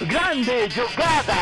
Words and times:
Grande 0.00 0.68
jogada! 0.70 1.32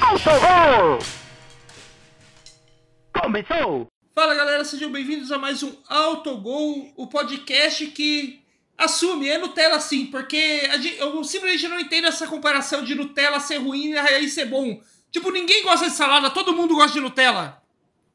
Autogol! 0.00 0.98
Começou! 3.12 3.86
Fala 4.14 4.34
galera, 4.34 4.64
sejam 4.64 4.90
bem-vindos 4.90 5.30
a 5.30 5.38
mais 5.38 5.62
um 5.62 5.76
Autogol, 5.86 6.90
o 6.96 7.06
podcast 7.06 7.86
que 7.88 8.42
assume, 8.78 9.28
é 9.28 9.36
Nutella 9.36 9.80
sim, 9.80 10.06
porque 10.06 10.60
gente, 10.80 10.98
eu 10.98 11.22
simplesmente 11.22 11.68
não 11.68 11.78
entendo 11.78 12.06
essa 12.08 12.26
comparação 12.26 12.82
de 12.82 12.94
Nutella 12.94 13.38
ser 13.38 13.58
ruim 13.58 13.90
e 13.90 13.98
aí 13.98 14.28
ser 14.30 14.46
bom. 14.46 14.80
Tipo, 15.10 15.30
ninguém 15.30 15.62
gosta 15.62 15.90
de 15.90 15.94
salada, 15.94 16.30
todo 16.30 16.54
mundo 16.54 16.74
gosta 16.74 16.92
de 16.94 17.00
Nutella. 17.00 17.61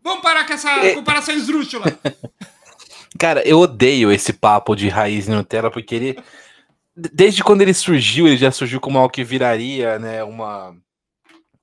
Vamos 0.07 0.23
parar 0.23 0.47
com 0.47 0.53
essa 0.53 0.71
É. 0.71 0.93
comparação 0.95 1.35
esdrúxula. 1.35 1.84
Cara, 3.20 3.45
eu 3.45 3.59
odeio 3.59 4.09
esse 4.09 4.31
papo 4.31 4.73
de 4.73 4.88
raiz 4.88 5.27
Nutella, 5.27 5.70
porque 5.70 5.93
ele. 5.95 6.20
Desde 6.95 7.43
quando 7.43 7.61
ele 7.61 7.73
surgiu, 7.73 8.25
ele 8.25 8.38
já 8.38 8.49
surgiu 8.49 8.79
como 8.79 8.98
algo 8.98 9.12
que 9.12 9.23
viraria, 9.23 9.99
né? 9.99 10.23
Uma. 10.23 10.75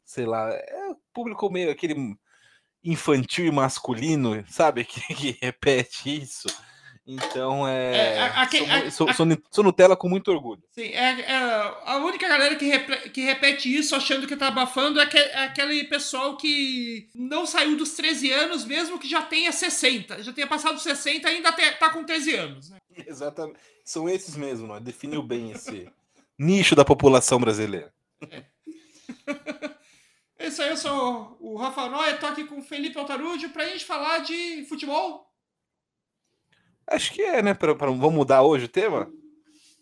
Sei 0.05 0.27
lá. 0.27 0.51
É 0.51 0.89
um 0.91 0.97
público 1.13 1.51
meio 1.51 1.71
aquele 1.71 2.15
infantil 2.85 3.47
e 3.47 3.51
masculino, 3.51 4.45
sabe? 4.47 4.85
Que, 4.85 5.15
que 5.15 5.39
repete 5.41 6.23
isso. 6.23 6.47
Então 7.07 7.69
é. 7.69 7.97
É, 8.17 8.19
a- 8.21 8.43
a- 8.43 8.49
sou, 8.51 8.67
a- 8.67 8.91
sou- 8.91 9.13
sou 9.13 9.27
sou 9.51 9.65
Nutella 9.65 9.95
com 9.95 10.09
muito 10.09 10.31
orgulho. 10.31 10.63
Sim, 10.71 10.85
é, 10.87 11.21
é 11.21 11.37
a 11.85 11.99
única 11.99 12.27
galera 12.27 12.57
que, 12.57 12.65
repre- 12.65 13.11
que 13.11 13.21
repete 13.21 13.75
isso 13.75 13.95
achando 13.95 14.27
que 14.27 14.35
tá 14.35 14.49
abafando 14.49 14.99
é, 14.99 15.03
aque- 15.05 15.19
é 15.19 15.45
aquele 15.45 15.85
pessoal 15.85 16.37
que 16.39 17.09
não 17.15 17.45
saiu 17.45 17.77
dos 17.77 17.91
13 17.95 18.31
anos, 18.33 18.65
mesmo 18.65 18.99
que 18.99 19.07
já 19.07 19.21
tenha 19.21 19.53
60. 19.53 20.23
Já 20.23 20.33
tenha 20.33 20.47
passado 20.47 20.75
dos 20.75 20.83
60 20.83 21.31
e 21.31 21.37
ainda 21.37 21.53
te- 21.53 21.73
tá 21.73 21.91
com 21.91 22.05
13 22.05 22.35
anos. 22.37 22.71
né? 22.71 22.79
Exatamente. 23.07 23.59
São 23.85 24.09
esses 24.09 24.35
mesmo, 24.35 24.67
né? 24.73 24.81
Definiu 24.81 25.23
bem 25.23 25.51
esse 25.51 25.87
nicho 26.39 26.75
da 26.75 26.85
população 26.87 27.39
brasileira. 27.39 27.93
É 30.39 30.49
isso 30.49 30.61
aí, 30.63 30.69
eu 30.71 30.77
sou 30.77 31.37
o 31.41 31.57
Rafa 31.57 31.89
Noia, 31.89 32.17
tô 32.17 32.27
aqui 32.27 32.45
com 32.45 32.59
o 32.59 32.63
Felipe 32.63 32.99
Altarujo 32.99 33.49
pra 33.51 33.67
gente 33.67 33.85
falar 33.85 34.19
de 34.19 34.65
futebol. 34.69 35.27
Acho 36.87 37.13
que 37.13 37.23
é, 37.23 37.43
né? 37.43 37.55
Pra, 37.55 37.75
pra- 37.75 37.89
vamos 37.91 38.13
mudar 38.15 38.43
hoje 38.43 38.67
o 38.67 38.69
tema? 38.69 39.11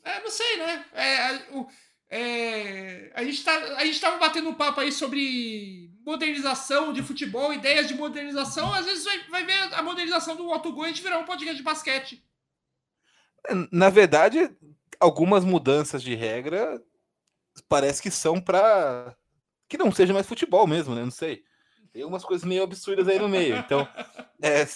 É, 0.05 0.21
não 0.21 0.31
sei, 0.31 0.57
né? 0.57 0.85
É, 0.93 1.17
a- 1.19 1.43
o- 1.53 1.69
é, 2.11 3.13
a, 3.15 3.25
gente 3.25 3.43
tá, 3.45 3.53
a 3.77 3.85
gente 3.85 4.01
tava 4.01 4.19
batendo 4.19 4.49
um 4.49 4.55
papo 4.55 4.81
aí 4.81 4.93
sobre 4.93 5.91
modernização 6.05 6.93
de 6.93 7.03
futebol, 7.03 7.53
ideias 7.53 7.87
de 7.89 7.95
modernização. 7.95 8.73
Às 8.75 8.85
vezes 8.87 9.05
vai, 9.05 9.19
vai 9.29 9.45
ver 9.45 9.75
a 9.75 9.83
modernização 9.83 10.37
do 10.37 10.53
autogol 10.53 10.85
e 10.85 10.87
a 10.87 10.89
gente 10.89 11.03
virar 11.03 11.19
um 11.19 11.25
podcast 11.25 11.57
de 11.57 11.63
basquete. 11.63 12.25
É, 13.49 13.55
Na 13.71 13.89
verdade, 13.89 14.51
algumas 15.01 15.45
mudanças 15.45 16.03
de 16.03 16.15
regra 16.15 16.83
parece 17.69 18.03
que 18.03 18.11
são 18.11 18.41
para 18.41 19.17
que 19.69 19.79
não 19.79 19.91
seja 19.93 20.13
mais 20.13 20.27
futebol 20.27 20.67
mesmo, 20.67 20.95
né? 20.95 21.03
Não 21.03 21.11
sei. 21.11 21.43
Tem 21.93 22.05
umas 22.05 22.25
coisas 22.25 22.47
meio 22.47 22.63
absurdas 22.63 23.07
aí 23.09 23.19
no 23.19 23.29
meio. 23.29 23.57
Então, 23.57 23.87
é, 24.43 24.67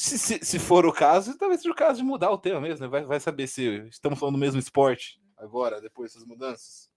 se, 0.00 0.18
se, 0.18 0.44
se 0.44 0.58
for 0.58 0.86
o 0.86 0.92
caso, 0.92 1.36
talvez 1.36 1.60
seja 1.60 1.72
o 1.72 1.76
caso 1.76 1.98
de 1.98 2.04
mudar 2.04 2.30
o 2.30 2.38
tema 2.38 2.60
mesmo, 2.60 2.84
né? 2.84 2.88
Vai, 2.88 3.04
vai 3.04 3.18
saber 3.18 3.46
se 3.48 3.88
estamos 3.88 4.18
falando 4.18 4.36
do 4.36 4.40
mesmo 4.40 4.58
esporte 4.60 5.20
agora, 5.36 5.80
depois 5.80 6.12
dessas 6.12 6.26
mudanças. 6.26 6.88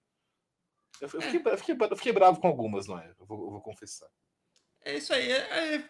Eu, 1.01 1.09
eu 1.13 1.21
fiquei, 1.21 1.41
eu 1.51 1.57
fiquei, 1.57 1.75
eu 1.79 1.95
fiquei 1.97 2.11
bravo 2.13 2.39
com 2.39 2.47
algumas, 2.47 2.85
não 2.87 2.99
é? 2.99 3.11
Eu 3.19 3.25
vou, 3.25 3.49
vou 3.51 3.61
confessar. 3.61 4.07
É 4.85 4.95
isso 4.97 5.11
aí. 5.13 5.31
É, 5.31 5.75
é, 5.75 5.83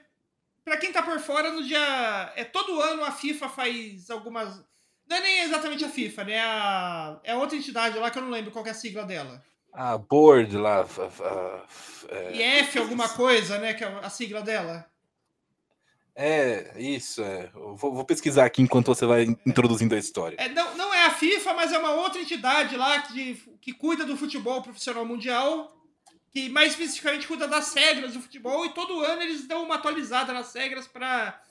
pra 0.64 0.78
quem 0.78 0.92
tá 0.94 1.02
por 1.04 1.20
fora, 1.20 1.52
no 1.52 1.64
dia. 1.64 2.34
É, 2.36 2.46
todo 2.46 2.80
ano 2.80 3.04
a 3.04 3.12
FIFA 3.12 3.50
faz 3.50 4.10
algumas. 4.10 4.64
Não 5.06 5.18
é 5.18 5.20
nem 5.22 5.40
exatamente 5.42 5.84
a 5.84 5.90
FIFA, 5.90 6.24
né? 6.24 6.40
A, 6.40 7.20
é 7.24 7.36
outra 7.36 7.58
entidade 7.58 8.00
lá 8.00 8.10
que 8.10 8.18
eu 8.18 8.22
não 8.24 8.30
lembro 8.30 8.52
qual 8.52 8.66
é 8.66 8.70
a 8.70 8.74
sigla 8.74 9.04
dela. 9.04 9.44
A 9.74 9.98
board 9.98 10.56
lá. 10.58 10.86
fa- 10.86 11.10
fa- 11.10 11.66
é, 12.10 12.60
IF 12.62 12.78
alguma 12.80 13.10
coisa, 13.10 13.58
né? 13.60 13.74
Que 13.74 13.84
é 13.84 13.88
a 13.88 14.10
sigla 14.10 14.42
dela. 14.42 14.90
É, 16.16 16.74
isso. 16.78 17.22
É. 17.24 17.50
Vou, 17.54 17.94
vou 17.94 18.06
pesquisar 18.06 18.46
aqui 18.46 18.62
enquanto 18.62 18.88
você 18.88 19.06
vai 19.06 19.24
introduzindo 19.46 19.96
a 19.96 19.98
história. 19.98 20.36
É, 20.40 20.50
não, 20.50 20.76
não 20.76 20.94
é 20.94 21.06
a 21.06 21.12
FIFA, 21.12 21.54
mas 21.54 21.72
é 21.72 21.78
uma 21.78 21.92
outra 21.92 22.22
entidade 22.22 22.76
lá 22.76 23.00
que, 23.02 23.42
que 23.62 23.74
cuida 23.74 24.06
do 24.06 24.18
futebol 24.18 24.62
profissional 24.62 25.06
mundial, 25.06 25.72
que 26.32 26.50
mais 26.50 26.72
especificamente 26.72 27.28
cuida 27.28 27.48
das 27.48 27.74
regras 27.74 28.14
do 28.14 28.22
futebol, 28.22 28.66
e 28.66 28.74
todo 28.74 29.02
ano 29.02 29.22
eles 29.22 29.48
dão 29.48 29.64
uma 29.64 29.76
atualizada 29.76 30.34
nas 30.34 30.54
regras 30.54 30.88
para. 30.88 31.42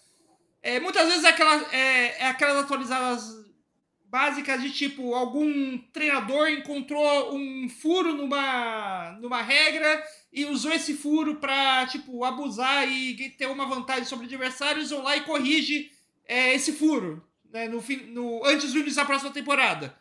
muitas 0.82 1.08
vezes 1.08 1.24
é, 1.24 1.28
aquela, 1.28 1.74
é, 1.74 2.22
é 2.22 2.26
aquelas 2.26 2.64
atualizadas 2.64 3.40
básicas 4.04 4.60
de 4.60 4.72
tipo, 4.72 5.14
algum 5.14 5.78
treinador 5.92 6.48
encontrou 6.48 7.34
um 7.34 7.68
furo 7.68 8.12
numa, 8.12 9.12
numa 9.20 9.40
regra 9.40 10.02
e 10.32 10.44
usou 10.44 10.72
esse 10.72 10.94
furo 10.94 11.36
para 11.36 11.86
tipo, 11.86 12.24
abusar 12.24 12.88
e 12.88 13.30
ter 13.30 13.46
uma 13.46 13.66
vantagem 13.66 14.04
sobre 14.04 14.26
adversários, 14.26 14.90
vão 14.90 15.02
lá 15.02 15.16
e 15.16 15.22
corrige 15.22 15.90
é, 16.26 16.54
esse 16.54 16.72
furo 16.72 17.22
né, 17.52 17.68
no, 17.68 17.82
no, 18.12 18.44
antes 18.44 18.72
do 18.72 18.78
início 18.78 18.96
da 18.96 19.04
próxima 19.04 19.30
temporada. 19.30 19.96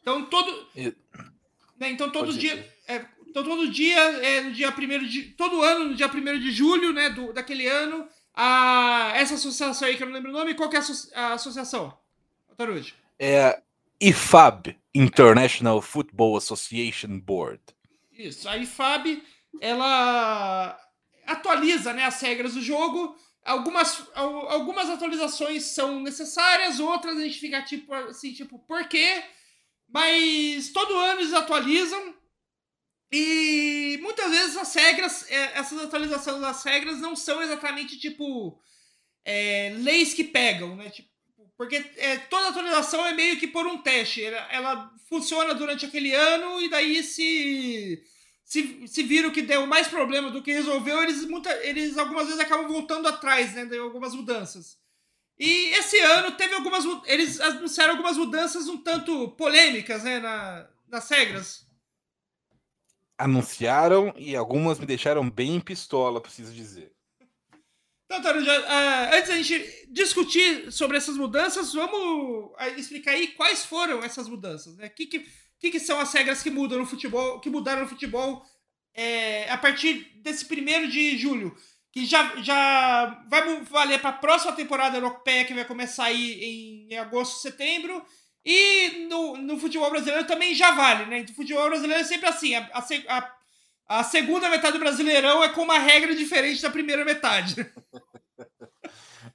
Então 0.00 0.24
todo, 0.26 0.68
né, 1.78 1.90
então 1.90 2.10
todo 2.10 2.26
Pode 2.26 2.38
dia, 2.38 2.74
é, 2.86 3.04
então 3.26 3.42
todo 3.42 3.68
dia 3.68 3.98
é 3.98 4.40
no 4.42 4.52
dia 4.52 4.70
primeiro 4.72 5.06
de 5.06 5.22
todo 5.22 5.62
ano 5.62 5.86
no 5.86 5.94
dia 5.94 6.08
1 6.08 6.38
de 6.38 6.50
julho, 6.50 6.92
né, 6.92 7.10
do, 7.10 7.32
daquele 7.32 7.66
ano, 7.66 8.06
a 8.34 9.12
essa 9.14 9.34
associação 9.34 9.88
aí 9.88 9.96
que 9.96 10.02
eu 10.02 10.06
não 10.06 10.14
lembro 10.14 10.30
o 10.30 10.34
nome, 10.34 10.54
qual 10.54 10.68
que 10.68 10.76
é 10.76 10.78
a, 10.78 10.82
asso- 10.82 11.10
a 11.14 11.32
associação? 11.34 11.98
Taruji. 12.56 12.92
É 13.18 13.62
IFAB, 14.00 14.76
International 14.92 15.80
Football 15.80 16.36
Association 16.36 17.20
Board. 17.20 17.60
Isso, 18.12 18.48
a 18.48 18.56
IFAB, 18.56 19.22
ela 19.60 20.78
atualiza 21.26 21.92
né, 21.92 22.04
as 22.04 22.20
regras 22.20 22.54
do 22.54 22.62
jogo. 22.62 23.16
Algumas, 23.44 24.04
al- 24.14 24.48
algumas 24.50 24.88
atualizações 24.90 25.64
são 25.64 26.00
necessárias, 26.00 26.80
outras 26.80 27.16
a 27.16 27.20
gente 27.22 27.38
fica 27.38 27.62
tipo 27.62 27.92
assim, 27.94 28.32
tipo, 28.32 28.58
por 28.60 28.86
quê? 28.88 29.22
Mas 29.88 30.70
todo 30.70 30.96
ano 30.98 31.20
eles 31.20 31.32
atualizam. 31.32 32.14
E 33.10 33.98
muitas 34.02 34.30
vezes 34.30 34.56
as 34.56 34.74
regras, 34.74 35.30
é, 35.30 35.58
essas 35.58 35.80
atualizações 35.82 36.40
das 36.40 36.62
regras 36.62 37.00
não 37.00 37.16
são 37.16 37.40
exatamente 37.40 37.98
tipo 37.98 38.60
é, 39.24 39.74
leis 39.78 40.12
que 40.12 40.24
pegam, 40.24 40.76
né? 40.76 40.90
Tipo, 40.90 41.08
porque 41.56 41.76
é, 41.96 42.18
toda 42.18 42.48
atualização 42.48 43.04
é 43.06 43.14
meio 43.14 43.38
que 43.38 43.46
por 43.48 43.66
um 43.66 43.78
teste. 43.78 44.22
Ela, 44.22 44.48
ela 44.52 44.94
funciona 45.08 45.54
durante 45.54 45.86
aquele 45.86 46.14
ano 46.14 46.60
e 46.60 46.68
daí 46.68 47.02
se, 47.02 48.02
se, 48.48 48.88
se 48.88 49.02
viram 49.02 49.30
que 49.30 49.42
deu 49.42 49.66
mais 49.66 49.88
problema 49.88 50.30
do 50.30 50.42
que 50.42 50.50
resolveu, 50.50 51.02
eles, 51.02 51.22
muita, 51.26 51.54
eles 51.66 51.98
algumas 51.98 52.24
vezes 52.24 52.40
acabam 52.40 52.66
voltando 52.66 53.06
atrás, 53.06 53.52
né? 53.52 53.66
De 53.66 53.76
algumas 53.76 54.14
mudanças. 54.14 54.78
E 55.38 55.66
esse 55.74 56.00
ano 56.00 56.32
teve 56.32 56.54
algumas. 56.54 56.82
Eles 57.04 57.38
anunciaram 57.40 57.92
algumas 57.92 58.16
mudanças 58.16 58.66
um 58.66 58.78
tanto 58.78 59.28
polêmicas, 59.32 60.02
né? 60.02 60.18
Na, 60.18 60.66
nas 60.88 61.10
regras. 61.10 61.66
Anunciaram 63.18 64.14
e 64.16 64.34
algumas 64.34 64.78
me 64.78 64.86
deixaram 64.86 65.28
bem 65.28 65.60
pistola, 65.60 66.18
preciso 66.18 66.54
dizer. 66.54 66.90
Então, 68.06 68.22
Taruja, 68.22 68.64
ah, 68.66 69.14
antes 69.14 69.28
da 69.28 69.36
gente 69.36 69.88
discutir 69.90 70.72
sobre 70.72 70.96
essas 70.96 71.18
mudanças, 71.18 71.74
vamos 71.74 72.50
ah, 72.56 72.70
explicar 72.70 73.10
aí 73.10 73.28
quais 73.28 73.66
foram 73.66 74.02
essas 74.02 74.26
mudanças, 74.26 74.74
né? 74.78 74.86
O 74.86 74.90
que, 74.90 75.04
que, 75.04 75.26
que, 75.58 75.70
que 75.70 75.80
são 75.80 75.98
as 75.98 76.12
regras 76.12 76.42
que 76.42 76.50
mudam 76.50 76.78
no 76.78 76.86
futebol, 76.86 77.40
que 77.40 77.50
mudaram 77.50 77.82
no 77.82 77.88
futebol 77.88 78.44
é, 78.94 79.50
a 79.50 79.58
partir 79.58 80.12
desse 80.22 80.44
primeiro 80.44 80.88
de 80.88 81.16
julho, 81.16 81.54
que 81.92 82.04
já, 82.04 82.36
já 82.42 83.24
vai 83.28 83.60
valer 83.62 84.00
para 84.00 84.10
a 84.10 84.14
próxima 84.14 84.52
temporada 84.52 84.96
europeia, 84.96 85.44
que 85.44 85.54
vai 85.54 85.64
começar 85.64 86.04
aí 86.04 86.86
em 86.90 86.96
agosto, 86.96 87.40
setembro, 87.40 88.04
e 88.44 89.06
no, 89.08 89.36
no 89.36 89.58
futebol 89.58 89.90
brasileiro 89.90 90.26
também 90.26 90.54
já 90.54 90.70
vale, 90.72 91.06
né? 91.06 91.24
No 91.28 91.34
futebol 91.34 91.68
brasileiro 91.68 92.02
é 92.02 92.04
sempre 92.04 92.28
assim, 92.28 92.54
a, 92.54 92.70
a 92.72 93.38
a 93.88 94.04
segunda 94.04 94.50
metade 94.50 94.74
do 94.74 94.80
Brasileirão 94.80 95.42
é 95.42 95.48
com 95.48 95.62
uma 95.62 95.78
regra 95.78 96.14
diferente 96.14 96.60
da 96.60 96.68
primeira 96.68 97.06
metade. 97.06 97.54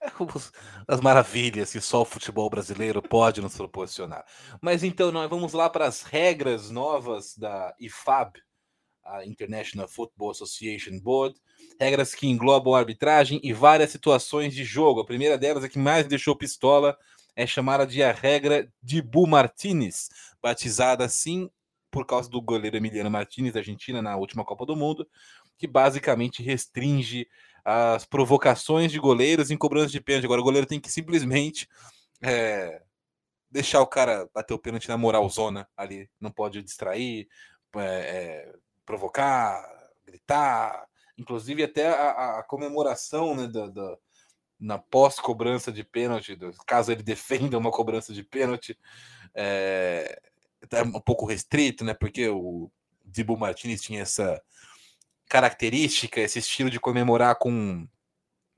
As 0.88 1.02
maravilhas 1.02 1.72
que 1.72 1.82
só 1.82 2.02
o 2.02 2.06
futebol 2.06 2.50
brasileiro 2.50 3.02
pode 3.02 3.42
nos 3.42 3.56
proporcionar. 3.56 4.26
Mas 4.62 4.84
então, 4.84 5.12
nós 5.12 5.30
vamos 5.30 5.54
lá 5.54 5.70
para 5.70 5.86
as 5.86 6.04
regras 6.04 6.70
novas 6.70 7.38
da 7.38 7.74
IFAB, 7.80 8.34
a 9.04 9.26
International 9.26 9.88
Football 9.88 10.32
Association 10.32 11.00
Board. 11.00 11.36
Regras 11.80 12.14
que 12.14 12.28
englobam 12.28 12.74
arbitragem 12.74 13.40
e 13.44 13.54
várias 13.54 13.92
situações 13.92 14.54
de 14.54 14.64
jogo. 14.64 15.02
A 15.02 15.06
primeira 15.06 15.38
delas, 15.38 15.64
a 15.64 15.70
que 15.70 15.80
mais 15.80 16.08
deixou 16.08 16.36
pistola, 16.36 16.98
é 17.36 17.48
chamada 17.48 17.86
de 17.86 18.04
a 18.04 18.12
regra 18.12 18.70
de 18.82 19.02
Bu 19.02 19.26
Martinez, 19.26 20.10
batizada 20.42 21.04
assim 21.04 21.50
por 21.90 22.06
causa 22.06 22.30
do 22.30 22.42
goleiro 22.42 22.76
Emiliano 22.78 23.10
Martinez 23.10 23.54
da 23.54 23.60
Argentina 23.60 24.02
na 24.02 24.16
última 24.18 24.44
Copa 24.44 24.66
do 24.66 24.76
Mundo, 24.76 25.08
que 25.58 25.68
basicamente 25.68 26.42
restringe 26.42 27.28
as 27.64 28.06
provocações 28.06 28.92
de 28.92 29.00
goleiros 29.00 29.52
em 29.52 29.58
cobrança 29.58 29.92
de 29.92 30.02
pênalti. 30.02 30.26
Agora 30.26 30.42
o 30.42 30.44
goleiro 30.44 30.68
tem 30.68 30.80
que 30.80 30.92
simplesmente 30.92 31.68
é, 32.22 32.82
deixar 33.50 33.82
o 33.82 33.88
cara 33.88 34.30
bater 34.34 34.54
o 34.54 34.60
pênalti 34.60 34.90
na 34.90 34.98
moral 34.98 35.28
zona 35.30 35.68
ali. 35.78 36.10
Não 36.20 36.32
pode 36.32 36.62
distrair, 36.62 37.28
é, 37.76 37.80
é, 37.80 38.54
provocar, 38.86 39.64
gritar. 40.06 40.88
Inclusive 41.18 41.64
até 41.64 41.88
a, 41.88 42.40
a 42.40 42.44
comemoração 42.44 43.36
né, 43.36 43.50
na 44.60 44.78
pós-cobrança 44.78 45.72
de 45.72 45.84
pênalti, 45.84 46.38
caso 46.66 46.92
ele 46.92 47.04
defenda 47.04 47.58
uma 47.58 47.72
cobrança 47.72 48.14
de 48.14 48.24
pênalti, 48.24 48.78
é, 49.36 50.22
é 50.72 50.82
um 50.84 51.02
pouco 51.02 51.26
restrito, 51.26 51.84
né? 51.84 51.94
Porque 51.94 52.28
o 52.30 52.72
Dibu 53.06 53.38
Martinez 53.38 53.82
tinha 53.82 54.02
essa 54.02 54.42
característica, 55.30 56.22
esse 56.22 56.40
estilo 56.40 56.70
de 56.70 56.80
comemorar 56.80 57.36
com, 57.36 57.88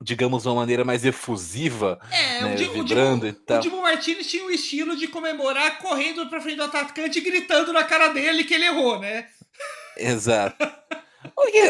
digamos, 0.02 0.46
uma 0.46 0.56
maneira 0.56 0.84
mais 0.84 1.04
efusiva, 1.04 1.98
é, 2.10 2.42
né, 2.42 2.54
o, 2.54 2.56
Dibu, 2.56 2.72
vibrando 2.72 3.24
o, 3.24 3.28
e 3.28 3.32
tal. 3.32 3.58
o 3.58 3.60
Dibu 3.60 3.82
Martinez 3.82 4.26
tinha 4.26 4.44
o 4.44 4.50
estilo 4.50 4.96
de 4.96 5.08
comemorar 5.08 5.78
correndo 5.78 6.28
pra 6.28 6.40
frente 6.40 6.56
do 6.56 6.64
atacante 6.64 7.18
e 7.18 7.22
gritando 7.22 7.72
na 7.72 7.84
cara 7.84 8.08
dele 8.08 8.44
que 8.44 8.54
ele 8.54 8.66
errou, 8.66 8.98
né? 8.98 9.28
Exato. 9.96 10.56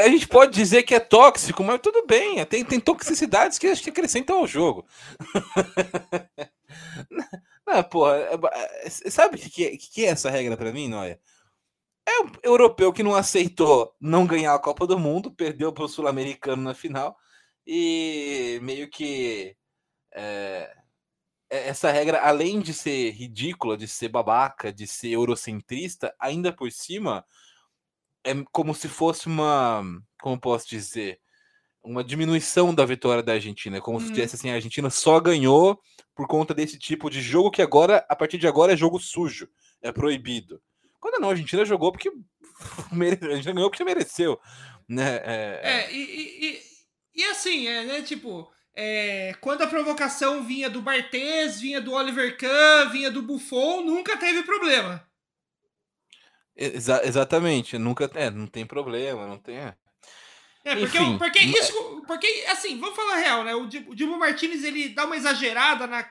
A 0.03 0.09
gente 0.09 0.29
pode 0.29 0.53
dizer 0.53 0.83
que 0.83 0.95
é 0.95 1.01
tóxico, 1.01 1.63
mas 1.65 1.81
tudo 1.81 2.05
bem. 2.07 2.45
Tem, 2.45 2.65
tem 2.65 2.79
toxicidades 2.79 3.59
que 3.59 3.67
acho 3.67 3.83
que 3.83 3.91
acrescentam 3.91 4.39
ao 4.39 4.47
jogo. 4.47 4.87
Não, 7.67 7.83
porra, 7.83 8.17
é, 8.17 8.39
é, 8.85 8.91
sabe 9.11 9.37
o 9.37 9.39
que, 9.39 9.51
que, 9.51 9.77
que, 9.77 10.05
é 10.05 10.11
essa 10.11 10.31
regra 10.31 10.57
para 10.57 10.73
mim, 10.73 10.89
Noia? 10.89 11.13
É 11.13 11.36
um 12.23 12.31
europeu 12.43 12.93
que 12.93 13.03
não 13.03 13.15
aceitou 13.15 13.95
não 14.01 14.27
ganhar 14.27 14.55
a 14.55 14.59
Copa 14.59 14.87
do 14.87 14.99
Mundo, 14.99 15.31
perdeu 15.31 15.73
para 15.73 15.85
o 15.85 15.89
Sul-Americano 15.89 16.63
na 16.63 16.75
final 16.75 17.17
e 17.67 18.61
meio 18.63 18.89
que 18.89 19.57
é, 20.15 20.77
essa 21.51 21.91
regra, 21.91 22.21
além 22.21 22.61
de 22.61 22.73
ser 22.73 23.11
ridícula, 23.11 23.77
de 23.77 23.89
ser 23.89 24.09
babaca, 24.09 24.73
de 24.73 24.87
ser 24.87 25.11
eurocentrista, 25.11 26.15
ainda 26.19 26.53
por 26.53 26.71
cima 26.71 27.25
é 28.25 28.35
como 28.53 28.75
se 28.75 28.89
fosse 28.89 29.29
uma, 29.29 29.83
como 30.21 30.41
posso 30.41 30.69
dizer, 30.69 31.21
uma 31.83 32.03
diminuição 32.03 32.75
da 32.75 32.85
vitória 32.85 33.23
da 33.23 33.35
Argentina, 33.35 33.81
como 33.81 33.99
hum. 33.99 34.01
se 34.01 34.13
tivesse 34.13 34.35
assim, 34.35 34.51
a 34.51 34.55
Argentina 34.55 34.91
só 34.91 35.21
ganhou 35.21 35.81
por 36.15 36.27
conta 36.27 36.53
desse 36.53 36.79
tipo 36.79 37.09
de 37.09 37.21
jogo 37.21 37.51
que 37.51 37.63
agora, 37.63 38.05
a 38.09 38.17
partir 38.17 38.39
de 38.39 38.49
agora, 38.49 38.73
é 38.73 38.77
jogo 38.77 38.99
sujo, 38.99 39.49
é 39.81 39.93
proibido. 39.93 40.61
Quando 41.01 41.21
não, 41.21 41.29
a 41.29 41.33
Argentina 41.33 41.65
jogou 41.65 41.93
porque 41.93 42.09
a 42.11 43.27
Argentina 43.29 43.55
ganhou 43.55 43.71
porque 43.71 43.85
mereceu, 43.85 44.41
né? 44.89 45.17
É, 45.25 45.61
é... 45.63 45.81
é 45.81 45.93
e, 45.93 45.99
e, 45.99 46.63
e, 47.15 47.25
assim, 47.27 47.67
é, 47.67 47.85
né, 47.85 48.03
tipo, 48.03 48.51
é, 48.75 49.35
quando 49.41 49.63
a 49.63 49.67
provocação 49.67 50.45
vinha 50.45 50.69
do 50.69 50.83
Barthez, 50.83 51.61
vinha 51.61 51.81
do 51.81 51.93
Oliver 51.93 52.37
Kahn, 52.37 52.91
vinha 52.91 53.11
do 53.11 53.23
Buffon, 53.23 53.83
nunca 53.83 54.17
teve 54.17 54.43
problema. 54.43 55.07
Exa 56.57 57.03
exatamente, 57.05 57.77
nunca 57.77 58.11
é, 58.15 58.31
não 58.31 58.47
tem 58.47 58.65
problema, 58.65 59.27
não 59.27 59.39
tem. 59.39 59.57
É, 59.59 59.77
é 60.65 60.77
porque, 60.77 60.99
Enfim, 60.99 61.19
porque 61.19 61.39
isso, 61.39 62.03
porque 62.07 62.27
assim, 62.49 62.81
vamos 62.81 62.97
falar 62.97 63.17
real, 63.17 63.45
né? 63.45 63.55
O 63.55 63.67
Dilma 63.67 64.17
Martinez 64.17 64.65
ele 64.65 64.89
dá 64.89 65.05
uma 65.05 65.17
exagerada 65.17 65.87
na, 65.87 66.09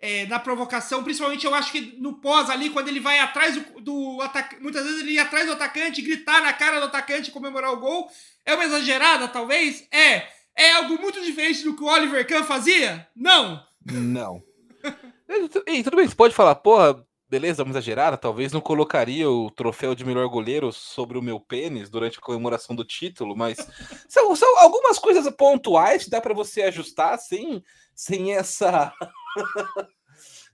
é, 0.00 0.26
na 0.26 0.38
provocação, 0.38 1.04
principalmente 1.04 1.44
eu 1.44 1.54
acho 1.54 1.70
que 1.70 1.96
no 1.98 2.14
pós 2.14 2.48
ali, 2.48 2.70
quando 2.70 2.88
ele 2.88 3.00
vai 3.00 3.18
atrás 3.18 3.54
do, 3.54 3.80
do 3.80 4.22
atacante, 4.22 4.62
muitas 4.62 4.84
vezes 4.84 5.00
ele 5.02 5.12
ia 5.12 5.22
atrás 5.22 5.46
do 5.46 5.52
atacante, 5.52 6.00
gritar 6.00 6.40
na 6.40 6.52
cara 6.52 6.80
do 6.80 6.86
atacante, 6.86 7.30
comemorar 7.30 7.72
o 7.72 7.80
gol. 7.80 8.10
É 8.44 8.54
uma 8.54 8.64
exagerada, 8.64 9.28
talvez? 9.28 9.86
É. 9.92 10.26
É 10.56 10.72
algo 10.72 11.00
muito 11.00 11.20
diferente 11.20 11.62
do 11.62 11.76
que 11.76 11.82
o 11.82 11.86
Oliver 11.86 12.26
Kahn 12.26 12.44
fazia? 12.44 13.06
Não. 13.14 13.62
Não. 13.84 14.42
e, 15.66 15.82
tudo 15.82 15.96
bem, 15.96 16.08
você 16.08 16.14
pode 16.14 16.34
falar, 16.34 16.54
porra, 16.54 17.06
beleza, 17.30 17.62
vamos 17.62 17.76
exagerar, 17.76 18.18
talvez 18.18 18.50
não 18.50 18.60
colocaria 18.60 19.30
o 19.30 19.52
troféu 19.52 19.94
de 19.94 20.04
melhor 20.04 20.28
goleiro 20.28 20.72
sobre 20.72 21.16
o 21.16 21.22
meu 21.22 21.38
pênis 21.38 21.88
durante 21.88 22.18
a 22.18 22.20
comemoração 22.20 22.74
do 22.74 22.84
título, 22.84 23.36
mas 23.36 23.56
são, 24.08 24.34
são 24.34 24.58
algumas 24.58 24.98
coisas 24.98 25.32
pontuais 25.36 26.04
que 26.04 26.10
dá 26.10 26.20
para 26.20 26.34
você 26.34 26.62
ajustar 26.62 27.16
sem, 27.20 27.62
sem 27.94 28.34
essa. 28.34 28.92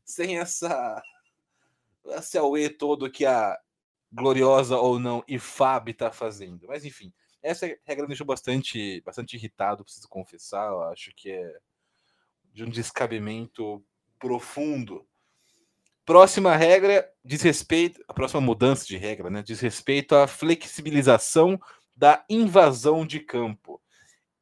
sem 0.05 0.39
essa. 0.39 1.03
esse 2.09 2.37
auê 2.37 2.69
todo 2.69 3.11
que 3.11 3.25
a 3.25 3.59
gloriosa 4.13 4.77
ou 4.77 4.99
não 4.99 5.25
IFAB 5.27 5.93
está 5.93 6.13
fazendo. 6.13 6.67
Mas 6.69 6.85
enfim, 6.85 7.11
essa 7.43 7.67
regra 7.85 8.03
me 8.03 8.09
deixou 8.09 8.27
bastante, 8.27 9.01
bastante 9.01 9.35
irritado, 9.35 9.83
preciso 9.83 10.09
confessar. 10.11 10.71
Eu 10.71 10.83
acho 10.83 11.11
que 11.17 11.31
é 11.31 11.59
de 12.53 12.65
um 12.65 12.69
descabimento 12.69 13.83
profundo 14.19 15.07
Próxima 16.07 16.55
regra 16.55 17.05
diz 17.25 17.43
respeito, 17.43 18.01
a 18.07 18.15
próxima 18.15 18.41
mudança 18.41 18.87
de 18.87 18.97
regra, 18.97 19.29
né, 19.29 19.43
diz 19.43 19.59
respeito 19.59 20.15
à 20.15 20.29
flexibilização 20.29 21.61
da 21.97 22.25
invasão 22.31 23.05
de 23.05 23.19
campo. 23.19 23.83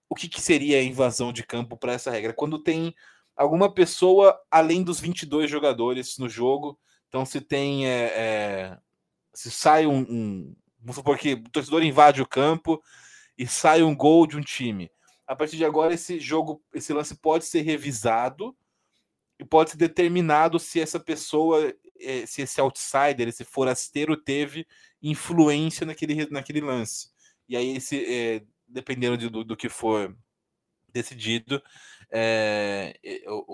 O 0.06 0.14
que, 0.14 0.28
que 0.28 0.43
seria 0.43 0.78
a 0.78 0.82
invasão 0.82 1.32
de 1.32 1.43
campo 1.43 1.75
para 1.75 1.94
essa 1.94 2.11
regra? 2.11 2.34
Quando 2.34 2.58
tem 2.58 2.94
alguma 3.34 3.72
pessoa 3.72 4.38
além 4.50 4.82
dos 4.82 5.00
22 5.00 5.50
jogadores 5.50 6.19
no 6.19 6.28
jogo, 6.28 6.78
então 7.08 7.25
se 7.25 7.40
tem, 7.40 7.88
é, 7.88 8.12
é, 8.14 8.78
se 9.32 9.50
sai 9.50 9.87
um, 9.87 10.00
um, 10.00 10.56
vamos 10.78 10.96
supor 10.96 11.16
que 11.16 11.32
o 11.32 11.49
torcedor 11.49 11.82
invade 11.82 12.20
o 12.20 12.28
campo 12.28 12.82
e 13.38 13.46
sai 13.46 13.82
um 13.82 13.96
gol 13.96 14.26
de 14.26 14.37
um 14.37 14.43
time. 14.43 14.90
A 15.26 15.34
partir 15.34 15.56
de 15.56 15.64
agora 15.64 15.94
esse 15.94 16.20
jogo, 16.20 16.62
esse 16.75 16.93
lance 16.93 17.14
pode 17.14 17.46
ser 17.46 17.62
revisado 17.62 18.55
e 19.39 19.45
pode 19.45 19.71
ser 19.71 19.77
determinado 19.77 20.59
se 20.59 20.81
essa 20.81 21.01
pessoa, 21.01 21.75
eh, 22.01 22.25
se 22.27 22.43
esse 22.43 22.61
outsider, 22.61 23.29
esse 23.29 23.45
forasteiro 23.45 24.17
teve 24.17 24.67
influência 25.03 25.85
naquele, 25.87 26.27
naquele 26.31 26.61
lance. 26.61 27.09
E 27.49 27.57
aí, 27.57 27.77
esse, 27.77 28.05
é, 28.05 28.43
dependendo 28.67 29.17
de, 29.17 29.29
do, 29.29 29.45
do, 29.45 29.57
que 29.57 29.69
for 29.69 30.17
decidido, 30.89 31.63
é, 32.11 32.97
o, 33.27 33.45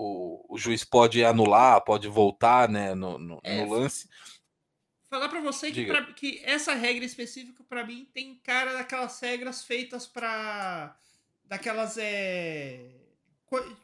o, 0.49 0.55
o, 0.55 0.57
juiz 0.57 0.83
pode 0.83 1.23
anular, 1.25 1.83
pode 1.83 2.07
voltar 2.07 2.69
né, 2.69 2.93
no, 2.93 3.17
no, 3.17 3.39
é, 3.43 3.65
no 3.65 3.73
lance. 3.73 4.07
Falar 5.09 5.27
para 5.27 5.41
você 5.41 5.71
que, 5.71 5.85
pra, 5.85 6.05
que, 6.13 6.41
essa 6.45 6.73
regra 6.73 7.03
específica, 7.03 7.63
para 7.67 7.85
mim, 7.85 8.07
tem 8.13 8.35
cara 8.35 8.73
daquelas 8.73 9.19
regras 9.19 9.63
feitas 9.63 10.07
para. 10.07 10.95
daquelas. 11.43 11.97
É, 11.97 13.00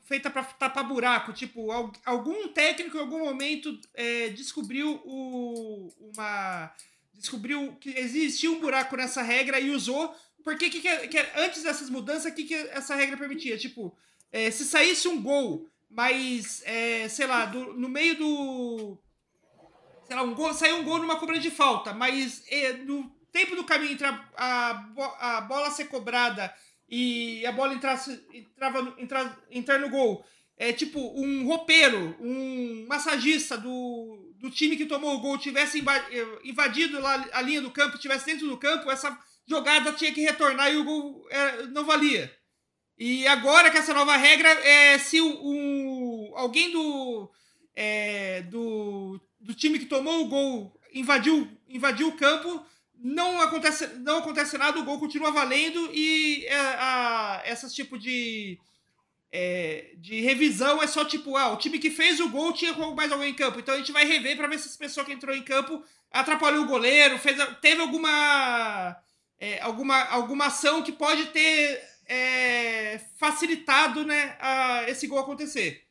feita 0.05 0.29
para 0.29 0.43
tapar 0.43 0.87
buraco. 0.87 1.33
Tipo, 1.33 1.71
algum 2.05 2.47
técnico 2.49 2.97
em 2.97 3.01
algum 3.01 3.19
momento 3.19 3.77
é, 3.93 4.29
descobriu 4.29 5.01
o, 5.05 5.91
uma. 5.99 6.71
Descobriu 7.13 7.75
que 7.79 7.89
existia 7.89 8.51
um 8.51 8.59
buraco 8.59 8.95
nessa 8.95 9.21
regra 9.21 9.59
e 9.59 9.71
usou. 9.71 10.15
Porque 10.43 10.69
que, 10.69 10.79
que, 10.79 11.07
que 11.07 11.17
antes 11.35 11.63
dessas 11.63 11.89
mudanças, 11.89 12.31
o 12.31 12.35
que, 12.35 12.45
que 12.45 12.53
essa 12.53 12.95
regra 12.95 13.17
permitia? 13.17 13.57
Tipo, 13.57 13.95
é, 14.31 14.49
se 14.49 14.63
saísse 14.63 15.07
um 15.07 15.21
gol, 15.21 15.69
mas, 15.89 16.61
é, 16.65 17.09
sei 17.09 17.27
lá, 17.27 17.45
do, 17.45 17.73
no 17.73 17.89
meio 17.89 18.17
do. 18.17 18.97
Sei 20.05 20.15
lá, 20.15 20.23
um 20.23 20.33
gol, 20.33 20.53
saiu 20.53 20.77
um 20.77 20.83
gol 20.85 20.99
numa 20.99 21.19
cobrança 21.19 21.41
de 21.41 21.51
falta, 21.51 21.93
mas 21.93 22.43
é, 22.49 22.73
no 22.73 23.09
tempo 23.29 23.57
do 23.57 23.65
caminho 23.65 23.91
entre 23.91 24.07
a, 24.07 24.25
a, 24.37 25.37
a 25.37 25.41
bola 25.41 25.69
ser 25.69 25.85
cobrada 25.85 26.53
e 26.89 27.45
a 27.45 27.51
bola 27.51 27.73
entrasse, 27.73 28.23
entrava, 28.33 28.95
entra, 28.97 29.37
entrar 29.51 29.79
no 29.79 29.89
gol. 29.89 30.25
É 30.57 30.73
tipo 30.73 30.99
um 30.99 31.45
roupeiro, 31.45 32.15
um 32.19 32.85
massagista 32.87 33.57
do, 33.57 34.33
do 34.39 34.49
time 34.49 34.75
que 34.75 34.85
tomou 34.85 35.15
o 35.15 35.19
gol 35.19 35.37
tivesse 35.37 35.79
eh, 35.79 36.39
invadido 36.43 36.99
lá 36.99 37.27
a 37.31 37.41
linha 37.41 37.61
do 37.61 37.69
campo, 37.69 37.99
tivesse 37.99 38.25
dentro 38.25 38.47
do 38.47 38.57
campo, 38.57 38.89
essa 38.89 39.17
jogada 39.47 39.93
tinha 39.93 40.11
que 40.11 40.21
retornar 40.21 40.71
e 40.71 40.77
o 40.77 40.83
gol 40.83 41.27
é, 41.29 41.67
não 41.67 41.85
valia. 41.85 42.31
E 42.97 43.27
agora 43.27 43.69
que 43.69 43.77
essa 43.77 43.93
nova 43.93 44.17
regra 44.17 44.49
é 44.49 44.97
se 44.97 45.21
um, 45.21 46.31
alguém 46.35 46.71
do, 46.71 47.31
é, 47.75 48.41
do, 48.43 49.21
do 49.39 49.53
time 49.53 49.77
que 49.77 49.85
tomou 49.85 50.23
o 50.23 50.27
gol 50.27 50.79
invadiu, 50.91 51.47
invadiu 51.67 52.07
o 52.07 52.17
campo, 52.17 52.65
não 52.99 53.41
acontece, 53.41 53.87
não 53.99 54.17
acontece 54.17 54.57
nada, 54.57 54.79
o 54.79 54.83
gol 54.83 54.99
continua 54.99 55.31
valendo 55.31 55.89
e 55.93 56.45
é, 56.45 56.55
a, 56.55 57.41
essas 57.45 57.73
tipo 57.73 57.97
de, 57.97 58.59
é, 59.31 59.93
de 59.97 60.21
revisão 60.21 60.81
é 60.81 60.87
só 60.87 61.05
tipo, 61.05 61.35
ah, 61.35 61.53
o 61.53 61.57
time 61.57 61.79
que 61.79 61.91
fez 61.91 62.19
o 62.19 62.29
gol 62.29 62.53
tinha 62.53 62.73
mais 62.95 63.11
alguém 63.11 63.31
em 63.31 63.35
campo. 63.35 63.59
Então 63.59 63.75
a 63.75 63.77
gente 63.77 63.91
vai 63.91 64.05
rever 64.05 64.35
para 64.35 64.47
ver 64.47 64.59
se 64.59 64.67
essa 64.67 64.77
pessoa 64.77 65.05
que 65.05 65.13
entrou 65.13 65.35
em 65.35 65.43
campo 65.43 65.83
atrapalhou 66.11 66.63
o 66.63 66.67
goleiro, 66.67 67.19
fez, 67.19 67.37
teve 67.61 67.81
alguma, 67.81 68.97
é, 69.39 69.61
alguma, 69.61 70.03
alguma 70.05 70.45
ação 70.45 70.81
que 70.81 70.91
pode 70.91 71.27
ter 71.27 71.81
é, 72.07 72.99
facilitado 73.17 74.03
né, 74.05 74.35
a, 74.39 74.85
esse 74.89 75.07
gol 75.07 75.19
acontecer. 75.19 75.83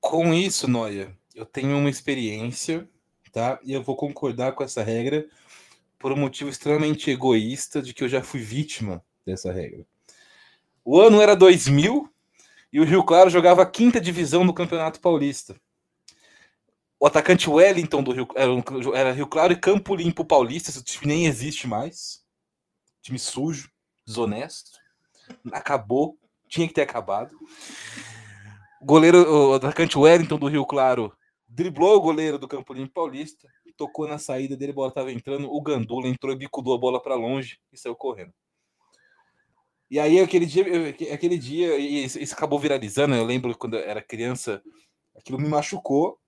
Com 0.00 0.32
isso, 0.32 0.68
Noia, 0.68 1.16
eu 1.34 1.44
tenho 1.44 1.76
uma 1.76 1.90
experiência 1.90 2.88
E 3.64 3.72
eu 3.72 3.82
vou 3.82 3.96
concordar 3.96 4.52
com 4.52 4.62
essa 4.62 4.82
regra 4.82 5.26
por 5.98 6.12
um 6.12 6.16
motivo 6.16 6.50
extremamente 6.50 7.10
egoísta 7.10 7.82
de 7.82 7.92
que 7.92 8.04
eu 8.04 8.08
já 8.08 8.22
fui 8.22 8.40
vítima 8.40 9.04
dessa 9.26 9.52
regra. 9.52 9.84
O 10.84 11.00
ano 11.00 11.20
era 11.20 11.36
2000 11.36 12.10
e 12.72 12.80
o 12.80 12.84
Rio 12.84 13.04
Claro 13.04 13.30
jogava 13.30 13.62
a 13.62 13.66
quinta 13.66 14.00
divisão 14.00 14.46
do 14.46 14.54
Campeonato 14.54 15.00
Paulista. 15.00 15.56
O 17.00 17.06
atacante 17.06 17.48
Wellington 17.48 18.02
do 18.02 18.12
Rio 18.12 18.28
era, 18.34 18.52
era 18.94 19.12
Rio 19.12 19.26
Claro 19.26 19.52
e 19.52 19.56
Campo 19.56 19.94
Limpo 19.94 20.24
Paulista, 20.24 20.70
esse 20.70 20.82
time 20.82 21.06
nem 21.06 21.26
existe 21.26 21.66
mais. 21.66 22.24
Time 23.02 23.18
sujo, 23.18 23.70
desonesto. 24.06 24.78
Acabou, 25.52 26.18
tinha 26.48 26.66
que 26.66 26.74
ter 26.74 26.82
acabado. 26.82 27.36
Goleiro, 28.82 29.50
o 29.50 29.54
atacante 29.54 29.98
Wellington 29.98 30.38
do 30.38 30.48
Rio 30.48 30.64
Claro 30.64 31.12
driblou 31.58 31.96
o 31.96 32.00
goleiro 32.00 32.38
do 32.38 32.46
Campo 32.46 32.72
Limpo 32.72 32.94
Paulista, 32.94 33.48
tocou 33.76 34.08
na 34.08 34.18
saída 34.18 34.56
dele, 34.56 34.72
a 34.72 34.74
bola 34.74 34.88
estava 34.88 35.12
entrando, 35.12 35.50
o 35.50 35.60
Gandula 35.60 36.08
entrou 36.08 36.32
e 36.32 36.36
bicudou 36.36 36.74
a 36.74 36.78
bola 36.78 37.00
para 37.00 37.14
longe 37.14 37.58
e 37.72 37.78
saiu 37.78 37.94
correndo. 37.94 38.32
E 39.90 39.98
aí 39.98 40.20
aquele 40.20 40.44
dia, 40.46 40.64
aquele 41.12 41.38
dia, 41.38 41.78
e 41.78 42.04
isso 42.04 42.34
acabou 42.34 42.58
viralizando, 42.58 43.14
eu 43.14 43.24
lembro 43.24 43.56
quando 43.56 43.76
eu 43.76 43.80
era 43.80 44.02
criança, 44.02 44.60
aquilo 45.16 45.38
me 45.38 45.48
machucou, 45.48 46.18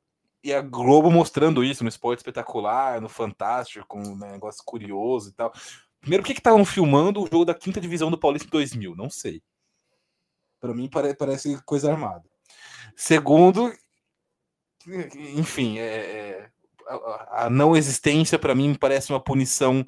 e 0.42 0.52
a 0.52 0.62
Globo 0.62 1.10
mostrando 1.10 1.62
isso 1.62 1.82
no 1.84 1.88
esporte 1.88 2.20
espetacular, 2.20 3.00
no 3.00 3.08
Fantástico, 3.08 3.86
com 3.86 4.00
um 4.00 4.16
negócio 4.16 4.62
curioso 4.64 5.30
e 5.30 5.32
tal. 5.32 5.52
Primeiro, 6.00 6.22
por 6.22 6.32
que 6.32 6.38
estavam 6.38 6.64
filmando 6.64 7.20
o 7.20 7.26
jogo 7.26 7.44
da 7.44 7.54
quinta 7.54 7.80
divisão 7.80 8.10
do 8.10 8.18
Paulista 8.18 8.48
em 8.48 8.50
2000? 8.50 8.96
Não 8.96 9.10
sei. 9.10 9.42
Para 10.58 10.72
mim 10.72 10.88
parece 10.88 11.62
coisa 11.64 11.90
armada. 11.92 12.24
Segundo, 12.96 13.70
enfim, 14.86 15.78
é, 15.78 15.84
é, 15.84 16.50
a, 16.86 17.46
a, 17.46 17.50
não 17.50 17.76
existência 17.76 18.38
para 18.38 18.54
mim 18.54 18.74
parece 18.74 19.12
uma 19.12 19.20
punição 19.20 19.86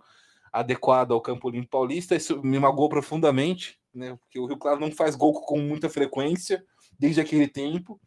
adequada 0.52 1.14
ao 1.14 1.20
Campo 1.20 1.48
Limpo 1.48 1.68
Paulista. 1.68 2.14
Isso 2.14 2.42
me 2.42 2.58
magoou 2.58 2.88
profundamente, 2.88 3.78
né? 3.94 4.16
Porque 4.16 4.38
o 4.38 4.46
Rio 4.46 4.58
Claro 4.58 4.80
não 4.80 4.92
faz 4.92 5.14
gol 5.14 5.32
com 5.32 5.58
muita 5.58 5.88
frequência 5.88 6.64
desde 6.98 7.20
aquele 7.20 7.48
tempo. 7.48 8.00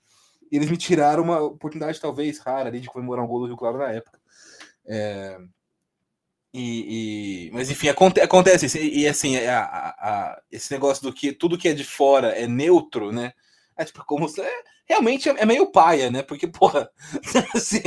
E 0.52 0.58
eles 0.58 0.70
me 0.70 0.78
tiraram 0.78 1.24
uma 1.24 1.40
oportunidade 1.40 2.00
talvez 2.00 2.38
rara 2.38 2.70
ali 2.70 2.80
de 2.80 2.88
comemorar 2.88 3.26
um 3.26 3.28
gol 3.28 3.40
do 3.40 3.48
Rio 3.48 3.58
Claro 3.58 3.80
na 3.80 3.92
época. 3.92 4.20
É, 4.86 5.40
e, 6.58 7.48
e, 7.48 7.52
mas 7.52 7.70
enfim, 7.70 7.90
aconte, 7.90 8.22
acontece 8.22 8.80
e, 8.80 9.02
e 9.02 9.08
assim, 9.10 9.36
é, 9.36 9.50
a, 9.50 9.64
a, 9.64 10.42
esse 10.50 10.72
negócio 10.72 11.04
do 11.04 11.12
que 11.12 11.34
tudo 11.34 11.58
que 11.58 11.68
é 11.68 11.74
de 11.74 11.84
fora 11.84 12.30
é 12.30 12.48
neutro, 12.48 13.12
né? 13.12 13.34
É 13.76 13.84
tipo, 13.84 14.06
como 14.06 14.26
é, 14.40 14.64
realmente 14.86 15.30
é, 15.30 15.46
meio 15.46 15.68
paia, 15.68 16.10
né? 16.10 16.22
Porque, 16.22 16.48
porra, 16.48 16.90
assim, 17.54 17.82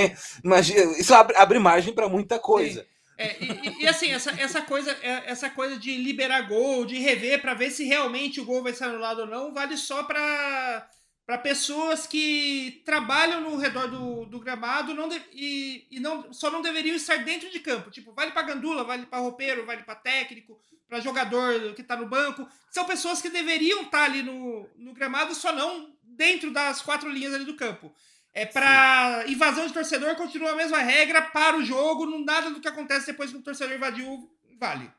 imagina, 0.44 0.98
isso 0.98 1.14
abre, 1.14 1.36
abre 1.36 1.58
margem 1.58 1.94
para 1.94 2.08
muita 2.08 2.38
coisa. 2.38 2.86
É, 3.16 3.36
e, 3.42 3.82
e, 3.82 3.88
assim, 3.88 4.12
essa, 4.12 4.30
essa, 4.40 4.62
coisa, 4.62 4.96
é, 5.02 5.30
essa 5.30 5.50
coisa 5.50 5.76
de 5.76 5.96
liberar 5.96 6.42
gol, 6.42 6.84
de 6.84 6.98
rever 6.98 7.40
para 7.40 7.54
ver 7.54 7.70
se 7.70 7.84
realmente 7.84 8.40
o 8.40 8.44
gol 8.44 8.62
vai 8.62 8.72
ser 8.72 8.84
anulado 8.84 9.20
ou 9.20 9.26
não, 9.26 9.52
vale 9.52 9.76
só 9.76 10.04
para 10.04 10.88
para 11.28 11.36
pessoas 11.36 12.06
que 12.06 12.80
trabalham 12.86 13.42
no 13.42 13.58
redor 13.58 13.86
do, 13.86 14.24
do 14.24 14.40
gramado 14.40 14.94
não 14.94 15.10
de, 15.10 15.20
e, 15.34 15.86
e 15.90 16.00
não, 16.00 16.32
só 16.32 16.50
não 16.50 16.62
deveriam 16.62 16.96
estar 16.96 17.22
dentro 17.22 17.50
de 17.50 17.60
campo. 17.60 17.90
Tipo, 17.90 18.14
vale 18.14 18.30
para 18.30 18.46
gandula, 18.46 18.82
vale 18.82 19.04
para 19.04 19.18
roupeiro, 19.18 19.66
vale 19.66 19.82
para 19.82 19.94
técnico, 19.94 20.58
para 20.88 21.00
jogador 21.00 21.74
que 21.74 21.82
está 21.82 21.96
no 21.96 22.08
banco. 22.08 22.48
São 22.70 22.86
pessoas 22.86 23.20
que 23.20 23.28
deveriam 23.28 23.82
estar 23.82 23.98
tá 23.98 24.04
ali 24.04 24.22
no, 24.22 24.66
no 24.74 24.94
gramado, 24.94 25.34
só 25.34 25.52
não 25.52 25.94
dentro 26.18 26.52
das 26.52 26.82
quatro 26.82 27.08
linhas 27.08 27.32
ali 27.32 27.44
do 27.44 27.56
campo. 27.56 27.94
É 28.34 28.44
para 28.44 29.24
invasão 29.26 29.66
de 29.66 29.72
torcedor, 29.72 30.14
continua 30.16 30.50
a 30.50 30.56
mesma 30.56 30.78
regra 30.78 31.22
para 31.22 31.56
o 31.56 31.64
jogo, 31.64 32.04
não 32.04 32.22
nada 32.22 32.50
do 32.50 32.60
que 32.60 32.68
acontece 32.68 33.06
depois 33.06 33.30
que 33.30 33.38
o 33.38 33.42
torcedor 33.42 33.74
invadiu 33.74 34.30
vale. 34.60 34.92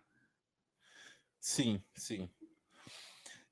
Sim, 1.40 1.82
sim. 1.94 2.30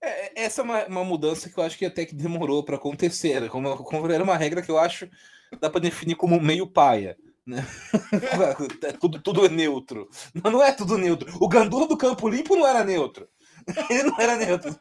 É, 0.01 0.07
é, 0.09 0.31
essa 0.45 0.61
é 0.61 0.63
uma, 0.63 0.85
uma, 0.85 1.03
mudança 1.03 1.49
que 1.49 1.57
eu 1.57 1.63
acho 1.63 1.77
que 1.77 1.85
até 1.85 2.05
que 2.05 2.15
demorou 2.15 2.63
para 2.63 2.75
acontecer. 2.75 3.41
Né? 3.41 3.49
Como, 3.49 3.77
como 3.83 4.11
era 4.11 4.23
uma 4.23 4.37
regra 4.37 4.61
que 4.61 4.71
eu 4.71 4.77
acho 4.77 5.09
dá 5.59 5.69
para 5.69 5.81
definir 5.81 6.15
como 6.15 6.39
meio 6.39 6.67
paia. 6.67 7.17
Né? 7.45 7.65
É 8.83 8.91
tudo, 8.93 9.21
tudo 9.21 9.45
é 9.45 9.49
neutro. 9.49 10.09
Mas 10.33 10.51
não 10.51 10.61
é 10.61 10.71
tudo 10.71 10.97
neutro. 10.97 11.31
O 11.39 11.47
Gandula 11.47 11.87
do 11.87 11.97
Campo 11.97 12.27
Limpo 12.27 12.55
não 12.55 12.67
era 12.67 12.83
neutro. 12.83 13.27
Ele 13.89 14.03
não 14.03 14.19
era 14.19 14.35
neutro. 14.35 14.77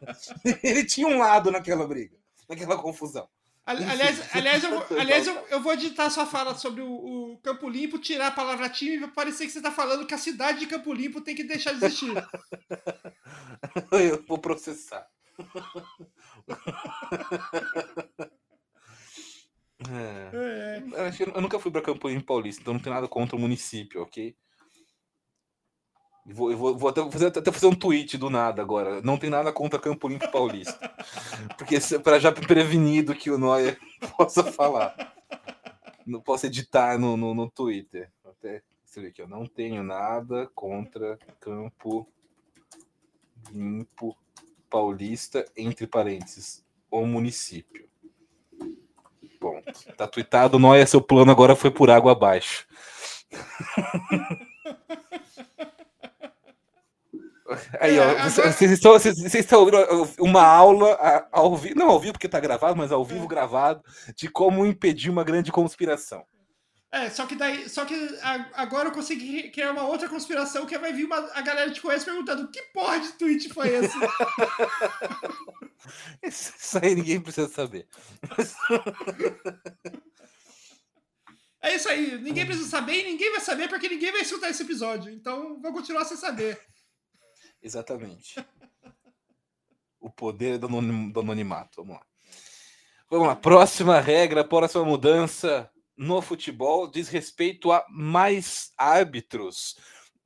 Ele 0.63 0.85
tinha 0.85 1.07
um 1.07 1.19
lado 1.19 1.51
naquela 1.51 1.87
briga, 1.87 2.17
naquela 2.49 2.77
confusão. 2.77 3.29
Aliás, 3.67 4.23
aliás, 4.35 4.65
eu, 4.65 4.99
aliás 4.99 5.27
eu, 5.27 5.35
eu 5.51 5.61
vou 5.61 5.73
editar 5.73 6.09
sua 6.09 6.25
fala 6.25 6.55
sobre 6.55 6.83
o, 6.83 7.33
o, 7.33 7.39
Campo 7.39 7.69
Limpo, 7.69 7.99
tirar 7.99 8.29
a 8.29 8.33
palavra 8.33 8.69
time 8.69 9.05
e 9.05 9.09
parecer 9.09 9.47
que 9.47 9.53
você 9.53 9.59
está 9.59 9.73
falando 9.73 10.07
que 10.07 10.15
a 10.15 10.19
cidade 10.19 10.61
de 10.61 10.67
Campo 10.67 10.93
Limpo 10.93 11.21
tem 11.21 11.35
que 11.35 11.43
deixar 11.43 11.73
de 11.73 11.85
existir. 11.85 12.13
eu 13.91 14.25
vou 14.27 14.39
processar. 14.39 15.07
É. 19.91 20.31
É. 20.35 20.83
Eu 21.37 21.43
nunca 21.43 21.61
fui 21.61 21.71
para 21.71 21.83
Campo 21.83 22.09
Limpo 22.09 22.25
Paulista, 22.25 22.63
então 22.63 22.73
não 22.73 22.81
tem 22.81 22.91
nada 22.91 23.07
contra 23.07 23.37
o 23.37 23.39
município, 23.39 24.01
ok? 24.01 24.35
Vou, 26.29 26.57
vou, 26.57 26.77
vou 26.77 26.89
até, 26.91 27.09
fazer, 27.09 27.27
até 27.27 27.53
fazer 27.53 27.67
um 27.67 27.75
tweet 27.75 28.19
do 28.19 28.29
nada 28.29 28.61
agora. 28.61 29.01
Não 29.01 29.17
tem 29.17 29.31
nada 29.31 29.53
contra 29.53 29.79
Campo 29.79 30.09
Limpo 30.09 30.31
Paulista. 30.31 30.93
Porque 31.57 31.79
para 32.03 32.19
já 32.19 32.33
prevenido 32.33 33.15
que 33.15 33.31
o 33.31 33.39
Noia 33.39 33.79
possa 34.19 34.43
falar. 34.43 35.15
Não 36.05 36.21
posso 36.21 36.47
editar 36.47 36.99
no, 36.99 37.17
no, 37.17 37.33
no 37.33 37.49
Twitter. 37.49 38.11
Até 38.25 38.63
você 38.85 39.01
aqui, 39.07 39.23
eu 39.23 39.29
não 39.29 39.47
tenho 39.47 39.85
nada 39.85 40.51
contra 40.55 41.17
Campo 41.39 42.09
Limpo 43.53 44.17
Paulista, 44.69 45.45
entre 45.57 45.87
parênteses, 45.87 46.65
o 46.91 47.07
município. 47.07 47.89
Ponto. 49.39 49.95
Tá 49.97 50.09
tweetado, 50.09 50.59
Noia, 50.59 50.87
seu 50.87 51.01
plano 51.01 51.31
agora 51.31 51.55
foi 51.55 51.71
por 51.71 51.89
água 51.89 52.13
abaixo. 52.13 52.67
Aí, 57.81 57.99
ó, 57.99 58.03
é, 58.03 58.11
agora... 58.11 58.53
vocês, 58.53 58.71
estão, 58.71 58.93
vocês, 58.93 59.17
vocês, 59.17 59.45
estão 59.45 59.61
ouvindo 59.61 59.79
uma 60.19 60.43
aula 60.43 61.29
ao 61.31 61.57
vivo, 61.57 61.79
não 61.79 61.91
ao 61.91 62.01
vivo 62.01 62.15
porque 62.15 62.27
está 62.27 62.41
gravado, 62.41 62.77
mas 62.77 62.93
ao 62.93 63.05
vivo 63.05 63.25
é. 63.25 63.29
gravado, 63.29 63.83
de 64.17 64.29
como 64.29 64.67
impedir 64.67 65.11
uma 65.11 65.25
grande 65.25 65.53
conspiração. 65.53 66.25
É, 66.91 67.11
só 67.11 67.27
que 67.27 67.35
daí, 67.35 67.69
só 67.69 67.85
que 67.85 67.95
agora 68.55 68.89
eu 68.89 68.93
consegui 68.93 69.51
criar 69.51 69.73
uma 69.73 69.83
outra 69.83 70.09
conspiração 70.09 70.65
que 70.65 70.79
vai 70.79 70.93
vir 70.93 71.05
uma, 71.05 71.19
a 71.35 71.43
galera 71.43 71.71
te 71.71 71.81
conhece 71.81 72.05
perguntando 72.05 72.49
que 72.49 72.63
porra 72.73 73.01
de 73.01 73.13
tweet 73.13 73.53
foi 73.53 73.69
esse? 73.69 73.97
Isso 76.23 76.79
aí 76.83 76.95
ninguém 76.95 77.21
precisa 77.21 77.49
saber. 77.49 77.87
É 81.63 81.75
isso 81.75 81.89
aí, 81.89 82.17
ninguém 82.19 82.47
precisa 82.47 82.69
saber 82.69 83.01
e 83.01 83.11
ninguém 83.11 83.33
vai 83.33 83.41
saber 83.41 83.69
porque 83.69 83.89
ninguém 83.89 84.13
vai 84.13 84.21
escutar 84.21 84.49
esse 84.49 84.63
episódio. 84.63 85.13
Então 85.13 85.61
vou 85.61 85.73
continuar 85.73 86.05
sem 86.05 86.17
saber. 86.17 86.61
Exatamente. 87.63 88.37
o 90.01 90.11
poder 90.11 90.59
do, 90.59 90.67
anonimato. 90.67 91.83
Vamos 91.83 91.97
lá. 91.97 92.07
Vamos 93.11 93.27
lá. 93.29 93.37
Próxima 93.37 94.01
regra, 94.01 94.45
próxima 94.45 94.85
mudança 94.85 95.71
no 95.97 96.21
futebol 96.21 96.87
diz 96.87 97.09
respeito 97.09 97.73
a 97.73 97.85
mais 97.89 98.73
árbitros. 98.77 99.77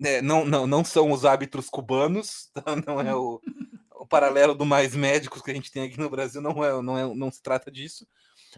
É, 0.03 0.21
não, 0.23 0.45
não, 0.45 0.67
não 0.67 0.85
são 0.85 1.13
os 1.13 1.25
árbitros 1.25 1.69
cubanos, 1.69 2.51
tá? 2.55 2.75
não 2.87 3.01
é 3.01 3.15
o, 3.15 3.41
o 3.95 4.07
paralelo 4.07 4.55
do 4.55 4.65
mais 4.65 4.97
médicos 4.97 5.43
que 5.43 5.51
a 5.51 5.55
gente 5.55 5.71
tem 5.71 5.85
aqui 5.85 5.99
no 5.99 6.11
Brasil, 6.11 6.41
não 6.41 6.65
é, 6.65 6.83
não 6.83 6.99
é, 6.99 7.15
não 7.15 7.31
se 7.31 7.43
trata 7.43 7.71
disso. 7.71 8.07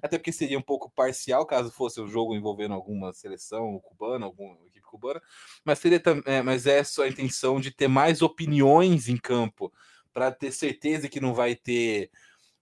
Até 0.00 0.16
porque 0.16 0.32
seria 0.32 0.58
um 0.58 0.62
pouco 0.62 0.90
parcial 0.90 1.44
caso 1.44 1.70
fosse 1.70 2.00
o 2.00 2.04
um 2.04 2.08
jogo 2.08 2.34
envolvendo 2.34 2.72
alguma 2.72 3.12
seleção 3.12 3.78
cubana, 3.80 4.26
equipe 4.26 4.71
cubana, 4.92 5.20
mas 5.64 5.78
seria 5.78 6.02
é, 6.26 6.42
mas 6.42 6.66
é 6.66 6.84
só 6.84 7.04
a 7.04 7.08
intenção 7.08 7.60
de 7.60 7.70
ter 7.70 7.88
mais 7.88 8.22
opiniões 8.22 9.08
em 9.08 9.16
campo 9.16 9.72
para 10.12 10.30
ter 10.30 10.52
certeza 10.52 11.08
que 11.08 11.20
não 11.20 11.34
vai 11.34 11.56
ter 11.56 12.10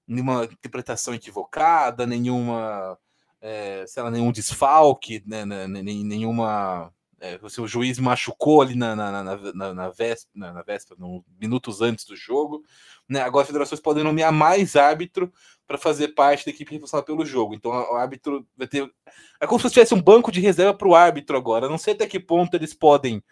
nenhuma 0.06 0.44
interpretação 0.44 1.14
equivocada, 1.14 2.06
nenhuma 2.06 2.98
é, 3.40 3.84
sei 3.86 4.02
lá, 4.02 4.10
nenhum 4.10 4.30
desfalque, 4.32 5.22
né, 5.26 5.44
né 5.44 5.66
nenhuma. 5.66 6.92
É, 7.20 7.38
se 7.50 7.60
o 7.60 7.68
juiz 7.68 7.98
machucou 7.98 8.62
ali 8.62 8.74
na, 8.74 8.96
na, 8.96 9.22
na, 9.22 9.36
na, 9.52 9.74
na 9.74 9.88
véspera, 9.90 10.52
na, 10.54 10.62
véspera 10.62 10.98
no, 10.98 11.22
minutos 11.38 11.82
antes 11.82 12.06
do 12.06 12.16
jogo, 12.16 12.64
né, 13.06 13.20
agora 13.20 13.42
as 13.42 13.46
federações 13.46 13.78
podem 13.78 14.02
nomear 14.02 14.32
mais 14.32 14.74
árbitro 14.74 15.30
para 15.66 15.76
fazer 15.76 16.08
parte 16.08 16.46
da 16.46 16.50
equipe 16.50 16.72
responsável 16.72 17.04
pelo 17.04 17.26
jogo. 17.26 17.54
Então 17.54 17.70
o 17.70 17.94
árbitro 17.94 18.46
vai 18.56 18.66
ter. 18.66 18.90
É 19.38 19.46
como 19.46 19.60
se 19.60 19.68
tivesse 19.68 19.92
um 19.92 20.00
banco 20.00 20.32
de 20.32 20.40
reserva 20.40 20.72
para 20.72 20.88
o 20.88 20.94
árbitro 20.94 21.36
agora. 21.36 21.68
Não 21.68 21.76
sei 21.76 21.92
até 21.92 22.06
que 22.06 22.18
ponto 22.18 22.54
eles 22.54 22.72
podem 22.72 23.22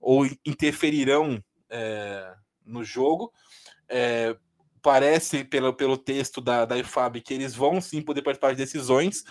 ou 0.00 0.26
interferirão 0.44 1.42
é, 1.70 2.34
no 2.64 2.82
jogo. 2.82 3.32
É, 3.88 4.36
parece, 4.82 5.42
pelo, 5.44 5.72
pelo 5.72 5.96
texto 5.96 6.40
da, 6.40 6.64
da 6.64 6.78
IFAB, 6.78 7.20
que 7.20 7.34
eles 7.34 7.54
vão 7.54 7.80
sim 7.80 8.02
poder 8.02 8.22
participar 8.22 8.52
de 8.52 8.58
decisões, 8.58 9.24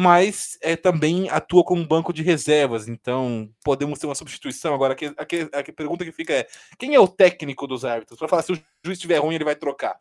mas 0.00 0.56
é, 0.60 0.76
também 0.76 1.28
atua 1.28 1.64
como 1.64 1.84
banco 1.84 2.12
de 2.12 2.22
reservas. 2.22 2.86
Então, 2.86 3.52
podemos 3.64 3.98
ter 3.98 4.06
uma 4.06 4.14
substituição. 4.14 4.72
Agora, 4.72 4.94
a, 4.94 5.56
a, 5.56 5.60
a 5.60 5.72
pergunta 5.72 6.04
que 6.04 6.12
fica 6.12 6.32
é: 6.32 6.46
quem 6.78 6.94
é 6.94 7.00
o 7.00 7.08
técnico 7.08 7.66
dos 7.66 7.84
árbitros? 7.84 8.16
Para 8.16 8.28
falar 8.28 8.42
se 8.42 8.52
o 8.52 8.62
juiz 8.84 8.96
estiver 8.96 9.18
ruim, 9.18 9.34
ele 9.34 9.42
vai 9.42 9.56
trocar. 9.56 9.98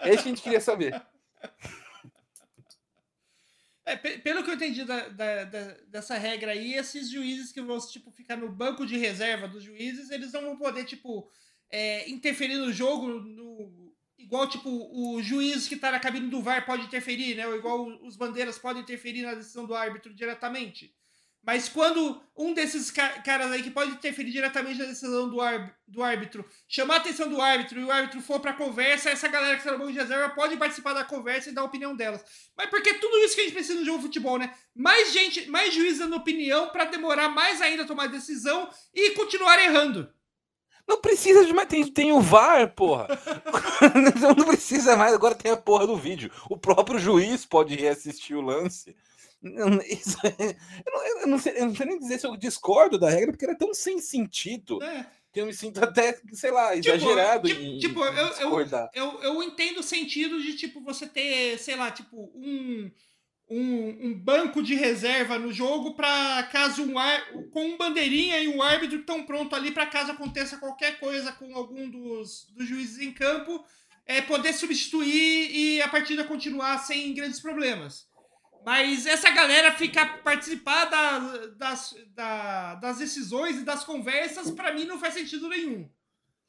É 0.00 0.14
isso 0.14 0.22
que 0.22 0.30
a 0.30 0.32
gente 0.32 0.42
queria 0.42 0.62
saber. 0.62 0.98
É, 3.86 3.96
pelo 3.96 4.42
que 4.42 4.48
eu 4.48 4.54
entendi 4.54 4.82
da, 4.82 5.08
da, 5.08 5.44
da, 5.44 5.76
dessa 5.88 6.16
regra 6.16 6.52
aí, 6.52 6.72
esses 6.72 7.10
juízes 7.10 7.52
que 7.52 7.60
vão 7.60 7.78
tipo, 7.80 8.10
ficar 8.10 8.34
no 8.34 8.48
banco 8.48 8.86
de 8.86 8.96
reserva 8.96 9.46
dos 9.46 9.62
juízes, 9.62 10.08
eles 10.08 10.32
não 10.32 10.40
vão 10.40 10.56
poder 10.56 10.86
tipo, 10.86 11.28
é, 11.70 12.08
interferir 12.08 12.56
no 12.56 12.72
jogo 12.72 13.08
no, 13.08 13.93
igual, 14.24 14.48
tipo, 14.48 14.68
o 14.70 15.22
juiz 15.22 15.68
que 15.68 15.76
tá 15.76 15.92
na 15.92 16.00
cabine 16.00 16.28
do 16.28 16.42
VAR 16.42 16.64
pode 16.64 16.84
interferir, 16.84 17.34
né? 17.34 17.46
Ou 17.46 17.56
igual 17.56 17.86
os 18.02 18.16
bandeiras 18.16 18.58
podem 18.58 18.82
interferir 18.82 19.22
na 19.22 19.34
decisão 19.34 19.66
do 19.66 19.74
árbitro 19.74 20.12
diretamente. 20.14 20.94
Mas 21.46 21.68
quando 21.68 22.22
um 22.34 22.54
desses 22.54 22.90
caras 22.90 23.52
aí 23.52 23.62
que 23.62 23.70
pode 23.70 23.90
interferir 23.90 24.30
diretamente 24.30 24.78
na 24.78 24.86
decisão 24.86 25.28
do, 25.28 26.02
árbitro 26.02 26.42
chamar 26.66 26.94
a 26.94 26.96
atenção 26.96 27.28
do 27.28 27.38
árbitro 27.38 27.78
e 27.78 27.84
o 27.84 27.92
árbitro 27.92 28.22
for 28.22 28.40
pra 28.40 28.54
conversa, 28.54 29.10
essa 29.10 29.28
galera 29.28 29.56
que 29.56 29.60
está 29.60 29.72
no 29.72 29.78
banco 29.78 29.92
de 29.92 29.98
reserva 29.98 30.34
pode 30.34 30.56
participar 30.56 30.94
da 30.94 31.04
conversa 31.04 31.50
e 31.50 31.52
dar 31.52 31.60
a 31.60 31.66
opinião 31.66 31.94
delas. 31.94 32.24
Mas 32.56 32.70
porque 32.70 32.94
tudo 32.94 33.18
isso 33.18 33.34
que 33.34 33.42
a 33.42 33.44
gente 33.44 33.52
precisa 33.52 33.78
no 33.78 33.84
jogo 33.84 33.98
de 33.98 34.04
futebol, 34.04 34.38
né? 34.38 34.54
Mais 34.74 35.12
gente, 35.12 35.46
mais 35.50 35.74
juiz 35.74 35.98
dando 35.98 36.16
opinião 36.16 36.70
para 36.70 36.86
demorar 36.86 37.28
mais 37.28 37.60
ainda 37.60 37.82
a 37.82 37.86
tomar 37.86 38.06
decisão 38.06 38.70
e 38.94 39.10
continuar 39.10 39.62
errando. 39.62 40.10
Não 40.86 41.00
precisa 41.00 41.44
de 41.44 41.52
mais. 41.52 41.68
Tem, 41.68 41.86
tem 41.90 42.12
o 42.12 42.20
VAR, 42.20 42.74
porra. 42.74 43.08
não 44.36 44.46
precisa 44.46 44.96
mais. 44.96 45.14
Agora 45.14 45.34
tem 45.34 45.50
a 45.50 45.56
porra 45.56 45.86
do 45.86 45.96
vídeo. 45.96 46.30
O 46.48 46.56
próprio 46.56 46.98
juiz 46.98 47.44
pode 47.46 47.74
reassistir 47.74 48.36
o 48.36 48.42
lance. 48.42 48.94
Isso 49.90 50.16
é, 50.24 50.56
eu, 50.86 50.92
não, 50.92 51.06
eu, 51.06 51.26
não 51.26 51.38
sei, 51.38 51.52
eu, 51.56 51.66
não 51.66 51.74
sei, 51.74 51.86
nem 51.86 51.98
dizer 51.98 52.18
se 52.18 52.26
eu 52.26 52.36
discordo 52.36 52.98
da 52.98 53.10
regra, 53.10 53.30
porque 53.32 53.44
ela 53.44 53.54
é 53.54 53.58
tão 53.58 53.74
sem 53.74 53.98
sentido. 53.98 54.82
É. 54.82 55.06
Que 55.32 55.40
eu 55.40 55.46
me 55.46 55.52
sinto 55.52 55.82
até, 55.82 56.16
sei 56.32 56.52
lá, 56.52 56.80
tipo, 56.80 56.94
exagerado 56.94 57.48
tipo, 57.48 57.60
em, 57.60 57.78
tipo, 57.78 58.00
em 58.04 58.16
eu, 58.16 58.26
eu, 58.52 58.88
eu, 58.94 59.22
eu 59.22 59.42
entendo 59.42 59.80
o 59.80 59.82
sentido 59.82 60.40
de, 60.40 60.54
tipo, 60.54 60.80
você 60.80 61.08
ter, 61.08 61.58
sei 61.58 61.74
lá, 61.74 61.90
tipo, 61.90 62.30
um 62.36 62.88
um, 63.56 64.08
um, 64.08 64.14
banco 64.14 64.62
de 64.62 64.74
reserva 64.74 65.38
no 65.38 65.52
jogo 65.52 65.94
para 65.94 66.42
caso 66.50 66.82
um 66.82 66.98
ar, 66.98 67.24
com 67.52 67.64
um 67.64 67.76
bandeirinha 67.76 68.40
e 68.40 68.48
um 68.48 68.60
árbitro 68.60 68.98
estão 68.98 69.22
pronto 69.22 69.54
ali 69.54 69.70
para 69.70 69.86
caso 69.86 70.10
aconteça 70.10 70.58
qualquer 70.58 70.98
coisa 70.98 71.30
com 71.32 71.54
algum 71.54 71.88
dos, 71.88 72.48
dos 72.50 72.66
juízes 72.66 72.98
em 72.98 73.12
campo, 73.12 73.64
é 74.04 74.20
poder 74.20 74.52
substituir 74.52 75.50
e 75.54 75.80
a 75.80 75.88
partida 75.88 76.24
continuar 76.24 76.78
sem 76.78 77.14
grandes 77.14 77.38
problemas. 77.38 78.08
Mas 78.66 79.06
essa 79.06 79.30
galera 79.30 79.72
ficar 79.72 80.22
participar 80.22 80.86
da, 80.86 81.18
das, 81.48 81.94
da, 82.08 82.74
das 82.76 82.98
decisões 82.98 83.56
e 83.56 83.64
das 83.64 83.84
conversas, 83.84 84.50
para 84.50 84.72
mim 84.72 84.84
não 84.84 84.98
faz 84.98 85.14
sentido 85.14 85.48
nenhum. 85.48 85.88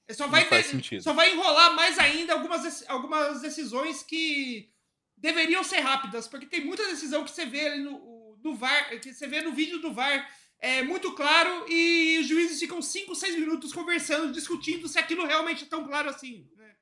É 0.08 0.14
só 0.14 0.28
vai, 0.28 0.46
ter, 0.46 1.02
só 1.02 1.14
vai 1.14 1.34
enrolar 1.34 1.76
mais 1.76 2.00
ainda 2.00 2.34
algumas, 2.34 2.88
algumas 2.88 3.42
decisões 3.42 4.02
que 4.02 4.70
deveriam 5.18 5.64
ser 5.64 5.80
rápidas, 5.80 6.28
porque 6.28 6.46
tem 6.46 6.64
muita 6.64 6.88
decisão 6.88 7.24
que 7.24 7.32
você 7.32 7.46
vê 7.46 7.76
no, 7.76 8.38
no 8.44 8.56
VAR, 8.56 9.00
que 9.00 9.14
você 9.14 9.28
vê 9.28 9.42
no 9.42 9.54
vídeo 9.54 9.80
do 9.80 9.94
VAR, 9.94 10.30
é 10.60 10.82
muito 10.82 11.14
claro, 11.14 11.66
e 11.70 12.18
os 12.20 12.28
juízes 12.28 12.60
ficam 12.60 12.82
5, 12.82 13.14
6 13.14 13.40
minutos 13.40 13.74
conversando, 13.74 14.32
discutindo 14.32 14.88
se 14.88 14.98
aquilo 14.98 15.26
realmente 15.26 15.66
é 15.66 15.68
tão 15.68 15.86
claro 15.86 16.10
assim. 16.10 16.50
Né? 16.56 16.76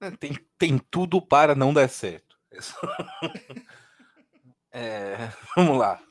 É, 0.00 0.10
tem, 0.12 0.38
tem 0.58 0.78
tudo 0.90 1.20
para 1.20 1.54
não 1.54 1.72
dar 1.72 1.88
certo. 1.88 2.38
é, 4.72 5.30
vamos 5.54 5.78
lá. 5.78 6.02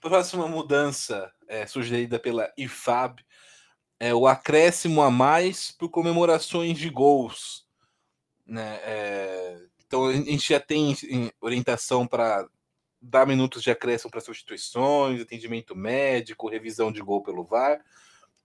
Próxima 0.00 0.48
mudança 0.48 1.32
é, 1.48 1.66
sugerida 1.66 2.18
pela 2.18 2.52
IFAB 2.56 3.24
é 3.98 4.12
o 4.12 4.26
acréscimo 4.26 5.00
a 5.00 5.10
mais 5.10 5.70
por 5.70 5.88
comemorações 5.88 6.76
de 6.76 6.90
gols. 6.90 7.66
Né? 8.44 8.80
É, 8.82 9.58
então 9.92 10.06
a 10.06 10.14
gente 10.14 10.48
já 10.48 10.58
tem 10.58 10.96
orientação 11.38 12.06
para 12.06 12.48
dar 12.98 13.26
minutos 13.26 13.62
de 13.62 13.70
acréscimo 13.70 14.10
para 14.10 14.22
substituições, 14.22 15.20
atendimento 15.20 15.76
médico, 15.76 16.48
revisão 16.48 16.90
de 16.90 17.02
gol 17.02 17.22
pelo 17.22 17.44
VAR. 17.44 17.78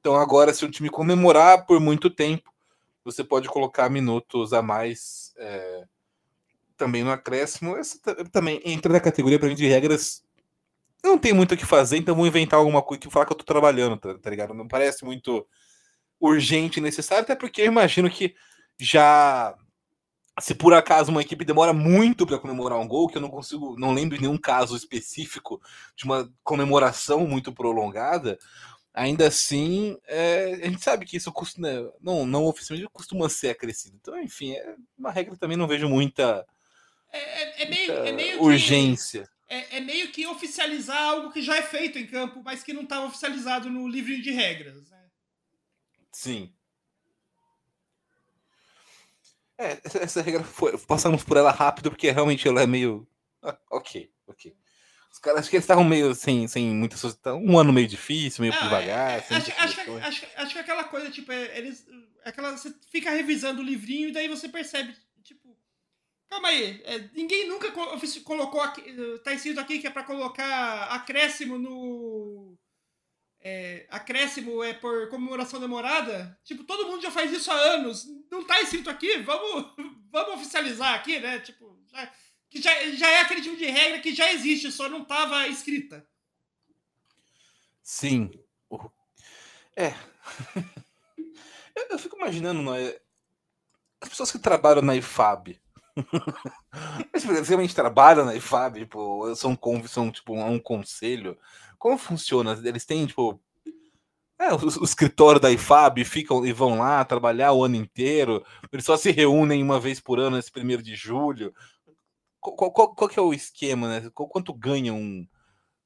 Então 0.01 0.17
agora, 0.17 0.53
se 0.53 0.65
o 0.65 0.69
time 0.69 0.89
comemorar 0.89 1.65
por 1.65 1.79
muito 1.79 2.09
tempo, 2.09 2.53
você 3.01 3.23
pode 3.23 3.47
colocar 3.47 3.89
minutos 3.89 4.51
a 4.51 4.61
mais 4.61 5.33
é, 5.37 5.85
também 6.75 7.01
no 7.01 7.11
acréscimo. 7.11 7.77
Essa 7.77 7.97
também 8.29 8.61
entra 8.65 8.91
na 8.91 8.99
categoria 8.99 9.39
para 9.39 9.47
mim 9.47 9.55
de 9.55 9.67
regras. 9.67 10.21
Eu 11.01 11.11
não 11.11 11.17
tenho 11.17 11.35
muito 11.35 11.53
o 11.53 11.57
que 11.57 11.65
fazer, 11.65 11.95
então 11.95 12.13
vou 12.13 12.27
inventar 12.27 12.59
alguma 12.59 12.81
coisa 12.81 12.99
que 12.99 13.09
falar 13.09 13.25
que 13.25 13.31
eu 13.31 13.39
estou 13.39 13.45
trabalhando, 13.45 13.95
tá, 13.95 14.17
tá 14.17 14.29
ligado? 14.29 14.53
Não 14.53 14.67
parece 14.67 15.05
muito 15.05 15.47
urgente 16.19 16.79
e 16.79 16.83
necessário, 16.83 17.23
até 17.23 17.37
porque 17.37 17.61
eu 17.61 17.67
imagino 17.67 18.09
que 18.09 18.35
já 18.77 19.55
se 20.39 20.53
por 20.53 20.73
acaso 20.73 21.11
uma 21.11 21.21
equipe 21.21 21.45
demora 21.45 21.73
muito 21.73 22.25
para 22.25 22.39
comemorar 22.39 22.79
um 22.79 22.87
gol, 22.87 23.07
que 23.07 23.17
eu 23.17 23.21
não 23.21 23.29
consigo, 23.29 23.75
não 23.77 23.93
lembro 23.93 24.15
de 24.15 24.23
nenhum 24.23 24.37
caso 24.37 24.75
específico 24.75 25.61
de 25.95 26.05
uma 26.05 26.31
comemoração 26.43 27.27
muito 27.27 27.51
prolongada, 27.51 28.37
ainda 28.93 29.27
assim, 29.27 29.97
é, 30.05 30.59
a 30.61 30.65
gente 30.69 30.83
sabe 30.83 31.05
que 31.05 31.17
isso 31.17 31.31
costuma, 31.31 31.67
né, 31.67 31.89
não, 32.01 32.25
não 32.25 32.45
oficialmente 32.45 32.89
costuma 32.91 33.29
ser 33.29 33.49
acrescido. 33.49 33.97
Então, 33.99 34.19
enfim, 34.21 34.53
é 34.53 34.75
uma 34.97 35.11
regra 35.11 35.33
que 35.33 35.39
também 35.39 35.57
não 35.57 35.67
vejo 35.67 35.87
muita, 35.87 36.45
é, 37.11 37.17
é, 37.17 37.63
é 37.63 37.69
meio, 37.69 37.91
é 37.93 38.11
meio 38.11 38.43
urgência. 38.43 39.23
Que, 39.47 39.53
é, 39.53 39.77
é, 39.77 39.79
meio 39.79 40.11
que 40.11 40.27
oficializar 40.27 41.01
algo 41.01 41.31
que 41.31 41.41
já 41.41 41.55
é 41.55 41.61
feito 41.61 41.97
em 41.97 42.05
campo, 42.05 42.41
mas 42.43 42.63
que 42.63 42.73
não 42.73 42.83
estava 42.83 43.05
oficializado 43.05 43.69
no 43.69 43.87
livro 43.87 44.21
de 44.21 44.31
regras. 44.31 44.89
Né? 44.89 45.05
Sim. 46.11 46.53
É, 49.57 49.79
essa 50.01 50.21
regra 50.21 50.43
foi, 50.43 50.77
passamos 50.77 51.23
por 51.23 51.37
ela 51.37 51.51
rápido 51.51 51.89
porque 51.89 52.11
realmente 52.11 52.47
ela 52.47 52.61
é 52.61 52.67
meio. 52.67 53.07
Ah, 53.41 53.57
ok, 53.71 54.11
ok. 54.27 54.55
Os 55.11 55.19
caras 55.19 55.39
acho 55.39 55.49
que 55.49 55.55
eles 55.55 55.63
estavam 55.63 55.83
meio 55.83 56.13
sem, 56.13 56.47
sem 56.47 56.69
muita 56.69 56.95
Um 57.33 57.57
ano 57.57 57.73
meio 57.73 57.87
difícil, 57.87 58.41
meio 58.41 58.53
Não, 58.53 58.61
devagar. 58.61 59.13
É, 59.13 59.15
acho, 59.17 59.33
acho, 59.33 59.83
que, 59.83 59.91
acho, 59.91 60.25
acho, 60.35 60.53
que 60.53 60.59
aquela 60.59 60.83
coisa, 60.83 61.09
tipo, 61.09 61.31
é, 61.31 61.57
eles. 61.57 61.87
Aquela, 62.23 62.51
você 62.55 62.73
fica 62.91 63.09
revisando 63.09 63.61
o 63.61 63.65
livrinho 63.65 64.09
e 64.09 64.11
daí 64.11 64.27
você 64.27 64.47
percebe, 64.47 64.95
tipo. 65.23 65.57
Calma 66.29 66.49
aí, 66.49 66.81
é, 66.83 67.09
ninguém 67.15 67.47
nunca 67.47 67.71
colocou 67.71 68.61
aqui. 68.61 68.83
Tá 69.23 69.33
escrito 69.33 69.59
aqui 69.59 69.79
que 69.79 69.87
é 69.87 69.89
pra 69.89 70.03
colocar 70.03 70.83
acréscimo 70.91 71.57
no 71.57 72.57
é, 73.49 73.87
acréscimo 73.89 74.61
é 74.61 74.73
por 74.73 75.07
comemoração 75.07 75.57
demorada, 75.57 76.37
tipo, 76.43 76.65
todo 76.65 76.85
mundo 76.85 77.01
já 77.01 77.09
faz 77.09 77.31
isso 77.31 77.49
há 77.49 77.55
anos. 77.55 78.05
Não 78.29 78.43
tá 78.43 78.61
escrito 78.61 78.89
aqui, 78.89 79.19
vamos, 79.19 79.73
vamos 80.11 80.35
oficializar 80.35 80.93
aqui, 80.95 81.17
né? 81.17 81.39
Tipo, 81.39 81.79
já, 81.89 82.11
que 82.49 82.61
já, 82.61 82.91
já 82.91 83.09
é 83.09 83.21
aquele 83.21 83.41
tipo 83.41 83.55
de 83.55 83.65
regra 83.65 84.01
que 84.01 84.13
já 84.13 84.33
existe, 84.33 84.69
só 84.69 84.89
não 84.89 85.05
tava 85.05 85.47
escrita. 85.47 86.05
Sim. 87.81 88.29
É. 89.77 89.93
eu, 91.73 91.87
eu, 91.91 91.99
fico 91.99 92.17
imaginando 92.17 92.75
é, 92.75 92.99
as 94.01 94.09
pessoas 94.09 94.29
que 94.29 94.39
trabalham 94.39 94.81
na 94.81 94.95
IFAB. 94.97 95.57
realmente 97.47 97.75
trabalham 97.75 98.25
na 98.25 98.35
IFAB, 98.35 98.79
tipo, 98.79 99.35
são, 99.35 99.57
são 99.87 100.11
tipo 100.11 100.33
um 100.33 100.59
conselho 100.59 101.37
como 101.77 101.97
funciona? 101.97 102.59
Eles 102.63 102.85
têm, 102.85 103.05
tipo. 103.05 103.39
É, 104.39 104.53
o, 104.53 104.57
o, 104.57 104.83
escritório 104.83 105.41
da 105.41 105.51
IFAB 105.51 106.03
ficam 106.05 106.45
e 106.45 106.53
vão 106.53 106.77
lá 106.77 107.03
trabalhar 107.03 107.53
o 107.53 107.63
ano 107.63 107.75
inteiro. 107.75 108.45
Eles 108.71 108.85
só 108.85 108.95
se 108.95 109.11
reúnem 109.11 109.63
uma 109.63 109.79
vez 109.79 109.99
por 109.99 110.19
ano, 110.19 110.35
nesse 110.35 110.51
primeiro 110.51 110.83
de 110.83 110.95
julho. 110.95 111.53
Qual, 112.39 112.71
qual, 112.71 112.95
qual 112.95 113.09
que 113.09 113.19
é 113.19 113.21
o 113.21 113.33
esquema, 113.33 113.87
né? 113.87 114.09
Quanto 114.13 114.53
ganha 114.53 114.93
um. 114.93 115.27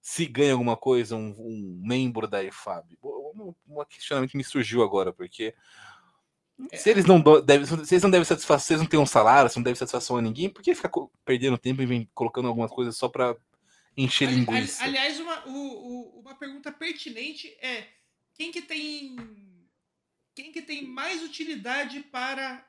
Se 0.01 0.25
ganha 0.25 0.53
alguma 0.53 0.75
coisa, 0.75 1.15
um, 1.15 1.33
um 1.37 1.81
membro 1.83 2.27
da 2.27 2.43
IFAB? 2.43 2.97
Um, 3.03 3.53
um 3.67 3.85
questionamento 3.85 4.35
me 4.35 4.43
surgiu 4.43 4.83
agora, 4.83 5.13
porque. 5.13 5.53
É. 6.69 6.77
Se 6.77 6.89
eles 6.89 7.05
não 7.05 7.21
devem, 7.21 7.65
se 7.65 7.93
eles 7.93 8.03
não 8.03 8.11
devem 8.11 8.25
satisfazer, 8.25 8.65
se 8.65 8.73
eles 8.73 8.81
não 8.81 8.89
têm 8.89 8.99
um 8.99 9.05
salário, 9.05 9.49
se 9.49 9.57
não 9.57 9.63
devem 9.63 9.77
satisfação 9.77 10.17
a 10.17 10.21
ninguém, 10.21 10.49
por 10.49 10.61
que 10.61 10.75
ficar 10.75 10.91
perdendo 11.23 11.57
tempo 11.57 11.81
e 11.81 11.85
vem 11.85 12.09
colocando 12.13 12.47
algumas 12.47 12.71
coisas 12.71 12.95
só 12.95 13.07
para 13.07 13.35
encher 13.95 14.29
linguiça. 14.29 14.83
Aliás, 14.83 15.19
uma, 15.19 15.47
o, 15.47 15.51
o, 15.51 16.19
uma 16.21 16.35
pergunta 16.35 16.71
pertinente 16.71 17.47
é 17.61 17.87
quem 18.33 18.51
que 18.51 18.61
tem 18.61 19.15
quem 20.33 20.51
que 20.51 20.61
tem 20.61 20.85
mais 20.85 21.21
utilidade 21.23 21.99
para 22.01 22.65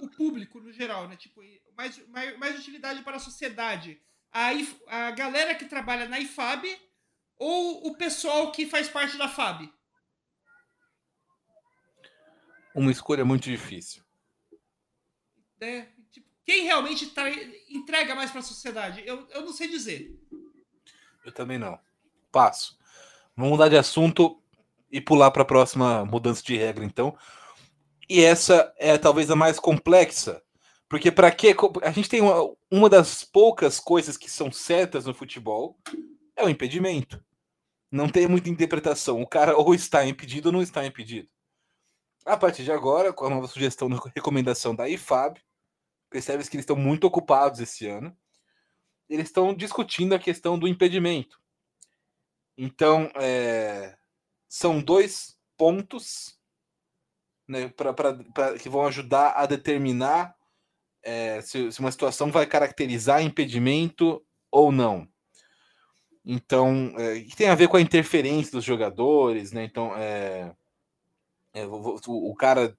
o 0.00 0.08
público 0.08 0.60
no 0.60 0.72
geral, 0.72 1.08
né? 1.08 1.16
Tipo, 1.16 1.40
mais, 1.76 2.06
mais, 2.08 2.38
mais 2.38 2.58
utilidade 2.58 3.02
para 3.02 3.16
a 3.16 3.20
sociedade? 3.20 4.00
A, 4.30 4.50
a 4.88 5.10
galera 5.12 5.54
que 5.54 5.64
trabalha 5.64 6.08
na 6.08 6.20
IFAB 6.20 6.66
ou 7.36 7.88
o 7.88 7.96
pessoal 7.96 8.52
que 8.52 8.66
faz 8.66 8.88
parte 8.88 9.16
da 9.16 9.28
FAB? 9.28 9.72
Uma 12.74 12.90
escolha 12.90 13.24
muito 13.24 13.44
difícil. 13.44 14.02
É, 15.60 15.86
tipo, 16.10 16.26
quem 16.44 16.64
realmente 16.64 17.06
tra- 17.06 17.30
entrega 17.70 18.14
mais 18.14 18.30
para 18.30 18.40
a 18.40 18.42
sociedade? 18.42 19.02
Eu, 19.06 19.26
eu 19.30 19.42
não 19.42 19.52
sei 19.52 19.68
dizer. 19.68 20.18
Eu 21.24 21.32
também 21.32 21.58
não. 21.58 21.78
Passo. 22.32 22.76
Vamos 23.36 23.52
mudar 23.52 23.68
de 23.68 23.76
assunto 23.76 24.42
e 24.90 25.00
pular 25.00 25.30
para 25.30 25.42
a 25.42 25.46
próxima 25.46 26.04
mudança 26.04 26.42
de 26.42 26.56
regra, 26.56 26.84
então. 26.84 27.16
E 28.08 28.22
essa 28.22 28.74
é 28.76 28.98
talvez 28.98 29.30
a 29.30 29.36
mais 29.36 29.58
complexa, 29.58 30.42
porque 30.88 31.10
para 31.10 31.30
que 31.30 31.54
a 31.82 31.90
gente 31.90 32.08
tem 32.08 32.20
uma, 32.20 32.54
uma 32.70 32.88
das 32.90 33.24
poucas 33.24 33.80
coisas 33.80 34.16
que 34.16 34.30
são 34.30 34.52
certas 34.52 35.06
no 35.06 35.14
futebol 35.14 35.78
é 36.36 36.44
o 36.44 36.48
impedimento. 36.48 37.24
Não 37.90 38.08
tem 38.08 38.26
muita 38.28 38.50
interpretação. 38.50 39.22
O 39.22 39.26
cara 39.26 39.56
ou 39.56 39.74
está 39.74 40.04
impedido 40.04 40.48
ou 40.48 40.52
não 40.52 40.62
está 40.62 40.84
impedido. 40.84 41.28
A 42.24 42.36
partir 42.36 42.64
de 42.64 42.72
agora, 42.72 43.12
com 43.12 43.26
a 43.26 43.30
nova 43.30 43.46
sugestão 43.46 43.88
de 43.88 43.96
recomendação 44.14 44.74
da 44.74 44.88
IFAB, 44.88 45.38
percebe 46.08 46.42
que 46.44 46.56
eles 46.56 46.64
estão 46.64 46.76
muito 46.76 47.04
ocupados 47.04 47.60
esse 47.60 47.86
ano. 47.86 48.16
Eles 49.08 49.26
estão 49.26 49.52
discutindo 49.54 50.14
a 50.14 50.18
questão 50.18 50.58
do 50.58 50.66
impedimento. 50.66 51.38
Então, 52.56 53.10
é, 53.16 53.96
são 54.48 54.80
dois 54.80 55.36
pontos 55.56 56.38
né, 57.46 57.68
pra, 57.68 57.92
pra, 57.92 58.14
pra, 58.14 58.58
que 58.58 58.68
vão 58.68 58.86
ajudar 58.86 59.32
a 59.32 59.44
determinar 59.44 60.34
é, 61.02 61.40
se, 61.42 61.70
se, 61.70 61.80
uma 61.80 61.92
situação 61.92 62.30
vai 62.32 62.46
caracterizar 62.46 63.22
impedimento 63.22 64.24
ou 64.50 64.72
não. 64.72 65.06
Então, 66.24 66.94
é, 66.96 67.20
que 67.20 67.36
tem 67.36 67.48
a 67.48 67.54
ver 67.54 67.68
com 67.68 67.76
a 67.76 67.80
interferência 67.80 68.52
dos 68.52 68.64
jogadores, 68.64 69.52
né? 69.52 69.64
Então, 69.64 69.94
é, 69.94 70.54
o, 71.62 72.30
o, 72.30 72.34
cara 72.34 72.76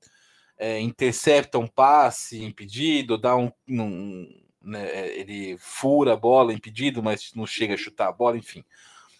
é, 0.57 0.79
intercepta 0.79 1.57
um 1.57 1.67
passe 1.67 2.43
impedido, 2.43 3.17
dá 3.17 3.35
um, 3.35 3.51
um 3.67 4.27
né, 4.61 5.15
ele 5.15 5.57
fura 5.59 6.13
a 6.13 6.17
bola 6.17 6.53
impedido, 6.53 7.01
mas 7.01 7.31
não 7.35 7.45
chega 7.45 7.75
a 7.75 7.77
chutar 7.77 8.09
a 8.09 8.11
bola, 8.11 8.37
enfim. 8.37 8.65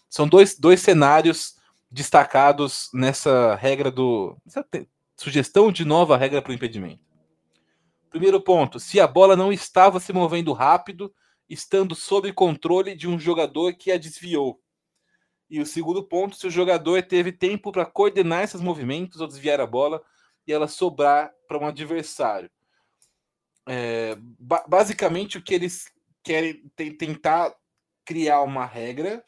São 0.10 0.28
dois, 0.28 0.58
dois 0.58 0.82
cenários 0.82 1.56
destacados 1.92 2.90
nessa 2.94 3.56
regra 3.56 3.92
do. 3.92 4.38
sugestão 5.16 5.72
de 5.72 5.86
nova 5.86 6.18
regra 6.18 6.42
para 6.42 6.52
o 6.52 6.56
impedimento. 6.56 7.04
Primeiro 8.10 8.42
ponto: 8.42 8.80
se 8.80 9.00
a 9.00 9.08
bola 9.08 9.36
não 9.36 9.52
estava 9.52 10.00
se 10.00 10.12
movendo 10.12 10.52
rápido, 10.54 11.14
estando 11.50 11.96
sob 11.96 12.32
controle 12.34 12.96
de 12.96 13.08
um 13.08 13.20
jogador 13.20 13.74
que 13.74 13.92
a 13.92 13.98
desviou. 13.98 14.60
E 15.50 15.60
o 15.60 15.66
segundo 15.66 16.04
ponto: 16.04 16.36
se 16.36 16.48
o 16.48 16.52
jogador 16.52 17.04
teve 17.04 17.32
tempo 17.32 17.72
para 17.72 17.86
coordenar 17.86 18.44
esses 18.44 18.62
movimentos 18.62 19.22
ou 19.22 19.28
desviar 19.28 19.60
a 19.60 19.68
bola 19.68 20.02
e 20.48 20.54
ela 20.54 20.68
sobrar 20.68 21.32
para 21.48 21.58
um 21.58 21.68
adversário. 21.68 22.50
É, 23.68 24.16
ba 24.40 24.64
basicamente, 24.68 25.38
o 25.38 25.42
que 25.42 25.54
eles 25.54 25.92
querem 26.24 26.68
tentar 26.98 27.54
criar 28.04 28.42
uma 28.42 28.66
regra 28.66 29.24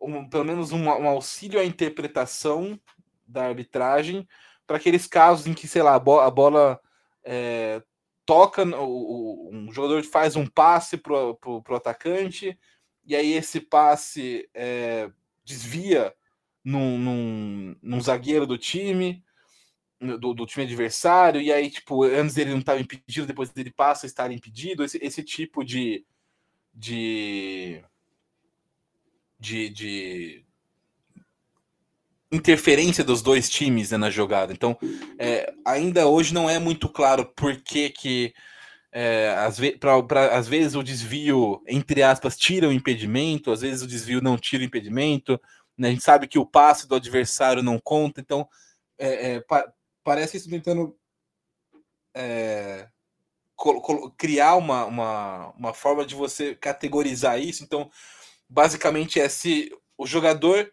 um, 0.00 0.28
pelo 0.28 0.44
menos 0.44 0.72
um, 0.72 0.84
um, 0.84 1.08
auxílio 1.08 1.60
à 1.60 1.64
interpretação 1.64 2.78
da 3.26 3.46
arbitragem 3.46 4.26
para 4.66 4.76
aqueles 4.76 5.06
casos 5.06 5.46
em 5.46 5.54
que, 5.54 5.66
sei 5.66 5.82
lá, 5.82 5.94
a, 5.94 5.98
bo 5.98 6.20
a 6.20 6.30
bola 6.30 6.80
é, 7.24 7.82
toca, 8.24 8.62
o, 8.62 9.48
o, 9.48 9.50
um 9.52 9.72
jogador 9.72 10.02
faz 10.04 10.36
um 10.36 10.46
passe 10.46 10.96
para 10.96 11.14
o 11.14 11.74
atacante, 11.74 12.58
e 13.04 13.16
aí 13.16 13.32
esse 13.32 13.60
passe 13.60 14.48
é, 14.54 15.10
desvia 15.48 16.14
num, 16.62 16.98
num, 16.98 17.76
num, 17.82 18.00
zagueiro 18.00 18.46
do 18.46 18.58
time, 18.58 19.24
do, 20.20 20.34
do, 20.34 20.46
time 20.46 20.66
adversário, 20.66 21.40
e 21.40 21.50
aí, 21.50 21.70
tipo, 21.70 22.04
antes 22.04 22.36
ele 22.36 22.50
não 22.50 22.58
estava 22.58 22.80
impedido, 22.80 23.26
depois 23.26 23.50
ele 23.56 23.72
passa 23.72 24.04
a 24.04 24.08
estar 24.08 24.30
impedido, 24.30 24.84
esse, 24.84 24.98
esse 25.02 25.22
tipo 25.22 25.64
de. 25.64 26.04
de 26.74 27.82
de, 29.40 29.68
de 29.68 30.44
interferência 32.30 33.04
dos 33.04 33.22
dois 33.22 33.48
times 33.48 33.92
né, 33.92 33.96
na 33.96 34.10
jogada. 34.10 34.52
Então, 34.52 34.76
é, 35.16 35.54
ainda 35.64 36.08
hoje 36.08 36.34
não 36.34 36.50
é 36.50 36.58
muito 36.58 36.88
claro 36.88 37.24
por 37.24 37.56
que, 37.62 37.90
que 37.90 38.34
é, 38.92 39.30
às, 39.38 39.58
ve 39.58 39.76
pra, 39.76 40.02
pra, 40.02 40.36
às 40.36 40.48
vezes 40.48 40.74
o 40.74 40.82
desvio, 40.82 41.62
entre 41.66 42.02
aspas, 42.02 42.36
tira 42.36 42.68
o 42.68 42.72
impedimento, 42.72 43.50
às 43.50 43.60
vezes 43.60 43.82
o 43.82 43.86
desvio 43.86 44.20
não 44.20 44.36
tira 44.36 44.62
o 44.62 44.66
impedimento. 44.66 45.40
Né? 45.76 45.88
A 45.88 45.90
gente 45.90 46.02
sabe 46.02 46.26
que 46.26 46.38
o 46.38 46.46
passe 46.46 46.88
do 46.88 46.94
adversário 46.94 47.62
não 47.62 47.78
conta, 47.78 48.20
então 48.20 48.48
é, 48.98 49.34
é 49.34 49.40
pa 49.40 49.72
parece 50.02 50.38
isso 50.38 50.48
tentando 50.48 50.96
é, 52.14 52.88
criar 54.16 54.56
uma, 54.56 54.86
uma, 54.86 55.48
uma 55.50 55.74
forma 55.74 56.06
de 56.06 56.14
você 56.14 56.54
categorizar 56.54 57.38
isso. 57.38 57.62
Então, 57.62 57.90
basicamente 58.48 59.20
é 59.20 59.28
se 59.28 59.70
o 59.96 60.06
jogador 60.06 60.72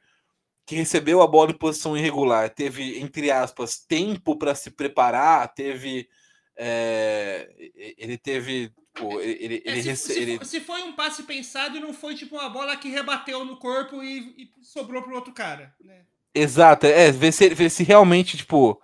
que 0.65 0.75
recebeu 0.75 1.21
a 1.21 1.27
bola 1.27 1.51
em 1.51 1.57
posição 1.57 1.97
irregular 1.97 2.49
teve, 2.49 2.99
entre 2.99 3.29
aspas, 3.29 3.77
tempo 3.77 4.35
para 4.37 4.55
se 4.55 4.71
preparar, 4.71 5.53
teve. 5.53 6.09
É, 6.57 7.49
ele 7.97 8.17
teve. 8.17 8.71
Pô, 8.93 9.19
ele, 9.19 9.61
é, 9.65 9.71
ele, 9.71 9.81
se, 9.81 9.89
rece... 9.89 10.13
se, 10.13 10.19
ele, 10.19 10.45
se, 10.45 10.61
foi 10.61 10.81
um 10.83 10.93
passe 10.93 11.23
pensado 11.23 11.75
e 11.75 11.81
não 11.81 11.93
foi 11.93 12.15
tipo 12.15 12.35
uma 12.35 12.49
bola 12.49 12.77
que 12.77 12.87
rebateu 12.87 13.43
no 13.43 13.57
corpo 13.57 14.01
e, 14.01 14.35
e 14.37 14.65
sobrou 14.65 15.03
para 15.03 15.15
outro 15.15 15.33
cara. 15.33 15.75
Né? 15.83 16.05
Exato, 16.33 16.85
é, 16.85 17.11
ver 17.11 17.33
se, 17.33 17.49
ver 17.49 17.69
se 17.69 17.83
realmente, 17.83 18.37
tipo, 18.37 18.81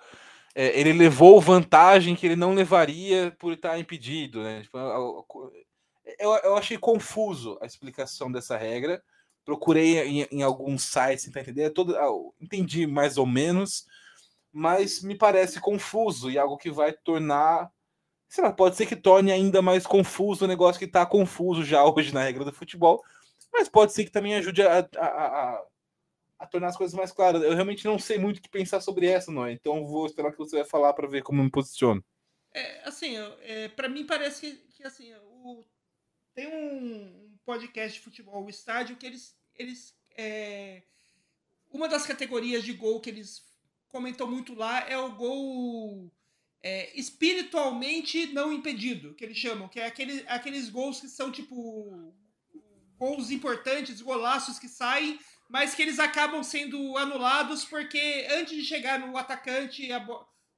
é, 0.54 0.78
ele 0.78 0.92
levou 0.92 1.40
vantagem 1.40 2.16
que 2.16 2.26
ele 2.26 2.36
não 2.36 2.54
levaria 2.54 3.34
por 3.40 3.54
estar 3.54 3.80
impedido, 3.80 4.44
né? 4.44 4.62
Tipo, 4.64 4.78
eu, 6.20 6.32
eu 6.44 6.58
achei 6.58 6.78
confuso 6.78 7.58
a 7.62 7.66
explicação 7.66 8.32
dessa 8.32 8.58
regra. 8.58 9.02
Procurei 9.46 9.98
em, 10.00 10.28
em 10.32 10.44
alguns 10.44 10.84
sites 10.84 11.26
tentar 11.26 11.42
entender. 11.42 11.70
Todo, 11.72 11.96
entendi 12.40 12.86
mais 12.86 13.18
ou 13.18 13.26
menos, 13.26 13.86
mas 14.52 15.02
me 15.02 15.16
parece 15.16 15.60
confuso 15.60 16.30
e 16.30 16.38
algo 16.38 16.58
que 16.58 16.72
vai 16.72 16.94
tornar. 16.94 17.72
Sei 18.28 18.44
lá, 18.44 18.52
pode 18.52 18.76
ser 18.76 18.86
que 18.86 18.96
torne 18.96 19.32
ainda 19.32 19.62
mais 19.62 19.86
confuso 19.86 20.46
o 20.46 20.48
negócio 20.48 20.80
que 20.80 20.86
está 20.86 21.06
confuso 21.06 21.64
já 21.64 21.84
hoje 21.86 22.14
na 22.14 22.24
regra 22.24 22.46
do 22.46 22.54
futebol, 22.54 23.04
mas 23.52 23.70
pode 23.70 23.94
ser 23.94 24.06
que 24.06 24.12
também 24.12 24.36
ajude 24.36 24.62
a, 24.62 24.80
a, 24.98 25.06
a, 25.06 25.64
a 26.40 26.48
tornar 26.48 26.68
as 26.68 26.78
coisas 26.78 26.96
mais 26.96 27.12
claras. 27.12 27.44
Eu 27.44 27.54
realmente 27.54 27.86
não 27.86 28.00
sei 28.00 28.18
muito 28.18 28.38
o 28.38 28.42
que 28.42 28.50
pensar 28.50 28.82
sobre 28.82 29.08
essa, 29.08 29.32
não 29.32 29.46
é? 29.46 29.52
Então 29.52 29.86
vou 29.86 30.06
esperar 30.06 30.32
que 30.32 30.38
você 30.38 30.58
vai 30.58 30.66
falar 30.66 30.94
para 30.94 31.08
ver 31.08 31.24
como 31.24 31.44
me 31.44 31.52
posiciono. 31.52 32.04
É, 32.54 32.88
assim, 32.88 33.16
é, 33.42 33.70
para 33.70 33.88
mim 33.88 34.06
parece 34.06 34.42
que, 34.42 34.56
que 34.76 34.84
assim, 34.84 35.14
o 35.24 35.64
tem 36.34 36.48
um, 36.48 37.38
podcast 37.46 37.98
de 37.98 38.04
futebol, 38.04 38.46
o 38.46 38.50
estádio, 38.50 38.96
que 38.96 39.06
eles. 39.06 39.36
eles 39.56 39.96
é, 40.18 40.84
uma 41.70 41.88
das 41.88 42.06
categorias 42.06 42.64
de 42.64 42.74
gol 42.74 43.00
que 43.00 43.10
eles 43.10 43.40
comentam 43.91 44.30
muito 44.30 44.54
lá 44.54 44.88
é 44.89 44.97
o 44.97 45.12
gol 45.12 46.12
é, 46.63 46.97
espiritualmente 46.99 48.27
não 48.27 48.54
impedido, 48.54 49.13
que 49.15 49.23
eles 49.23 49.38
chamam, 49.38 49.67
que 49.67 49.80
é 49.80 49.86
aquele, 49.86 50.23
aqueles 50.27 50.69
gols 50.69 51.01
que 51.01 51.08
são 51.08 51.32
tipo 51.32 52.13
gols 52.97 53.32
importantes, 53.32 54.01
golaços 54.01 54.60
que 54.60 54.67
saem, 54.67 55.19
mas 55.49 55.73
que 55.73 55.82
eles 55.82 55.99
acabam 55.99 56.43
sendo 56.43 56.97
anulados 56.97 57.65
porque 57.65 58.27
antes 58.32 58.56
de 58.56 58.63
chegar 58.63 58.99
no 58.99 59.17
atacante, 59.17 59.89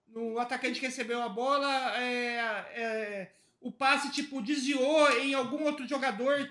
no 0.08 0.38
atacante 0.38 0.80
que 0.80 0.86
recebeu 0.86 1.22
a 1.22 1.30
bola, 1.30 1.98
é, 1.98 2.36
é 2.76 3.36
o 3.64 3.72
passe 3.72 4.12
tipo 4.12 4.42
desviou 4.42 5.10
em 5.22 5.34
algum 5.34 5.64
outro 5.64 5.88
jogador, 5.88 6.50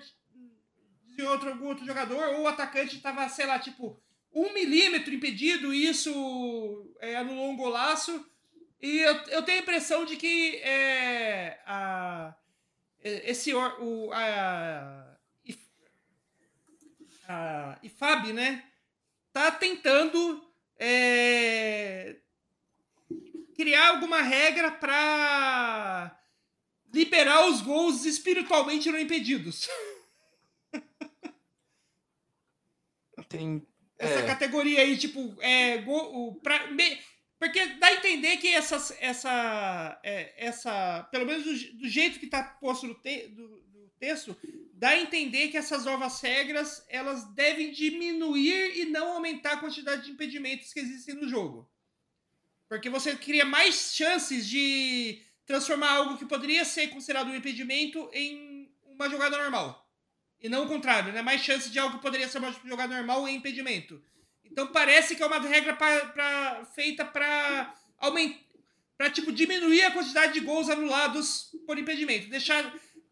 desviou 1.05 1.31
outro, 1.31 1.49
algum 1.49 1.67
outro 1.67 1.85
jogador, 1.85 2.33
ou 2.33 2.41
o 2.41 2.47
atacante 2.47 2.97
estava, 2.97 3.29
sei 3.29 3.45
lá, 3.45 3.59
tipo, 3.59 4.02
um 4.33 4.53
milímetro 4.53 5.13
impedido, 5.13 5.73
e 5.73 5.87
isso 5.87 6.95
é, 6.99 7.15
anulou 7.15 7.51
um 7.51 7.57
golaço. 7.57 8.25
E 8.81 8.99
eu, 8.99 9.13
eu 9.27 9.43
tenho 9.43 9.59
a 9.59 9.61
impressão 9.61 10.03
de 10.05 10.17
que 10.17 10.57
é, 10.57 11.61
a, 11.65 12.35
esse 13.01 13.53
o, 13.53 14.11
a, 14.11 15.17
a 17.27 17.79
IFAB, 17.83 18.33
né, 18.33 18.63
tá 19.31 19.51
tentando 19.51 20.43
é, 20.77 22.17
criar 23.55 23.89
alguma 23.89 24.21
regra 24.21 24.71
para 24.71 26.19
liberar 26.93 27.47
os 27.47 27.61
gols 27.61 28.05
espiritualmente 28.05 28.91
não 28.91 28.99
impedidos. 28.99 29.69
Tem. 33.29 33.65
Essa 33.97 34.19
é. 34.19 34.25
categoria 34.25 34.81
aí, 34.81 34.97
tipo, 34.97 35.35
é. 35.41 35.77
Gol, 35.79 36.35
pra, 36.41 36.67
me, 36.71 36.99
porque 37.43 37.65
dá 37.75 37.87
a 37.87 37.93
entender 37.95 38.37
que 38.37 38.47
essas, 38.47 38.95
essa. 39.01 39.99
É, 40.01 40.45
essa 40.47 41.03
pelo 41.11 41.25
menos 41.25 41.43
do, 41.43 41.77
do, 41.79 41.89
jeito 41.89 42.17
que 42.17 42.25
está 42.25 42.41
posto 42.41 42.87
no, 42.87 42.95
te, 42.95 43.27
do, 43.27 43.59
do 43.63 43.89
texto, 43.99 44.35
dá 44.73 44.89
a 44.89 44.99
entender 44.99 45.49
que 45.49 45.57
essas 45.57 45.83
novas 45.83 46.21
regras 46.21 46.85
elas 46.87 47.25
devem 47.33 47.71
diminuir 47.71 48.77
e 48.77 48.85
não 48.85 49.13
aumentar 49.13 49.53
a 49.53 49.57
quantidade 49.57 50.05
de 50.05 50.11
impedimentos 50.11 50.71
que 50.71 50.79
existem 50.79 51.15
no 51.15 51.27
jogo. 51.27 51.69
Porque 52.69 52.89
você 52.89 53.13
cria 53.15 53.43
mais 53.43 53.93
chances 53.93 54.47
de 54.47 55.21
transformar 55.45 55.91
algo 55.91 56.17
que 56.17 56.25
poderia 56.25 56.63
ser 56.63 56.87
considerado 56.87 57.27
um 57.27 57.35
impedimento 57.35 58.09
em 58.13 58.73
uma 58.85 59.09
jogada 59.09 59.37
normal. 59.37 59.82
E 60.43 60.49
não 60.49 60.65
o 60.65 60.67
contrário, 60.67 61.13
né? 61.13 61.21
Mais 61.21 61.41
chance 61.41 61.69
de 61.69 61.79
algo 61.79 61.95
que 61.95 62.01
poderia 62.01 62.27
ser 62.27 62.39
uma 62.39 62.53
jogada 62.65 62.93
normal 62.93 63.25
em 63.29 63.37
impedimento. 63.37 64.03
Então 64.43 64.67
parece 64.67 65.15
que 65.15 65.23
é 65.23 65.25
uma 65.25 65.39
regra 65.39 65.73
pra, 65.73 66.05
pra 66.07 66.65
feita 66.75 67.05
para 67.05 67.73
aumentar, 67.97 69.09
tipo 69.13 69.31
diminuir 69.31 69.83
a 69.83 69.91
quantidade 69.91 70.33
de 70.33 70.41
gols 70.41 70.69
anulados 70.69 71.55
por 71.65 71.77
impedimento, 71.79 72.29
deixar 72.29 72.71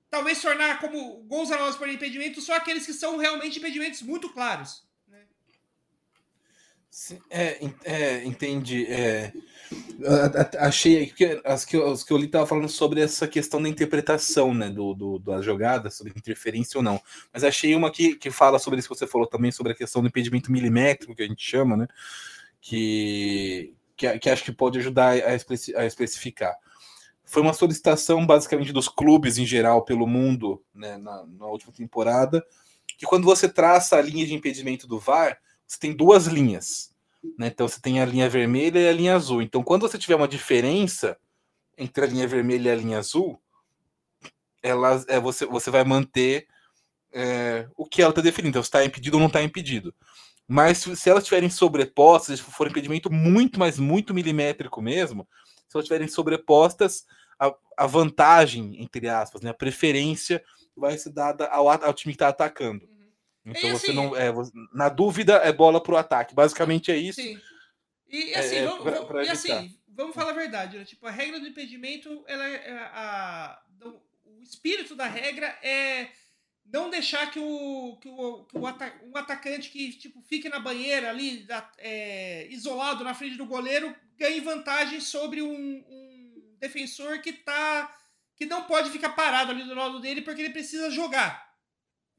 talvez 0.10 0.42
tornar 0.42 0.80
como 0.82 1.24
gols 1.24 1.50
anulados 1.50 1.78
por 1.78 1.88
impedimento 1.88 2.42
só 2.42 2.58
aqueles 2.58 2.86
que 2.86 2.94
são 2.94 3.18
realmente 3.18 3.60
impedimentos 3.60 4.02
muito 4.02 4.30
claros. 4.30 4.84
É, 7.30 7.60
é, 7.86 8.26
entendi. 8.26 8.86
É, 8.88 9.32
achei 10.60 11.08
que 11.08 11.42
as 11.44 11.66
que, 11.66 11.78
os 11.78 12.04
que 12.04 12.12
eu 12.12 12.18
li 12.18 12.26
estavam 12.26 12.48
falando 12.48 12.70
sobre 12.70 13.02
essa 13.02 13.28
questão 13.28 13.62
da 13.62 13.70
interpretação 13.70 14.54
né, 14.54 14.70
do, 14.70 14.94
do, 14.94 15.20
da 15.20 15.42
jogada, 15.42 15.90
sobre 15.90 16.14
interferência 16.16 16.78
ou 16.78 16.84
não. 16.84 17.02
Mas 17.34 17.44
achei 17.44 17.76
uma 17.76 17.92
que, 17.92 18.16
que 18.16 18.32
fala 18.32 18.60
sobre 18.60 18.80
isso 18.80 18.90
que 18.90 18.96
você 18.96 19.08
falou 19.08 19.28
também, 19.28 19.52
sobre 19.52 19.72
a 19.72 19.76
questão 19.76 20.02
do 20.02 20.08
impedimento 20.08 20.52
milimétrico, 20.52 21.16
que 21.16 21.24
a 21.24 21.28
gente 21.28 21.44
chama, 21.44 21.78
né? 21.78 21.88
Que, 22.60 23.74
que, 23.96 24.20
que 24.20 24.30
acho 24.30 24.44
que 24.44 24.52
pode 24.52 24.80
ajudar 24.80 25.18
a, 25.18 25.82
a 25.82 25.86
especificar. 25.86 26.56
Foi 27.24 27.42
uma 27.42 27.54
solicitação, 27.54 28.26
basicamente, 28.26 28.74
dos 28.74 28.90
clubes 28.90 29.38
em 29.38 29.46
geral 29.46 29.86
pelo 29.86 30.06
mundo 30.06 30.62
né, 30.74 30.98
na, 30.98 31.26
na 31.26 31.46
última 31.48 31.72
temporada, 31.72 32.44
que 32.98 33.06
quando 33.06 33.24
você 33.24 33.48
traça 33.48 33.98
a 33.98 34.02
linha 34.02 34.26
de 34.26 34.34
impedimento 34.34 34.88
do 34.88 35.00
VAR 35.00 35.40
você 35.72 35.80
tem 35.80 35.94
duas 35.94 36.26
linhas. 36.28 36.91
Né? 37.38 37.48
Então 37.48 37.68
você 37.68 37.80
tem 37.80 38.02
a 38.02 38.06
linha 38.06 38.30
vermelha 38.30 38.80
e 38.80 38.90
a 38.90 38.94
linha 38.94 39.16
azul. 39.16 39.42
Então, 39.42 39.64
quando 39.64 39.84
você 39.84 39.98
tiver 39.98 40.16
uma 40.16 40.28
diferença 40.28 41.18
entre 41.78 42.04
a 42.04 42.08
linha 42.08 42.28
vermelha 42.28 42.70
e 42.70 42.72
a 42.72 42.76
linha 42.76 43.00
azul, 43.00 43.42
ela, 44.62 45.04
é, 45.08 45.20
você, 45.20 45.46
você 45.46 45.70
vai 45.70 45.84
manter 45.84 46.48
é, 47.12 47.68
o 47.76 47.86
que 47.86 48.02
ela 48.02 48.12
está 48.12 48.22
definindo. 48.22 48.50
Então, 48.50 48.64
se 48.64 48.68
está 48.68 48.84
impedido 48.86 49.18
ou 49.18 49.20
não 49.20 49.28
está 49.28 49.42
impedido. 49.42 49.94
Mas 50.48 50.80
se, 50.80 50.96
se 50.96 51.10
elas 51.10 51.24
estiverem 51.24 51.50
sobrepostas, 51.50 52.40
se 52.40 52.46
for 52.46 52.68
um 52.68 52.70
impedimento 52.70 53.12
muito, 53.12 53.60
mas 53.60 53.80
muito 53.80 54.14
milimétrico 54.14 54.82
mesmo, 54.82 55.28
se 55.68 55.76
elas 55.76 55.86
estiverem 55.86 56.08
sobrepostas, 56.08 57.06
a, 57.40 57.54
a, 57.78 57.88
vantagem, 57.88 58.82
entre 58.82 59.08
aspas, 59.08 59.42
né, 59.42 59.50
a 59.50 59.54
preferência 59.54 60.44
vai 60.76 60.98
ser 60.98 61.12
dada 61.12 61.48
ao, 61.48 61.70
ao 61.70 61.94
time 61.94 62.14
que 62.14 62.16
está 62.16 62.28
atacando. 62.28 62.88
Então 63.46 63.70
e, 63.70 63.72
você 63.72 63.88
assim, 63.88 63.96
não. 63.96 64.16
É, 64.16 64.32
na 64.74 64.90
dúvida 64.90 65.36
é 65.38 65.52
bola 65.52 65.82
para 65.82 65.94
o 65.94 65.98
ataque. 65.98 66.36
Basicamente 66.36 66.92
é 66.92 66.98
isso. 66.98 67.22
Sim. 67.22 67.40
E 68.10 68.34
assim, 68.36 68.56
é, 68.58 68.66
vamos, 68.66 68.84
pra, 68.84 69.06
pra 69.06 69.24
e 69.24 69.30
assim, 69.30 69.78
vamos 69.88 70.14
falar 70.14 70.32
a 70.32 70.36
verdade, 70.36 70.78
né? 70.78 70.84
Tipo, 70.84 71.08
a 71.08 71.12
regra 71.12 71.40
do 71.40 71.48
impedimento, 71.48 72.24
ela 72.28 72.46
é, 72.46 72.56
é 72.56 72.74
a, 72.94 73.62
o 74.26 74.44
espírito 74.44 74.96
da 74.96 75.06
regra 75.06 75.48
é 75.64 76.10
não 76.66 76.90
deixar 76.90 77.30
que 77.32 77.40
o, 77.40 77.98
que 78.02 78.10
o, 78.10 78.46
que 78.46 78.58
o 78.58 78.62
um 78.62 79.18
atacante 79.18 79.70
que 79.70 79.92
tipo, 79.94 80.22
fique 80.22 80.48
na 80.48 80.60
banheira 80.60 81.10
ali, 81.10 81.46
é, 81.78 82.48
isolado 82.50 83.04
na 83.04 83.14
frente 83.14 83.36
do 83.36 83.46
goleiro, 83.46 83.96
ganhe 84.18 84.40
vantagem 84.40 85.00
sobre 85.00 85.42
um, 85.42 85.54
um 85.54 86.56
defensor 86.60 87.20
que 87.20 87.34
tá. 87.34 87.96
que 88.36 88.46
não 88.46 88.64
pode 88.64 88.90
ficar 88.90 89.10
parado 89.10 89.52
ali 89.52 89.64
do 89.64 89.76
lado 89.76 90.00
dele 90.00 90.22
porque 90.22 90.42
ele 90.42 90.54
precisa 90.54 90.90
jogar. 90.90 91.51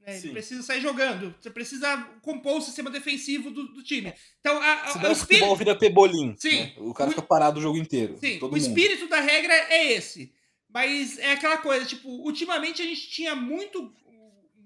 Né? 0.06 0.18
Ele 0.18 0.30
precisa 0.30 0.62
sair 0.62 0.80
jogando. 0.80 1.34
Você 1.40 1.50
precisa 1.50 1.96
compor 2.22 2.58
o 2.58 2.60
sistema 2.60 2.90
defensivo 2.90 3.50
do, 3.50 3.68
do 3.68 3.82
time. 3.82 4.12
Então, 4.40 4.60
a, 4.60 4.72
a, 4.72 4.86
o 4.86 4.88
espírito... 4.88 5.16
futebol 5.16 5.56
vira 5.56 5.78
pebolim. 5.78 6.34
Sim. 6.36 6.60
Né? 6.60 6.74
O 6.78 6.92
cara 6.92 7.08
o... 7.08 7.12
fica 7.12 7.22
parado 7.22 7.58
o 7.58 7.62
jogo 7.62 7.78
inteiro. 7.78 8.18
Sim. 8.18 8.38
o 8.38 8.42
mundo. 8.42 8.56
espírito 8.56 9.08
da 9.08 9.20
regra 9.20 9.54
é 9.54 9.92
esse. 9.92 10.32
Mas 10.68 11.18
é 11.18 11.32
aquela 11.32 11.58
coisa, 11.58 11.84
tipo, 11.84 12.08
ultimamente 12.08 12.80
a 12.80 12.84
gente 12.84 13.08
tinha 13.08 13.36
muito 13.36 13.92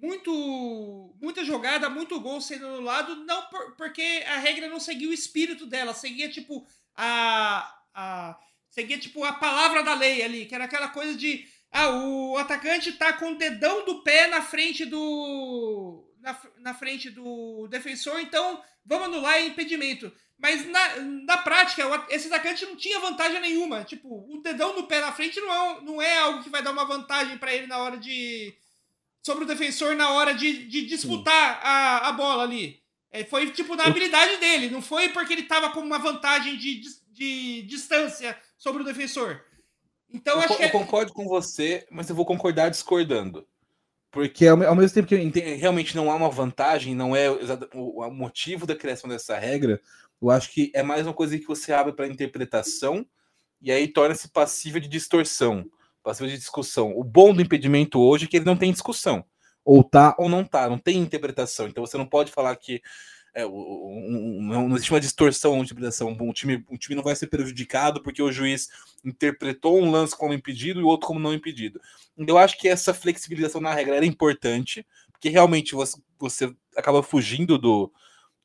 muito 0.01 1.14
muita 1.20 1.44
jogada, 1.44 1.88
muito 1.88 2.20
gol 2.20 2.40
sendo 2.40 2.66
anulado, 2.66 3.16
não 3.25 3.42
por, 3.46 3.77
porque 3.77 4.22
a 4.27 4.38
regra 4.38 4.68
não 4.68 4.79
seguia 4.79 5.09
o 5.09 5.12
espírito 5.12 5.66
dela, 5.66 5.94
seguia 5.94 6.29
tipo 6.29 6.66
a, 6.94 7.75
a 7.94 8.38
seguia 8.68 8.99
tipo 8.99 9.25
a 9.25 9.33
palavra 9.33 9.83
da 9.83 9.94
lei 9.94 10.22
ali, 10.22 10.44
que 10.44 10.55
era 10.55 10.64
aquela 10.64 10.88
coisa 10.88 11.14
de 11.14 11.49
ah, 11.73 11.91
o 11.91 12.37
atacante 12.39 12.93
tá 12.93 13.13
com 13.13 13.33
o 13.33 13.39
dedão 13.39 13.85
do 13.85 14.03
pé 14.03 14.29
na 14.29 14.43
frente 14.43 14.85
do. 14.85 16.05
Na, 16.21 16.41
na 16.59 16.75
frente 16.75 17.11
do 17.11 17.69
defensor, 17.69 18.19
então 18.21 18.63
vamos 18.85 19.07
anular 19.07 19.41
impedimento. 19.43 20.13
Mas 20.39 20.67
na, 20.67 20.97
na 20.99 21.39
prática, 21.39 21.83
esse 22.11 22.27
atacante 22.27 22.67
não 22.67 22.77
tinha 22.77 23.01
vantagem 23.01 23.41
nenhuma. 23.41 23.85
Tipo, 23.85 24.09
o 24.09 24.43
dedão 24.43 24.75
do 24.75 24.85
pé 24.85 25.01
na 25.01 25.13
frente 25.13 25.41
não 25.41 25.53
é, 25.53 25.81
não 25.83 26.03
é 26.03 26.19
algo 26.19 26.43
que 26.43 26.51
vai 26.51 26.63
dar 26.63 26.73
uma 26.73 26.85
vantagem 26.85 27.39
para 27.39 27.55
ele 27.55 27.67
na 27.67 27.79
hora 27.79 27.97
de. 27.97 28.55
sobre 29.23 29.45
o 29.45 29.47
defensor 29.47 29.95
na 29.95 30.11
hora 30.11 30.35
de, 30.35 30.67
de 30.67 30.87
disputar 30.87 31.61
a, 31.63 32.09
a 32.09 32.13
bola 32.13 32.43
ali. 32.43 32.83
É, 33.11 33.25
foi 33.25 33.51
tipo 33.51 33.75
na 33.77 33.85
habilidade 33.85 34.37
dele, 34.37 34.69
não 34.69 34.83
foi 34.83 35.09
porque 35.09 35.33
ele 35.33 35.45
tava 35.45 35.71
com 35.71 35.81
uma 35.81 35.99
vantagem 35.99 36.57
de, 36.57 36.81
de, 36.81 36.89
de 37.13 37.63
distância 37.63 38.39
sobre 38.59 38.83
o 38.83 38.85
defensor. 38.85 39.43
Então, 40.17 40.37
eu, 40.37 40.41
acho 40.41 40.57
que... 40.57 40.63
eu 40.63 40.69
é 40.69 40.71
concordo 40.71 41.13
com 41.13 41.29
você, 41.29 41.87
mas 41.91 42.09
eu 42.09 42.17
vou 42.17 42.25
concordar 42.25 42.71
discordando. 42.71 43.47
Porque 44.11 44.47
ao, 44.47 44.57
mesmo 44.57 44.95
tempo 44.95 45.09
que 45.09 45.15
eu 45.15 45.19
entendo, 45.19 45.59
realmente 45.61 45.95
não 45.95 46.11
há 46.11 46.15
uma 46.15 46.31
vantagem, 46.31 46.95
não 46.95 47.15
é 47.15 47.31
o, 47.31 48.03
o 48.03 48.11
motivo 48.11 48.67
da 48.67 48.75
criação 48.75 49.11
dessa 49.11 49.39
regra, 49.39 49.79
eu 50.23 50.31
acho 50.31 50.51
que 50.51 50.73
é 50.75 50.83
mais 50.83 51.07
uma 51.07 51.13
coisa 51.13 51.39
que 51.39 51.47
você 51.47 51.71
abre 51.71 51.93
para 51.93 52.07
interpretação 52.07 53.07
e 53.61 53.71
aí 53.71 53.87
torna-se 53.87 54.29
passível 54.29 54.81
de 54.81 54.89
distorção, 54.89 55.67
passível 56.03 56.29
de 56.29 56.39
discussão. 56.39 56.97
O 56.97 57.05
bom 57.05 57.35
do 57.35 57.43
impedimento 57.43 58.01
hoje 58.01 58.25
é 58.25 58.29
que 58.29 58.39
ele 58.39 58.47
não 58.47 58.57
tem 58.57 58.73
discussão. 58.73 59.23
Ou 59.63 59.85
tá 59.85 60.15
ou 60.19 60.31
não 60.31 60.45
tá, 60.45 60.67
não 60.67 60.79
tem 60.79 60.97
interpretação. 60.97 61.69
Então 61.69 61.85
você 61.85 61.99
não 61.99 62.07
pode 62.07 62.33
falar 62.33 62.57
que 62.57 62.81
é, 63.37 63.44
um, 63.44 63.53
um, 63.53 64.42
não 64.66 64.77
existe 64.77 64.90
uma 64.90 65.01
distorção 65.01 65.55
na 65.57 65.62
interpretação. 65.62 66.16
Um 66.18 66.33
time, 66.33 66.64
um 66.70 66.77
time 66.79 66.96
não 66.96 67.03
vai 67.03 67.14
ser 67.14 67.27
prejudicado 67.27 68.03
porque 68.03 68.22
o 68.22 68.33
juiz 68.33 68.70
interpretou 69.05 69.79
um 69.79 69.90
lance 69.90 70.16
como 70.16 70.33
impedido 70.33 70.81
e 70.81 70.83
o 70.83 70.87
outro 70.87 71.07
como 71.07 71.20
não 71.20 71.35
impedido. 71.35 71.79
Eu 72.16 72.38
acho 72.38 72.57
que 72.57 72.66
essa 72.66 72.94
flexibilização 72.94 73.61
na 73.61 73.75
regra 73.75 73.94
era 73.94 74.07
importante, 74.07 74.87
porque 75.12 75.29
realmente 75.29 75.75
você, 75.75 76.01
você 76.18 76.51
acaba 76.75 77.03
fugindo 77.03 77.59
do, 77.59 77.92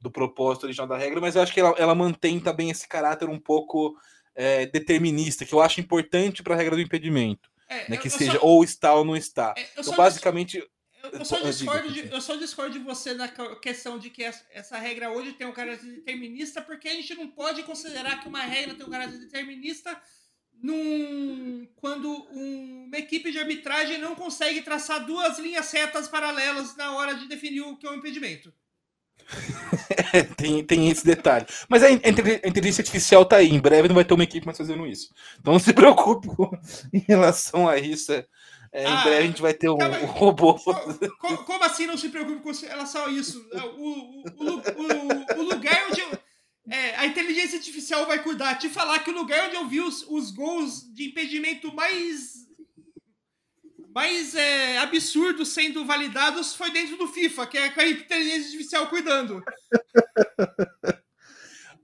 do 0.02 0.12
propósito 0.12 0.66
original 0.66 0.88
da 0.88 0.98
regra, 0.98 1.22
mas 1.22 1.38
eu 1.38 1.42
acho 1.42 1.54
que 1.54 1.62
ela, 1.62 1.74
ela 1.78 1.96
mantém 1.96 2.38
também 2.38 2.70
esse 2.70 2.86
caráter 2.86 3.30
um 3.30 3.40
pouco 3.40 3.96
é, 4.36 4.66
determinista, 4.66 5.46
que 5.46 5.54
eu 5.54 5.62
acho 5.62 5.80
importante 5.80 6.44
para 6.44 6.54
a 6.54 6.58
regra 6.58 6.76
do 6.76 6.82
impedimento. 6.82 7.50
É, 7.70 7.92
né, 7.92 7.96
que 7.96 8.10
seja 8.10 8.38
só, 8.38 8.46
ou 8.46 8.62
está 8.66 8.94
ou 8.94 9.06
não 9.06 9.16
está. 9.16 9.54
É, 9.56 9.66
então, 9.78 9.96
basicamente, 9.96 10.62
eu, 11.12 11.26
só 11.26 11.40
discordo 11.40 11.92
de, 11.92 12.12
eu 12.12 12.22
só 12.22 12.36
discordo 12.36 12.74
de 12.74 12.80
você 12.80 13.14
na 13.14 13.28
questão 13.62 13.98
de 14.00 14.10
que 14.10 14.24
essa 14.24 14.78
regra 14.78 15.12
hoje 15.12 15.34
tem 15.34 15.48
um 15.48 15.52
caráter 15.52 15.86
determinista, 15.86 16.62
porque 16.62 16.88
a 16.88 16.94
gente 16.94 17.16
não 17.16 17.28
pode 17.28 17.64
considerar 17.64 18.20
que 18.20 18.28
uma 18.28 18.42
regra 18.42 18.76
tem 18.76 18.86
um 18.86 18.90
caráter 18.90 19.18
determinista 19.20 20.00
num, 20.62 21.68
quando 21.76 22.08
um, 22.32 22.86
uma 22.88 22.98
equipe 22.98 23.32
de 23.32 23.40
arbitragem 23.40 23.98
não 23.98 24.16
consegue 24.16 24.62
traçar 24.62 25.06
duas 25.06 25.40
linhas 25.40 25.72
retas 25.72 26.08
paralelas 26.08 26.76
na 26.76 26.96
hora 26.96 27.16
de 27.16 27.28
definir 27.28 27.62
o 27.62 27.78
que 27.78 27.88
é 27.88 27.90
um 27.90 27.96
impedimento. 27.96 28.54
tem, 30.38 30.64
tem 30.64 30.90
esse 30.90 31.06
detalhe. 31.06 31.46
Mas 31.70 31.84
a, 31.84 31.92
inteligência 31.92 32.82
artificial 32.82 33.26
tá 33.26 33.38
aí. 33.38 33.50
Em 33.50 33.60
breve 33.60 33.88
não 33.88 33.96
vai 33.96 34.06
ter 34.06 34.14
uma 34.14 34.24
equipe 34.24 34.46
mais 34.46 34.58
fazendo 34.58 34.86
isso. 34.86 35.14
Então 35.40 35.54
não 35.54 35.60
se 35.60 35.74
preocupe 35.74 36.28
em 36.94 37.00
relação 37.00 37.68
a 37.68 37.78
isso. 37.78 38.12
É 38.12 38.26
é, 38.74 38.84
em 38.84 38.88
ah, 38.88 39.04
breve 39.04 39.18
a 39.18 39.28
gente 39.28 39.42
vai 39.42 39.54
ter 39.54 39.70
um, 39.70 39.76
um 39.76 40.06
robô. 40.08 40.58
Como, 41.20 41.38
como, 41.40 41.64
assim 41.64 41.86
não 41.86 41.98
se 41.98 42.10
preocupe 42.10 42.42
com 42.42 42.52
relação 42.52 43.06
a 43.06 43.10
isso? 43.10 43.46
É, 43.52 43.62
o, 43.64 44.24
o, 44.24 45.36
o, 45.38 45.40
o 45.40 45.44
lugar 45.44 45.88
onde 45.90 46.00
eu, 46.00 46.10
é, 46.70 46.96
a 46.96 47.06
inteligência 47.06 47.58
artificial 47.58 48.06
vai 48.06 48.24
cuidar. 48.24 48.56
Te 48.56 48.70
falar 48.70 49.00
que 49.00 49.10
o 49.10 49.14
lugar 49.14 49.48
onde 49.48 49.56
eu 49.56 49.68
vi 49.68 49.82
os, 49.82 50.06
os 50.08 50.32
gols 50.32 50.90
de 50.94 51.10
impedimento 51.10 51.74
mais 51.74 52.40
mais 53.94 54.36
é, 54.36 54.78
absurdos 54.78 55.50
sendo 55.50 55.86
validados 55.86 56.56
foi 56.56 56.72
dentro 56.72 56.96
do 56.96 57.10
FIFA, 57.10 57.48
que 57.48 57.58
é 57.58 57.70
com 57.72 57.82
a 57.82 57.88
inteligência 57.88 58.46
artificial 58.46 58.88
cuidando. 58.88 59.44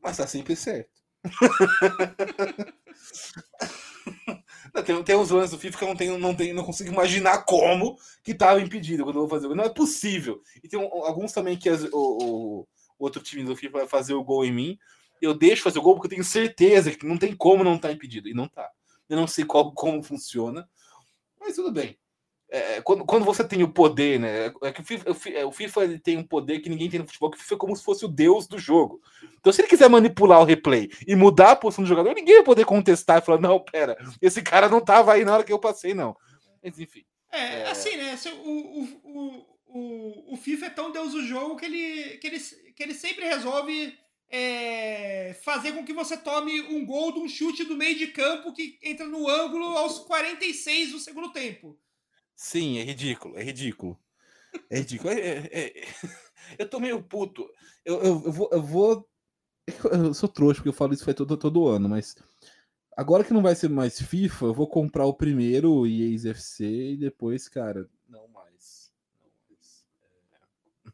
Mas 0.01 0.15
tá 0.15 0.25
sempre 0.25 0.55
certo. 0.55 0.95
Tem, 4.85 5.03
tem 5.03 5.15
uns 5.15 5.29
lances 5.29 5.51
do 5.51 5.59
FIFA 5.59 5.77
que 5.77 5.83
eu 5.83 5.87
não, 5.87 5.95
tenho, 5.95 6.17
não, 6.17 6.35
tenho, 6.35 6.55
não 6.55 6.63
consigo 6.63 6.91
imaginar 6.91 7.43
como 7.43 7.97
que 8.23 8.31
estava 8.31 8.61
impedido 8.61 9.03
quando 9.03 9.17
eu 9.17 9.27
vou 9.27 9.29
fazer. 9.29 9.53
Não 9.53 9.63
é 9.63 9.69
possível. 9.69 10.41
E 10.63 10.67
tem 10.67 10.79
alguns 10.79 11.31
também 11.31 11.57
que 11.57 11.69
as, 11.69 11.83
o, 11.83 11.87
o, 11.93 12.67
outro 12.99 13.21
time 13.21 13.43
do 13.43 13.55
FIFA 13.55 13.79
vai 13.79 13.87
fazer 13.87 14.13
o 14.13 14.23
gol 14.23 14.45
em 14.45 14.51
mim. 14.51 14.79
Eu 15.21 15.33
deixo 15.33 15.63
fazer 15.63 15.79
o 15.79 15.81
gol 15.81 15.95
porque 15.95 16.07
eu 16.07 16.11
tenho 16.11 16.23
certeza 16.23 16.91
que 16.91 17.05
não 17.05 17.17
tem 17.17 17.35
como 17.35 17.63
não 17.63 17.75
estar 17.75 17.89
tá 17.89 17.93
impedido. 17.93 18.27
E 18.27 18.33
não 18.33 18.47
tá. 18.47 18.69
Eu 19.09 19.17
não 19.17 19.27
sei 19.27 19.45
qual, 19.45 19.71
como 19.71 20.03
funciona. 20.03 20.69
Mas 21.39 21.55
tudo 21.55 21.71
bem. 21.71 21.97
É, 22.49 22.81
quando, 22.81 23.03
quando 23.03 23.25
você 23.25 23.43
tem 23.43 23.61
o 23.61 23.67
poder, 23.67 24.19
né? 24.19 24.51
É 24.63 24.71
que 24.71 24.79
o 24.79 24.83
FIFA, 24.83 25.11
o 25.45 25.51
FIFA 25.51 25.83
ele 25.83 25.99
tem 25.99 26.17
um 26.17 26.23
poder 26.23 26.59
que 26.59 26.69
ninguém 26.69 26.89
tem 26.89 26.99
no 26.99 27.05
futebol, 27.05 27.29
que 27.29 27.37
o 27.37 27.39
FIFA 27.41 27.55
é 27.55 27.57
como 27.57 27.75
se 27.75 27.83
fosse 27.83 28.05
o 28.05 28.07
deus 28.07 28.47
do 28.47 28.57
jogo. 28.57 29.01
Então, 29.39 29.51
se 29.51 29.61
ele 29.61 29.67
quiser 29.67 29.89
manipular 29.89 30.39
o 30.39 30.45
replay 30.45 30.89
e 31.05 31.15
mudar 31.15 31.51
a 31.51 31.55
posição 31.55 31.83
do 31.83 31.87
jogador, 31.87 32.13
ninguém 32.13 32.35
vai 32.35 32.43
poder 32.45 32.65
contestar 32.65 33.17
e 33.17 33.25
falar: 33.25 33.41
não, 33.41 33.59
pera, 33.59 33.97
esse 34.21 34.41
cara 34.41 34.69
não 34.69 34.79
tava 34.79 35.13
aí 35.13 35.25
na 35.25 35.33
hora 35.33 35.43
que 35.43 35.51
eu 35.51 35.59
passei, 35.59 35.93
não. 35.93 36.15
Mas 36.63 36.79
enfim. 36.79 37.03
É, 37.31 37.61
é... 37.61 37.69
assim, 37.69 37.97
né? 37.97 38.17
O, 38.45 38.49
o, 38.49 38.83
o, 39.03 39.45
o, 39.67 40.33
o 40.33 40.37
FIFA 40.37 40.67
é 40.67 40.69
tão 40.69 40.91
deus 40.91 41.11
do 41.11 41.25
jogo 41.25 41.57
que 41.57 41.65
ele, 41.65 42.17
que 42.17 42.27
ele, 42.27 42.39
que 42.39 42.83
ele 42.83 42.93
sempre 42.93 43.25
resolve 43.25 43.93
é, 44.29 45.35
fazer 45.43 45.73
com 45.73 45.83
que 45.83 45.93
você 45.93 46.15
tome 46.15 46.61
um 46.61 46.85
gol 46.85 47.11
de 47.11 47.19
um 47.19 47.27
chute 47.27 47.65
do 47.65 47.75
meio 47.75 47.97
de 47.97 48.07
campo 48.07 48.53
que 48.53 48.77
entra 48.81 49.05
no 49.05 49.27
ângulo 49.27 49.65
aos 49.77 49.99
46 49.99 50.91
do 50.91 50.99
segundo 50.99 51.33
tempo. 51.33 51.77
Sim, 52.37 52.77
é 52.77 52.83
ridículo, 52.83 53.35
é 53.35 53.41
ridículo. 53.43 53.99
É 54.69 54.77
ridículo. 54.77 55.09
É, 55.11 55.19
é, 55.19 55.79
é... 55.79 55.87
Eu 56.59 56.69
tô 56.69 56.79
meio 56.79 57.01
puto. 57.01 57.49
Eu, 57.83 57.95
eu, 57.95 58.23
eu, 58.25 58.31
vou, 58.31 58.49
eu 58.51 58.61
vou. 58.61 59.09
Eu 59.91 60.13
sou 60.13 60.29
trouxa, 60.29 60.59
porque 60.59 60.69
eu 60.69 60.73
falo 60.73 60.93
isso 60.93 61.03
foi 61.03 61.13
todo, 61.13 61.35
todo 61.35 61.67
ano, 61.67 61.89
mas 61.89 62.15
agora 62.95 63.23
que 63.23 63.33
não 63.33 63.41
vai 63.41 63.53
ser 63.53 63.69
mais 63.69 64.01
FIFA, 64.01 64.45
eu 64.45 64.53
vou 64.53 64.65
comprar 64.65 65.05
o 65.05 65.13
primeiro 65.13 65.85
EA 65.85 66.29
FC 66.29 66.93
e 66.93 66.97
depois, 66.97 67.49
cara, 67.49 67.89
não 68.07 68.29
mais. 68.29 68.93
Não 69.19 69.29
mais. 69.43 69.85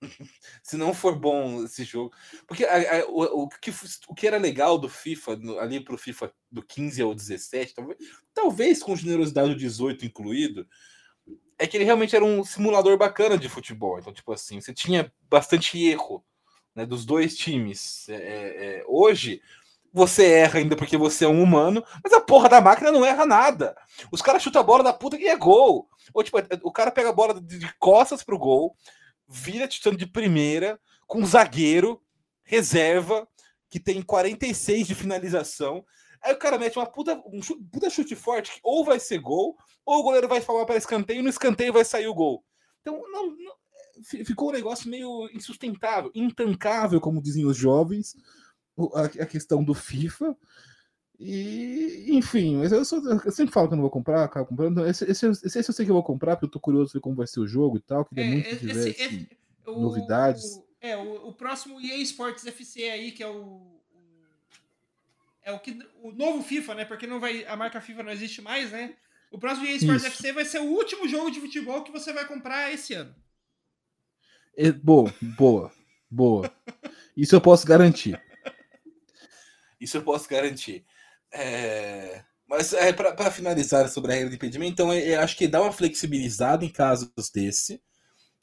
É... 0.01 0.25
Se 0.63 0.75
não 0.75 0.91
for 0.91 1.19
bom 1.19 1.63
esse 1.65 1.83
jogo. 1.83 2.15
Porque 2.47 2.65
a, 2.65 3.01
a, 3.01 3.05
o, 3.05 3.43
o, 3.43 3.49
que, 3.49 3.71
o 4.07 4.15
que 4.15 4.25
era 4.25 4.39
legal 4.39 4.79
do 4.79 4.89
FIFA, 4.89 5.39
ali 5.59 5.79
pro 5.79 5.95
FIFA 5.95 6.33
do 6.51 6.63
15 6.63 7.01
ao 7.03 7.13
17, 7.13 7.75
talvez, 7.75 7.97
talvez 8.33 8.81
com 8.81 8.95
generosidade 8.95 9.49
do 9.49 9.55
18 9.55 10.03
incluído 10.03 10.67
é 11.57 11.67
que 11.67 11.77
ele 11.77 11.83
realmente 11.83 12.15
era 12.15 12.25
um 12.25 12.43
simulador 12.43 12.97
bacana 12.97 13.37
de 13.37 13.49
futebol. 13.49 13.99
Então, 13.99 14.13
tipo 14.13 14.31
assim, 14.31 14.59
você 14.59 14.73
tinha 14.73 15.11
bastante 15.29 15.81
erro 15.83 16.23
né, 16.75 16.85
dos 16.85 17.05
dois 17.05 17.35
times. 17.35 18.07
É, 18.09 18.15
é, 18.15 18.65
é, 18.79 18.83
hoje, 18.87 19.41
você 19.93 20.25
erra 20.25 20.59
ainda 20.59 20.75
porque 20.75 20.97
você 20.97 21.25
é 21.25 21.27
um 21.27 21.41
humano, 21.41 21.83
mas 22.03 22.11
a 22.13 22.19
porra 22.19 22.49
da 22.49 22.59
máquina 22.59 22.91
não 22.91 23.05
erra 23.05 23.25
nada. 23.25 23.75
Os 24.11 24.21
caras 24.21 24.41
chutam 24.41 24.61
a 24.61 24.65
bola 24.65 24.83
da 24.83 24.91
puta 24.93 25.17
e 25.17 25.27
é 25.27 25.35
gol. 25.35 25.87
Ou, 26.13 26.23
tipo, 26.23 26.37
o 26.63 26.71
cara 26.71 26.91
pega 26.91 27.09
a 27.09 27.13
bola 27.13 27.39
de, 27.39 27.71
costas 27.79 28.23
pro 28.23 28.39
gol, 28.39 28.75
vira 29.27 29.67
titã 29.67 29.95
de 29.95 30.07
primeira, 30.07 30.79
com 31.05 31.19
um 31.19 31.25
zagueiro, 31.25 32.01
reserva, 32.43 33.27
que 33.69 33.79
tem 33.79 34.01
46 34.01 34.87
de 34.87 34.95
finalização. 34.95 35.85
Aí 36.23 36.33
o 36.33 36.37
cara 36.37 36.57
mete 36.57 36.77
uma 36.77 36.85
puta, 36.85 37.21
um 37.27 37.41
chute, 37.41 37.63
puta 37.71 37.89
chute 37.89 38.15
forte 38.15 38.53
que 38.53 38.59
ou 38.63 38.85
vai 38.85 38.99
ser 38.99 39.19
gol, 39.19 39.57
ou 39.85 39.99
o 39.99 40.03
goleiro 40.03 40.27
vai 40.27 40.41
falar 40.41 40.65
para 40.65 40.77
escanteio, 40.77 41.19
e 41.19 41.21
no 41.23 41.29
escanteio 41.29 41.73
vai 41.73 41.83
sair 41.83 42.07
o 42.07 42.13
gol. 42.13 42.43
Então, 42.81 43.01
não, 43.11 43.27
não, 43.27 43.53
ficou 44.03 44.49
um 44.49 44.53
negócio 44.53 44.89
meio 44.89 45.29
insustentável, 45.33 46.11
intancável, 46.15 46.99
como 47.01 47.21
dizem 47.21 47.45
os 47.45 47.57
jovens, 47.57 48.15
a, 48.93 49.23
a 49.23 49.25
questão 49.25 49.63
do 49.63 49.73
FIFA. 49.73 50.35
E, 51.19 52.07
enfim, 52.09 52.57
mas 52.57 52.71
eu, 52.71 52.83
sou, 52.83 52.99
eu, 53.07 53.31
sempre 53.31 53.53
falo 53.53 53.67
que 53.67 53.73
eu 53.73 53.77
não 53.77 53.83
vou 53.83 53.91
comprar, 53.91 54.23
acabo 54.23 54.47
comprando. 54.47 54.85
Esse, 54.85 55.05
esse, 55.09 55.25
esse, 55.27 55.59
esse, 55.59 55.69
eu 55.69 55.73
sei 55.73 55.85
que 55.85 55.91
eu 55.91 55.95
vou 55.95 56.03
comprar, 56.03 56.35
porque 56.35 56.45
eu 56.45 56.51
tô 56.51 56.59
curioso 56.59 56.93
ver 56.93 56.99
como 56.99 57.15
vai 57.15 57.27
ser 57.27 57.39
o 57.39 57.47
jogo 57.47 57.77
e 57.77 57.81
tal. 57.81 58.03
Queria 58.03 58.25
é, 58.25 58.29
muito 58.29 58.49
que 58.49 58.57
tivesse 58.57 58.89
esse, 58.89 59.29
novidades. 59.65 60.57
O, 60.57 60.65
é, 60.81 60.97
o, 60.97 61.29
o, 61.29 61.33
próximo 61.33 61.79
EA 61.79 61.97
Sports 61.99 62.45
FC 62.45 62.89
aí, 62.89 63.11
que 63.11 63.23
é 63.23 63.27
o. 63.27 63.79
É 65.43 65.51
o, 65.51 65.59
que, 65.59 65.77
o 66.01 66.11
novo 66.11 66.41
FIFA, 66.41 66.75
né? 66.75 66.85
Porque 66.85 67.05
não 67.05 67.19
vai, 67.19 67.45
a 67.45 67.55
marca 67.55 67.81
FIFA 67.81 68.03
não 68.03 68.11
existe 68.11 68.41
mais, 68.41 68.71
né? 68.71 68.95
O 69.31 69.39
próximo 69.39 69.65
EA 69.65 69.75
Sports 69.75 70.03
Isso. 70.03 70.13
FC 70.13 70.31
vai 70.31 70.45
ser 70.45 70.59
o 70.59 70.65
último 70.65 71.07
jogo 71.07 71.31
de 71.31 71.39
futebol 71.39 71.83
que 71.83 71.91
você 71.91 72.13
vai 72.13 72.25
comprar 72.25 72.71
esse 72.71 72.93
ano. 72.93 73.13
É, 74.55 74.71
boa, 74.71 75.13
boa, 75.21 75.71
boa. 76.09 76.53
Isso 77.17 77.35
eu 77.35 77.41
posso 77.41 77.65
garantir. 77.65 78.21
Isso 79.79 79.97
eu 79.97 80.03
posso 80.03 80.29
garantir. 80.29 80.85
É... 81.31 82.23
Mas 82.47 82.71
é, 82.73 82.93
para 82.93 83.31
finalizar 83.31 83.89
sobre 83.89 84.11
a 84.11 84.15
regra 84.15 84.29
de 84.29 84.35
impedimento, 84.35 84.73
então 84.73 84.93
eu 84.93 85.19
acho 85.19 85.35
que 85.35 85.47
dá 85.47 85.61
uma 85.61 85.71
flexibilizada 85.71 86.63
em 86.63 86.69
casos 86.69 87.09
desse, 87.33 87.81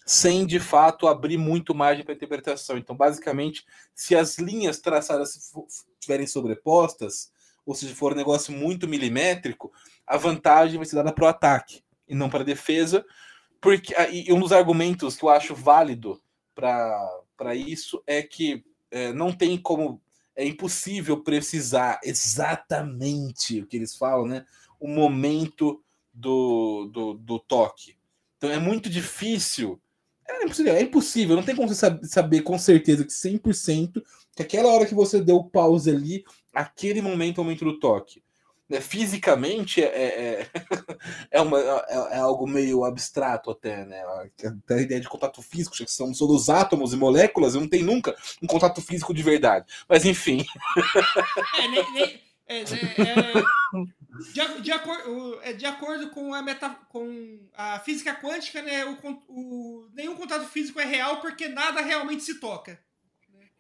sem 0.07 0.47
de 0.47 0.59
fato 0.59 1.07
abrir 1.07 1.39
muito 1.39 1.75
margem 1.75 2.05
para 2.05 2.15
interpretação. 2.15 2.77
Então, 2.77 2.97
basicamente, 2.97 3.65
se 3.95 4.17
as 4.17 4.39
linhas 4.39 4.79
traçadas 4.79 5.53
estiverem 5.99 6.27
sobrepostas, 6.27 7.31
ou 7.65 7.75
se 7.75 7.87
for 7.89 8.13
um 8.13 8.17
negócio 8.17 8.53
muito 8.53 8.89
milimétrico, 8.89 9.73
a 10.07 10.17
vantagem 10.17 10.77
vai 10.77 10.87
ser 10.87 10.97
dada 10.97 11.13
para 11.13 11.25
o 11.25 11.29
ataque 11.29 11.83
e 12.09 12.15
não 12.15 12.29
para 12.29 12.41
a 12.41 12.45
defesa. 12.45 13.05
Porque, 13.61 13.95
e 14.11 14.33
um 14.33 14.41
dos 14.41 14.53
argumentos 14.53 15.17
que 15.17 15.25
eu 15.25 15.29
acho 15.29 15.55
válido 15.55 16.21
para 16.55 17.55
isso 17.55 18.03
é 18.07 18.23
que 18.23 18.65
é, 18.91 19.13
não 19.13 19.33
tem 19.33 19.57
como. 19.57 20.01
É 20.35 20.45
impossível 20.45 21.23
precisar 21.23 22.01
exatamente 22.03 23.61
o 23.61 23.67
que 23.67 23.77
eles 23.77 23.95
falam, 23.95 24.27
né? 24.27 24.47
O 24.79 24.89
momento 24.89 25.83
do, 26.13 26.89
do, 26.91 27.15
do 27.15 27.39
toque. 27.39 27.97
Então 28.39 28.51
é 28.51 28.59
muito 28.59 28.89
difícil. 28.89 29.81
É 30.31 30.45
impossível, 30.45 30.75
é 30.75 30.83
impossível, 30.83 31.37
não 31.37 31.43
tem 31.43 31.57
como 31.57 31.69
você 31.69 31.99
saber 32.05 32.43
com 32.43 32.59
certeza 32.59 33.05
que 33.05 33.13
100% 33.13 34.03
que 34.37 34.43
aquela 34.43 34.69
hora 34.73 34.87
que 34.87 34.95
você 34.95 35.21
deu 35.21 35.43
pause 35.43 35.91
ali, 35.91 36.25
aquele 36.55 37.03
momento 37.03 37.39
é 37.39 37.41
o 37.41 37.45
momento 37.45 37.65
do 37.65 37.79
toque 37.79 38.23
né, 38.71 38.81
fisicamente 38.81 39.83
é, 39.83 39.87
é, 39.87 40.41
é, 40.43 40.47
é, 41.33 41.41
uma, 41.41 41.59
é, 41.59 41.95
é, 42.13 42.19
algo 42.19 42.47
meio 42.47 42.85
abstrato 42.85 43.51
até, 43.51 43.85
né? 43.85 44.01
Até 44.65 44.75
a 44.75 44.81
ideia 44.81 45.01
de 45.01 45.09
contato 45.09 45.43
físico, 45.43 45.75
que 45.77 45.91
são 45.91 46.13
todos 46.13 46.49
átomos 46.49 46.93
e 46.93 46.97
moléculas, 46.97 47.55
não 47.55 47.69
tem 47.69 47.83
nunca 47.83 48.15
um 48.41 48.47
contato 48.47 48.81
físico 48.81 49.13
de 49.13 49.25
verdade. 49.25 49.67
Mas 49.89 50.05
enfim. 50.05 50.47
É, 51.59 51.69
nem, 51.69 51.93
nem, 51.93 52.21
é, 52.47 52.61
é, 52.61 52.65
de, 54.33 54.61
de, 54.63 54.73
acordo, 54.73 55.41
de 55.57 55.67
acordo 55.67 56.11
com 56.11 56.35
a, 56.35 56.43
meta, 56.43 56.71
com 56.89 57.41
a 57.55 57.79
física 57.81 58.15
quântica, 58.15 58.63
né, 58.63 58.85
o, 58.85 58.97
o, 59.29 59.89
nenhum 59.93 60.17
contato 60.17 60.47
físico 60.47 60.81
é 60.81 60.85
real 60.85 61.21
porque 61.21 61.49
nada 61.49 61.81
realmente 61.81 62.23
se 62.23 62.41
toca. 62.41 62.79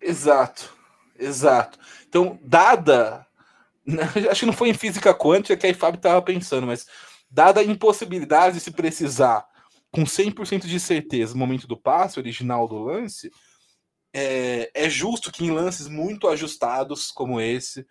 Exato, 0.00 0.72
exato. 1.18 1.78
Então, 2.08 2.38
dada 2.42 3.26
Acho 4.30 4.40
que 4.40 4.46
não 4.46 4.52
foi 4.52 4.68
em 4.68 4.74
física 4.74 5.14
quântica 5.14 5.56
que 5.56 5.66
a 5.66 5.70
IFAB 5.70 5.96
estava 5.96 6.22
pensando, 6.22 6.66
mas 6.66 6.86
dada 7.30 7.60
a 7.60 7.64
impossibilidade 7.64 8.56
de 8.56 8.60
se 8.60 8.70
precisar 8.70 9.46
com 9.90 10.04
100% 10.04 10.66
de 10.66 10.78
certeza 10.78 11.32
no 11.32 11.38
momento 11.38 11.66
do 11.66 11.76
passe 11.76 12.18
original 12.18 12.68
do 12.68 12.78
lance, 12.78 13.30
é, 14.12 14.70
é, 14.74 14.90
justo 14.90 15.32
que 15.32 15.44
em 15.44 15.50
lances 15.50 15.88
muito 15.88 16.28
ajustados 16.28 17.10
como 17.10 17.40
esse, 17.40 17.86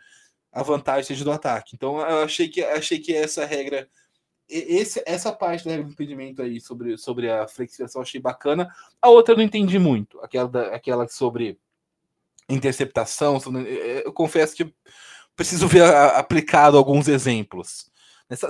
a 0.51 0.63
vantagem 0.63 1.15
do 1.23 1.31
ataque. 1.31 1.75
Então 1.75 1.99
eu 1.99 2.23
achei 2.23 2.47
que, 2.47 2.63
achei 2.63 2.99
que 2.99 3.15
essa 3.15 3.45
regra, 3.45 3.87
esse, 4.47 5.01
essa 5.05 5.31
parte 5.31 5.65
da 5.65 5.77
do 5.77 5.89
impedimento 5.89 6.41
aí 6.41 6.59
sobre, 6.59 6.97
sobre 6.97 7.29
a 7.29 7.47
flexibilização 7.47 8.01
achei 8.01 8.19
bacana. 8.19 8.73
A 9.01 9.09
outra 9.09 9.33
eu 9.33 9.37
não 9.37 9.43
entendi 9.43 9.77
muito, 9.77 10.19
aquela, 10.21 10.47
da, 10.47 10.75
aquela 10.75 11.07
sobre 11.07 11.59
interceptação. 12.49 13.39
Sobre, 13.39 13.61
eu 14.05 14.11
confesso 14.11 14.55
que 14.55 14.73
preciso 15.35 15.67
ver 15.67 15.83
aplicado 15.83 16.77
alguns 16.77 17.07
exemplos. 17.07 17.89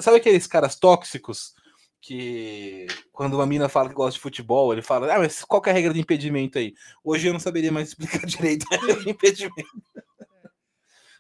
Sabe 0.02 0.18
aqueles 0.18 0.48
caras 0.48 0.76
tóxicos 0.76 1.54
que 2.02 2.88
quando 3.12 3.34
uma 3.34 3.46
mina 3.46 3.68
fala 3.68 3.90
que 3.90 3.96
gosta 3.96 4.14
de 4.14 4.22
futebol, 4.22 4.72
ele 4.72 4.82
fala, 4.82 5.14
ah, 5.14 5.20
mas 5.20 5.44
qual 5.44 5.62
é 5.66 5.70
a 5.70 5.74
regra 5.74 5.94
de 5.94 6.00
impedimento 6.00 6.58
aí? 6.58 6.74
Hoje 7.04 7.28
eu 7.28 7.34
não 7.34 7.40
saberia 7.40 7.72
mais 7.72 7.90
explicar 7.90 8.20
direito 8.26 8.66
impedimento. 9.06 9.70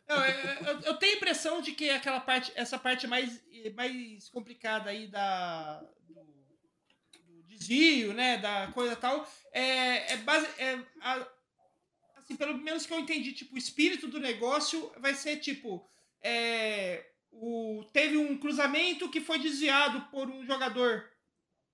Não, 0.09 0.25
eu, 0.25 0.81
eu, 0.81 0.97
tenho 0.97 1.13
a 1.13 1.17
impressão 1.17 1.61
de 1.61 1.71
que 1.73 1.87
aquela 1.91 2.19
parte, 2.19 2.51
essa 2.55 2.79
parte 2.79 3.05
mais, 3.05 3.39
mais 3.75 4.27
complicada 4.29 4.89
aí 4.89 5.07
da, 5.07 5.79
do, 6.07 6.23
do 7.27 7.43
desvio, 7.43 8.11
né, 8.11 8.37
da 8.39 8.71
coisa 8.73 8.95
tal, 8.95 9.29
é, 9.53 10.13
é, 10.13 10.17
base, 10.17 10.47
é 10.57 10.79
a, 11.01 11.27
assim, 12.17 12.35
pelo 12.35 12.57
menos 12.57 12.87
que 12.87 12.93
eu 12.93 12.99
entendi, 12.99 13.33
tipo, 13.33 13.53
o 13.53 13.57
espírito 13.57 14.07
do 14.07 14.19
negócio 14.19 14.91
vai 14.97 15.13
ser 15.13 15.37
tipo. 15.37 15.87
É, 16.23 17.05
o, 17.31 17.85
teve 17.93 18.17
um 18.17 18.35
cruzamento 18.35 19.11
que 19.11 19.21
foi 19.21 19.37
desviado 19.37 20.01
por 20.09 20.27
um 20.27 20.43
jogador 20.43 21.07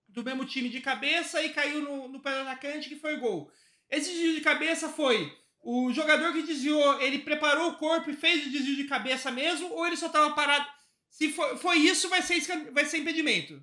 do 0.10 0.26
mesmo 0.26 0.44
time 0.44 0.68
de 0.68 0.82
cabeça 0.82 1.42
e 1.42 1.54
caiu 1.54 1.82
no, 1.82 2.10
no 2.10 2.22
pé 2.22 2.32
do 2.32 2.42
atacante 2.42 2.90
que 2.90 3.00
foi 3.00 3.16
gol. 3.16 3.50
Esse 3.90 4.12
desvio 4.12 4.36
de 4.36 4.42
cabeça 4.42 4.90
foi 4.90 5.34
o 5.66 5.92
jogador 5.92 6.32
que 6.32 6.44
desviou, 6.44 7.02
ele 7.02 7.18
preparou 7.20 7.72
o 7.72 7.76
corpo 7.76 8.12
e 8.12 8.16
fez 8.16 8.46
o 8.46 8.52
desvio 8.52 8.76
de 8.76 8.84
cabeça 8.84 9.32
mesmo, 9.32 9.74
ou 9.74 9.88
ele 9.88 9.98
só 9.98 10.06
estava 10.06 10.30
parado? 10.36 10.64
Se 11.10 11.32
for, 11.32 11.58
foi 11.58 11.78
isso, 11.80 12.08
vai 12.08 12.22
ser, 12.22 12.40
vai 12.72 12.86
ser 12.86 13.00
impedimento 13.00 13.60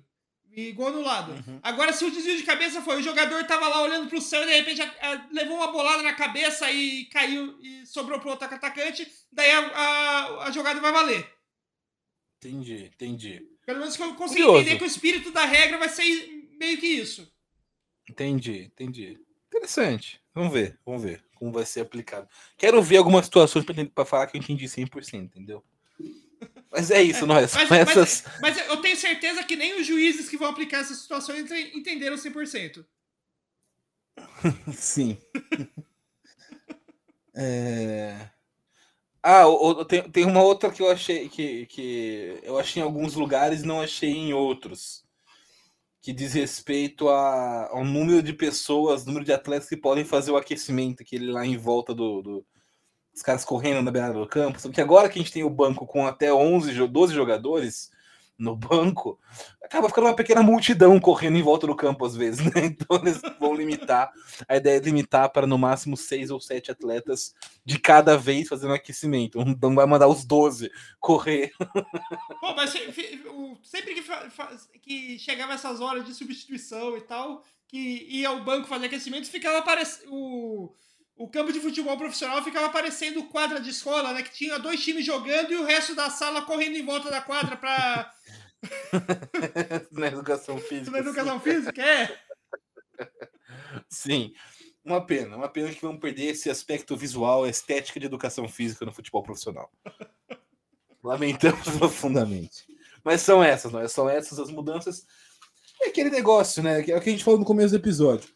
e 0.51 0.73
gol 0.73 0.89
anulado. 0.89 1.31
Uhum. 1.31 1.59
Agora, 1.63 1.93
se 1.93 2.03
o 2.03 2.11
desvio 2.11 2.35
de 2.35 2.43
cabeça 2.43 2.81
foi, 2.81 2.99
o 2.99 3.01
jogador 3.01 3.43
tava 3.45 3.69
lá 3.69 3.81
olhando 3.81 4.09
pro 4.09 4.21
céu 4.21 4.43
e 4.43 4.45
de 4.45 4.51
repente 4.51 4.81
a, 4.81 4.85
a, 4.85 5.29
levou 5.31 5.55
uma 5.55 5.71
bolada 5.71 6.03
na 6.03 6.13
cabeça 6.13 6.69
e 6.69 7.05
caiu 7.05 7.57
e 7.61 7.85
sobrou 7.85 8.19
pro 8.19 8.31
outro 8.31 8.45
atacante, 8.45 9.09
daí 9.31 9.49
a, 9.51 10.43
a, 10.43 10.51
jogada 10.51 10.81
vai 10.81 10.91
valer. 10.91 11.25
Entendi, 12.37 12.91
entendi. 12.93 13.47
Pelo 13.65 13.79
menos 13.79 13.95
que 13.95 14.03
eu 14.03 14.13
consegui 14.15 14.41
Curioso. 14.41 14.61
entender 14.61 14.77
que 14.77 14.83
o 14.83 14.87
espírito 14.87 15.31
da 15.31 15.45
regra 15.45 15.77
vai 15.77 15.87
ser 15.87 16.03
meio 16.59 16.77
que 16.77 16.87
isso. 16.87 17.31
Entendi, 18.09 18.65
entendi. 18.65 19.17
Interessante. 19.47 20.21
Vamos 20.35 20.51
ver, 20.51 20.77
vamos 20.85 21.01
ver 21.01 21.23
como 21.43 21.51
vai 21.51 21.65
ser 21.65 21.81
aplicado. 21.81 22.25
Quero 22.57 22.81
ver 22.81 22.97
algumas 22.97 23.25
situações 23.25 23.65
para 23.93 24.05
falar 24.05 24.27
que 24.27 24.37
eu 24.37 24.41
entendi 24.41 24.65
100%, 24.65 25.25
entendeu? 25.25 25.61
Mas 26.71 26.89
é 26.89 27.03
isso, 27.03 27.25
É, 27.25 27.27
nós. 27.27 27.53
Mas, 27.53 27.71
essas... 27.71 28.23
mas, 28.39 28.55
mas 28.57 28.67
eu 28.69 28.77
tenho 28.77 28.95
certeza 28.95 29.43
que 29.43 29.57
nem 29.57 29.79
os 29.79 29.85
juízes 29.85 30.29
que 30.29 30.37
vão 30.37 30.47
aplicar 30.47 30.79
essas 30.79 30.99
situações 30.99 31.51
ente- 31.51 31.77
entenderam 31.77 32.15
100%. 32.15 32.85
Sim. 34.73 35.17
É... 37.35 38.29
Ah, 39.23 39.41
tem, 39.89 40.03
tem 40.11 40.23
uma 40.23 40.43
outra 40.43 40.69
que 40.69 40.83
eu 40.83 40.91
achei 40.91 41.27
que, 41.27 41.65
que 41.65 42.39
eu 42.43 42.59
achei 42.59 42.79
em 42.79 42.85
alguns 42.85 43.15
lugares 43.15 43.63
e 43.63 43.65
não 43.65 43.81
achei 43.81 44.11
em 44.11 44.35
outros. 44.35 45.03
Que 46.03 46.13
diz 46.13 46.33
respeito 46.33 47.07
a, 47.09 47.69
ao 47.71 47.83
número 47.85 48.21
de 48.21 48.33
pessoas, 48.33 49.05
número 49.05 49.25
de 49.25 49.31
atletas 49.33 49.69
que 49.69 49.77
podem 49.77 50.03
fazer 50.05 50.31
o 50.31 50.37
aquecimento, 50.37 51.01
aquele 51.01 51.31
lá 51.31 51.45
em 51.47 51.57
volta 51.57 51.95
do, 51.95 52.21
do- 52.21 52.45
os 53.15 53.21
caras 53.21 53.45
correndo 53.45 53.81
na 53.81 53.89
beirada 53.91 54.19
do 54.19 54.27
campo. 54.27 54.59
Só 54.59 54.69
que 54.69 54.81
agora 54.81 55.07
que 55.09 55.17
a 55.17 55.21
gente 55.21 55.31
tem 55.31 55.43
o 55.43 55.49
banco 55.49 55.87
com 55.87 56.05
até 56.05 56.33
11, 56.33 56.73
jo- 56.73 56.87
12 56.87 57.13
jogadores 57.15 57.89
no 58.37 58.55
banco, 58.55 59.19
acaba 59.63 59.87
ficando 59.87 60.07
uma 60.07 60.15
pequena 60.15 60.41
multidão 60.41 60.99
correndo 60.99 61.37
em 61.37 61.41
volta 61.41 61.67
do 61.67 61.75
campo 61.75 62.05
às 62.05 62.15
vezes, 62.15 62.39
né? 62.53 62.65
Então 62.65 62.97
eles 62.97 63.21
vão 63.39 63.53
limitar. 63.53 64.11
A 64.47 64.57
ideia 64.57 64.77
é 64.77 64.81
limitar 64.81 65.29
para 65.31 65.47
no 65.47 65.57
máximo 65.57 65.95
seis 65.95 66.31
ou 66.31 66.39
sete 66.39 66.71
atletas 66.71 67.33
de 67.63 67.79
cada 67.79 68.17
vez 68.17 68.47
fazendo 68.47 68.73
aquecimento. 68.73 69.39
Não 69.61 69.75
vai 69.75 69.85
mandar 69.85 70.07
os 70.07 70.25
12 70.25 70.71
correr. 70.99 71.51
Pô, 72.41 72.53
mas 72.55 72.71
sempre 73.63 73.93
que, 73.93 74.03
que 74.79 75.19
chegava 75.19 75.53
essas 75.53 75.79
horas 75.79 76.05
de 76.05 76.13
substituição 76.13 76.97
e 76.97 77.01
tal, 77.01 77.43
que 77.67 78.07
ia 78.09 78.29
ao 78.29 78.43
banco 78.43 78.67
fazer 78.67 78.87
aquecimento, 78.87 79.29
ficava 79.29 79.59
aparecendo. 79.59 80.11
O, 80.11 80.73
o 81.23 81.29
campo 81.29 81.53
de 81.53 81.61
futebol 81.61 81.97
profissional 81.97 82.43
ficava 82.43 82.69
parecendo 82.69 83.23
quadra 83.23 83.61
de 83.61 83.69
escola, 83.69 84.11
né? 84.11 84.23
Que 84.23 84.33
tinha 84.33 84.59
dois 84.59 84.83
times 84.83 85.05
jogando 85.05 85.53
e 85.53 85.55
o 85.55 85.63
resto 85.63 85.95
da 85.95 86.09
sala 86.09 86.41
correndo 86.41 86.75
em 86.75 86.85
volta 86.85 87.09
da 87.09 87.21
quadra 87.21 87.55
pra. 87.55 88.13
na 89.89 90.07
educação 90.07 90.57
física. 90.57 90.91
na 90.91 90.99
educação 90.99 91.39
física, 91.39 91.81
é. 91.81 92.19
Sim. 93.87 94.33
Uma 94.83 95.05
pena, 95.05 95.37
uma 95.37 95.47
pena 95.47 95.73
que 95.73 95.81
vão 95.81 95.97
perder 95.97 96.25
esse 96.25 96.49
aspecto 96.49 96.97
visual, 96.97 97.47
estética 97.47 98.01
de 98.01 98.05
educação 98.05 98.45
física 98.49 98.85
no 98.85 98.91
futebol 98.91 99.23
profissional. 99.23 99.71
Lamentamos 101.01 101.69
profundamente. 101.77 102.65
Mas 103.01 103.21
são 103.21 103.41
essas, 103.41 103.71
não 103.71 103.79
é? 103.79 103.87
São 103.87 104.09
essas 104.09 104.39
as 104.39 104.51
mudanças. 104.51 105.07
É 105.81 105.87
aquele 105.87 106.09
negócio, 106.09 106.61
né? 106.61 106.79
É 106.81 106.97
o 106.97 107.01
que 107.01 107.09
a 107.09 107.13
gente 107.13 107.23
falou 107.23 107.39
no 107.39 107.45
começo 107.45 107.69
do 107.69 107.77
episódio. 107.77 108.29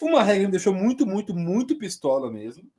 Uma 0.00 0.22
regra 0.22 0.44
me 0.46 0.50
deixou 0.50 0.74
muito, 0.74 1.06
muito, 1.06 1.34
muito 1.34 1.76
pistola 1.78 2.30
mesmo. 2.30 2.70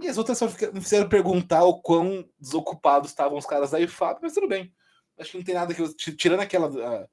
E 0.00 0.06
as 0.06 0.16
outras 0.16 0.38
só 0.38 0.46
me 0.72 0.80
fizeram 0.80 1.08
perguntar 1.08 1.64
o 1.64 1.80
quão 1.80 2.24
desocupados 2.38 3.10
estavam 3.10 3.36
os 3.36 3.44
caras 3.46 3.72
da 3.72 3.80
IFAB, 3.80 4.20
mas 4.22 4.32
tudo 4.34 4.46
bem. 4.48 4.72
Acho 5.18 5.32
que 5.32 5.38
não 5.38 5.44
tem 5.44 5.54
nada 5.54 5.74
que 5.74 5.82
eu. 5.82 5.92
ti- 5.94 6.14
Tirando 6.14 6.40
aquela 6.40 7.08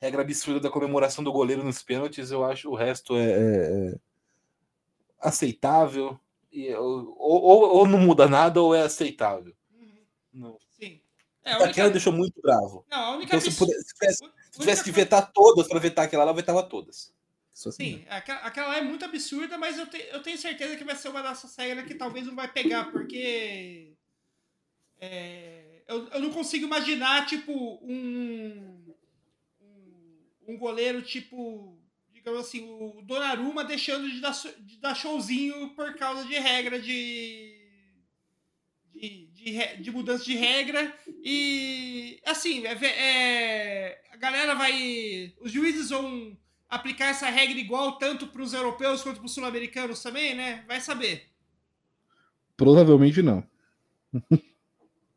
regra 0.00 0.20
absurda 0.22 0.60
da 0.60 0.70
comemoração 0.70 1.24
do 1.24 1.32
goleiro 1.32 1.64
nos 1.64 1.82
pênaltis, 1.82 2.30
eu 2.30 2.44
acho 2.44 2.68
o 2.70 2.74
resto 2.74 3.16
é, 3.16 3.30
é- 3.32 3.92
é 3.94 3.98
aceitável. 5.18 6.18
E, 6.52 6.72
ou, 6.74 7.14
ou, 7.18 7.60
ou 7.78 7.86
não 7.88 7.98
muda 7.98 8.28
nada 8.28 8.60
ou 8.60 8.74
é 8.74 8.82
aceitável. 8.82 9.54
Não. 10.32 10.58
Sim. 10.78 11.00
É, 11.44 11.52
única- 11.54 11.70
Aquela 11.70 11.90
deixou 11.90 12.12
muito 12.12 12.40
bravo. 12.42 12.84
Não, 12.90 12.98
a 12.98 13.10
única 13.16 13.36
Então, 13.36 13.40
se, 13.40 13.56
pudesse- 13.58 13.82
se 13.88 13.94
tivesse, 13.94 14.16
se 14.18 14.24
única 14.24 14.58
tivesse 14.60 14.84
que 14.84 14.92
vetar 14.92 15.32
todas 15.32 15.66
para 15.66 15.80
vetar 15.80 16.04
aquela 16.04 16.24
lá, 16.24 16.30
eu 16.30 16.34
vetava 16.36 16.62
todas. 16.62 17.12
Assim, 17.54 17.70
Sim, 17.70 18.04
aquela, 18.08 18.40
aquela 18.40 18.76
é 18.76 18.80
muito 18.82 19.04
absurda, 19.04 19.58
mas 19.58 19.78
eu, 19.78 19.86
te- 19.86 20.08
eu 20.10 20.22
tenho 20.22 20.38
certeza 20.38 20.76
que 20.76 20.84
vai 20.84 20.96
ser 20.96 21.08
uma 21.08 21.22
dessas 21.22 21.54
regras 21.56 21.86
que 21.86 21.94
talvez 21.94 22.26
não 22.26 22.34
vai 22.34 22.50
pegar, 22.50 22.90
porque. 22.90 23.94
é, 25.00 25.82
eu, 25.88 26.08
eu 26.08 26.20
não 26.20 26.30
consigo 26.32 26.66
imaginar, 26.66 27.26
tipo, 27.26 27.52
um. 27.82 28.94
um- 29.60 30.22
Um 30.48 30.56
goleiro, 30.58 31.02
tipo. 31.02 31.78
Digamos 32.12 32.40
assim, 32.40 32.62
o 32.68 33.02
Donnarumma 33.02 33.64
deixando 33.64 34.08
de 34.10 34.20
dar, 34.20 34.32
de 34.60 34.76
dar 34.78 34.94
showzinho 34.94 35.70
por 35.74 35.94
causa 35.96 36.24
de 36.24 36.34
regra 36.38 36.80
de. 36.80 37.58
De, 38.94 39.26
de, 39.32 39.76
de 39.82 39.90
mudança 39.90 40.24
de 40.24 40.34
regra. 40.34 40.96
E. 41.24 42.20
Assim, 42.26 42.64
é, 42.66 42.72
é, 42.84 44.02
a 44.12 44.16
galera 44.16 44.54
vai. 44.54 45.32
Os 45.40 45.50
juízes 45.50 45.90
vão 45.90 46.36
aplicar 46.72 47.06
essa 47.08 47.28
regra 47.28 47.58
igual 47.58 47.98
tanto 47.98 48.26
para 48.28 48.42
os 48.42 48.54
europeus 48.54 49.02
quanto 49.02 49.18
para 49.18 49.26
os 49.26 49.34
sul-americanos 49.34 50.02
também, 50.02 50.34
né? 50.34 50.64
Vai 50.66 50.80
saber. 50.80 51.28
Provavelmente 52.56 53.20
não. 53.22 53.46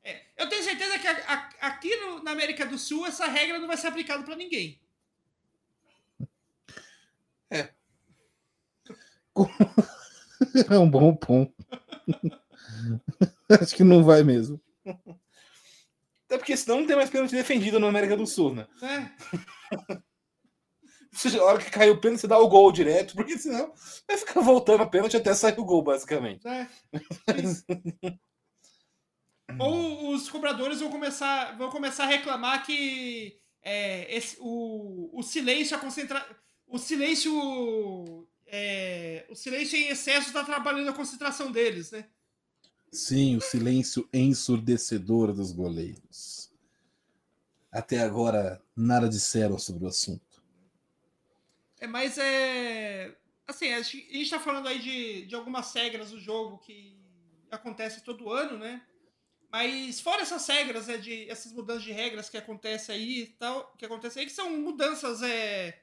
É, 0.04 0.26
eu 0.38 0.50
tenho 0.50 0.64
certeza 0.64 1.00
que 1.00 1.08
a- 1.08 1.34
a- 1.62 1.68
aqui 1.68 1.96
no- 1.96 2.22
na 2.24 2.32
América 2.32 2.66
do 2.66 2.78
Sul 2.78 3.06
essa 3.08 3.26
regra 3.28 3.58
não 3.58 3.68
vai 3.68 3.78
ser 3.78 3.88
aplicada 3.88 4.24
para 4.24 4.36
ninguém. 4.36 4.80
É 10.70 10.78
um 10.78 10.90
bom 10.90 11.16
ponto. 11.16 11.54
Acho 13.50 13.76
que 13.76 13.84
não 13.84 14.04
vai 14.04 14.24
mesmo. 14.24 14.60
Até 16.26 16.38
porque 16.38 16.58
senão 16.58 16.82
não 16.82 16.88
tem 16.88 16.96
mais 16.96 17.10
pênalti 17.10 17.32
defendido 17.32 17.80
na 17.80 17.88
América 17.88 18.18
do 18.18 18.28
Sul, 18.28 18.54
né? 18.54 18.68
Né? 18.82 19.16
Você, 21.16 21.38
a 21.40 21.44
hora 21.44 21.64
que 21.64 21.72
caiu 21.72 21.94
o 21.94 22.02
pênalti, 22.02 22.22
você 22.22 22.28
dá 22.28 22.38
o 22.38 22.48
gol 22.50 22.72
direto, 22.72 23.16
porque 23.16 23.38
senão 23.38 23.74
vai 24.08 24.18
ficar 24.18 24.42
voltando 24.42 24.84
a 24.84 24.88
pênalti 24.88 25.16
até 25.16 25.34
sair 25.34 25.58
o 25.60 25.64
gol, 25.66 25.82
basicamente. 25.82 26.44
né? 26.44 26.70
Ou 29.60 30.14
os 30.14 30.30
cobradores 30.30 30.80
vão 30.82 30.90
começar, 30.92 31.58
vão 31.58 31.70
começar 31.70 32.04
a 32.04 32.08
reclamar 32.08 32.66
que 32.66 33.40
é, 33.62 34.14
esse- 34.16 34.38
o, 34.40 35.10
o 35.18 35.24
silêncio, 35.24 35.76
a 35.78 35.80
concentra... 35.80 36.26
o 36.68 36.78
silêncio, 36.78 38.28
é, 38.46 39.26
o 39.30 39.36
silêncio 39.36 39.78
em 39.78 39.88
excesso 39.88 40.28
está 40.28 40.44
trabalhando 40.44 40.90
a 40.90 40.94
concentração 40.94 41.52
deles, 41.52 41.92
né? 41.92 42.06
Sim, 42.92 43.38
o 43.38 43.42
silêncio 43.42 44.08
ensurdecedor 44.14 45.34
dos 45.34 45.52
goleiros. 45.52 46.50
Até 47.72 48.00
agora, 48.00 48.62
nada 48.76 49.08
disseram 49.10 49.60
sobre 49.60 49.86
o 49.86 49.88
assunto. 49.88 50.25
É, 51.86 51.88
mas 51.88 52.18
é. 52.18 53.16
Assim, 53.48 53.72
a 53.72 53.82
gente 53.82 54.08
a 54.10 54.14
gente 54.14 54.30
tá 54.32 54.40
falando 54.40 54.68
aí 54.68 54.80
de, 54.80 55.26
de 55.28 55.36
algumas 55.36 55.72
regras 55.74 56.10
do 56.10 56.20
jogo 56.20 56.58
que 56.58 57.00
acontecem 57.52 58.04
todo 58.04 58.32
ano, 58.32 58.58
né? 58.58 58.82
Mas 59.52 60.02
fora 60.02 60.24
essas 60.24 60.46
regras, 60.48 60.88
né, 60.88 60.98
de, 60.98 61.30
essas 61.30 61.54
mudanças 61.54 61.84
de 61.84 61.92
regras 61.92 62.28
que 62.28 62.38
acontecem 62.38 62.96
aí 62.96 63.28
tal, 63.40 63.74
que 63.78 63.86
acontecem 63.86 64.22
aí, 64.22 64.26
que 64.28 64.34
são 64.34 64.50
mudanças, 64.50 65.22
é. 65.22 65.80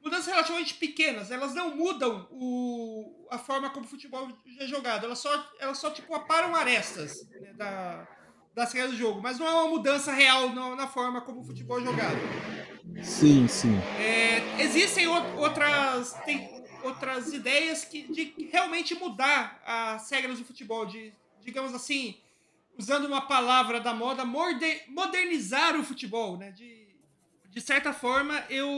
Mudanças 0.00 0.26
relativamente 0.26 0.74
pequenas, 0.74 1.30
elas 1.30 1.54
não 1.54 1.74
mudam 1.74 2.28
o, 2.30 3.26
a 3.30 3.38
forma 3.38 3.70
como 3.70 3.86
o 3.86 3.88
futebol 3.88 4.28
é 4.60 4.66
jogado, 4.66 5.06
elas 5.06 5.18
só, 5.18 5.52
elas 5.58 5.78
só 5.78 5.90
tipo, 5.90 6.14
aparam 6.14 6.54
arestas 6.54 7.26
né, 7.30 7.54
da, 7.54 8.06
das 8.54 8.72
regras 8.72 8.92
do 8.92 8.96
jogo, 8.96 9.20
mas 9.20 9.38
não 9.38 9.46
é 9.46 9.50
uma 9.50 9.68
mudança 9.68 10.12
real 10.12 10.50
na, 10.50 10.76
na 10.76 10.86
forma 10.86 11.20
como 11.20 11.40
o 11.40 11.44
futebol 11.44 11.80
é 11.80 11.84
jogado. 11.84 12.18
Sim, 13.02 13.46
sim. 13.48 13.76
É, 14.00 14.62
existem 14.62 15.06
outras, 15.06 16.14
tem 16.24 16.48
outras 16.82 17.32
ideias 17.32 17.84
que, 17.84 18.02
de 18.08 18.48
realmente 18.50 18.94
mudar 18.94 19.60
as 19.66 20.08
regras 20.10 20.38
do 20.38 20.44
futebol, 20.44 20.86
de, 20.86 21.12
digamos 21.42 21.74
assim, 21.74 22.16
usando 22.78 23.06
uma 23.06 23.22
palavra 23.22 23.80
da 23.80 23.92
moda, 23.92 24.24
modernizar 24.88 25.76
o 25.78 25.84
futebol, 25.84 26.36
né? 26.36 26.50
De, 26.52 26.86
de 27.50 27.60
certa 27.60 27.92
forma, 27.92 28.44
eu 28.48 28.68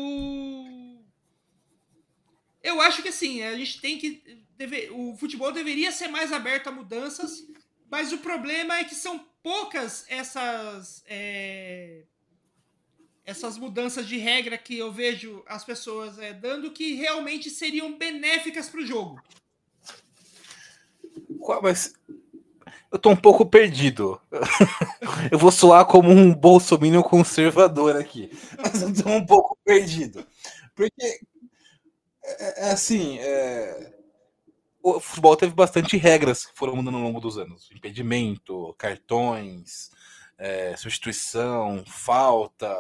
eu 2.63 2.81
acho 2.81 3.01
que 3.03 3.09
assim, 3.09 3.43
a 3.43 3.57
gente 3.57 3.81
tem 3.81 3.99
que 3.99 4.23
deve- 4.57 4.91
o 4.91 5.15
futebol 5.17 5.53
deveria 5.53 5.93
ser 5.93 6.09
mais 6.09 6.33
aberto 6.33 6.69
a 6.69 6.73
mudanças, 6.73 7.47
mas 7.91 8.13
o 8.13 8.19
problema 8.19 8.77
é 8.79 8.85
que 8.85 8.95
são 8.95 9.25
poucas 9.47 10.05
essas 10.09 11.05
é, 11.07 12.03
essas 13.25 13.57
mudanças 13.57 14.05
de 14.09 14.17
regra 14.17 14.59
que 14.59 14.77
eu 14.77 14.91
vejo 14.91 15.45
as 15.47 15.65
pessoas 15.65 16.19
é, 16.19 16.33
dando 16.33 16.73
que 16.73 16.95
realmente 16.95 17.49
seriam 17.49 17.97
benéficas 17.97 18.69
para 18.69 18.81
o 18.81 18.85
jogo. 18.85 19.23
Mas 21.63 21.95
eu 22.91 22.99
tô 22.99 23.11
um 23.11 23.17
pouco 23.17 23.47
perdido. 23.47 24.21
Eu 25.31 25.39
vou 25.39 25.53
soar 25.53 25.87
como 25.87 26.11
um 26.11 26.35
bolsominion 26.35 27.03
conservador 27.03 27.95
aqui. 27.97 28.31
Mas 28.59 28.83
eu 28.83 28.95
tô 28.95 29.09
um 29.11 29.25
pouco 29.25 29.57
perdido. 29.65 30.27
Porque, 30.75 31.21
é, 32.23 32.69
é 32.69 32.71
assim, 32.71 33.19
é, 33.19 33.96
o 34.89 35.01
futebol 35.01 35.37
teve 35.37 35.53
bastante 35.53 35.97
regras 35.97 36.47
que 36.47 36.57
foram 36.57 36.77
mudando 36.77 36.97
ao 36.97 37.03
longo 37.03 37.21
dos 37.21 37.37
anos. 37.37 37.69
Impedimento, 37.75 38.73
cartões, 38.79 39.91
é, 40.39 40.77
substituição, 40.77 41.83
falta. 41.87 42.73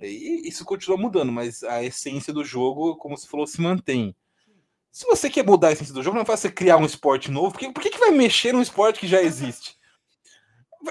E 0.00 0.48
isso 0.48 0.64
continua 0.64 0.96
mudando, 0.96 1.32
mas 1.32 1.64
a 1.64 1.82
essência 1.82 2.32
do 2.32 2.44
jogo, 2.44 2.96
como 2.96 3.16
você 3.16 3.26
falou, 3.26 3.46
se 3.48 3.60
mantém. 3.60 4.14
Se 4.92 5.04
você 5.06 5.28
quer 5.28 5.44
mudar 5.44 5.68
a 5.68 5.72
essência 5.72 5.94
do 5.94 6.02
jogo, 6.02 6.14
não 6.14 6.22
é 6.22 6.24
você 6.24 6.50
criar 6.50 6.76
um 6.76 6.84
esporte 6.84 7.30
novo. 7.32 7.50
Por 7.52 7.58
que, 7.58 7.72
por 7.72 7.82
que, 7.82 7.90
que 7.90 7.98
vai 7.98 8.10
mexer 8.10 8.52
num 8.52 8.62
esporte 8.62 9.00
que 9.00 9.08
já 9.08 9.20
existe? 9.20 9.76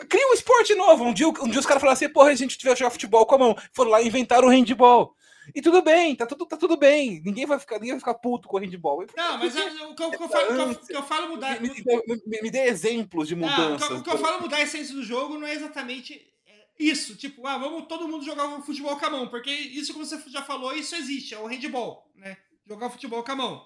Cria 0.09 0.27
um 0.29 0.33
esporte 0.33 0.75
novo. 0.75 1.05
Um 1.05 1.13
dia, 1.13 1.27
um 1.27 1.49
dia 1.49 1.59
os 1.59 1.65
caras 1.65 1.79
falaram 1.79 1.93
assim, 1.93 2.09
porra, 2.09 2.31
a 2.31 2.35
gente 2.35 2.57
tiver 2.57 2.75
jogar 2.75 2.89
futebol 2.89 3.25
com 3.25 3.35
a 3.35 3.37
mão. 3.37 3.55
Foram 3.73 3.91
lá 3.91 4.01
e 4.01 4.07
inventaram 4.07 4.47
o 4.47 4.51
handball. 4.51 5.15
E 5.53 5.61
tudo 5.61 5.81
bem, 5.81 6.15
tá 6.15 6.25
tudo, 6.25 6.45
tá 6.45 6.57
tudo 6.57 6.77
bem. 6.77 7.21
Ninguém 7.23 7.45
vai 7.45 7.59
ficar, 7.59 7.75
ninguém 7.75 7.91
vai 7.91 7.99
ficar 7.99 8.13
puto 8.15 8.47
com 8.47 8.57
o 8.57 8.59
handball. 8.59 9.05
Não, 9.15 9.37
mas 9.37 9.55
é, 9.55 9.65
o, 9.85 9.95
que 9.95 10.03
eu, 10.03 10.11
que 10.11 10.23
eu 10.23 10.29
falo, 10.29 10.75
que 10.75 10.95
eu- 10.95 11.03
falo 11.03 11.29
mudar. 11.29 11.59
Me, 11.61 11.69
me- 11.69 12.41
me- 12.41 12.51
dê 12.51 12.67
exemplos 12.67 13.27
de 13.27 13.35
Não, 13.35 13.73
o 13.73 13.75
o 13.99 14.03
que 14.03 14.09
eu 14.09 14.17
falo 14.17 14.41
mudar 14.41 14.57
a 14.57 14.61
essência 14.61 14.93
do 14.93 15.03
jogo 15.03 15.37
não 15.37 15.47
é 15.47 15.53
exatamente 15.53 16.13
é, 16.45 16.67
isso. 16.79 17.15
Tipo, 17.15 17.45
ah, 17.47 17.57
vamos 17.57 17.87
todo 17.87 18.07
mundo 18.07 18.23
jogar 18.25 18.61
futebol 18.61 18.97
com 18.97 19.05
a 19.05 19.09
mão. 19.09 19.27
Porque 19.29 19.49
isso, 19.51 19.93
como 19.93 20.05
você 20.05 20.21
já 20.29 20.41
falou, 20.41 20.73
isso 20.75 20.95
existe. 20.95 21.33
É 21.33 21.39
o 21.39 21.47
handball, 21.47 22.11
né? 22.15 22.37
Jogar 22.67 22.89
futebol 22.89 23.23
com 23.23 23.31
a 23.31 23.35
mão. 23.35 23.65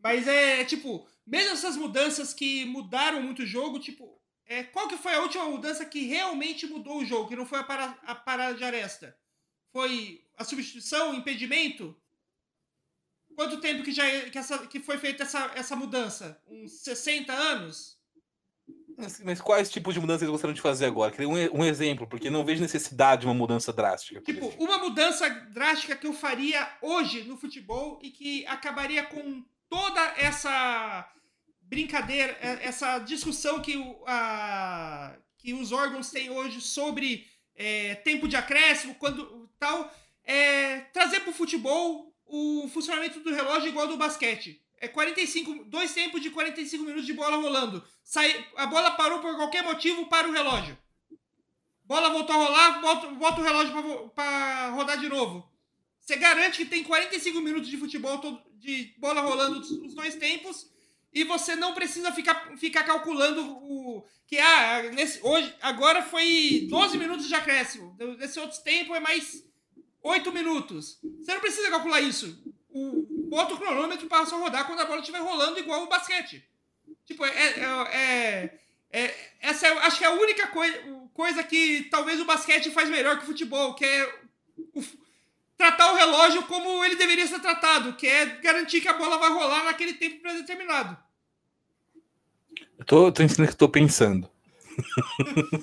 Mas 0.00 0.26
é, 0.28 0.64
tipo, 0.64 1.06
mesmo 1.26 1.52
essas 1.52 1.76
mudanças 1.76 2.32
que 2.32 2.64
mudaram 2.64 3.20
muito 3.22 3.42
o 3.42 3.46
jogo, 3.46 3.78
tipo, 3.80 4.20
é, 4.46 4.62
qual 4.62 4.88
que 4.88 4.96
foi 4.96 5.14
a 5.14 5.20
última 5.20 5.44
mudança 5.44 5.84
que 5.84 6.06
realmente 6.06 6.66
mudou 6.66 6.98
o 6.98 7.04
jogo? 7.04 7.28
Que 7.28 7.36
não 7.36 7.44
foi 7.44 7.58
a, 7.58 7.64
para, 7.64 7.98
a 8.02 8.14
parada 8.14 8.54
de 8.56 8.64
aresta? 8.64 9.16
Foi 9.72 10.20
a 10.38 10.44
substituição, 10.44 11.10
o 11.10 11.14
impedimento? 11.14 11.96
Quanto 13.34 13.60
tempo 13.60 13.82
que, 13.82 13.92
já, 13.92 14.04
é- 14.06 14.30
que, 14.30 14.38
essa, 14.38 14.66
que 14.66 14.80
foi 14.80 14.98
feita 14.98 15.22
essa, 15.22 15.50
essa 15.54 15.76
mudança? 15.76 16.40
Uns 16.46 16.82
60 16.82 17.32
anos? 17.32 17.96
Mas, 18.96 19.20
mas 19.20 19.40
quais 19.40 19.70
tipos 19.70 19.94
de 19.94 20.00
mudanças 20.00 20.22
eles 20.22 20.32
gostariam 20.32 20.54
de 20.54 20.60
fazer 20.60 20.86
agora? 20.86 21.12
Queria 21.12 21.28
um, 21.28 21.60
um 21.60 21.64
exemplo, 21.64 22.04
porque 22.06 22.30
não 22.30 22.44
vejo 22.44 22.60
necessidade 22.60 23.20
de 23.20 23.26
uma 23.28 23.34
mudança 23.34 23.72
drástica. 23.72 24.20
Tipo, 24.20 24.48
uma 24.58 24.78
mudança 24.78 25.28
drástica 25.30 25.94
que 25.94 26.06
eu 26.06 26.12
faria 26.12 26.68
hoje 26.82 27.22
no 27.22 27.36
futebol 27.36 28.00
e 28.02 28.10
que 28.10 28.44
acabaria 28.46 29.04
com 29.04 29.44
toda 29.68 30.00
essa 30.16 31.08
brincadeira, 31.60 32.32
é- 32.40 32.66
essa 32.66 32.98
discussão 32.98 33.62
que, 33.62 33.74
a- 34.06 35.16
que 35.38 35.54
os 35.54 35.70
órgãos 35.70 36.10
têm 36.10 36.30
hoje 36.30 36.60
sobre 36.60 37.24
é, 37.60 37.96
tempo 37.96 38.26
de 38.28 38.36
acréscimo, 38.36 38.94
quando 38.96 39.48
tal, 39.58 39.92
é 40.28 40.80
trazer 40.92 41.20
para 41.20 41.30
o 41.30 41.34
futebol 41.34 42.14
o 42.26 42.68
funcionamento 42.68 43.18
do 43.20 43.34
relógio 43.34 43.68
igual 43.68 43.86
ao 43.86 43.92
do 43.92 43.96
basquete. 43.96 44.62
É 44.76 44.86
45, 44.86 45.64
dois 45.64 45.92
tempos 45.94 46.20
de 46.20 46.30
45 46.30 46.84
minutos 46.84 47.06
de 47.06 47.14
bola 47.14 47.38
rolando. 47.38 47.82
Sai, 48.04 48.46
a 48.56 48.66
bola 48.66 48.90
parou 48.90 49.20
por 49.20 49.34
qualquer 49.36 49.64
motivo, 49.64 50.06
para 50.06 50.28
o 50.28 50.32
relógio. 50.32 50.78
Bola 51.82 52.10
voltou 52.10 52.36
a 52.36 52.38
rolar, 52.38 52.80
volta, 52.82 53.06
volta 53.08 53.40
o 53.40 53.44
relógio 53.44 54.10
para 54.14 54.68
rodar 54.68 55.00
de 55.00 55.08
novo. 55.08 55.50
Você 55.98 56.16
garante 56.16 56.58
que 56.58 56.66
tem 56.66 56.84
45 56.84 57.40
minutos 57.40 57.68
de 57.68 57.78
futebol, 57.78 58.20
de 58.52 58.94
bola 58.98 59.22
rolando 59.22 59.58
os, 59.58 59.70
os 59.70 59.94
dois 59.94 60.14
tempos, 60.16 60.70
e 61.12 61.24
você 61.24 61.56
não 61.56 61.72
precisa 61.72 62.12
ficar, 62.12 62.56
ficar 62.58 62.84
calculando 62.84 63.42
o. 63.62 64.04
Que 64.26 64.38
ah, 64.38 64.82
nesse, 64.92 65.20
hoje, 65.22 65.54
agora 65.62 66.02
foi 66.02 66.66
12 66.68 66.98
minutos 66.98 67.26
de 67.26 67.34
acréscimo. 67.34 67.96
Nesse 68.18 68.38
outro 68.38 68.62
tempo 68.62 68.94
é 68.94 69.00
mais 69.00 69.47
8 70.02 70.32
minutos. 70.32 70.98
Você 71.20 71.32
não 71.32 71.40
precisa 71.40 71.70
calcular 71.70 72.00
isso. 72.00 72.38
O, 72.70 73.06
bota 73.28 73.54
o 73.54 73.58
cronômetro 73.58 74.06
para 74.06 74.26
só 74.26 74.38
rodar 74.38 74.66
quando 74.66 74.80
a 74.80 74.84
bola 74.84 75.00
estiver 75.00 75.18
rolando 75.20 75.58
igual 75.58 75.82
o 75.84 75.88
basquete. 75.88 76.44
Tipo, 77.04 77.24
é. 77.24 77.30
é, 77.30 77.60
é- 77.92 78.58
é- 78.90 79.28
essa 79.40 79.66
é, 79.66 79.70
acho 79.86 79.98
que 79.98 80.04
é 80.04 80.08
a 80.08 80.12
única 80.12 80.46
coi 80.48 80.72
coisa 81.12 81.42
que 81.44 81.88
talvez 81.90 82.20
o 82.20 82.24
basquete 82.24 82.70
faz 82.70 82.88
melhor 82.88 83.18
que 83.18 83.24
o 83.24 83.26
futebol, 83.26 83.74
que 83.74 83.84
é 83.84 84.20
o 84.74 84.82
tratar 85.58 85.92
o 85.92 85.96
relógio 85.96 86.44
como 86.44 86.84
ele 86.84 86.94
deveria 86.94 87.26
ser 87.26 87.40
tratado, 87.40 87.94
que 87.94 88.06
é 88.06 88.24
garantir 88.40 88.80
que 88.80 88.88
a 88.88 88.92
bola 88.92 89.18
vai 89.18 89.28
rolar 89.28 89.64
naquele 89.64 89.94
tempo 89.94 90.20
predeterminado. 90.22 90.96
Eu 92.78 92.84
tô, 92.84 93.10
tô 93.10 93.22
o 93.24 93.26
que 93.26 93.42
eu 93.42 93.54
tô 93.54 93.68
pensando. 93.68 94.30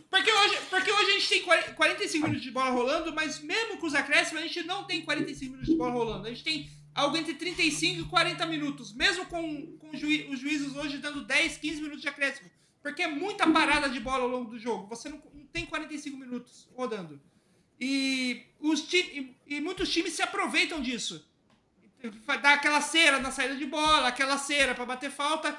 Porque 0.09 0.32
hoje, 0.32 0.57
porque 0.70 0.91
hoje 0.91 1.11
a 1.11 1.13
gente 1.13 1.30
tem 1.30 1.41
40 1.43 1.74
45 1.74 2.28
minutos 2.28 2.43
de 2.43 2.51
bola 2.51 2.70
rolando, 2.72 3.13
mas 3.13 3.39
mesmo 3.39 3.78
com 3.78 3.88
os 3.88 3.95
acréscimos, 3.95 4.43
a 4.43 4.47
gente 4.47 4.63
não 4.63 4.84
tem 4.84 5.01
45 5.01 5.51
minutos 5.51 5.72
de 5.72 5.78
bola 5.78 5.91
rolando. 5.91 6.28
A 6.28 6.30
gente 6.30 6.43
tem 6.43 6.70
algo 6.93 7.18
entre 7.18 7.34
35 7.34 8.01
e 8.01 8.05
40 8.05 8.45
minutos, 8.45 8.93
mesmo 8.93 9.26
com, 9.26 9.78
com 9.78 9.89
os 9.89 9.99
juízes 9.99 10.76
hoje 10.76 10.97
dando 10.97 11.24
10, 11.24 11.57
15 11.57 11.82
minutos 11.82 12.01
de 12.01 12.07
acréscimo. 12.07 12.49
Porque 12.82 13.01
é 13.01 13.07
muita 13.07 13.47
parada 13.47 13.89
de 13.89 13.99
bola 13.99 14.24
ao 14.24 14.30
longo 14.30 14.51
do 14.51 14.59
jogo. 14.59 14.88
Você 14.88 15.09
não, 15.09 15.22
não 15.34 15.45
tem 15.47 15.66
45 15.66 16.18
minutos 16.18 16.70
rodando. 16.76 17.20
E, 17.80 18.43
os 18.59 18.91
e, 18.93 19.36
e 19.47 19.59
muitos 19.59 19.91
times 19.91 20.13
se 20.13 20.22
aproveitam 20.22 20.82
disso. 20.82 21.28
Dá 22.41 22.53
aquela 22.53 22.82
cera 22.82 23.20
na 23.20 23.32
saída 23.32 23.55
de 23.55 23.66
bola, 23.66 24.07
aquela 24.07 24.38
cera 24.38 24.76
para 24.76 24.86
bater 24.86 25.09
falta. 25.09 25.57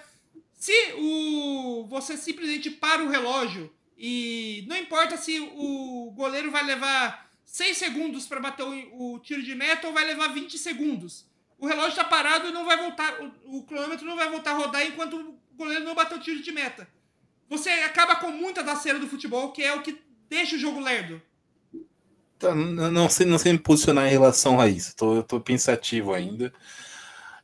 Se 0.56 0.72
o 0.96 1.86
você 1.88 2.16
simplesmente 2.16 2.70
para 2.70 3.04
o 3.04 3.08
relógio 3.08 3.72
e 3.96 4.64
não 4.68 4.76
importa 4.76 5.16
se 5.16 5.38
o 5.40 6.12
goleiro 6.14 6.50
vai 6.50 6.64
levar 6.64 7.30
6 7.44 7.76
segundos 7.76 8.26
para 8.26 8.40
bater 8.40 8.64
o, 8.64 9.14
o 9.14 9.18
tiro 9.20 9.42
de 9.42 9.54
meta 9.54 9.86
ou 9.86 9.92
vai 9.92 10.04
levar 10.04 10.28
20 10.28 10.58
segundos. 10.58 11.26
O 11.58 11.66
relógio 11.66 11.90
está 11.90 12.04
parado 12.04 12.48
e 12.48 12.52
não 12.52 12.64
vai 12.64 12.76
voltar, 12.76 13.20
o, 13.20 13.58
o 13.58 13.62
cronômetro 13.62 14.06
não 14.06 14.16
vai 14.16 14.28
voltar 14.30 14.50
a 14.52 14.54
rodar 14.54 14.86
enquanto 14.86 15.16
o 15.16 15.38
goleiro 15.56 15.84
não 15.84 15.94
bater 15.94 16.18
o 16.18 16.20
tiro 16.20 16.42
de 16.42 16.52
meta. 16.52 16.88
Você 17.48 17.70
acaba 17.70 18.16
com 18.16 18.30
muita 18.30 18.62
da 18.62 18.74
cera 18.76 18.98
do 18.98 19.06
futebol, 19.06 19.52
que 19.52 19.62
é 19.62 19.72
o 19.74 19.82
que 19.82 20.02
deixa 20.28 20.56
o 20.56 20.58
jogo 20.58 20.80
lerdo. 20.80 21.22
Tá, 22.38 22.54
não, 22.54 23.08
sei, 23.08 23.24
não 23.24 23.38
sei 23.38 23.52
me 23.52 23.58
posicionar 23.58 24.06
em 24.06 24.10
relação 24.10 24.60
a 24.60 24.68
isso. 24.68 24.94
Tô, 24.94 25.14
eu 25.16 25.22
tô 25.22 25.40
pensativo 25.40 26.12
ainda. 26.12 26.52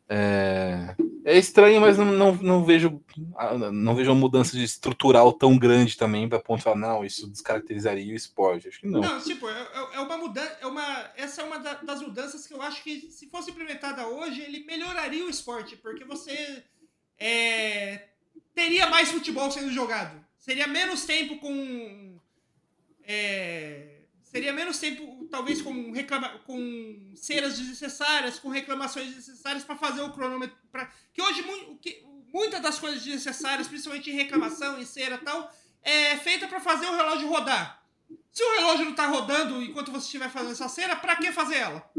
É, 0.09 0.95
é 1.25 1.39
estranho, 1.39 1.81
mas 1.81 1.97
não, 1.99 2.07
não, 2.07 2.35
não 2.35 2.64
vejo 2.64 3.01
ah, 3.37 3.57
não 3.57 3.95
vejo 3.95 4.11
uma 4.11 4.20
mudança 4.20 4.57
de 4.57 4.64
estrutural 4.64 5.33
tão 5.33 5.57
grande 5.59 5.97
também 5.97 6.29
para 6.29 6.41
ponto 6.41 6.62
falar, 6.62 6.77
não, 6.77 7.05
isso 7.05 7.29
descaracterizaria 7.31 8.12
o 8.12 8.16
esporte. 8.16 8.68
Acho 8.68 8.81
que 8.81 8.87
não. 8.87 9.01
Não, 9.01 9.20
tipo, 9.20 9.49
é, 9.49 9.53
é- 9.62 9.97
é 9.97 10.01
uma 10.01 10.16
mudança. 10.16 10.59
É 10.61 10.66
uma, 10.66 11.11
essa 11.16 11.43
é 11.43 11.45
uma 11.45 11.59
da- 11.59 11.75
das 11.83 12.01
mudanças 12.03 12.47
que 12.47 12.55
eu 12.55 12.61
acho 12.62 12.83
que, 12.83 13.11
se 13.11 13.29
fosse 13.29 13.51
implementada 13.51 14.07
hoje, 14.07 14.41
ele 14.43 14.64
melhoraria 14.64 15.25
o 15.25 15.31
esporte, 15.31 15.77
porque 15.77 16.05
você 16.05 16.62
é, 17.18 18.09
teria 18.55 18.87
mais 18.89 19.11
futebol 19.11 19.51
sendo 19.51 19.70
jogado. 19.73 20.20
Seria 20.39 20.66
menos 20.66 21.05
tempo 21.05 21.39
com. 21.39 22.18
é, 23.05 23.91
seria 24.33 24.53
menos 24.53 24.78
tempo, 24.78 25.26
talvez, 25.30 25.61
com, 25.62 25.93
reclama, 25.93 26.30
com 26.47 27.12
ceras 27.14 27.59
desnecessárias, 27.59 28.39
com 28.39 28.49
reclamações 28.49 29.07
desnecessárias 29.09 29.62
para 29.62 29.76
fazer 29.76 30.01
o 30.01 30.11
cronômetro. 30.12 30.57
Pra, 30.72 30.91
que 31.12 31.20
hoje, 31.22 31.43
mu- 31.43 31.76
que, 31.76 32.03
muitas 32.33 32.61
das 32.61 32.78
coisas 32.78 33.03
desnecessárias, 33.03 33.68
principalmente 33.68 34.11
em 34.11 34.14
reclamação, 34.14 34.80
em 34.80 34.87
cera 34.87 35.16
e 35.16 35.24
tal, 35.24 35.53
é 35.83 36.16
feita 36.16 36.49
para 36.49 36.61
fazer 36.61 36.87
o 36.87 36.97
relógio 36.97 37.28
rodar. 37.28 37.85
Se 38.33 38.43
o 38.43 38.57
relógio 38.57 38.87
não 38.87 38.95
tá 38.95 39.07
rodando 39.07 39.62
enquanto 39.62 39.93
você 39.93 40.07
estiver 40.07 40.30
fazendo 40.30 40.53
essa 40.53 40.68
cena, 40.68 40.97
pra 40.97 41.16
que 41.16 41.30
fazer 41.30 41.57
ela? 41.57 41.91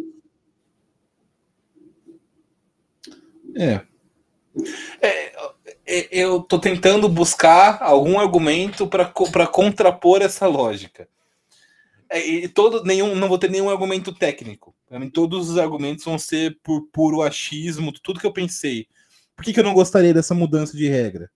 É, 3.55 3.85
É, 5.01 6.07
Eu 6.11 6.41
tô 6.41 6.59
tentando 6.59 7.07
buscar 7.09 7.81
algum 7.81 8.19
argumento 8.19 8.87
para 8.87 9.47
contrapor 9.47 10.21
essa 10.21 10.47
lógica. 10.47 11.07
É, 12.13 12.19
e 12.27 12.47
todo, 12.47 12.83
nenhum, 12.83 13.15
não 13.15 13.27
vou 13.27 13.39
ter 13.39 13.49
nenhum 13.49 13.71
argumento 13.71 14.13
técnico. 14.13 14.75
Todos 15.11 15.49
os 15.49 15.57
argumentos 15.57 16.05
vão 16.05 16.19
ser 16.19 16.59
por 16.61 16.87
puro 16.91 17.23
achismo, 17.23 17.91
tudo 17.91 18.19
que 18.19 18.25
eu 18.27 18.31
pensei. 18.31 18.87
por 19.35 19.43
que, 19.43 19.51
que 19.51 19.59
eu 19.59 19.63
não 19.63 19.73
gostaria 19.73 20.13
dessa 20.13 20.35
mudança 20.35 20.77
de 20.77 20.87
regra? 20.87 21.31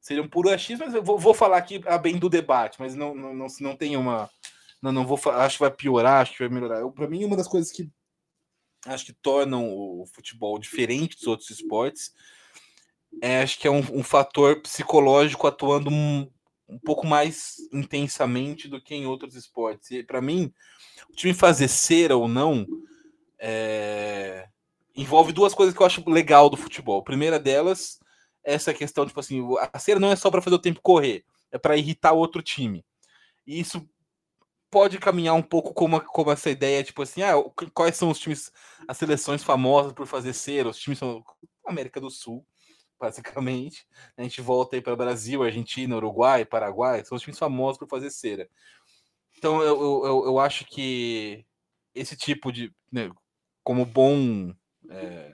Seria 0.00 0.22
um 0.22 0.28
puro 0.28 0.48
achismo, 0.48 0.84
mas 0.84 0.94
eu 0.94 1.02
vou, 1.02 1.18
vou 1.18 1.34
falar 1.34 1.56
aqui 1.56 1.80
a 1.86 1.98
bem 1.98 2.18
do 2.18 2.28
debate, 2.28 2.78
mas 2.78 2.94
não, 2.94 3.14
não, 3.14 3.34
não, 3.34 3.46
não 3.60 3.76
tem 3.76 3.96
uma. 3.96 4.30
Não, 4.80 4.92
não 4.92 5.04
vou 5.04 5.18
Acho 5.32 5.56
que 5.56 5.62
vai 5.62 5.70
piorar, 5.72 6.22
acho 6.22 6.32
que 6.32 6.46
vai 6.46 6.48
melhorar. 6.48 6.88
Para 6.90 7.08
mim, 7.08 7.24
uma 7.24 7.36
das 7.36 7.48
coisas 7.48 7.72
que 7.72 7.90
acho 8.86 9.06
que 9.06 9.12
tornam 9.12 9.68
o 9.68 10.06
futebol 10.06 10.56
diferente 10.56 11.16
dos 11.16 11.26
outros 11.26 11.50
esportes 11.50 12.12
é, 13.20 13.42
acho 13.42 13.58
que 13.58 13.66
é 13.66 13.70
um, 13.70 13.84
um 13.92 14.02
fator 14.02 14.60
psicológico 14.62 15.46
atuando 15.46 15.90
um 16.72 16.78
pouco 16.78 17.06
mais 17.06 17.56
intensamente 17.72 18.66
do 18.66 18.80
que 18.80 18.94
em 18.94 19.06
outros 19.06 19.34
esportes. 19.34 19.90
E 19.90 20.02
para 20.02 20.20
mim, 20.20 20.52
o 21.10 21.12
time 21.14 21.34
fazer 21.34 21.68
cera 21.68 22.16
ou 22.16 22.26
não 22.26 22.66
é, 23.38 24.48
envolve 24.96 25.32
duas 25.32 25.54
coisas 25.54 25.74
que 25.74 25.82
eu 25.82 25.86
acho 25.86 26.08
legal 26.08 26.48
do 26.48 26.56
futebol. 26.56 27.00
A 27.00 27.04
primeira 27.04 27.38
delas 27.38 27.98
é 28.44 28.54
essa 28.54 28.72
questão, 28.72 29.06
tipo 29.06 29.20
assim, 29.20 29.40
a 29.72 29.78
cera 29.78 30.00
não 30.00 30.10
é 30.10 30.16
só 30.16 30.30
para 30.30 30.42
fazer 30.42 30.56
o 30.56 30.60
tempo 30.60 30.80
correr, 30.82 31.24
é 31.50 31.58
para 31.58 31.76
irritar 31.76 32.12
o 32.12 32.18
outro 32.18 32.42
time. 32.42 32.84
E 33.46 33.60
isso 33.60 33.86
pode 34.70 34.98
caminhar 34.98 35.34
um 35.34 35.42
pouco 35.42 35.74
como, 35.74 36.00
como 36.00 36.32
essa 36.32 36.50
ideia, 36.50 36.82
tipo 36.82 37.02
assim, 37.02 37.22
ah, 37.22 37.34
quais 37.74 37.96
são 37.96 38.10
os 38.10 38.18
times, 38.18 38.50
as 38.88 38.96
seleções 38.96 39.42
famosas 39.42 39.92
por 39.92 40.06
fazer 40.06 40.32
cera? 40.32 40.70
Os 40.70 40.78
times 40.78 40.98
são 40.98 41.22
América 41.66 42.00
do 42.00 42.10
Sul, 42.10 42.44
basicamente. 43.02 43.84
A 44.16 44.22
gente 44.22 44.40
volta 44.40 44.76
aí 44.76 44.82
para 44.82 44.94
Brasil, 44.96 45.42
Argentina, 45.42 45.96
Uruguai, 45.96 46.44
Paraguai, 46.44 47.04
são 47.04 47.16
os 47.16 47.22
times 47.22 47.38
famosos 47.38 47.78
por 47.78 47.88
fazer 47.88 48.10
cera. 48.10 48.48
Então 49.38 49.60
eu, 49.62 50.04
eu, 50.06 50.24
eu- 50.26 50.38
acho 50.38 50.64
que 50.66 51.44
esse 51.94 52.16
tipo 52.16 52.52
de. 52.52 52.72
Né, 52.92 53.10
como 53.64 53.86
bom 53.86 54.52
é, 54.90 55.32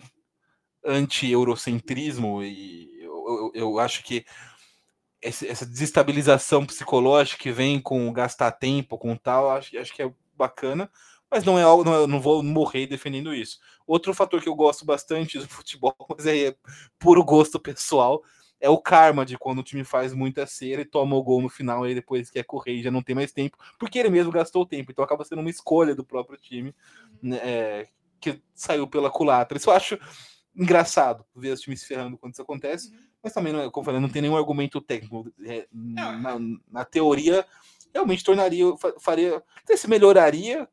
anti-eurocentrismo, 0.84 2.42
e 2.42 3.00
eu, 3.02 3.12
eu, 3.28 3.52
eu, 3.54 3.78
acho 3.80 4.02
que 4.04 4.24
essa 5.20 5.66
desestabilização 5.66 6.64
psicológica 6.66 7.42
que 7.42 7.50
vem 7.52 7.80
com 7.80 8.12
gastar 8.12 8.52
tempo, 8.52 8.96
com 8.98 9.16
tal, 9.16 9.50
acho, 9.50 9.76
acho 9.78 9.92
que 9.94 10.02
é 10.02 10.12
bacana, 10.36 10.90
mas 11.30 11.44
não 11.44 11.58
é 11.58 11.62
algo, 11.62 11.84
não, 11.84 12.04
é, 12.04 12.06
não 12.06 12.20
vou 12.20 12.42
morrer 12.42 12.86
defendendo 12.86 13.34
isso. 13.34 13.58
Outro 13.86 14.14
fator 14.14 14.42
que 14.42 14.48
eu 14.48 14.54
gosto 14.54 14.84
bastante 14.84 15.38
do 15.38 15.46
futebol, 15.48 15.94
mas 16.16 16.26
é 16.26 16.54
puro 16.98 17.24
gosto 17.24 17.60
pessoal, 17.60 18.22
é 18.60 18.68
o 18.68 18.78
karma 18.78 19.24
de 19.24 19.38
quando 19.38 19.60
o 19.60 19.62
time 19.62 19.84
faz 19.84 20.12
muita 20.12 20.46
cera 20.46 20.82
e 20.82 20.84
toma 20.84 21.16
o 21.16 21.22
gol 21.22 21.40
no 21.40 21.48
final 21.48 21.86
e 21.86 21.94
depois 21.94 22.30
quer 22.30 22.44
correr 22.44 22.74
e 22.74 22.82
já 22.82 22.90
não 22.90 23.02
tem 23.02 23.14
mais 23.14 23.32
tempo, 23.32 23.56
porque 23.78 23.98
ele 23.98 24.10
mesmo 24.10 24.32
gastou 24.32 24.62
o 24.62 24.66
tempo. 24.66 24.90
Então 24.90 25.04
acaba 25.04 25.24
sendo 25.24 25.40
uma 25.40 25.50
escolha 25.50 25.94
do 25.94 26.04
próprio 26.04 26.38
time 26.38 26.74
né, 27.22 27.36
é, 27.36 27.88
que 28.20 28.40
saiu 28.54 28.86
pela 28.86 29.10
culatra. 29.10 29.58
Isso 29.58 29.70
eu 29.70 29.74
acho 29.74 29.98
engraçado 30.56 31.24
ver 31.36 31.52
os 31.52 31.60
times 31.60 31.80
se 31.80 31.86
ferrando 31.86 32.18
quando 32.18 32.32
isso 32.32 32.42
acontece, 32.42 32.90
uhum. 32.90 32.98
mas 33.22 33.32
também, 33.32 33.52
não, 33.52 33.70
como 33.70 33.82
eu 33.82 33.86
falei, 33.86 34.00
não 34.00 34.08
tem 34.08 34.22
nenhum 34.22 34.36
argumento 34.36 34.80
técnico. 34.80 35.32
É, 35.44 35.68
na, 35.72 36.38
na, 36.68 36.84
teoria, 36.84 37.46
realmente 37.94 38.24
tornaria, 38.24 38.64
faria, 38.98 39.40
se 39.76 39.88
melhoraria 39.88 40.68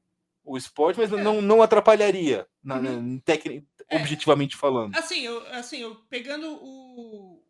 o 0.46 0.56
esporte, 0.56 1.00
mas 1.00 1.12
é. 1.12 1.22
não, 1.22 1.42
não 1.42 1.62
atrapalharia, 1.62 2.48
na, 2.64 2.76
uhum. 2.76 3.16
na, 3.16 3.22
tecnic, 3.22 3.66
é. 3.90 3.98
objetivamente 3.98 4.56
falando. 4.56 4.96
Assim, 4.96 5.22
eu, 5.22 5.46
assim, 5.48 5.80
eu 5.80 5.96
pegando 6.10 6.54
o, 6.62 7.44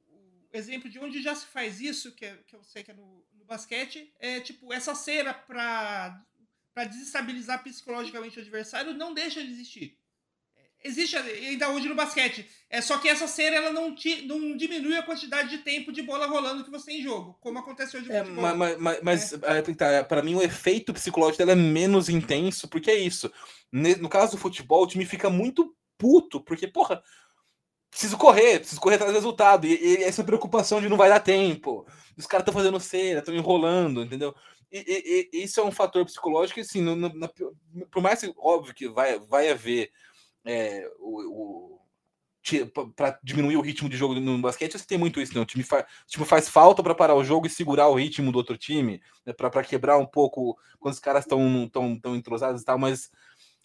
exemplo 0.58 0.90
de 0.90 1.00
onde 1.00 1.22
já 1.22 1.36
se 1.36 1.46
faz 1.48 1.82
isso, 1.82 2.14
que, 2.14 2.26
é, 2.26 2.38
que 2.48 2.56
eu 2.56 2.64
sei 2.64 2.84
que 2.84 2.92
é 2.92 2.94
no, 2.94 3.24
no 3.34 3.46
basquete, 3.46 4.14
é 4.20 4.40
tipo, 4.40 4.74
essa 4.74 4.96
cera 4.96 5.34
para 5.34 6.24
desestabilizar 6.90 7.64
psicologicamente 7.64 8.38
o 8.38 8.42
adversário 8.42 8.94
não 8.94 9.14
deixa 9.14 9.44
de 9.44 9.52
existir. 9.52 9.98
Existe 10.86 11.18
ainda 11.18 11.68
hoje 11.72 11.90
no 11.90 11.96
basquete. 11.96 12.48
É 12.70 12.80
só 12.80 13.00
que 13.00 13.08
essa 13.10 13.28
cera 13.28 13.56
ela 13.56 13.72
não, 13.72 13.96
ti, 13.96 14.22
não 14.28 14.56
diminui 14.56 14.96
a 14.96 15.02
quantidade 15.02 15.50
de 15.50 15.58
tempo 15.58 15.92
de 15.92 16.04
bola 16.04 16.28
rolando 16.28 16.64
que 16.64 16.70
você 16.70 16.86
tem 16.86 17.00
em 17.00 17.04
jogo, 17.04 17.36
como 17.42 17.58
acontece 17.58 17.98
hoje 17.98 18.08
no 18.08 18.14
é, 18.14 18.24
futebol. 18.24 18.56
Mas, 18.56 18.78
mas, 18.78 19.02
mas 19.02 19.34
é. 19.34 19.62
tá, 19.74 20.04
para 20.04 20.22
mim 20.22 20.36
o 20.36 20.44
efeito 20.44 20.94
psicológico 20.94 21.40
dela 21.40 21.54
é 21.54 21.56
menos 21.56 22.08
intenso, 22.08 22.68
porque 22.68 22.92
é 22.92 23.00
isso. 23.00 23.32
No 23.72 24.08
caso 24.08 24.34
do 24.34 24.38
futebol, 24.38 24.84
o 24.84 24.88
time 24.88 25.08
fica 25.08 25.28
muito 25.28 25.76
puto, 25.98 26.40
porque, 26.40 26.68
porra, 26.68 27.02
preciso 27.90 28.16
correr, 28.16 28.60
preciso 28.60 28.80
correr 28.80 28.96
atrás 28.96 29.12
do 29.12 29.16
resultado. 29.16 29.66
E, 29.66 29.74
e, 29.74 30.04
essa 30.04 30.24
preocupação 30.24 30.80
de 30.80 30.88
não 30.88 30.98
vai 30.98 31.10
dar 31.10 31.20
tempo. 31.20 31.88
Os 32.16 32.28
caras 32.28 32.44
estão 32.44 32.54
fazendo 32.54 32.80
cera, 32.80 33.20
estão 33.20 33.34
enrolando, 33.34 34.04
entendeu? 34.04 34.36
E, 34.72 35.30
e, 35.34 35.44
isso 35.44 35.60
é 35.60 35.64
um 35.64 35.72
fator 35.72 36.06
psicológico, 36.06 36.60
assim, 36.60 36.82
no, 36.82 36.96
no, 36.96 37.10
na, 37.10 37.28
por 37.90 38.04
mais 38.04 38.22
que, 38.22 38.32
óbvio 38.38 38.76
que 38.76 38.88
vai, 38.88 39.18
vai 39.20 39.50
haver 39.50 39.92
é, 40.46 40.90
o, 41.00 41.74
o 41.74 41.76
para 42.96 43.20
diminuir 43.24 43.58
o 43.58 43.62
ritmo 43.62 43.90
de 43.90 43.98
jogo 43.98 44.14
no 44.20 44.38
basquete, 44.38 44.78
você 44.78 44.86
tem 44.86 45.00
muito 45.00 45.20
isso, 45.20 45.34
né? 45.34 45.42
O 45.42 45.46
time, 45.46 45.64
fa 45.64 45.80
o 45.80 46.08
time 46.08 46.26
faz 46.26 46.48
falta 46.48 46.84
para 46.84 46.94
parar 46.94 47.16
o 47.16 47.24
jogo 47.24 47.48
e 47.48 47.50
segurar 47.50 47.88
o 47.88 47.96
ritmo 47.96 48.32
do 48.32 48.38
outro 48.38 48.56
time, 48.56 49.02
né? 49.26 49.34
para 49.34 49.64
quebrar 49.64 49.98
um 49.98 50.06
pouco 50.06 50.56
quando 50.80 50.94
os 50.94 51.00
caras 51.00 51.24
estão 51.24 51.68
tão, 51.70 52.00
tão 52.00 52.16
entrosados 52.16 52.62
e 52.62 52.66
tal, 52.66 52.78
mas 52.78 53.10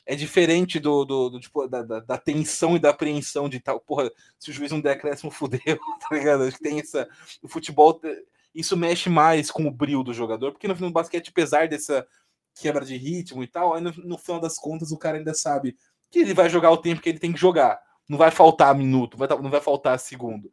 é 0.07 0.15
diferente 0.17 0.81
do, 0.81 1.05
do, 1.05 1.29
do 1.31 1.41
tipo, 1.41 1.69
da, 1.69 1.83
da, 1.83 2.01
da, 2.01 2.19
tensão 2.19 2.75
e 2.75 2.79
da 2.79 2.91
apreensão 2.91 3.51
de 3.51 3.61
tal. 3.61 3.81
Porra, 3.81 4.11
se 4.39 4.51
o 4.51 4.53
juiz 4.53 4.73
não 4.73 4.81
der 4.81 4.93
acréscimo, 4.93 5.31
fudeu, 5.31 5.79
tá 6.01 6.17
ligado? 6.17 6.45
Acho 6.45 6.57
que 6.57 6.63
tem 6.63 6.81
essa. 6.81 7.07
O 7.43 7.49
futebol, 7.49 8.01
isso 8.55 8.77
mexe 8.77 9.11
mais 9.11 9.51
com 9.51 9.67
o 9.67 9.71
brilho 9.71 10.03
do 10.03 10.15
jogador, 10.15 10.53
porque 10.53 10.67
no, 10.67 10.75
no 10.75 10.91
basquete, 10.91 11.29
apesar 11.29 11.69
dessa 11.69 12.07
quebra 12.55 12.85
de 12.85 12.97
ritmo 12.97 13.43
e 13.43 13.47
tal, 13.47 13.75
aí 13.75 13.81
no, 13.81 13.93
no 13.93 14.19
final 14.19 14.41
das 14.41 14.57
contas 14.57 14.91
o 14.91 14.99
cara 14.99 15.19
ainda 15.19 15.35
sabe 15.35 15.77
que 16.11 16.21
ele 16.21 16.35
vai 16.35 16.49
jogar 16.49 16.71
o 16.71 16.77
tempo 16.77 17.01
que 17.01 17.09
ele 17.09 17.19
tem 17.19 17.33
que 17.33 17.41
jogar. 17.41 17.81
Não 18.09 18.19
vai 18.19 18.31
faltar 18.31 18.75
minuto, 18.75 19.17
vai, 19.17 19.29
não 19.29 19.51
vai 19.51 19.61
faltar 19.61 19.99
segundo. 19.99 20.53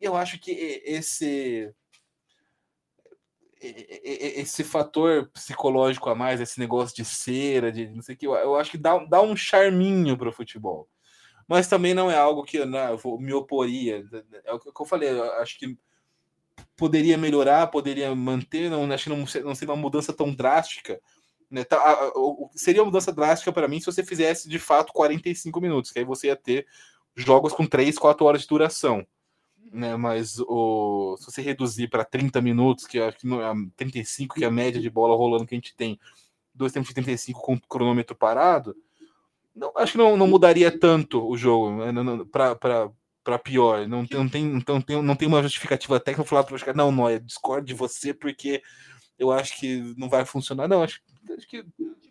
Eu 0.00 0.16
acho 0.16 0.38
que 0.38 0.82
esse 0.84 1.72
esse 3.66 4.62
fator 4.62 5.30
psicológico 5.32 6.10
a 6.10 6.14
mais, 6.14 6.40
esse 6.40 6.60
negócio 6.60 6.94
de 6.94 7.04
cera, 7.04 7.72
de 7.72 7.88
não 7.88 8.02
sei 8.02 8.14
o 8.14 8.18
que, 8.18 8.26
eu 8.26 8.56
acho 8.56 8.70
que 8.70 8.76
dá, 8.76 8.98
dá 9.06 9.22
um 9.22 9.34
charminho 9.34 10.18
para 10.18 10.28
o 10.28 10.32
futebol. 10.32 10.88
Mas 11.48 11.66
também 11.66 11.94
não 11.94 12.10
é 12.10 12.16
algo 12.16 12.42
que 12.42 12.64
né, 12.64 12.90
eu 12.90 13.18
me 13.18 13.32
oporia. 13.32 14.04
É 14.44 14.52
o 14.52 14.58
que 14.58 14.68
eu 14.68 14.86
falei, 14.86 15.10
eu 15.10 15.32
acho 15.34 15.58
que 15.58 15.78
poderia 16.76 17.16
melhorar, 17.16 17.66
poderia 17.68 18.14
manter, 18.14 18.70
não 18.70 18.90
acho 18.92 19.04
que 19.04 19.10
não, 19.10 19.18
não 19.44 19.54
seria 19.54 19.74
uma 19.74 19.80
mudança 19.80 20.12
tão 20.12 20.34
drástica. 20.34 21.00
Né? 21.50 21.64
Tá, 21.64 22.12
seria 22.54 22.82
uma 22.82 22.86
mudança 22.86 23.12
drástica 23.12 23.52
para 23.52 23.68
mim 23.68 23.80
se 23.80 23.86
você 23.86 24.04
fizesse 24.04 24.48
de 24.48 24.58
fato 24.58 24.92
45 24.92 25.60
minutos, 25.60 25.90
que 25.90 25.98
aí 25.98 26.04
você 26.04 26.28
ia 26.28 26.36
ter 26.36 26.66
jogos 27.14 27.52
com 27.52 27.66
3, 27.66 27.96
4 27.98 28.24
horas 28.24 28.42
de 28.42 28.48
duração 28.48 29.06
né? 29.72 29.96
Mas 29.96 30.38
o, 30.40 31.16
se 31.18 31.26
você 31.26 31.42
reduzir 31.42 31.88
para 31.88 32.04
30 32.04 32.40
minutos, 32.40 32.86
que 32.86 32.98
acho 32.98 33.18
que 33.18 33.26
não, 33.26 33.68
35, 33.70 34.36
que 34.36 34.44
é 34.44 34.46
a 34.46 34.50
média 34.50 34.80
de 34.80 34.88
bola 34.88 35.16
rolando 35.16 35.46
que 35.46 35.54
a 35.54 35.58
gente 35.58 35.74
tem, 35.74 35.98
dois 36.54 36.72
tempos 36.72 36.88
de 36.88 36.94
35 36.94 37.40
com 37.40 37.54
o 37.54 37.60
cronômetro 37.60 38.14
parado, 38.14 38.76
não, 39.54 39.72
acho 39.76 39.92
que 39.92 39.98
não, 39.98 40.16
não 40.16 40.26
mudaria 40.26 40.76
tanto 40.76 41.26
o 41.26 41.36
jogo 41.36 41.84
né? 41.84 41.92
para 43.22 43.38
pior. 43.38 43.86
Não, 43.88 44.06
não, 44.10 44.28
tem, 44.28 44.44
não, 44.66 44.80
tem, 44.80 45.02
não 45.02 45.16
tem 45.16 45.28
uma 45.28 45.42
justificativa 45.42 46.00
técnica 46.00 46.28
falar 46.28 46.44
para 46.44 46.54
os 46.54 46.62
caras, 46.62 46.76
não, 46.76 46.92
Noia, 46.92 47.20
discordo 47.20 47.66
de 47.66 47.74
você 47.74 48.12
porque 48.14 48.62
eu 49.18 49.30
acho 49.30 49.58
que 49.58 49.94
não 49.96 50.08
vai 50.08 50.24
funcionar. 50.24 50.68
Não, 50.68 50.82
acho, 50.82 51.00
acho 51.32 51.48
que 51.48 51.64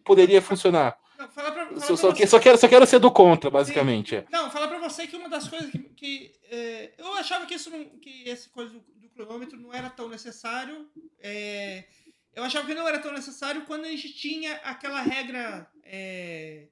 poderia 0.04 0.42
funcionar. 0.42 0.98
Não, 1.18 1.30
fala 1.30 1.52
pra, 1.52 1.66
fala 1.68 1.80
só, 1.80 1.96
só, 1.96 2.14
só, 2.26 2.40
quero, 2.40 2.58
só 2.58 2.68
quero 2.68 2.86
ser 2.86 3.00
do 3.00 3.12
contra, 3.12 3.50
basicamente. 3.50 4.16
É. 4.16 4.26
Não, 4.32 4.50
falar 4.50 4.68
para 4.68 4.80
você 4.80 5.08
que 5.08 5.16
uma 5.16 5.30
das 5.30 5.48
coisas 5.48 5.72
que, 5.72 5.80
que 5.80 6.32
é, 6.50 6.94
eu 6.98 7.14
achava 7.14 7.46
que 7.46 7.56
isso 7.56 7.70
não, 7.70 7.86
que 8.00 8.28
esse 8.28 8.50
coisa 8.50 8.72
do, 8.72 8.80
do 8.80 9.10
cronômetro 9.10 9.60
não 9.60 9.74
era 9.74 9.90
tão 9.90 10.10
necessário. 10.10 10.90
É, 11.20 11.86
eu 12.34 12.44
achava 12.44 12.66
que 12.66 12.74
não 12.74 12.88
era 12.88 13.00
tão 13.00 13.14
necessário 13.14 13.66
quando 13.66 13.86
a 13.86 13.90
gente 13.90 14.14
tinha 14.14 14.56
aquela 14.64 15.02
regra, 15.02 15.70
é, 15.84 16.68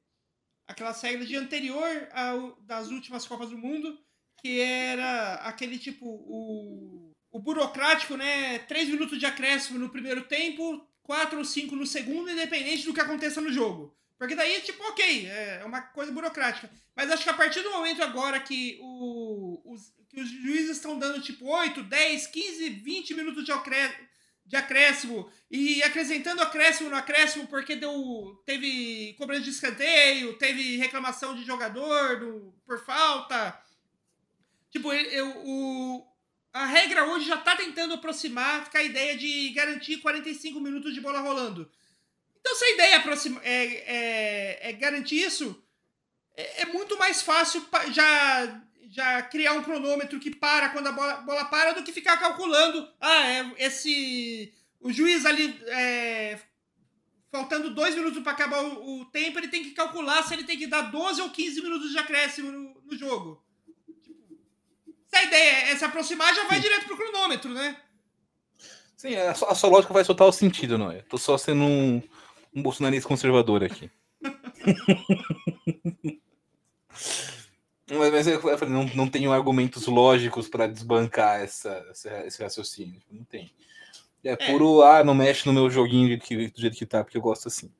aquelas 0.68 1.02
regras 1.02 1.28
de 1.28 1.36
anterior 1.36 2.08
ao, 2.12 2.60
das 2.62 2.90
últimas 2.90 3.28
Copas 3.28 3.52
do 3.52 3.58
Mundo, 3.58 3.98
que 4.42 4.60
era 4.60 5.36
aquele 5.36 5.78
tipo 5.78 6.06
o, 6.06 7.12
o 7.32 7.40
burocrático, 7.40 8.18
né? 8.18 8.60
Três 8.60 8.90
minutos 8.90 9.20
de 9.20 9.26
acréscimo 9.26 9.78
no 9.78 9.90
primeiro 9.90 10.24
tempo, 10.24 10.86
quatro 11.04 11.40
ou 11.40 11.46
cinco 11.46 11.76
no 11.76 11.86
segundo, 11.86 12.30
independente 12.30 12.86
do 12.86 12.94
que 12.94 13.02
aconteça 13.02 13.42
no 13.42 13.52
jogo. 13.52 13.96
Porque 14.18 14.36
daí, 14.36 14.62
tipo, 14.62 14.84
ok, 14.84 15.28
é 15.28 15.64
uma 15.66 15.82
coisa 15.82 16.12
burocrática. 16.12 16.70
Mas 16.96 17.10
acho 17.10 17.24
que 17.24 17.30
a 17.30 17.34
partir 17.34 17.62
do 17.62 17.72
momento 17.72 18.04
agora 18.04 18.40
que, 18.40 18.78
o, 18.80 19.60
os, 19.66 19.92
que 20.08 20.22
os 20.22 20.30
juízes 20.30 20.78
estão 20.78 21.00
dando, 21.00 21.20
tipo, 21.20 21.48
8, 21.48 21.82
10, 21.82 22.28
15, 22.28 22.70
20 22.70 23.14
minutos 23.16 23.44
de, 23.44 23.52
acré, 23.52 23.92
de 24.46 24.56
acréscimo 24.56 25.28
e 25.50 25.82
acrescentando 25.82 26.42
acréscimo 26.42 26.92
no 26.92 26.96
acréscimo 26.96 27.48
porque 27.48 27.76
deu, 27.76 28.40
teve 28.46 29.16
cobrança 29.18 29.42
de 29.42 29.50
escanteio, 29.50 30.38
teve 30.38 30.78
reclamação 30.78 31.36
de 31.36 31.44
jogador 31.44 32.20
do, 32.20 32.54
por 32.64 32.80
falta. 32.86 33.60
Tipo, 34.70 34.94
eu, 34.94 35.30
o, 35.46 36.11
a 36.54 36.66
regra 36.66 37.06
hoje 37.06 37.28
já 37.28 37.36
está 37.36 37.56
tentando 37.56 37.94
aproximar 37.94 38.70
com 38.70 38.78
a 38.78 38.84
ideia 38.84 39.18
de 39.18 39.50
garantir 39.50 39.98
45 39.98 40.60
minutos 40.60 40.94
de 40.94 41.00
bola 41.00 41.20
rolando. 41.20 41.72
Então, 42.40 42.56
se 42.56 42.66
a 42.66 42.72
ideia 42.72 42.96
é, 42.96 43.04
é, 43.44 43.64
é, 43.86 44.70
é 44.70 44.74
garantir 44.74 45.24
isso, 45.24 45.64
é, 46.36 46.64
é, 46.64 46.66
muito 46.66 46.98
mais 46.98 47.22
fácil 47.22 47.66
já, 47.92 48.62
já 48.90 49.22
criar 49.24 49.54
um 49.54 49.64
cronômetro 49.64 50.20
que 50.20 50.36
para 50.36 50.70
quando 50.70 50.88
a 50.88 50.92
bola, 50.92 51.18
bola 51.18 51.46
para 51.46 51.74
do 51.74 51.84
que 51.84 51.94
ficar 51.94 52.18
calculando. 52.18 52.90
Ah, 53.00 53.28
é, 53.28 53.54
esse. 53.58 54.54
O 54.80 54.92
juiz 54.92 55.26
ali. 55.26 55.62
É, 55.68 56.40
faltando 57.32 57.74
dois 57.74 57.96
minutos 57.96 58.22
para 58.22 58.34
acabar 58.34 58.62
o, 58.62 59.00
o, 59.00 59.06
tempo, 59.06 59.40
ele 59.40 59.48
tem 59.48 59.64
que 59.64 59.72
calcular 59.72 60.22
se 60.22 60.34
ele 60.34 60.44
tem 60.44 60.58
que 60.58 60.68
dar 60.68 60.82
12 60.82 61.22
ou 61.22 61.30
15 61.30 61.62
minutos 61.62 61.92
de 61.92 61.98
acréscimo 61.98 62.52
no, 62.52 62.82
no 62.84 62.98
jogo. 62.98 63.42
Se 65.14 65.20
a 65.20 65.24
ideia 65.24 65.72
é 65.72 65.76
se 65.76 65.86
aproximar, 65.86 66.34
já 66.34 66.48
vai 66.48 66.58
Sim. 66.58 66.64
direto 66.64 66.86
pro 66.86 66.98
cronômetro, 66.98 67.54
né? 67.54 67.78
Sim, 68.96 69.16
a 69.16 69.34
sua, 69.34 69.52
a 69.52 69.56
sua 69.56 69.70
lógica 69.70 69.94
vai 69.94 70.04
soltar 70.04 70.28
o 70.28 70.32
sentido, 70.32 70.78
não 70.78 70.92
é? 70.92 71.02
Tô 71.02 71.18
só 71.18 71.38
sendo 71.38 71.64
um 71.64 72.02
um 72.54 72.62
bolsonarista 72.62 73.08
conservador 73.08 73.64
aqui. 73.64 73.90
mas, 77.90 78.28
eu 78.28 78.42
falei, 78.58 78.74
não, 78.74 78.84
não 78.94 79.08
tenho 79.08 79.32
argumentos 79.32 79.88
lógicos 79.88 80.50
para 80.50 80.68
desbancar 80.68 81.40
essa, 81.42 81.86
essa, 81.90 82.26
esse 82.26 82.44
raciocínio. 82.44 83.02
Não 83.10 83.24
tem. 83.24 83.50
É, 84.24 84.34
é 84.34 84.36
puro, 84.36 84.84
ah, 84.84 85.04
não 85.04 85.16
mexe 85.16 85.48
no 85.48 85.54
meu 85.54 85.68
joguinho 85.70 86.18
do, 86.18 86.24
que, 86.24 86.50
do 86.50 86.62
jeito 86.62 86.78
que 86.78 86.86
tá, 86.86 87.04
porque 87.04 87.18
eu 87.18 87.22
gosto 87.22 87.48
assim. 87.48 87.72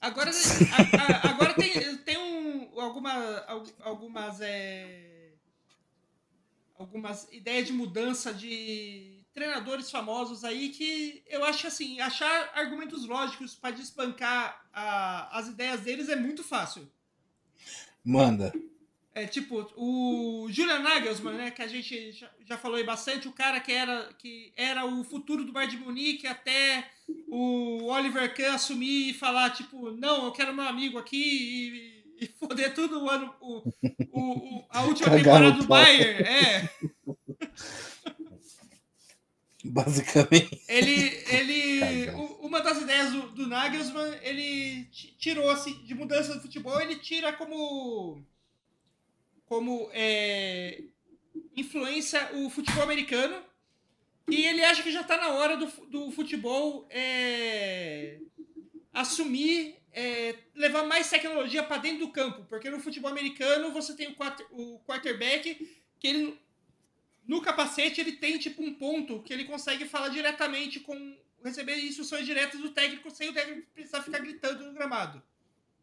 Agora, 0.00 0.30
a, 0.30 1.28
a, 1.28 1.30
agora 1.30 1.54
tem, 1.54 1.96
tem 1.98 2.18
um, 2.18 2.80
alguma, 2.80 3.44
algumas, 3.82 4.40
é, 4.40 5.21
algumas 6.82 7.28
ideias 7.32 7.66
de 7.66 7.72
mudança 7.72 8.32
de 8.32 9.24
treinadores 9.32 9.90
famosos 9.90 10.44
aí 10.44 10.68
que 10.68 11.22
eu 11.26 11.44
acho 11.44 11.66
assim, 11.66 12.00
achar 12.00 12.50
argumentos 12.54 13.06
lógicos 13.06 13.54
para 13.54 13.74
despancar 13.74 14.66
a, 14.72 15.38
as 15.38 15.48
ideias 15.48 15.80
deles 15.80 16.08
é 16.08 16.16
muito 16.16 16.44
fácil. 16.44 16.90
Manda. 18.04 18.52
É 19.14 19.26
tipo, 19.26 19.70
o 19.76 20.46
Julian 20.50 20.78
Nagelsmann, 20.78 21.36
né, 21.36 21.50
que 21.50 21.60
a 21.60 21.66
gente 21.66 22.12
já, 22.12 22.30
já 22.46 22.56
falou 22.56 22.78
aí 22.78 22.84
bastante, 22.84 23.28
o 23.28 23.32
cara 23.32 23.60
que 23.60 23.70
era, 23.70 24.10
que 24.14 24.52
era 24.56 24.86
o 24.86 25.04
futuro 25.04 25.44
do 25.44 25.52
Bayern 25.52 25.76
de 25.76 25.84
Munique 25.84 26.26
até 26.26 26.90
o 27.28 27.84
Oliver 27.84 28.34
Kahn 28.34 28.54
assumir 28.54 29.10
e 29.10 29.14
falar, 29.14 29.50
tipo, 29.50 29.90
não, 29.90 30.24
eu 30.24 30.32
quero 30.32 30.54
meu 30.54 30.64
amigo 30.64 30.98
aqui 30.98 31.16
e, 31.16 32.01
e 32.22 32.26
foder 32.26 32.74
tudo 32.74 33.02
o 33.04 33.10
ano, 33.10 33.34
o, 33.40 33.58
o, 34.12 34.20
o- 34.58 34.66
a 34.70 34.82
última 34.86 35.10
temporada 35.16 35.52
do. 35.52 35.66
Bayern. 35.66 36.22
É, 36.22 36.68
Basicamente. 39.64 40.60
ele, 40.68 41.22
ele 41.28 42.10
uma 42.40 42.60
das 42.60 42.82
ideias 42.82 43.12
do, 43.12 43.28
do 43.30 43.46
Nagelsmann, 43.46 44.18
ele 44.22 44.84
ti- 44.86 45.14
tirou 45.16 45.48
assim, 45.50 45.72
de 45.84 45.94
mudança 45.94 46.34
do 46.34 46.40
futebol, 46.40 46.80
ele 46.80 46.96
tira 46.96 47.32
como 47.32 48.24
como 49.46 49.88
é, 49.92 50.82
influência 51.56 52.30
o 52.34 52.50
futebol 52.50 52.82
americano 52.82 53.40
e 54.28 54.44
ele 54.46 54.64
acha 54.64 54.82
que 54.82 54.90
já 54.90 55.02
está 55.02 55.16
na 55.18 55.28
hora 55.28 55.56
do, 55.56 55.66
do 55.88 56.10
futebol 56.10 56.86
é, 56.90 58.18
assumir, 58.92 59.76
é, 59.92 60.34
levar 60.54 60.84
mais 60.84 61.10
tecnologia 61.10 61.62
para 61.62 61.76
dentro 61.78 62.06
do 62.06 62.12
campo, 62.12 62.44
porque 62.48 62.70
no 62.70 62.80
futebol 62.80 63.10
americano 63.10 63.72
você 63.72 63.94
tem 63.94 64.08
o, 64.08 64.14
quarter, 64.14 64.46
o 64.50 64.78
quarterback 64.86 65.80
que 66.00 66.06
ele 66.06 66.40
no 67.26 67.40
capacete 67.40 68.00
ele 68.00 68.12
tem 68.12 68.38
tipo 68.38 68.62
um 68.62 68.74
ponto 68.74 69.22
que 69.22 69.32
ele 69.32 69.44
consegue 69.44 69.84
falar 69.84 70.08
diretamente 70.08 70.80
com 70.80 71.16
receber 71.44 71.76
instruções 71.76 72.24
diretas 72.24 72.60
do 72.60 72.70
técnico 72.70 73.10
sem 73.10 73.28
o 73.28 73.32
técnico 73.32 73.68
precisar 73.74 74.02
ficar 74.02 74.18
gritando 74.18 74.64
no 74.64 74.72
gramado 74.72 75.22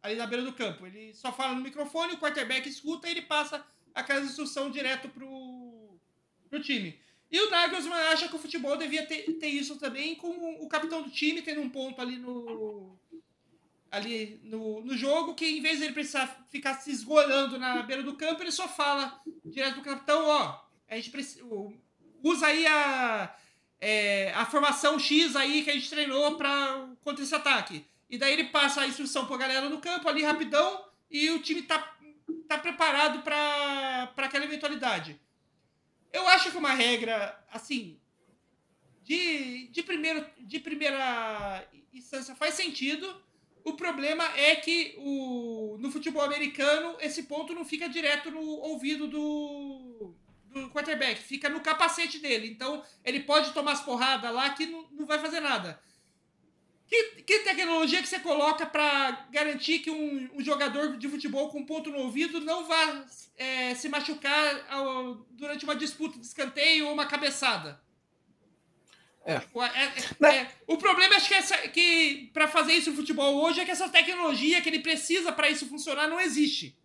ali 0.02 0.14
na 0.14 0.26
beira 0.26 0.44
do 0.44 0.52
campo. 0.52 0.86
Ele 0.86 1.14
só 1.14 1.32
fala 1.32 1.54
no 1.54 1.62
microfone, 1.62 2.14
o 2.14 2.18
quarterback 2.18 2.68
escuta 2.68 3.08
e 3.08 3.12
ele 3.12 3.22
passa 3.22 3.64
aquela 3.94 4.20
instrução 4.20 4.70
direto 4.70 5.08
pro, 5.08 5.98
pro 6.48 6.60
time. 6.60 6.98
E 7.30 7.38
o 7.38 7.50
Nagelsmann 7.50 8.00
acha 8.08 8.28
que 8.28 8.34
o 8.34 8.38
futebol 8.38 8.76
devia 8.76 9.06
ter, 9.06 9.22
ter 9.34 9.48
isso 9.48 9.78
também, 9.78 10.16
com 10.16 10.28
o 10.62 10.68
capitão 10.68 11.02
do 11.02 11.10
time 11.10 11.42
tendo 11.42 11.60
um 11.60 11.70
ponto 11.70 12.00
ali 12.00 12.16
no 12.16 12.98
ali 13.90 14.40
no, 14.44 14.82
no 14.82 14.96
jogo, 14.96 15.34
que 15.34 15.44
em 15.44 15.60
vez 15.60 15.78
de 15.78 15.84
ele 15.84 15.94
precisar 15.94 16.46
ficar 16.48 16.74
se 16.74 16.90
esgolando 16.90 17.58
na 17.58 17.82
beira 17.82 18.02
do 18.02 18.16
campo, 18.16 18.42
ele 18.42 18.52
só 18.52 18.68
fala 18.68 19.20
direto 19.44 19.74
pro 19.74 19.82
capitão, 19.82 20.26
ó, 20.26 20.60
a 20.88 20.96
gente 20.96 21.10
precisa, 21.10 21.44
usa 22.22 22.46
aí 22.46 22.66
a, 22.66 23.34
é, 23.80 24.32
a 24.34 24.46
formação 24.46 24.98
X 24.98 25.34
aí 25.34 25.62
que 25.64 25.70
a 25.70 25.74
gente 25.74 25.90
treinou 25.90 26.36
para 26.36 26.88
contra 27.02 27.24
esse 27.24 27.34
ataque. 27.34 27.84
E 28.08 28.18
daí 28.18 28.32
ele 28.32 28.44
passa 28.44 28.82
a 28.82 28.86
instrução 28.86 29.26
pra 29.26 29.36
galera 29.36 29.68
no 29.68 29.80
campo 29.80 30.08
ali 30.08 30.22
rapidão 30.22 30.84
e 31.10 31.30
o 31.30 31.40
time 31.40 31.62
tá, 31.62 31.96
tá 32.48 32.58
preparado 32.58 33.22
para 33.22 34.12
aquela 34.16 34.44
eventualidade. 34.44 35.20
Eu 36.12 36.26
acho 36.28 36.50
que 36.50 36.56
uma 36.56 36.72
regra, 36.72 37.38
assim, 37.52 38.00
de, 39.02 39.68
de, 39.68 39.82
primeiro, 39.82 40.26
de 40.38 40.58
primeira 40.58 41.68
instância 41.92 42.34
faz 42.34 42.54
sentido. 42.54 43.06
O 43.64 43.74
problema 43.74 44.24
é 44.36 44.56
que 44.56 44.94
o, 44.98 45.76
no 45.78 45.90
futebol 45.90 46.22
americano 46.22 46.96
esse 47.00 47.24
ponto 47.24 47.54
não 47.54 47.64
fica 47.64 47.88
direto 47.88 48.30
no 48.30 48.40
ouvido 48.40 49.06
do, 49.06 50.14
do 50.46 50.70
quarterback, 50.70 51.20
fica 51.20 51.48
no 51.48 51.60
capacete 51.60 52.18
dele. 52.18 52.48
Então 52.48 52.82
ele 53.04 53.20
pode 53.20 53.52
tomar 53.52 53.72
as 53.72 53.82
porradas 53.82 54.32
lá 54.32 54.50
que 54.50 54.66
não, 54.66 54.86
não 54.92 55.06
vai 55.06 55.18
fazer 55.18 55.40
nada. 55.40 55.80
Que, 56.86 57.22
que 57.22 57.38
tecnologia 57.40 58.00
que 58.02 58.08
você 58.08 58.18
coloca 58.18 58.66
para 58.66 59.28
garantir 59.30 59.78
que 59.78 59.90
um, 59.92 60.28
um 60.34 60.42
jogador 60.42 60.96
de 60.96 61.08
futebol 61.08 61.48
com 61.48 61.64
ponto 61.64 61.88
no 61.88 61.98
ouvido 61.98 62.40
não 62.40 62.66
vá 62.66 63.06
é, 63.36 63.74
se 63.76 63.88
machucar 63.88 64.66
ao- 64.68 65.14
durante 65.30 65.62
uma 65.64 65.76
disputa 65.76 66.18
de 66.18 66.26
escanteio 66.26 66.86
ou 66.86 66.92
uma 66.92 67.06
cabeçada? 67.06 67.80
É. 69.24 69.34
É- 69.34 69.38
é- 69.38 69.92
Né? 70.18 70.36
é, 70.38 70.46
o 70.66 70.76
problema 70.76 71.14
acho 71.16 71.28
que, 71.28 71.34
essa, 71.34 71.56
que 71.68 72.30
para 72.32 72.48
fazer 72.48 72.72
isso 72.72 72.90
no 72.90 72.96
futebol 72.96 73.36
hoje 73.44 73.60
é 73.60 73.64
que 73.64 73.70
essa 73.70 73.88
tecnologia 73.88 74.60
que 74.60 74.68
ele 74.68 74.80
precisa 74.80 75.30
para 75.30 75.48
isso 75.50 75.66
funcionar 75.66 76.08
não 76.08 76.20
existe. 76.20 76.76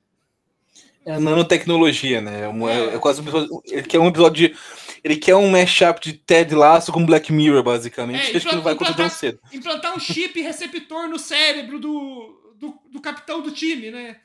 É 1.06 1.14
a 1.14 1.20
nanotecnologia, 1.20 2.20
né? 2.20 2.42
É, 2.42 2.48
um- 2.50 2.68
é- 2.68 2.94
É. 2.94 2.96
é 2.96 3.00
quase 3.00 3.22
um 3.22 3.24
episódio, 3.24 3.62
ele 3.66 3.84
quer 3.84 4.00
um 4.00 4.08
episódio 4.08 4.50
de. 4.50 4.58
Ele 5.04 5.18
quer 5.18 5.36
um 5.36 5.50
mashup 5.52 6.02
de 6.02 6.14
Ted 6.14 6.56
Lasso 6.56 6.92
com 6.92 7.06
Black 7.06 7.32
Mirror, 7.32 7.62
basicamente. 7.62 8.34
É, 8.34 8.38
Acho 8.38 8.50
que 8.50 8.56
não 8.56 8.64
vai 8.64 8.74
acontecer 8.74 8.96
tão 8.98 9.06
implantar- 9.06 9.20
cedo. 9.20 9.40
Implantar 9.54 9.96
um 9.96 10.00
chip 10.00 10.42
receptor 10.42 11.08
no 11.08 11.20
cérebro 11.20 11.80
do, 11.80 12.56
do, 12.60 12.80
do 12.92 13.00
capitão 13.00 13.40
do 13.42 13.52
time, 13.52 13.92
né? 13.92 14.20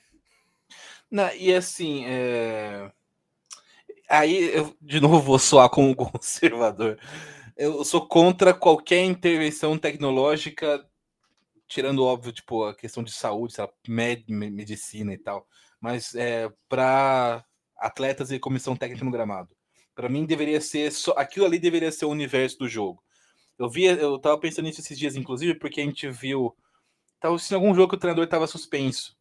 Não, 1.11 1.31
e 1.35 1.53
assim, 1.53 2.05
é... 2.07 2.91
aí 4.09 4.55
eu 4.55 4.75
de 4.81 5.01
novo 5.01 5.21
vou 5.21 5.39
soar 5.39 5.69
como 5.69 5.95
conservador. 5.95 6.99
Eu 7.61 7.85
sou 7.85 8.07
contra 8.09 8.55
qualquer 8.55 9.05
intervenção 9.05 9.77
tecnológica, 9.77 10.83
tirando 11.69 12.05
óbvio, 12.05 12.33
tipo, 12.33 12.65
a 12.65 12.75
questão 12.75 13.03
de 13.03 13.13
saúde, 13.13 13.55
lá, 13.59 13.69
med- 13.89 14.25
me- 14.29 14.51
medicina 14.51 15.13
e 15.13 15.19
tal, 15.19 15.47
mas 15.81 16.15
é, 16.15 16.51
para 16.69 17.45
atletas 17.77 18.31
e 18.33 18.39
comissão 18.39 18.77
técnica 18.77 19.05
no 19.05 19.11
gramado. 19.11 19.51
Para 19.95 20.09
mim 20.09 20.27
deveria 20.27 20.61
ser 20.61 20.91
só 20.93 21.13
aquilo 21.19 21.47
ali 21.47 21.59
deveria 21.59 21.93
ser 21.93 22.07
o 22.07 22.11
universo 22.11 22.59
do 22.59 22.69
jogo. 22.69 23.03
Eu 23.59 23.69
vi, 23.69 23.85
eu 23.85 24.19
tava 24.19 24.39
pensando 24.39 24.67
nisso 24.67 24.81
esses 24.81 24.99
dias, 24.99 25.17
inclusive, 25.17 25.55
porque 25.59 25.83
a 25.83 25.85
gente 25.85 26.09
viu. 26.11 26.57
Tava 27.21 27.35
assistindo 27.37 27.57
algum 27.57 27.75
jogo 27.75 27.91
que 27.91 27.97
o 27.97 28.01
treinador 28.01 28.25
estava 28.25 28.47
suspenso 28.47 29.17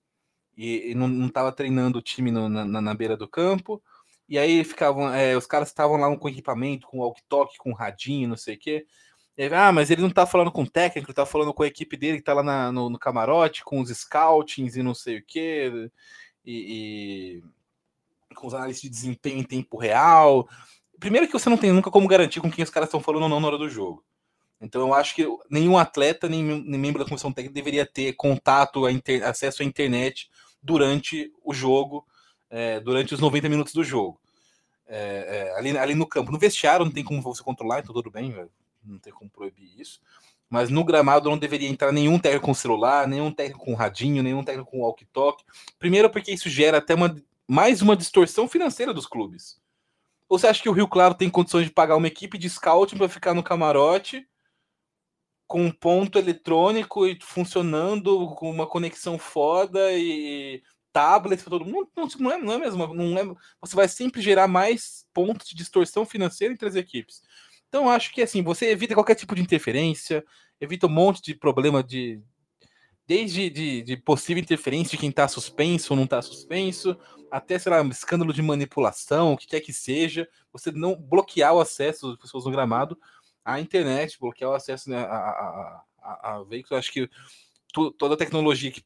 e, 0.57 0.91
e 0.91 0.95
não, 0.95 1.07
não 1.07 1.29
tava 1.29 1.51
treinando 1.51 1.99
o 1.99 2.01
time 2.01 2.31
no- 2.31 2.49
na- 2.49 2.81
na 2.81 2.93
beira 2.93 3.17
do 3.17 3.27
campo. 3.27 3.81
E 4.29 4.37
aí 4.37 4.63
ficavam, 4.63 5.11
é, 5.13 5.35
os 5.35 5.47
caras 5.47 5.69
estavam 5.69 5.97
lá 5.97 6.15
com 6.15 6.29
equipamento, 6.29 6.87
com 6.87 6.99
walkie-talkie, 6.99 7.57
com 7.57 7.73
radinho, 7.73 8.29
não 8.29 8.37
sei 8.37 8.55
o 8.55 8.59
quê. 8.59 8.85
Aí, 9.37 9.51
ah, 9.53 9.71
mas 9.71 9.89
ele 9.89 10.01
não 10.03 10.09
tá 10.11 10.25
falando 10.27 10.51
com 10.51 10.61
o 10.61 10.69
técnico, 10.69 11.09
ele 11.09 11.15
tá 11.15 11.25
falando 11.25 11.53
com 11.53 11.63
a 11.63 11.67
equipe 11.67 11.97
dele 11.97 12.17
que 12.19 12.23
tá 12.23 12.33
lá 12.33 12.43
na- 12.43 12.71
no, 12.71 12.89
no 12.89 12.99
camarote, 12.99 13.63
com 13.63 13.81
os 13.81 13.89
scoutings 13.89 14.75
e 14.75 14.83
não 14.83 14.93
sei 14.93 15.17
o 15.17 15.23
quê. 15.25 15.89
E, 16.45 17.41
e 18.31 18.35
com 18.35 18.47
os 18.47 18.53
análises 18.53 18.81
de 18.81 18.89
desempenho 18.89 19.39
em 19.39 19.43
tempo 19.43 19.77
real. 19.77 20.47
Primeiro 20.99 21.25
que 21.25 21.33
você 21.33 21.49
não 21.49 21.57
tem 21.57 21.71
nunca 21.71 21.89
como 21.89 22.07
garantir 22.07 22.41
com 22.41 22.51
quem 22.51 22.63
os 22.63 22.69
caras 22.69 22.87
estão 22.89 23.01
falando 23.01 23.23
ou 23.23 23.29
não 23.29 23.39
na 23.39 23.47
hora 23.47 23.57
do 23.57 23.69
jogo. 23.69 24.03
Então 24.61 24.81
eu 24.81 24.93
acho 24.93 25.15
que 25.15 25.25
nenhum 25.49 25.77
atleta, 25.77 26.27
nem, 26.29 26.43
nem 26.43 26.79
membro 26.79 27.01
da 27.01 27.07
comissão 27.07 27.31
técnica 27.31 27.55
deveria 27.55 27.85
ter 27.85 28.13
contato, 28.13 28.85
a 28.85 28.91
inter- 28.91 29.25
acesso 29.25 29.63
à 29.63 29.65
internet 29.65 30.29
durante 30.61 31.31
o 31.43 31.53
jogo, 31.53 32.05
é, 32.49 32.79
durante 32.79 33.13
os 33.13 33.19
90 33.19 33.47
minutos 33.49 33.73
do 33.73 33.83
jogo. 33.83 34.19
É, 34.87 35.51
é, 35.53 35.57
ali, 35.57 35.77
ali 35.77 35.95
no 35.95 36.07
campo. 36.07 36.31
No 36.31 36.39
vestiário 36.39 36.85
não 36.85 36.91
tem 36.91 37.03
como 37.03 37.21
você 37.21 37.43
controlar, 37.43 37.79
então 37.79 37.93
tudo 37.93 38.09
bem, 38.09 38.31
velho, 38.31 38.51
não 38.83 38.97
tem 38.97 39.13
como 39.13 39.29
proibir 39.29 39.79
isso. 39.79 39.99
Mas 40.49 40.69
no 40.69 40.83
gramado 40.83 41.29
não 41.29 41.37
deveria 41.37 41.69
entrar 41.69 41.91
nenhum 41.91 42.17
técnico 42.17 42.47
com 42.47 42.53
celular, 42.55 43.07
nenhum 43.07 43.31
técnico 43.31 43.63
com 43.63 43.75
radinho, 43.75 44.23
nenhum 44.23 44.43
técnico 44.43 44.71
com 44.71 44.79
walkie-talkie. 44.79 45.45
Primeiro 45.77 46.09
porque 46.09 46.31
isso 46.31 46.49
gera 46.49 46.79
até 46.79 46.95
uma, 46.95 47.15
mais 47.47 47.83
uma 47.83 47.95
distorção 47.95 48.47
financeira 48.47 48.91
dos 48.91 49.05
clubes. 49.05 49.61
Ou 50.27 50.39
você 50.39 50.47
acha 50.47 50.61
que 50.61 50.69
o 50.69 50.73
Rio 50.73 50.87
Claro 50.87 51.13
tem 51.13 51.29
condições 51.29 51.65
de 51.65 51.71
pagar 51.71 51.95
uma 51.95 52.07
equipe 52.07 52.37
de 52.37 52.49
scouting 52.49 52.97
para 52.97 53.09
ficar 53.09 53.35
no 53.35 53.43
camarote 53.43 54.27
com 55.47 55.65
um 55.65 55.71
ponto 55.71 56.19
eletrônico 56.19 57.07
e 57.07 57.17
funcionando 57.19 58.35
com 58.35 58.51
uma 58.51 58.67
conexão 58.67 59.17
foda 59.17 59.91
e 59.93 60.61
tablet 60.91 61.41
para 61.41 61.51
todo 61.51 61.65
mundo? 61.65 61.89
Não, 61.95 62.07
não, 62.07 62.19
não 62.19 62.31
é, 62.31 62.37
não 62.37 62.53
é 62.53 62.57
mesmo. 62.57 62.93
Não 62.93 63.17
é, 63.17 63.35
você 63.61 63.75
vai 63.75 63.87
sempre 63.87 64.21
gerar 64.21 64.47
mais 64.47 65.05
pontos 65.13 65.47
de 65.47 65.55
distorção 65.55 66.05
financeira 66.05 66.53
entre 66.53 66.67
as 66.67 66.75
equipes. 66.75 67.21
Então, 67.67 67.89
acho 67.89 68.11
que 68.11 68.21
assim, 68.21 68.41
você 68.41 68.71
evita 68.71 68.95
qualquer 68.95 69.15
tipo 69.15 69.35
de 69.35 69.41
interferência, 69.41 70.23
evita 70.59 70.87
um 70.87 70.89
monte 70.89 71.21
de 71.21 71.35
problema 71.35 71.83
de. 71.83 72.21
Desde 73.07 73.49
de, 73.49 73.81
de 73.81 73.97
possível 73.97 74.41
interferência 74.41 74.91
de 74.91 74.97
quem 74.97 75.09
está 75.09 75.27
suspenso 75.27 75.93
ou 75.93 75.97
não 75.97 76.03
está 76.03 76.21
suspenso, 76.21 76.95
até, 77.31 77.57
sei 77.57 77.71
lá, 77.71 77.81
um 77.81 77.89
escândalo 77.89 78.31
de 78.31 78.41
manipulação, 78.41 79.33
o 79.33 79.37
que 79.37 79.47
quer 79.47 79.61
que 79.61 79.73
seja, 79.73 80.29
você 80.53 80.71
não 80.71 80.95
bloquear 80.95 81.53
o 81.55 81.59
acesso 81.59 82.09
das 82.09 82.19
pessoas 82.19 82.45
no 82.45 82.51
gramado 82.51 82.99
à 83.43 83.59
internet, 83.59 84.19
bloquear 84.19 84.51
o 84.51 84.53
acesso 84.53 84.91
né, 84.91 84.97
a, 84.99 85.15
a, 85.15 85.83
a, 86.01 86.35
a 86.35 86.43
veículos. 86.43 86.77
Acho 86.77 86.91
que 86.91 87.09
tu, 87.73 87.91
toda 87.91 88.13
a 88.13 88.17
tecnologia 88.17 88.71
que 88.71 88.83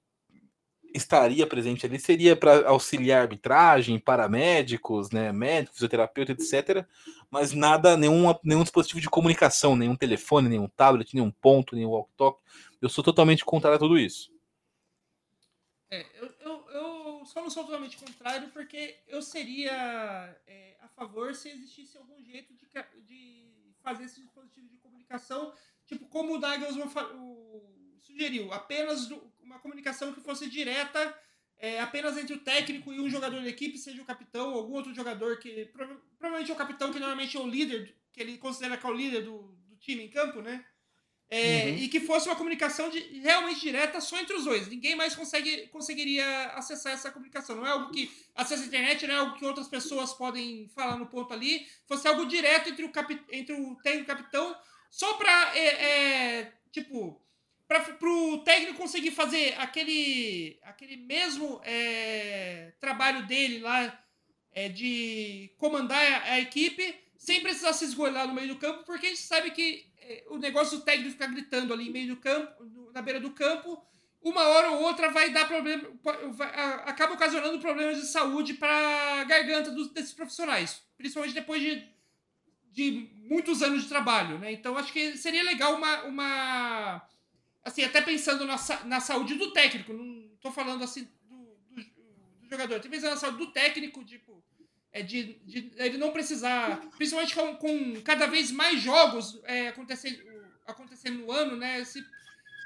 estaria 0.93 1.47
presente 1.47 1.85
ali 1.85 1.99
seria 1.99 2.35
para 2.35 2.67
auxiliar 2.69 3.21
arbitragem, 3.21 3.99
paramédicos, 3.99 5.09
né, 5.11 5.31
médicos, 5.31 5.75
fisioterapeuta, 5.77 6.31
etc. 6.31 6.85
Mas 7.29 7.51
nada, 7.53 7.97
nenhum, 7.97 8.33
nenhum 8.43 8.63
dispositivo 8.63 9.01
de 9.01 9.09
comunicação, 9.09 9.75
nenhum 9.75 9.95
telefone, 9.95 10.49
nenhum 10.49 10.67
tablet, 10.67 11.13
nenhum 11.13 11.31
ponto, 11.31 11.75
nenhum 11.75 11.89
walk-talk. 11.89 12.39
Eu 12.81 12.89
sou 12.89 13.03
totalmente 13.03 13.43
contrário 13.43 13.75
a 13.77 13.79
tudo 13.79 13.97
isso. 13.97 14.31
É, 15.89 16.05
eu, 16.19 16.33
eu, 16.41 16.69
eu 16.71 17.25
só 17.25 17.41
não 17.41 17.49
sou 17.49 17.63
totalmente 17.63 17.97
contrário 17.97 18.49
porque 18.49 18.97
eu 19.07 19.21
seria 19.21 20.35
é, 20.47 20.75
a 20.81 20.87
favor 20.87 21.33
se 21.35 21.49
existisse 21.49 21.97
algum 21.97 22.21
jeito 22.23 22.53
de, 22.53 22.65
de 23.05 23.75
fazer 23.81 24.05
esse 24.05 24.21
dispositivo 24.21 24.67
de 24.69 24.77
comunicação, 24.77 25.53
tipo, 25.85 26.07
como 26.07 26.35
o 26.35 26.89
fa- 26.89 27.11
o- 27.13 27.82
sugeriu, 28.03 28.51
apenas 28.53 29.09
uma 29.41 29.59
comunicação 29.59 30.13
que 30.13 30.21
fosse 30.21 30.49
direta, 30.49 31.17
é, 31.57 31.79
apenas 31.79 32.17
entre 32.17 32.33
o 32.35 32.39
técnico 32.39 32.91
e 32.93 32.99
um 32.99 33.09
jogador 33.09 33.41
da 33.41 33.47
equipe, 33.49 33.77
seja 33.77 34.01
o 34.01 34.05
capitão 34.05 34.51
ou 34.51 34.59
algum 34.59 34.73
outro 34.73 34.93
jogador 34.93 35.39
que. 35.39 35.65
prova- 35.67 36.01
Provavelmente 36.19 36.51
é 36.51 36.53
o 36.53 36.57
capitão, 36.57 36.91
que 36.91 36.99
normalmente 36.99 37.35
é 37.35 37.39
o 37.39 37.47
líder, 37.47 37.95
que 38.11 38.21
ele 38.21 38.37
considera 38.37 38.77
que 38.77 38.85
é 38.85 38.89
o 38.89 38.93
líder 38.93 39.23
do, 39.23 39.39
do 39.67 39.75
time 39.77 40.03
em 40.03 40.09
campo, 40.09 40.41
né? 40.41 40.65
É, 41.29 41.63
Uhum. 41.65 41.77
E 41.77 41.87
que 41.87 41.99
fosse 42.01 42.27
uma 42.29 42.35
comunicação 42.35 42.89
de- 42.89 43.19
realmente 43.19 43.59
direta 43.61 43.99
só 43.99 44.19
entre 44.19 44.35
os 44.35 44.43
dois. 44.45 44.67
Ninguém 44.67 44.95
mais 44.95 45.15
consegue, 45.15 45.67
conseguiria 45.67 46.47
acessar 46.49 46.93
essa 46.93 47.09
comunicação. 47.11 47.55
Não 47.55 47.65
é 47.65 47.71
algo 47.71 47.91
que 47.91 48.11
acessa 48.35 48.63
a 48.63 48.67
internet, 48.67 49.07
não 49.07 49.15
é 49.15 49.17
algo 49.17 49.35
que 49.37 49.45
outras 49.45 49.67
pessoas 49.67 50.13
podem 50.13 50.67
falar 50.69 50.95
no 50.97 51.07
ponto 51.07 51.33
ali. 51.33 51.65
Fosse 51.87 52.07
algo 52.07 52.25
direto 52.25 52.69
entre 52.69 52.85
o, 52.85 52.91
capi, 52.91 53.19
entre 53.31 53.53
o 53.55 53.75
técnico 53.77 54.11
e 54.11 54.13
o 54.13 54.15
capitão, 54.17 54.55
só 54.91 55.13
para 55.15 55.53
tipo 56.71 57.19
para 57.79 58.09
o 58.09 58.39
técnico 58.39 58.77
conseguir 58.77 59.11
fazer 59.11 59.55
aquele, 59.57 60.59
aquele 60.63 60.97
mesmo 60.97 61.61
é, 61.63 62.73
trabalho 62.79 63.25
dele 63.25 63.59
lá 63.59 64.03
é, 64.51 64.69
de 64.69 65.51
comandar 65.57 66.01
a, 66.01 66.33
a 66.33 66.39
equipe 66.39 66.95
sem 67.17 67.41
precisar 67.41 67.73
se 67.73 67.85
esgoelar 67.85 68.27
no 68.27 68.33
meio 68.33 68.49
do 68.49 68.57
campo, 68.57 68.83
porque 68.83 69.05
a 69.05 69.09
gente 69.09 69.21
sabe 69.21 69.51
que 69.51 69.85
é, 69.97 70.25
o 70.29 70.37
negócio 70.37 70.77
do 70.77 70.83
técnico 70.83 71.11
ficar 71.11 71.27
gritando 71.27 71.73
ali 71.73 71.85
no 71.85 71.91
meio 71.91 72.07
do 72.09 72.17
campo, 72.17 72.91
na 72.93 73.01
beira 73.01 73.19
do 73.19 73.31
campo, 73.31 73.81
uma 74.21 74.43
hora 74.43 74.71
ou 74.71 74.83
outra 74.83 75.09
vai 75.09 75.31
dar 75.31 75.47
problema, 75.47 75.89
vai- 76.31 76.53
acaba 76.85 77.13
ocasionando 77.13 77.59
problemas 77.59 77.97
de 77.99 78.07
saúde 78.07 78.53
para 78.53 79.21
a 79.21 79.23
garganta 79.23 79.71
dos, 79.71 79.89
desses 79.91 80.13
profissionais, 80.13 80.81
principalmente 80.97 81.33
depois 81.33 81.61
de, 81.61 81.87
de 82.71 83.09
muitos 83.15 83.61
anos 83.61 83.83
de 83.83 83.89
trabalho, 83.89 84.39
né? 84.39 84.51
Então 84.51 84.77
acho 84.77 84.93
que 84.93 85.17
seria 85.17 85.43
legal 85.43 85.75
uma, 85.75 86.03
uma 86.03 87.07
assim, 87.63 87.83
até 87.83 88.01
pensando 88.01 88.45
na, 88.45 88.57
na 88.85 88.99
saúde 88.99 89.35
do 89.35 89.51
técnico, 89.51 89.93
não 89.93 90.29
tô 90.41 90.51
falando 90.51 90.83
assim 90.83 91.07
do, 91.29 91.35
do, 91.71 91.83
do 92.41 92.49
jogador, 92.49 92.79
tô 92.79 92.89
pensando 92.89 93.11
na 93.11 93.17
saúde 93.17 93.37
do 93.37 93.51
técnico, 93.51 94.03
tipo, 94.03 94.43
é 94.91 95.01
de, 95.01 95.35
de 95.45 95.71
ele 95.77 95.97
não 95.97 96.11
precisar, 96.11 96.81
principalmente 96.97 97.33
com, 97.33 97.55
com 97.55 98.01
cada 98.01 98.27
vez 98.27 98.51
mais 98.51 98.81
jogos 98.81 99.41
é, 99.45 99.69
acontecendo, 99.69 100.21
acontecendo 100.65 101.19
no 101.19 101.31
ano, 101.31 101.55
né? 101.55 101.79
Esse, 101.79 102.05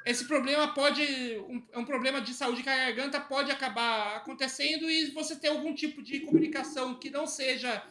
esse 0.06 0.26
problema 0.26 0.74
pode, 0.74 1.04
um, 1.48 1.64
é 1.72 1.78
um 1.78 1.86
problema 1.86 2.20
de 2.20 2.34
saúde 2.34 2.64
que 2.64 2.70
a 2.70 2.76
garganta 2.76 3.20
pode 3.20 3.52
acabar 3.52 4.18
acontecendo 4.18 4.90
e 4.90 5.12
você 5.12 5.36
ter 5.36 5.50
algum 5.50 5.74
tipo 5.74 6.02
de 6.02 6.22
comunicação 6.22 6.96
que 6.96 7.10
não 7.10 7.28
seja 7.28 7.84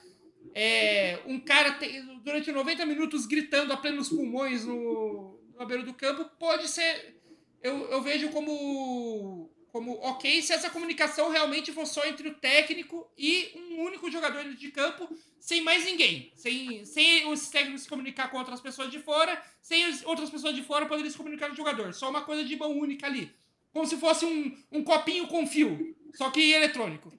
é, 0.55 1.21
um 1.27 1.39
cara 1.39 1.73
te- 1.75 2.01
durante 2.23 2.51
90 2.51 2.85
minutos 2.87 3.27
gritando 3.27 3.73
a 3.73 3.77
plenos 3.77 4.09
pulmões 4.09 4.65
no, 4.65 5.39
na 5.59 5.65
beira 5.65 5.83
do 5.83 5.95
campo, 5.95 6.25
pode 6.39 6.69
ser. 6.69 7.17
Eu, 7.63 7.91
eu 7.91 8.03
vejo 8.03 8.29
como, 8.29 9.51
como 9.73 9.93
ok 10.03 10.41
se 10.43 10.53
essa 10.53 10.71
comunicação 10.71 11.31
realmente 11.31 11.73
for 11.73 11.87
só 11.87 12.07
entre 12.07 12.29
o 12.29 12.35
técnico 12.35 13.11
e 13.17 13.53
um 13.57 13.83
único 13.83 14.11
jogador 14.11 14.45
de 14.45 14.71
campo, 14.71 15.09
sem 15.41 15.63
mais 15.63 15.85
ninguém. 15.85 16.33
Sem, 16.35 16.85
sem 16.85 17.31
os 17.31 17.49
técnicos 17.49 17.83
se 17.83 17.89
comunicar 17.89 18.31
com 18.31 18.39
outras 18.39 18.61
pessoas 18.61 18.91
de 18.91 18.99
fora, 19.01 19.43
sem 19.61 19.85
as 19.85 20.05
outras 20.05 20.31
pessoas 20.31 20.55
de 20.55 20.63
fora 20.63 20.87
poderem 20.87 21.11
se 21.11 21.17
comunicar 21.17 21.49
com 21.49 21.55
o 21.55 21.57
jogador. 21.57 21.93
Só 21.93 22.11
uma 22.11 22.23
coisa 22.23 22.45
de 22.45 22.57
mão 22.57 22.79
única 22.79 23.07
ali. 23.07 23.35
Como 23.73 23.87
se 23.87 23.97
fosse 23.97 24.25
um, 24.25 24.57
um 24.73 24.83
copinho 24.83 25.27
com 25.27 25.47
fio, 25.47 25.95
só 26.15 26.31
que 26.31 26.53
eletrônico. 26.53 27.13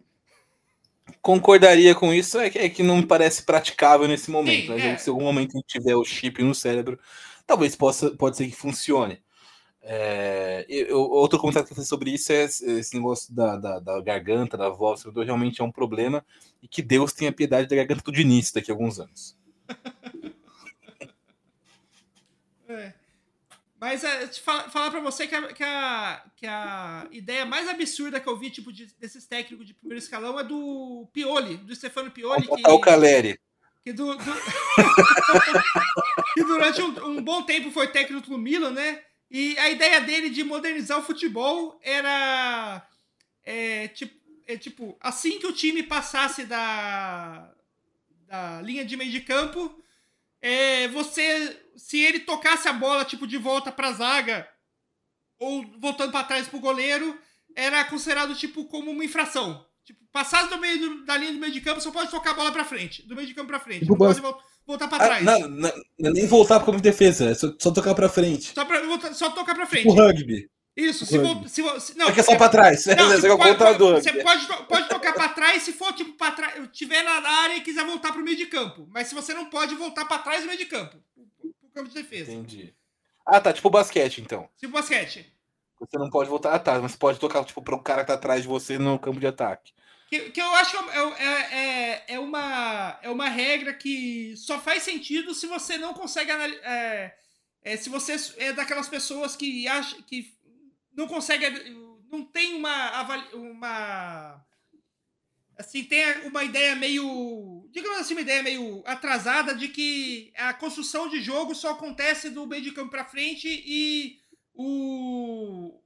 Concordaria 1.22 1.94
com 1.94 2.14
isso, 2.14 2.40
é 2.40 2.50
que, 2.50 2.58
é 2.58 2.70
que 2.70 2.84
não 2.84 2.98
me 2.98 3.06
parece 3.06 3.44
praticável 3.44 4.08
nesse 4.08 4.30
momento. 4.32 4.64
Sim, 4.64 4.70
mas 4.70 4.84
é. 4.84 4.98
Se 4.98 5.10
em 5.10 5.14
algum 5.14 5.26
momento 5.26 5.52
a 5.52 5.60
gente 5.60 5.68
tiver 5.68 5.96
o 5.96 6.04
chip 6.04 6.42
no 6.42 6.56
cérebro, 6.56 7.00
talvez 7.48 7.76
possa 7.76 8.12
pode 8.12 8.38
ser 8.38 8.46
que 8.48 8.56
funcione. 8.56 9.20
É, 9.82 10.66
eu- 10.68 11.00
outro 11.00 11.40
comentário 11.40 11.66
que 11.68 11.80
eu 11.80 11.84
sobre 11.86 12.12
isso 12.12 12.32
é 12.34 12.44
esse 12.44 12.94
negócio 12.94 13.34
da, 13.34 13.56
da, 13.56 13.80
da 13.80 14.02
garganta, 14.02 14.58
da 14.58 14.68
voz, 14.70 15.02
do 15.04 15.24
realmente 15.24 15.62
é 15.62 15.64
um 15.64 15.72
problema 15.72 16.26
e 16.62 16.68
que 16.68 16.82
Deus 16.82 17.14
tenha 17.14 17.32
piedade 17.32 17.70
da 17.70 17.76
garganta 17.78 18.02
do 18.04 18.12
Diniz 18.12 18.52
daqui 18.52 18.70
a 18.70 18.74
alguns 18.74 19.00
anos. 19.00 19.38
É. 22.70 22.94
Mas 23.80 24.04
é, 24.04 24.28
falar 24.28 24.90
pra 24.92 25.00
você 25.00 25.26
que 25.28 25.36
a, 25.36 25.54
que, 25.54 25.64
a, 25.64 26.26
que 26.36 26.46
a 26.48 27.08
ideia 27.12 27.46
mais 27.46 27.70
absurda 27.70 28.20
que 28.20 28.28
eu 28.28 28.36
vi, 28.38 28.50
tipo, 28.50 28.74
de- 28.74 28.94
desses 29.00 29.26
técnicos 29.26 29.66
de 29.68 29.74
primeiro 29.74 30.04
escalão 30.04 30.38
é 30.40 30.44
do 30.44 31.08
Pioli, 31.14 31.58
do 31.58 31.74
Stefano 31.76 32.10
Pioli, 32.12 32.42
que, 32.42 32.48
Contratar 32.50 32.74
o 32.76 32.82
Caleri. 32.82 33.40
que, 33.84 33.94
du- 33.94 34.18
du- 34.18 34.24
que 36.42 36.48
durante 36.48 36.82
um, 36.82 37.18
um 37.18 37.22
bom 37.22 37.44
tempo 37.44 37.72
foi 37.72 37.88
técnico 37.88 38.30
do 38.30 38.38
Milan, 38.38 38.72
né? 38.72 39.02
E 39.30 39.58
a 39.60 39.70
ideia 39.70 40.00
dele 40.02 40.30
de 40.30 40.44
modernizar 40.44 41.00
o 41.00 41.04
futebol 41.04 41.80
era 41.84 42.88
é, 43.44 43.88
tipo, 43.90 44.16
é, 44.46 44.58
tipo, 44.58 44.98
assim 45.02 45.40
que 45.40 45.48
o 45.48 45.54
time 45.54 45.84
passasse 45.84 46.46
da, 46.46 47.54
da 48.28 48.62
linha 48.62 48.86
de 48.86 48.96
meio 48.96 49.12
de 49.12 49.22
campo, 49.22 49.82
é, 50.42 50.88
você, 50.90 51.62
se 51.76 52.00
ele 52.00 52.20
tocasse 52.22 52.68
a 52.68 52.74
bola 52.74 53.04
tipo 53.04 53.28
de 53.28 53.38
volta 53.38 53.72
para 53.72 53.90
a 53.90 53.94
zaga 53.94 54.50
ou 55.40 55.64
voltando 55.80 56.12
para 56.12 56.24
trás 56.24 56.48
pro 56.48 56.60
goleiro, 56.60 57.20
era 57.56 57.84
considerado 57.86 58.36
tipo 58.36 58.66
como 58.66 58.92
uma 58.92 59.04
infração. 59.06 59.66
Tipo, 59.84 60.04
passasse 60.12 60.50
do 60.50 60.58
meio 60.58 60.80
do- 60.80 61.06
da 61.06 61.16
linha 61.18 61.32
de 61.32 61.38
meio 61.40 61.52
de 61.54 61.62
campo, 61.62 61.80
só 61.82 61.92
pode 61.92 62.12
tocar 62.12 62.32
a 62.32 62.34
bola 62.34 62.52
para 62.52 62.66
frente, 62.66 63.04
do 63.08 63.16
meio 63.16 63.28
de 63.28 63.34
campo 63.34 63.48
para 63.48 63.60
frente, 63.60 63.80
Tipo, 63.82 63.92
não 63.94 63.98
pode 63.98 64.22
bas- 64.22 64.32
vol- 64.32 64.44
voltar 64.68 64.88
para 64.88 65.04
Ah, 65.04 65.08
trás. 65.08 65.24
não, 65.24 65.40
não, 65.48 65.72
não 66.00 66.10
é 66.10 66.14
nem 66.14 66.28
voltar 66.28 66.58
para 66.58 66.66
como 66.66 66.80
defesa, 66.82 67.30
é 67.30 67.34
só, 67.34 67.52
só 67.58 67.72
tocar 67.72 67.96
para 67.96 68.10
frente. 68.10 68.54
Só, 68.54 68.66
pra, 68.66 68.82
voltar- 68.86 69.14
só 69.14 69.30
tocar 69.32 69.56
para 69.56 69.66
frente. 69.66 69.88
O 69.88 69.94
rugby. 69.94 70.50
Isso, 70.76 71.08
se, 71.08 71.18
rugby. 71.18 71.50
se, 71.50 71.64
se 71.80 71.98
não, 71.98 72.06
Só 72.08 72.12
que 72.14 72.20
é 72.20 72.24
só 72.24 72.32
você- 72.34 72.38
para 72.38 72.50
trás. 72.50 72.86
não, 72.86 72.94
Você 72.96 73.22
você 73.22 73.28
é 73.28 73.34
o 73.34 73.38
pode, 73.38 73.78
do 73.80 73.94
você 73.94 74.14
pode, 74.22 74.48
pode 74.68 74.90
tocar 74.90 75.14
pra 75.14 75.30
trás 75.30 75.64
se 75.64 75.74
for 75.74 75.92
tipo 75.94 76.14
pra 76.14 76.30
trás, 76.32 76.54
tiver 76.72 77.02
na 77.02 77.14
área 77.28 77.56
e 77.56 77.62
quiser 77.62 77.84
voltar 77.84 78.12
pro 78.12 78.22
meio 78.24 78.38
de 78.38 78.46
campo. 78.46 78.88
Mas 78.92 79.08
se 79.08 79.16
você 79.16 79.34
não 79.34 79.46
pode 79.50 79.74
voltar 79.74 80.06
pra 80.06 80.20
trás 80.20 80.42
do 80.42 80.46
meio 80.48 80.60
de 80.60 80.66
campo, 80.68 80.98
pro, 81.16 81.72
campo 81.74 81.90
de 81.90 81.96
defesa. 81.96 82.32
Entendi. 82.32 82.76
Ah, 83.26 83.42
tá, 83.42 83.52
tipo 83.52 83.70
basquete, 83.72 84.22
então. 84.22 84.48
Tipo 84.60 84.74
basquete. 84.74 85.26
Você 85.80 85.98
não 85.98 86.10
pode 86.10 86.30
voltar 86.30 86.54
atrás, 86.54 86.82
mas 86.82 86.92
você 86.92 86.98
pode 86.98 87.20
tocar 87.20 87.44
tipo, 87.44 87.62
para 87.62 87.76
o 87.76 87.80
cara 87.82 88.02
que 88.02 88.08
tá 88.08 88.14
atrás 88.14 88.42
de 88.44 88.48
você 88.48 88.78
no 88.78 88.98
campo 89.00 89.20
de 89.20 89.28
ataque. 89.28 89.74
Que, 90.08 90.32
que 90.32 90.42
eu 90.42 90.56
acho 90.56 90.72
que 90.72 90.90
é, 90.90 91.26
é, 91.26 91.60
é, 91.60 92.06
é 92.16 92.20
uma, 92.20 92.98
é 93.02 93.10
uma 93.10 93.28
regra 93.28 93.74
que 93.74 94.36
só 94.38 94.60
faz 94.60 94.84
sentido 94.84 95.34
se 95.34 95.48
você 95.48 95.78
não 95.78 95.94
consegue 95.94 96.32
analisar. 96.32 96.62
É, 96.64 97.18
é, 97.62 97.76
se 97.78 97.90
você 97.90 98.16
é 98.38 98.54
daquelas 98.54 98.88
pessoas 98.88 99.36
que 99.36 99.68
acha 99.68 100.02
que 100.04 100.34
não 100.96 101.08
consegue. 101.08 101.46
Não 102.10 102.24
tem 102.24 102.56
uma. 102.56 103.26
uma 103.34 104.46
assim, 105.58 105.84
tem 105.84 106.26
uma 106.26 106.44
ideia 106.44 106.74
meio. 106.76 107.68
Digamos 107.72 108.00
assim, 108.00 108.14
uma 108.14 108.22
ideia 108.22 108.42
meio 108.42 108.82
atrasada 108.86 109.54
de 109.54 109.68
que 109.68 110.32
a 110.38 110.54
construção 110.54 111.10
de 111.10 111.22
jogo 111.22 111.54
só 111.54 111.72
acontece 111.72 112.30
do 112.30 112.48
meio 112.48 112.64
de 112.64 112.72
campo 112.72 112.92
pra 112.92 113.04
frente 113.04 113.48
e 113.48 114.20
o- 114.54 115.82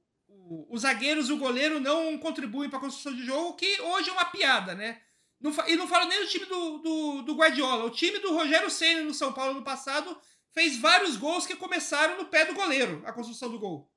os 0.68 0.82
zagueiros 0.82 1.28
e 1.28 1.32
o 1.32 1.38
goleiro 1.38 1.80
não 1.80 2.16
contribuem 2.18 2.68
para 2.68 2.78
a 2.78 2.82
construção 2.82 3.14
de 3.14 3.24
jogo, 3.24 3.54
que 3.54 3.80
hoje 3.80 4.10
é 4.10 4.12
uma 4.12 4.24
piada, 4.26 4.74
né? 4.74 5.00
Não 5.40 5.52
e 5.66 5.76
não 5.76 5.88
falo 5.88 6.08
nem 6.08 6.20
do 6.20 6.28
time 6.28 6.46
do, 6.46 6.78
do, 6.78 7.22
do 7.22 7.34
Guardiola. 7.34 7.84
O 7.84 7.90
time 7.90 8.18
do 8.20 8.32
Rogério 8.34 8.70
Senna 8.70 9.02
no 9.02 9.12
São 9.14 9.32
Paulo 9.32 9.54
no 9.54 9.64
passado 9.64 10.16
fez 10.52 10.76
vários 10.78 11.16
gols 11.16 11.46
que 11.46 11.56
começaram 11.56 12.16
no 12.18 12.26
pé 12.26 12.44
do 12.44 12.54
goleiro, 12.54 13.02
a 13.04 13.12
construção 13.12 13.50
do 13.50 13.58
gol. 13.58 13.90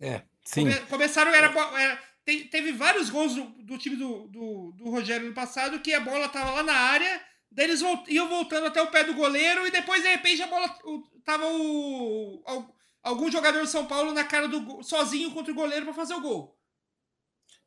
É, 0.00 0.22
sim. 0.44 0.64
Come- 0.64 0.80
começaram, 0.86 1.32
era, 1.32 1.46
era- 1.80 2.02
te- 2.24 2.44
teve 2.46 2.72
vários 2.72 3.10
gols 3.10 3.34
do, 3.34 3.44
do 3.62 3.78
time 3.78 3.96
do, 3.96 4.26
do, 4.28 4.72
do 4.72 4.90
Rogério 4.90 5.28
no 5.28 5.34
passado 5.34 5.80
que 5.80 5.92
a 5.92 6.00
bola 6.00 6.28
tava 6.28 6.50
lá 6.52 6.62
na 6.62 6.74
área, 6.74 7.24
daí 7.50 7.66
eles 7.66 7.80
volt- 7.80 8.08
iam 8.08 8.28
voltando 8.28 8.66
até 8.66 8.80
o 8.82 8.90
pé 8.90 9.04
do 9.04 9.14
goleiro 9.14 9.66
e 9.66 9.70
depois, 9.70 10.02
de 10.02 10.08
repente, 10.08 10.42
a 10.42 10.46
bola 10.46 10.76
o- 10.84 11.02
tava 11.24 11.46
o, 11.46 12.42
al- 12.46 12.76
algum 13.02 13.30
jogador 13.30 13.60
do 13.60 13.66
São 13.66 13.86
Paulo 13.86 14.12
na 14.12 14.24
cara 14.24 14.48
do 14.48 14.82
sozinho 14.82 15.32
contra 15.32 15.52
o 15.52 15.56
goleiro 15.56 15.84
para 15.86 15.94
fazer 15.94 16.14
o 16.14 16.20
gol. 16.20 16.56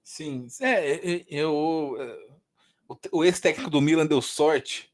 Sim, 0.04 0.48
é, 0.62 1.16
é, 1.18 1.26
eu. 1.30 1.96
é, 2.00 2.28
o- 3.12 3.24
ex-técnico 3.24 3.70
do 3.70 3.82
Milan 3.82 4.06
deu 4.06 4.22
sorte, 4.22 4.92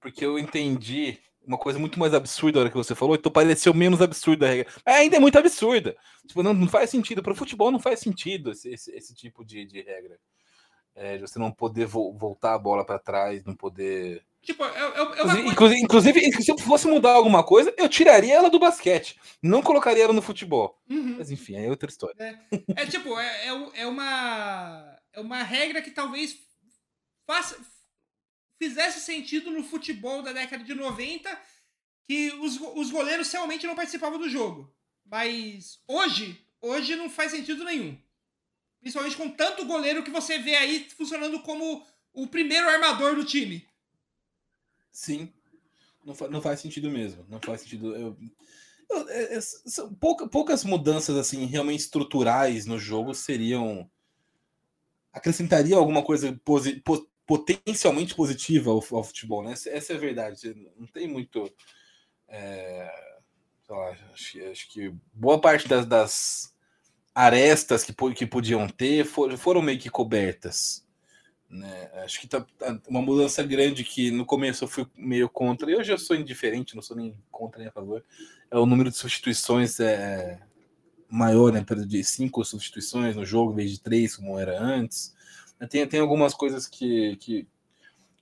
porque 0.00 0.24
eu 0.24 0.38
entendi 0.38 1.18
uma 1.46 1.58
coisa 1.58 1.78
muito 1.78 1.98
mais 1.98 2.14
absurda 2.14 2.58
na 2.58 2.60
hora 2.62 2.70
que 2.70 2.76
você 2.76 2.94
falou, 2.94 3.16
então 3.16 3.30
pareceu 3.30 3.74
menos 3.74 4.00
absurda 4.00 4.46
a 4.46 4.50
regra. 4.50 4.72
Mas 4.86 4.94
ainda 4.96 5.16
é 5.16 5.20
muito 5.20 5.38
absurda. 5.38 5.96
Tipo, 6.26 6.42
não, 6.42 6.54
não 6.54 6.68
faz 6.68 6.88
sentido. 6.90 7.22
Para 7.22 7.32
o 7.32 7.36
futebol 7.36 7.70
não 7.70 7.80
faz 7.80 8.00
sentido 8.00 8.52
esse, 8.52 8.70
esse, 8.72 8.90
esse 8.92 9.14
tipo 9.14 9.44
de, 9.44 9.66
de 9.66 9.82
regra. 9.82 10.18
É, 10.94 11.18
você 11.18 11.38
não 11.38 11.50
poder 11.52 11.86
vo- 11.86 12.12
voltar 12.16 12.54
a 12.54 12.58
bola 12.58 12.84
para 12.84 12.98
trás, 12.98 13.44
não 13.44 13.54
poder. 13.56 14.24
Tipo, 14.44 14.64
é, 14.64 14.68
é- 14.68 14.98
é 14.98 15.02
uma 15.02 15.14
coisa... 15.14 15.40
Inclusive, 15.40 15.80
inclusive, 16.20 16.42
se 16.42 16.50
eu 16.50 16.58
fosse 16.58 16.86
mudar 16.86 17.12
alguma 17.12 17.42
coisa, 17.42 17.72
eu 17.76 17.88
tiraria 17.88 18.34
ela 18.34 18.50
do 18.50 18.58
basquete. 18.58 19.18
Não 19.42 19.62
colocaria 19.62 20.04
ela 20.04 20.12
no 20.12 20.22
futebol. 20.22 20.78
Uhum. 20.88 21.16
Mas 21.18 21.30
enfim, 21.30 21.56
é 21.56 21.68
outra 21.70 21.88
história. 21.88 22.14
É 22.76 22.86
tipo, 22.86 23.18
é, 23.18 23.46
é, 23.46 23.82
é 23.82 23.86
uma 23.86 24.98
é 25.14 25.20
uma 25.20 25.42
regra 25.42 25.80
que 25.80 25.90
talvez 25.90 26.36
faça 27.26 27.56
fizesse 28.60 29.00
sentido 29.00 29.50
no 29.50 29.62
futebol 29.64 30.22
da 30.22 30.32
década 30.32 30.62
de 30.64 30.74
90 30.74 31.28
que 32.06 32.32
os, 32.40 32.60
os 32.74 32.90
goleiros 32.90 33.30
realmente 33.32 33.66
não 33.66 33.74
participavam 33.74 34.18
do 34.18 34.28
jogo. 34.28 34.72
Mas 35.04 35.80
hoje, 35.88 36.38
hoje 36.60 36.96
não 36.96 37.08
faz 37.08 37.30
sentido 37.30 37.64
nenhum. 37.64 37.98
Principalmente 38.80 39.16
com 39.16 39.28
tanto 39.30 39.64
goleiro 39.64 40.02
que 40.02 40.10
você 40.10 40.38
vê 40.38 40.54
aí 40.56 40.86
funcionando 40.96 41.40
como 41.40 41.84
o 42.12 42.26
primeiro 42.26 42.68
armador 42.68 43.14
do 43.14 43.24
time. 43.24 43.66
Sim. 44.94 45.32
Não, 46.04 46.14
fa 46.14 46.28
não 46.28 46.40
faz 46.40 46.60
sentido 46.60 46.88
mesmo. 46.88 47.26
Não 47.28 47.40
faz 47.40 47.62
sentido. 47.62 47.96
Eu, 47.96 48.16
eu, 48.88 49.10
é, 49.10 49.34
é, 49.36 49.40
são 49.40 49.92
pouca, 49.92 50.28
poucas 50.28 50.62
mudanças 50.62 51.16
assim 51.16 51.46
realmente 51.46 51.80
estruturais 51.80 52.64
no 52.64 52.78
jogo 52.78 53.12
seriam 53.12 53.90
acrescentariam 55.12 55.78
alguma 55.78 56.02
coisa 56.02 56.38
posi 56.44 56.80
po 56.80 57.08
potencialmente 57.26 58.14
positiva 58.14 58.70
ao, 58.70 58.84
ao, 58.92 59.02
futebol, 59.02 59.42
né? 59.42 59.52
Essa, 59.52 59.70
é 59.70 59.96
a 59.96 59.98
verdade. 59.98 60.54
Não 60.76 60.86
tem 60.86 61.08
muito. 61.08 61.50
É, 62.28 62.86
lá, 63.68 63.96
acho, 64.12 64.44
acho, 64.44 64.68
que 64.68 64.94
boa 65.12 65.40
parte 65.40 65.66
das, 65.66 65.86
das 65.86 66.54
arestas 67.14 67.82
que, 67.82 67.94
que 68.14 68.26
podiam 68.26 68.68
ter 68.68 69.06
for, 69.06 69.36
foram 69.38 69.62
meio 69.62 69.78
que 69.78 69.88
cobertas. 69.88 70.83
Né? 71.54 71.88
Acho 72.04 72.20
que 72.20 72.26
tá, 72.26 72.44
tá, 72.58 72.80
uma 72.88 73.00
mudança 73.00 73.40
grande 73.44 73.84
que 73.84 74.10
no 74.10 74.26
começo 74.26 74.64
eu 74.64 74.68
fui 74.68 74.84
meio 74.96 75.28
contra, 75.28 75.70
e 75.70 75.76
hoje 75.76 75.92
eu 75.92 75.98
sou 75.98 76.16
indiferente, 76.16 76.74
não 76.74 76.82
sou 76.82 76.96
nem 76.96 77.16
contra 77.30 77.60
nem 77.60 77.68
a 77.68 77.72
favor. 77.72 78.04
É 78.50 78.58
o 78.58 78.66
número 78.66 78.90
de 78.90 78.96
substituições 78.96 79.78
é 79.78 80.40
maior, 81.08 81.52
né? 81.52 81.64
De 81.86 82.02
cinco 82.02 82.44
substituições 82.44 83.14
no 83.14 83.24
jogo, 83.24 83.52
em 83.52 83.56
vez 83.56 83.70
de 83.70 83.80
três, 83.80 84.16
como 84.16 84.38
era 84.38 84.60
antes. 84.60 85.14
Tem, 85.70 85.86
tem 85.86 86.00
algumas 86.00 86.34
coisas 86.34 86.66
que, 86.66 87.16
que 87.20 87.46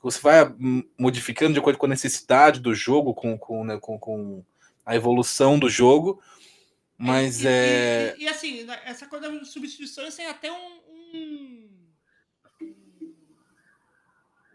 você 0.03 0.21
vai 0.21 0.55
modificando 0.99 1.55
de 1.55 1.59
acordo 1.59 1.79
com 1.79 1.87
a 1.87 1.89
necessidade 1.89 2.61
do 2.61 2.75
jogo, 2.75 3.15
com, 3.15 3.39
com, 3.39 3.65
né, 3.65 3.79
com, 3.81 3.99
com 3.99 4.45
a 4.85 4.95
evolução 4.95 5.59
do 5.59 5.71
jogo. 5.71 6.21
Mas 6.99 7.43
e, 7.43 7.49
é. 7.49 8.15
E, 8.19 8.21
e, 8.21 8.25
e, 8.25 8.29
assim, 8.29 8.67
essa 8.85 9.07
coisa 9.07 9.31
das 9.31 9.49
substituições 9.49 10.15
tem 10.15 10.27
até 10.27 10.53
um, 10.53 10.81
um, 11.15 11.69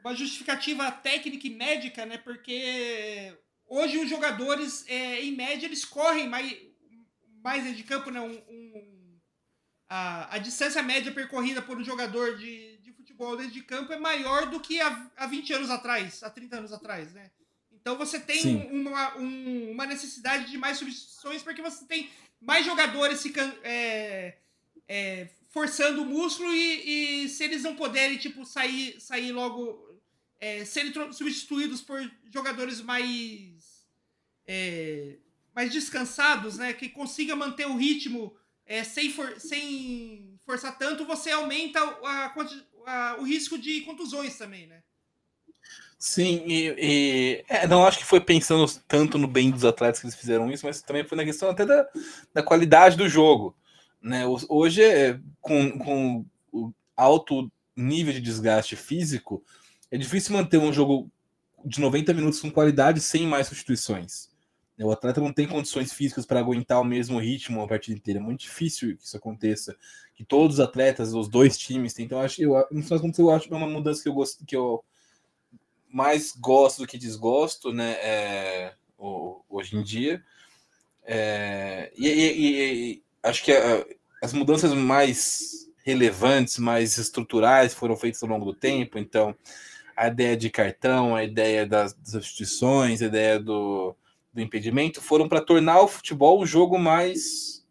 uma 0.07 0.15
justificativa 0.15 0.89
técnica 0.91 1.47
e 1.47 1.49
médica, 1.49 2.05
né? 2.05 2.17
Porque 2.17 3.33
hoje 3.67 3.97
os 3.97 4.09
jogadores, 4.09 4.85
é, 4.87 5.21
em 5.21 5.35
média, 5.35 5.65
eles 5.65 5.83
correm 5.83 6.27
mais, 6.29 6.55
mais 7.43 7.75
de 7.75 7.83
campo, 7.83 8.09
né? 8.09 8.21
Um, 8.21 8.37
um, 8.49 9.19
a, 9.89 10.35
a 10.35 10.37
distância 10.37 10.81
média 10.81 11.11
percorrida 11.11 11.61
por 11.61 11.77
um 11.77 11.83
jogador 11.83 12.37
de, 12.37 12.77
de 12.77 12.91
futebol 12.93 13.35
dentro 13.35 13.53
de 13.53 13.63
campo 13.63 13.91
é 13.91 13.99
maior 13.99 14.49
do 14.49 14.59
que 14.59 14.79
há, 14.79 15.11
há 15.15 15.27
20 15.27 15.53
anos 15.53 15.69
atrás, 15.69 16.23
há 16.23 16.29
30 16.29 16.57
anos 16.57 16.73
atrás, 16.73 17.13
né? 17.13 17.29
Então 17.71 17.97
você 17.97 18.19
tem 18.19 18.69
uma, 18.71 19.17
um, 19.17 19.71
uma 19.71 19.85
necessidade 19.85 20.49
de 20.51 20.57
mais 20.57 20.77
substituições 20.77 21.41
porque 21.41 21.61
você 21.61 21.85
tem 21.85 22.09
mais 22.41 22.65
jogadores 22.65 23.21
ficando, 23.21 23.57
é, 23.63 24.37
é, 24.87 25.29
forçando 25.49 26.01
o 26.01 26.05
músculo 26.05 26.53
e, 26.53 27.23
e, 27.23 27.29
se 27.29 27.43
eles 27.43 27.63
não 27.63 27.75
puderem 27.75 28.17
tipo 28.17 28.45
sair 28.45 28.99
sair 28.99 29.31
logo 29.31 29.86
é, 30.39 30.65
serem 30.65 30.93
substituídos 31.13 31.81
por 31.81 31.99
jogadores 32.31 32.81
mais 32.81 33.85
é, 34.45 35.17
mais 35.55 35.71
descansados 35.71 36.57
né 36.57 36.73
que 36.73 36.89
consiga 36.89 37.35
manter 37.35 37.67
o 37.67 37.77
ritmo 37.77 38.35
é, 38.65 38.83
sem, 38.83 39.11
for, 39.11 39.39
sem 39.39 40.39
forçar 40.45 40.77
tanto 40.77 41.05
você 41.05 41.31
aumenta 41.31 41.79
a, 41.79 42.25
a, 42.25 42.35
a, 42.85 43.17
o 43.19 43.23
risco 43.23 43.57
de 43.57 43.81
contusões 43.81 44.37
também 44.37 44.67
né 44.67 44.83
Sim, 45.99 46.43
e, 46.45 46.75
e 46.77 47.45
é, 47.49 47.67
não 47.67 47.83
acho 47.83 47.97
que 47.97 48.05
foi 48.05 48.21
pensando 48.21 48.71
tanto 48.87 49.17
no 49.17 49.27
bem 49.27 49.49
dos 49.49 49.65
atletas 49.65 49.99
que 49.99 50.05
eles 50.05 50.15
fizeram 50.15 50.51
isso, 50.51 50.65
mas 50.65 50.81
também 50.81 51.03
foi 51.03 51.17
na 51.17 51.25
questão 51.25 51.49
até 51.49 51.65
da, 51.65 51.87
da 52.31 52.43
qualidade 52.43 52.95
do 52.95 53.09
jogo. 53.09 53.55
Né? 53.99 54.23
Hoje, 54.47 54.83
é, 54.83 55.19
com, 55.41 55.79
com 55.79 56.25
o 56.51 56.71
alto 56.95 57.51
nível 57.75 58.13
de 58.13 58.21
desgaste 58.21 58.75
físico, 58.75 59.43
é 59.91 59.97
difícil 59.97 60.33
manter 60.33 60.57
um 60.57 60.73
jogo 60.73 61.09
de 61.65 61.79
90 61.81 62.13
minutos 62.13 62.39
com 62.39 62.51
qualidade 62.51 63.01
sem 63.01 63.27
mais 63.27 63.47
substituições. 63.47 64.29
O 64.79 64.91
atleta 64.91 65.19
não 65.19 65.33
tem 65.33 65.47
condições 65.47 65.91
físicas 65.91 66.25
para 66.25 66.39
aguentar 66.39 66.79
o 66.79 66.83
mesmo 66.83 67.19
ritmo 67.19 67.61
a 67.61 67.67
partida 67.67 67.97
inteira. 67.97 68.19
É 68.19 68.23
muito 68.23 68.41
difícil 68.41 68.95
que 68.95 69.03
isso 69.03 69.17
aconteça. 69.17 69.75
Que 70.13 70.23
todos 70.23 70.57
os 70.57 70.59
atletas, 70.59 71.13
os 71.13 71.27
dois 71.27 71.57
times, 71.57 71.93
têm. 71.93 72.05
Então, 72.05 72.19
acho, 72.19 72.41
eu, 72.41 72.53
no 72.69 72.83
final 72.83 72.99
eu 73.17 73.31
acho 73.31 73.47
que 73.47 73.53
é 73.53 73.57
uma 73.57 73.67
mudança 73.67 74.03
que 74.03 74.09
eu 74.09 74.13
gosto, 74.13 74.45
que 74.45 74.55
eu 74.55 74.83
mais 75.91 76.31
gosto 76.31 76.79
do 76.79 76.87
que 76.87 76.97
desgosto, 76.97 77.73
né? 77.73 77.93
É, 77.93 78.73
hoje 79.49 79.75
em 79.75 79.81
dia. 79.81 80.23
É, 81.03 81.91
e, 81.97 82.07
e, 82.07 82.91
e, 82.91 83.03
acho 83.23 83.43
que 83.43 83.51
a, 83.51 83.85
as 84.21 84.31
mudanças 84.31 84.73
mais 84.73 85.67
relevantes, 85.83 86.59
mais 86.59 86.97
estruturais 86.97 87.73
foram 87.73 87.95
feitas 87.95 88.21
ao 88.21 88.29
longo 88.29 88.45
do 88.45 88.53
tempo. 88.53 88.99
Então, 88.99 89.35
a 89.97 90.07
ideia 90.07 90.37
de 90.37 90.51
cartão, 90.51 91.15
a 91.15 91.23
ideia 91.23 91.65
das, 91.65 91.97
substituições, 92.03 93.01
a 93.01 93.07
ideia 93.07 93.39
do, 93.39 93.95
do 94.31 94.39
impedimento 94.39 95.01
foram 95.01 95.27
para 95.27 95.41
tornar 95.41 95.81
o 95.81 95.87
futebol 95.87 96.39
um 96.39 96.45
jogo 96.45 96.77
mais 96.77 97.65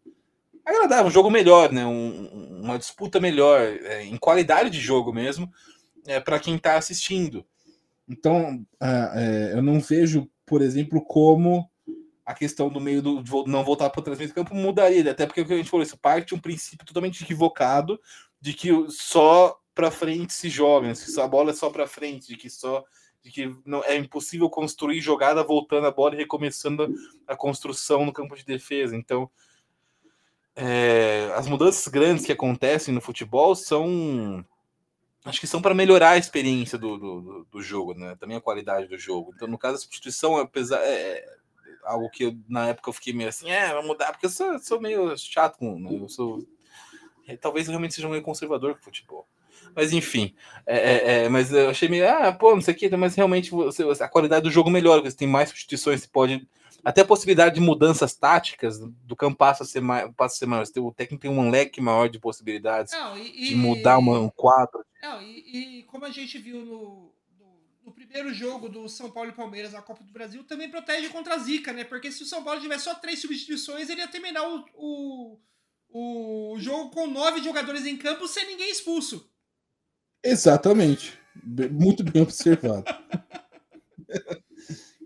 agradável, 0.65 1.05
um 1.05 1.11
jogo 1.11 1.31
melhor, 1.31 1.71
né? 1.71 1.85
Um, 1.85 2.59
uma 2.61 2.77
disputa 2.77 3.17
melhor, 3.17 3.61
é, 3.61 4.03
em 4.03 4.17
qualidade 4.17 4.69
de 4.69 4.79
jogo 4.81 5.13
mesmo, 5.13 5.49
é, 6.05 6.19
para 6.19 6.37
quem 6.37 6.57
está 6.57 6.75
assistindo. 6.75 7.45
Então, 8.09 8.65
é, 8.81 9.53
eu 9.53 9.61
não 9.61 9.79
vejo, 9.79 10.29
por 10.45 10.61
exemplo, 10.61 11.01
como 11.01 11.69
a 12.25 12.33
questão 12.33 12.67
do 12.67 12.81
meio 12.81 13.01
do 13.01 13.23
não 13.45 13.63
voltar 13.63 13.89
para 13.89 14.01
o 14.01 14.03
transmissão 14.03 14.35
campo 14.35 14.53
mudaria, 14.53 15.09
até 15.09 15.25
porque 15.25 15.39
o 15.39 15.45
que 15.45 15.53
a 15.53 15.57
gente 15.57 15.69
falou, 15.69 15.85
isso 15.85 15.97
parte 15.97 16.27
de 16.27 16.35
um 16.35 16.39
princípio 16.39 16.85
totalmente 16.85 17.23
equivocado 17.23 17.97
de 18.41 18.53
que 18.53 18.69
só 18.89 19.57
para 19.77 19.91
frente 19.91 20.33
se 20.33 20.49
joga, 20.49 20.95
se 20.95 21.21
a 21.21 21.27
bola 21.27 21.51
é 21.51 21.53
só 21.53 21.69
para 21.69 21.85
frente, 21.85 22.29
de 22.29 22.35
que 22.35 22.49
só 22.49 22.83
de 23.21 23.31
que 23.31 23.55
não 23.63 23.83
é 23.83 23.95
impossível 23.95 24.49
construir 24.49 25.01
jogada 25.01 25.43
voltando 25.43 25.85
a 25.85 25.91
bola 25.91 26.15
e 26.15 26.17
recomeçando 26.17 26.91
a 27.27 27.35
construção 27.35 28.05
no 28.05 28.13
campo 28.13 28.35
de 28.35 28.43
defesa. 28.43 28.95
Então, 28.95 29.29
é, 30.55 31.31
as 31.35 31.47
mudanças 31.47 31.87
grandes 31.87 32.25
que 32.25 32.31
acontecem 32.31 32.93
no 32.93 33.01
futebol 33.01 33.53
são 33.55 34.43
acho 35.25 35.39
que 35.41 35.47
são 35.47 35.61
para 35.61 35.75
melhorar 35.75 36.11
a 36.11 36.17
experiência 36.17 36.77
do, 36.77 36.97
do, 36.97 37.47
do, 37.51 37.61
jogo, 37.61 37.93
né? 37.93 38.15
Também 38.17 38.37
a 38.37 38.41
qualidade 38.41 38.87
do 38.87 38.97
jogo. 38.97 39.33
Então, 39.35 39.47
no 39.47 39.57
caso, 39.57 39.75
a 39.75 39.79
substituição, 39.79 40.37
apesar 40.37 40.79
é, 40.79 41.17
é 41.17 41.37
algo 41.83 42.09
que 42.09 42.23
eu, 42.23 42.37
na 42.47 42.69
época 42.69 42.89
eu 42.89 42.93
fiquei 42.93 43.13
meio 43.13 43.29
assim, 43.29 43.51
é, 43.51 43.73
vai 43.73 43.85
mudar, 43.85 44.11
porque 44.13 44.25
eu 44.25 44.29
sou, 44.29 44.57
sou 44.59 44.79
meio 44.79 45.15
chato 45.17 45.57
com, 45.57 45.77
né? 45.77 45.93
eu 45.93 46.07
sou 46.07 46.39
é, 47.27 47.35
talvez 47.35 47.67
eu 47.67 47.71
realmente 47.71 47.93
seja 47.93 48.07
meio 48.07 48.23
conservador 48.23 48.75
com 48.75 48.83
futebol. 48.83 49.27
Mas 49.77 49.93
enfim, 49.93 50.33
é, 50.65 50.75
é, 50.75 51.25
é, 51.25 51.29
mas 51.29 51.53
eu 51.53 51.69
achei 51.69 51.87
meio, 51.87 52.09
ah, 52.09 52.33
pô, 52.33 52.55
não 52.55 52.61
sei 52.61 52.73
o 52.73 52.77
que, 52.77 52.89
mas 52.97 53.13
realmente 53.13 53.51
você, 53.51 53.83
a 53.83 54.09
qualidade 54.09 54.41
do 54.41 54.49
jogo 54.49 54.71
melhora, 54.71 55.03
você 55.03 55.15
tem 55.15 55.27
mais 55.27 55.49
substituições, 55.49 56.01
você 56.01 56.07
pode 56.07 56.47
até 56.83 57.01
a 57.01 57.05
possibilidade 57.05 57.53
de 57.53 57.61
mudanças 57.61 58.15
táticas 58.15 58.79
do 58.79 59.15
campo 59.15 59.37
passa 59.37 59.61
a 59.61 59.67
ser, 59.67 59.81
mais, 59.81 60.11
passa 60.15 60.33
a 60.33 60.37
ser 60.39 60.45
maior. 60.47 60.63
O 60.77 60.91
técnico 60.91 61.21
tem 61.21 61.29
um 61.29 61.51
leque 61.51 61.79
maior 61.79 62.09
de 62.09 62.17
possibilidades 62.17 62.91
não, 62.91 63.15
e, 63.19 63.49
de 63.49 63.55
mudar 63.55 63.99
uma, 63.99 64.19
um 64.19 64.29
quadro. 64.29 64.83
Não, 64.99 65.21
e, 65.21 65.81
e, 65.81 65.83
como 65.83 66.05
a 66.05 66.09
gente 66.09 66.39
viu 66.39 66.57
no, 66.65 67.13
no, 67.39 67.59
no, 67.85 67.91
primeiro 67.91 68.33
jogo 68.33 68.69
do 68.69 68.89
São 68.89 69.11
Paulo 69.11 69.29
e 69.29 69.33
Palmeiras 69.33 69.73
na 69.73 69.81
Copa 69.83 70.03
do 70.03 70.11
Brasil, 70.11 70.43
também 70.43 70.71
protege 70.71 71.09
contra 71.09 71.35
a 71.35 71.37
zica, 71.37 71.71
né? 71.71 71.83
Porque 71.83 72.11
se 72.11 72.23
o 72.23 72.25
São 72.25 72.43
Paulo 72.43 72.59
tivesse 72.59 72.85
só 72.85 72.95
três 72.95 73.19
substituições, 73.21 73.91
ele 73.91 74.01
ia 74.01 74.07
terminar 74.07 74.41
o, 74.47 74.65
o, 74.73 75.39
o 76.53 76.55
jogo 76.57 76.89
com 76.89 77.05
nove 77.05 77.43
jogadores 77.43 77.85
em 77.85 77.95
campo 77.95 78.27
sem 78.27 78.47
ninguém 78.47 78.71
expulso. 78.71 79.29
Exatamente. 80.27 81.17
Muito 81.71 82.03
bem 82.03 82.21
observado. 82.21 82.85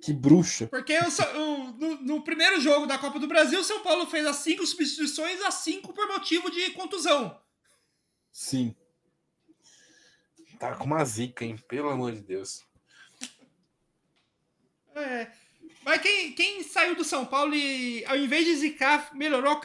Que 0.03 0.11
bruxa. 0.11 0.65
Porque 0.65 0.97
o, 0.97 1.37
o, 1.37 1.71
no, 1.73 2.01
no, 2.01 2.23
primeiro 2.23 2.59
jogo 2.59 2.87
da 2.87 2.97
Copa 2.97 3.19
do 3.19 3.27
Brasil, 3.27 3.59
o 3.59 3.63
São 3.63 3.83
Paulo 3.83 4.07
fez 4.07 4.25
as 4.25 4.37
cinco 4.37 4.65
substituições, 4.65 5.39
as 5.43 5.53
cinco 5.53 5.93
por 5.93 6.07
motivo 6.07 6.49
de 6.49 6.71
contusão. 6.71 7.39
Sim. 8.31 8.75
Tá 10.57 10.73
com 10.73 10.85
uma 10.85 11.05
zica, 11.05 11.45
hein? 11.45 11.55
Pelo 11.67 11.89
amor 11.89 12.13
de 12.13 12.21
Deus. 12.21 12.65
É. 14.95 15.27
Mas 15.83 16.01
quem, 16.01 16.33
quem 16.33 16.63
saiu 16.63 16.95
do 16.95 17.03
São 17.03 17.23
Paulo 17.23 17.53
e, 17.53 18.03
ao 18.05 18.17
invés 18.17 18.43
de 18.43 18.55
zicar, 18.55 19.15
melhorou, 19.15 19.61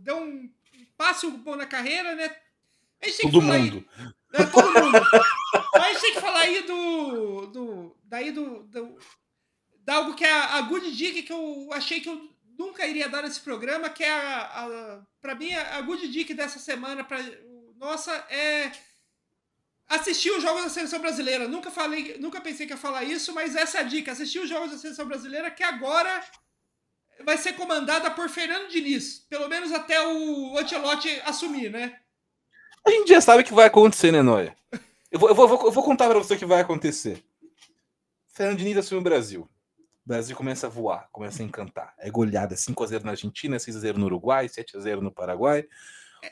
deu 0.00 0.16
um 0.16 0.50
passo 0.96 1.30
bom 1.30 1.54
na 1.54 1.66
carreira, 1.66 2.16
né? 2.16 2.36
A 3.00 3.06
gente 3.06 3.18
tem 3.18 3.30
todo 3.30 3.40
que 3.40 3.46
falar 3.46 3.58
mundo. 3.60 3.88
Aí, 3.96 4.12
né? 4.32 4.46
Todo 4.46 4.72
mundo. 4.72 5.00
Mas 5.74 5.82
a 5.82 5.88
gente 5.92 6.00
tem 6.00 6.14
que 6.14 6.20
falar 6.20 6.40
aí 6.40 6.62
do. 6.62 7.46
do 7.46 7.96
daí 8.04 8.30
do, 8.30 8.62
do 8.64 8.98
dá 9.84 9.96
algo 9.96 10.14
que 10.14 10.24
é 10.24 10.30
a, 10.30 10.56
a 10.56 10.60
good 10.62 10.94
dica 10.94 11.22
que 11.22 11.32
eu 11.32 11.70
achei 11.72 12.00
que 12.00 12.08
eu 12.08 12.28
nunca 12.58 12.86
iria 12.86 13.08
dar 13.08 13.22
nesse 13.22 13.40
programa, 13.40 13.88
que 13.88 14.04
é 14.04 14.10
a, 14.10 14.40
a 14.40 15.00
para 15.20 15.34
mim 15.34 15.52
a 15.54 15.80
good 15.82 16.06
dica 16.08 16.34
dessa 16.34 16.58
semana 16.58 17.04
para 17.04 17.18
nossa 17.76 18.12
é 18.28 18.72
assistir 19.88 20.30
os 20.30 20.42
jogos 20.42 20.64
da 20.64 20.68
seleção 20.68 20.98
brasileira. 21.00 21.48
Nunca 21.48 21.70
falei, 21.70 22.18
nunca 22.18 22.40
pensei 22.40 22.66
que 22.66 22.72
ia 22.72 22.76
falar 22.76 23.04
isso, 23.04 23.32
mas 23.32 23.56
essa 23.56 23.78
é 23.78 23.80
a 23.80 23.84
dica. 23.84 24.12
Assistir 24.12 24.40
os 24.40 24.48
jogos 24.48 24.70
da 24.70 24.78
seleção 24.78 25.06
brasileira 25.06 25.50
que 25.50 25.62
agora 25.62 26.22
vai 27.24 27.38
ser 27.38 27.54
comandada 27.54 28.10
por 28.10 28.28
Fernando 28.28 28.68
Diniz, 28.68 29.20
pelo 29.30 29.48
menos 29.48 29.72
até 29.72 30.06
o 30.06 30.58
Ancelotti 30.58 31.08
assumir, 31.24 31.70
né? 31.70 31.98
A 32.86 32.90
gente 32.90 33.08
já 33.08 33.20
sabe 33.20 33.42
o 33.42 33.44
que 33.46 33.52
vai 33.54 33.66
acontecer, 33.66 34.10
né, 34.12 34.22
Noia? 34.22 34.56
Eu 35.10 35.18
vou, 35.18 35.28
eu 35.28 35.34
vou, 35.34 35.48
eu 35.66 35.72
vou 35.72 35.82
contar 35.84 36.08
para 36.08 36.18
você 36.18 36.34
o 36.34 36.38
que 36.38 36.44
vai 36.46 36.60
acontecer. 36.60 37.22
Fernando 38.32 38.58
Diniz 38.58 38.76
assume 38.76 39.00
o 39.00 39.04
Brasil. 39.04 39.48
O 40.04 40.08
Brasil 40.08 40.36
começa 40.36 40.66
a 40.66 40.70
voar, 40.70 41.08
começa 41.12 41.42
a 41.42 41.44
encantar. 41.46 41.94
É 41.98 42.10
goleada 42.10 42.54
5x0 42.54 43.02
na 43.04 43.10
Argentina, 43.10 43.56
6x0 43.58 43.96
no 43.96 44.06
Uruguai, 44.06 44.48
7x0 44.48 45.00
no 45.00 45.10
Paraguai. 45.12 45.66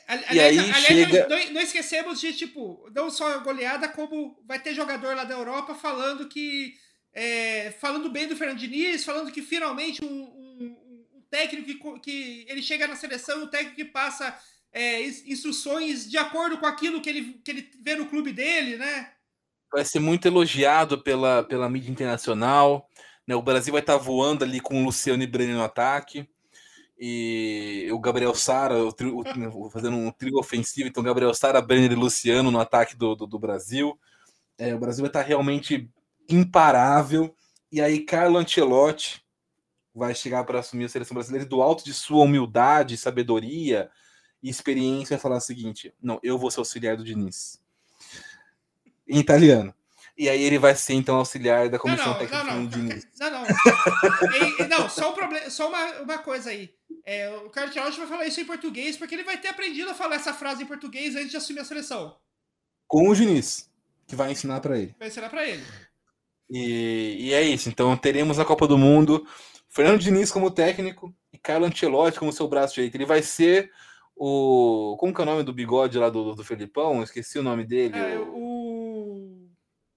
Aliás, 0.09 0.35
E 0.35 0.41
aí 0.41 0.59
aliás, 0.59 0.77
chega- 0.85 1.29
não, 1.29 1.53
não 1.53 1.61
esquecemos 1.61 2.21
de, 2.21 2.33
tipo, 2.35 2.89
não 2.95 3.11
só 3.11 3.39
goleada, 3.41 3.89
como 3.89 4.37
vai 4.47 4.59
ter 4.59 4.75
jogador 4.75 5.15
lá 5.15 5.25
da 5.25 5.35
Europa 5.35 5.75
falando 5.75 6.27
que. 6.29 6.75
é, 7.13 7.71
falando 7.81 8.11
bem 8.11 8.27
do 8.29 8.37
Fernando 8.37 8.59
Diniz, 8.59 9.05
falando 9.05 9.31
que 9.33 9.41
finalmente 9.43 10.05
um, 10.05 10.09
um- 10.09 10.77
um 11.15 11.23
técnico 11.31 11.67
que, 11.67 12.01
que 12.01 12.47
ele 12.51 12.63
chega 12.63 12.87
na 12.87 12.97
seleção, 12.97 13.45
um 13.45 13.47
técnico 13.47 13.77
que 13.77 13.85
passa 13.85 14.37
é, 14.77 15.03
ins- 15.03 15.27
instruções 15.27 16.09
de 16.09 16.19
acordo 16.19 16.59
com 16.59 16.67
aquilo 16.67 17.01
que 17.01 17.09
ele, 17.09 17.41
que 17.45 17.51
ele 17.51 17.71
vê 17.83 17.95
no 17.97 18.07
clube 18.07 18.31
dele, 18.33 18.77
né? 18.77 19.11
Vai 19.73 19.85
ser 19.85 20.01
muito 20.01 20.27
elogiado 20.29 21.03
pela, 21.03 21.43
pela 21.43 21.69
mídia 21.69 21.91
internacional. 21.91 22.89
né? 23.27 23.35
O 23.35 23.43
Brasil 23.43 23.73
vai 23.73 23.81
estar 23.81 23.97
voando 23.97 24.45
ali 24.45 24.61
com 24.61 24.81
o 24.81 24.85
Luciano 24.85 25.23
e 25.23 25.27
Brenner 25.27 25.57
no 25.57 25.65
ataque. 25.65 26.29
E 26.99 27.89
o 27.93 27.99
Gabriel 27.99 28.35
Sara 28.35 28.77
o 28.79 28.93
tri- 28.93 29.09
o- 29.09 29.71
fazendo 29.71 29.97
um 29.97 30.11
trio 30.11 30.39
ofensivo. 30.39 30.89
Então, 30.89 31.03
Gabriel 31.03 31.35
Sara, 31.35 31.61
Brenner 31.61 31.93
e 31.93 31.95
Luciano 31.95 32.51
no 32.51 32.61
ataque 32.61 32.97
do, 32.97 33.15
do, 33.15 33.27
do 33.27 33.39
Brasil. 33.39 33.99
É, 34.59 34.75
o 34.75 34.79
Brasil 34.79 35.03
vai 35.03 35.09
estar 35.11 35.23
realmente 35.23 35.91
imparável. 36.29 37.35
E 37.73 37.81
aí, 37.81 38.01
Carlo 38.01 38.39
Ancelotti 38.39 39.23
vai 39.95 40.15
chegar 40.15 40.45
para 40.45 40.61
assumir 40.61 40.85
a 40.85 40.89
seleção 40.89 41.15
brasileira 41.15 41.45
e 41.47 41.49
do 41.49 41.63
alto 41.63 41.85
de 41.85 41.93
sua 41.95 42.25
humildade, 42.25 42.97
sabedoria 42.97 43.91
e 44.47 44.49
experiência 44.49 45.17
vai 45.17 45.21
falar 45.21 45.39
o 45.39 45.41
seguinte: 45.41 45.93
não, 46.01 46.21
eu 46.23 46.39
vou 46.39 46.53
ser 46.53 46.61
auxiliar 46.61 46.97
do 46.97 47.03
Diniz. 47.03 47.61
Em 49.09 49.19
italiano. 49.19 49.75
E 50.17 50.29
aí 50.29 50.41
ele 50.41 50.57
vai 50.57 50.75
ser 50.75 50.95
então 50.95 51.17
auxiliar 51.17 51.69
da 51.69 51.81
comissão 51.81 52.07
não, 52.07 52.15
técnica 52.15 52.45
não, 52.45 52.55
não. 52.55 52.67
do 52.67 52.79
Diniz. 52.79 53.07
Não, 53.19 53.31
não. 53.31 53.43
E- 54.65 54.69
não, 54.69 54.89
só, 54.89 55.11
um 55.11 55.15
problema, 55.15 55.51
só 55.51 55.69
uma, 55.69 56.01
uma 56.01 56.19
coisa 56.19 56.51
aí. 56.51 56.73
É, 57.05 57.29
o 57.45 57.51
Carlos 57.51 57.75
vai 57.75 58.07
falar 58.07 58.25
isso 58.25 58.41
em 58.41 58.45
português, 58.45 58.97
porque 58.97 59.17
ele 59.17 59.25
vai 59.25 59.37
ter 59.37 59.49
aprendido 59.49 59.91
a 59.91 59.95
falar 59.95 60.15
essa 60.15 60.33
frase 60.33 60.63
em 60.63 60.67
português 60.67 61.17
antes 61.17 61.31
de 61.33 61.37
assumir 61.37 61.61
a 61.61 61.65
seleção. 61.65 62.17
Com 62.87 63.09
o 63.09 63.15
Diniz, 63.15 63.69
que 64.07 64.15
vai 64.15 64.31
ensinar 64.31 64.61
para 64.61 64.79
ele. 64.79 64.95
Vai 64.97 65.09
ensinar 65.09 65.29
pra 65.29 65.45
ele. 65.45 65.65
E, 66.49 67.17
e 67.19 67.35
é 67.35 67.43
isso. 67.43 67.69
Então 67.69 67.97
teremos 67.97 68.39
na 68.39 68.45
Copa 68.45 68.69
do 68.69 68.79
Mundo 68.79 69.27
Fernando 69.69 70.01
Diniz 70.01 70.31
como 70.31 70.51
técnico 70.51 71.15
e 71.33 71.37
Carlo 71.37 71.67
Ancelotti 71.67 72.19
como 72.19 72.33
seu 72.33 72.49
braço 72.49 72.75
direito. 72.75 72.95
Ele 72.95 73.05
vai 73.05 73.23
ser 73.23 73.71
o. 74.17 74.97
Como 74.99 75.13
que 75.15 75.21
é 75.21 75.23
o 75.25 75.27
nome 75.27 75.43
do 75.43 75.53
bigode 75.53 75.99
lá 75.99 76.09
do, 76.11 76.35
do 76.35 76.43
Felipão? 76.45 76.97
Eu 76.97 77.03
esqueci 77.05 77.39
o 77.39 77.43
nome 77.43 77.65
dele. 77.65 77.97
É, 77.99 78.19
o-. 78.19 79.49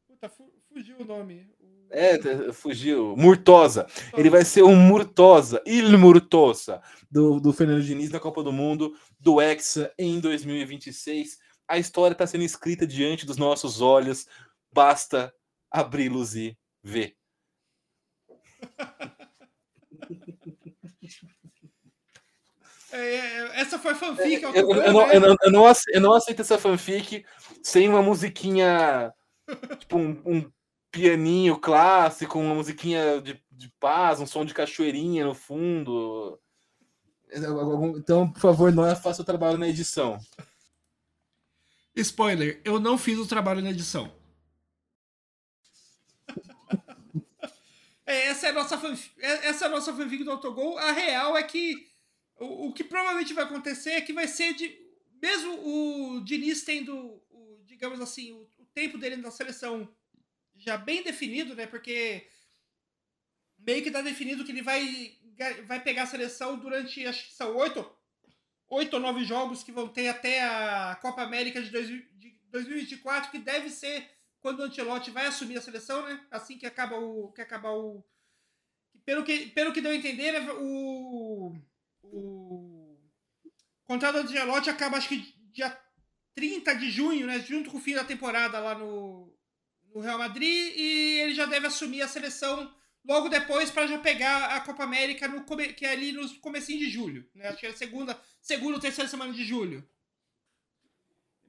Puta, 0.07 0.29
fu- 0.29 0.51
fugiu 0.73 0.97
o 0.99 1.05
nome. 1.05 1.49
É, 1.91 2.17
t- 2.19 2.51
fugiu. 2.53 3.15
Murtosa. 3.17 3.87
Ele 4.15 4.29
vai 4.29 4.45
ser 4.45 4.61
o 4.61 4.75
Murtosa, 4.75 5.61
Il 5.65 5.97
Murtosa, 5.97 6.81
do, 7.09 7.39
do 7.39 7.51
Fernando 7.51 7.81
Diniz 7.81 8.11
na 8.11 8.19
Copa 8.19 8.43
do 8.43 8.51
Mundo, 8.51 8.93
do 9.19 9.41
Hexa 9.41 9.91
em 9.97 10.19
2026. 10.19 11.39
A 11.67 11.77
história 11.79 12.13
está 12.13 12.27
sendo 12.27 12.43
escrita 12.43 12.85
diante 12.85 13.25
dos 13.25 13.37
nossos 13.37 13.81
olhos. 13.81 14.27
Basta 14.71 15.33
abri-los 15.71 16.35
e 16.35 16.55
ver. 16.83 17.15
É, 22.91 22.97
é, 23.15 23.61
essa 23.61 23.77
foi 23.77 23.91
a 23.91 23.95
fanfic. 23.95 24.41
Eu, 24.43 24.53
eu- 24.53 24.73
eu 24.75 24.93
não, 24.93 25.11
eu, 25.11 25.19
não, 25.21 25.37
eu, 26.11 26.13
aceito 26.13 26.41
essa 26.41 26.57
fanfic 26.57 27.25
sem 27.61 27.87
uma 27.87 28.01
musiquinha, 28.01 29.13
tipo 29.79 29.97
um, 29.97 30.21
um 30.25 30.51
pianinho 30.91 31.57
clássico, 31.59 32.39
uma 32.39 32.55
musiquinha 32.55 33.21
de, 33.21 33.39
de 33.51 33.69
paz, 33.79 34.19
um 34.19 34.25
som 34.25 34.43
de 34.43 34.53
cachoeirinha 34.53 35.25
no 35.25 35.35
fundo. 35.35 36.39
Então, 37.97 38.31
por 38.31 38.39
favor, 38.39 38.71
não 38.71 38.95
faça 38.95 39.21
o 39.21 39.25
trabalho 39.25 39.57
na 39.57 39.67
edição. 39.67 40.19
Spoiler, 41.95 42.61
eu 42.63 42.79
não 42.79 42.97
fiz 42.97 43.19
o 43.19 43.27
trabalho 43.27 43.61
na 43.61 43.71
edição. 43.71 44.11
É, 48.05 48.29
essa 48.29 48.47
é 48.47 48.49
a 48.49 48.53
nossa 48.53 48.75
fanfic, 48.75 49.13
essa 49.21 49.65
é 49.65 49.67
a 49.67 49.71
nossa 49.71 49.93
fanfic 49.93 50.23
do 50.23 50.31
Autogol. 50.31 50.79
A 50.79 50.91
real 50.91 51.37
é 51.37 51.43
que 51.43 51.88
o, 52.39 52.73
que 52.73 52.83
provavelmente 52.83 53.33
vai 53.33 53.43
acontecer 53.43 53.91
é 53.91 54.01
que 54.01 54.13
vai 54.13 54.27
ser 54.27 54.53
de. 54.53 54.77
Mesmo 55.21 55.51
o 56.15 56.21
Diniz 56.23 56.63
tendo, 56.63 56.95
o, 57.29 57.61
digamos 57.65 57.99
assim, 57.99 58.31
o, 58.31 58.49
o 58.57 58.65
tempo 58.73 58.97
dele 58.97 59.17
na 59.17 59.31
seleção 59.31 59.93
já 60.55 60.77
bem 60.77 61.03
definido, 61.03 61.55
né? 61.55 61.67
Porque 61.67 62.27
meio 63.57 63.83
que 63.83 63.91
tá 63.91 64.01
definido 64.01 64.43
que 64.45 64.51
ele 64.51 64.61
vai, 64.61 65.17
vai 65.65 65.81
pegar 65.81 66.03
a 66.03 66.07
seleção 66.07 66.57
durante, 66.57 67.05
acho 67.05 67.27
que 67.27 67.33
são 67.33 67.55
oito, 67.57 67.85
oito 68.69 68.93
ou 68.93 68.99
nove 68.99 69.23
jogos 69.23 69.63
que 69.63 69.71
vão 69.71 69.87
ter 69.87 70.07
até 70.07 70.41
a 70.41 70.97
Copa 71.01 71.21
América 71.21 71.61
de, 71.61 71.69
dois, 71.69 71.87
de 71.87 72.39
2024, 72.51 73.31
que 73.31 73.39
deve 73.39 73.69
ser 73.69 74.09
quando 74.41 74.59
o 74.59 74.63
Ancelotti 74.63 75.11
vai 75.11 75.25
assumir 75.25 75.57
a 75.57 75.61
seleção, 75.61 76.05
né? 76.05 76.25
Assim 76.31 76.57
que 76.57 76.65
acaba 76.65 76.97
o. 76.97 77.31
Que 77.31 77.41
acabar 77.41 77.71
o. 77.71 78.03
Pelo 79.05 79.23
que, 79.23 79.47
pelo 79.47 79.73
que 79.73 79.81
deu 79.81 79.91
a 79.91 79.95
entender, 79.95 80.31
né, 80.31 80.51
o. 80.53 81.55
O 82.11 82.99
contrato 83.85 84.23
do 84.23 84.29
Ancelotti 84.29 84.69
acaba, 84.69 84.97
acho 84.97 85.09
que 85.09 85.33
dia 85.51 85.77
30 86.35 86.73
de 86.75 86.89
junho, 86.89 87.27
né? 87.27 87.39
Junto 87.39 87.69
com 87.69 87.77
o 87.77 87.81
fim 87.81 87.93
da 87.93 88.03
temporada 88.03 88.59
lá 88.59 88.75
no, 88.75 89.33
no 89.93 90.01
Real 90.01 90.17
Madrid. 90.17 90.73
E 90.75 91.19
ele 91.21 91.33
já 91.33 91.45
deve 91.45 91.67
assumir 91.67 92.01
a 92.01 92.07
seleção 92.07 92.73
logo 93.03 93.29
depois 93.29 93.71
para 93.71 93.87
já 93.87 93.97
pegar 93.97 94.55
a 94.55 94.61
Copa 94.61 94.83
América, 94.83 95.27
no, 95.27 95.43
que 95.73 95.85
é 95.85 95.91
ali 95.91 96.11
no 96.11 96.29
comecinho 96.39 96.79
de 96.79 96.89
julho. 96.89 97.27
Né? 97.33 97.47
Acho 97.47 97.59
que 97.59 97.67
é 97.67 97.73
segunda, 97.73 98.19
segunda 98.41 98.75
ou 98.75 98.81
terceira 98.81 99.09
semana 99.09 99.33
de 99.33 99.43
julho. 99.43 99.87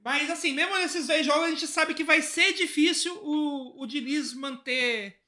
Mas 0.03 0.29
assim, 0.29 0.53
mesmo 0.53 0.75
nesses 0.77 1.07
dois 1.07 1.25
jogos, 1.25 1.43
a 1.43 1.49
gente 1.51 1.67
sabe 1.67 1.93
que 1.93 2.03
vai 2.03 2.21
ser 2.21 2.53
difícil 2.53 3.15
o, 3.23 3.81
o 3.81 3.85
Diniz 3.85 4.33
manter. 4.33 5.21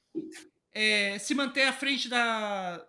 é, 0.72 1.18
se 1.20 1.34
manter 1.34 1.62
à 1.62 1.72
frente 1.72 2.08
da. 2.08 2.84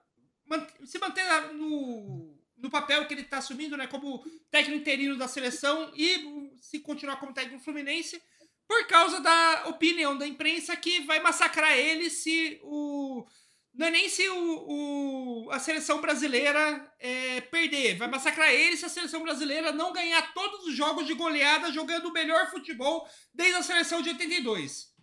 se 0.84 0.98
manter 0.98 1.24
no, 1.54 2.34
no 2.66 2.72
papel 2.72 3.05
que 3.05 3.13
ele 3.13 3.22
está 3.22 3.38
assumindo, 3.38 3.78
né? 3.78 3.88
Como 3.88 4.24
técnico 4.51 4.80
interino 4.82 5.18
da 5.18 5.28
seleção 5.28 5.91
e 5.95 6.49
se 6.59 6.80
continuar 6.80 7.18
como 7.18 7.34
técnico 7.34 7.63
fluminense, 7.63 8.22
por 8.68 8.86
causa 8.88 9.20
da 9.22 9.66
opinião 9.68 10.18
da 10.18 10.28
imprensa 10.28 10.76
que 10.76 11.01
vai 11.01 11.20
massacrar 11.22 11.78
ele 11.78 12.09
se 12.09 12.59
o. 12.63 13.26
Não 13.74 13.88
é 13.88 13.91
nem 13.91 14.07
se 14.07 14.28
o, 14.30 15.45
o- 15.47 15.51
a 15.51 15.59
seleção 15.59 15.99
brasileira 16.01 16.89
é, 16.99 17.41
perder. 17.41 17.97
Vai 17.97 18.07
massacrar 18.09 18.49
ele 18.51 18.78
se 18.78 18.86
a 18.86 18.89
seleção 18.89 19.22
brasileira 19.22 19.72
não 19.74 19.91
ganhar 19.93 20.34
todos 20.34 20.66
os 20.66 20.74
jogos 20.74 21.05
de 21.05 21.13
goleada 21.13 21.72
jogando 21.74 22.05
o 22.07 22.13
melhor 22.13 22.49
futebol 22.49 23.05
desde 23.33 23.55
a 23.58 23.63
seleção 23.63 24.01
de 24.01 24.09
82. 24.09 24.93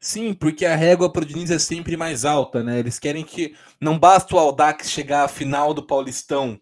Sim, 0.00 0.32
porque 0.32 0.64
a 0.64 0.76
régua 0.76 1.12
pro 1.12 1.24
Diniz 1.26 1.50
é 1.50 1.58
sempre 1.58 1.96
mais 1.96 2.24
alta, 2.24 2.62
né? 2.62 2.78
Eles 2.78 2.98
querem 2.98 3.24
que 3.24 3.54
não 3.80 3.98
basta 3.98 4.34
o 4.34 4.38
Aldax 4.38 4.90
chegar 4.90 5.24
à 5.24 5.28
final 5.28 5.74
do 5.74 5.86
Paulistão, 5.86 6.58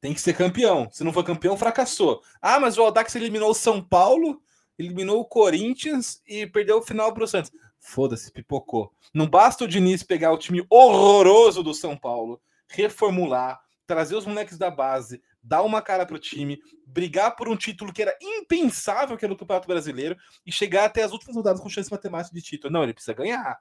tem 0.00 0.14
que 0.14 0.20
ser 0.20 0.34
campeão. 0.36 0.88
Se 0.90 1.02
não 1.02 1.12
for 1.12 1.24
campeão, 1.24 1.56
fracassou. 1.56 2.22
Ah, 2.40 2.60
mas 2.60 2.78
o 2.78 2.82
Aldax 2.82 3.14
eliminou 3.16 3.50
o 3.50 3.54
São 3.54 3.82
Paulo, 3.82 4.42
eliminou 4.78 5.20
o 5.20 5.24
Corinthians 5.24 6.22
e 6.26 6.46
perdeu 6.46 6.78
o 6.78 6.82
final 6.82 7.12
pro 7.12 7.26
Santos. 7.26 7.50
Foda-se, 7.78 8.32
pipocou. 8.32 8.92
Não 9.14 9.28
basta 9.28 9.64
o 9.64 9.68
Diniz 9.68 10.02
pegar 10.02 10.32
o 10.32 10.38
time 10.38 10.64
horroroso 10.68 11.62
do 11.62 11.72
São 11.72 11.96
Paulo, 11.96 12.40
reformular, 12.68 13.60
trazer 13.86 14.16
os 14.16 14.26
moleques 14.26 14.58
da 14.58 14.70
base, 14.70 15.22
dar 15.42 15.62
uma 15.62 15.80
cara 15.80 16.04
pro 16.04 16.18
time, 16.18 16.60
brigar 16.84 17.36
por 17.36 17.48
um 17.48 17.56
título 17.56 17.92
que 17.92 18.02
era 18.02 18.16
impensável, 18.20 19.16
que 19.16 19.24
era 19.24 19.32
o 19.32 19.36
Campeonato 19.36 19.68
Brasileiro, 19.68 20.16
e 20.44 20.50
chegar 20.50 20.84
até 20.84 21.04
as 21.04 21.12
últimas 21.12 21.36
rodadas 21.36 21.60
com 21.60 21.68
chance 21.68 21.90
matemática 21.90 22.34
de 22.34 22.42
título. 22.42 22.72
Não, 22.72 22.82
ele 22.82 22.92
precisa 22.92 23.14
ganhar. 23.14 23.58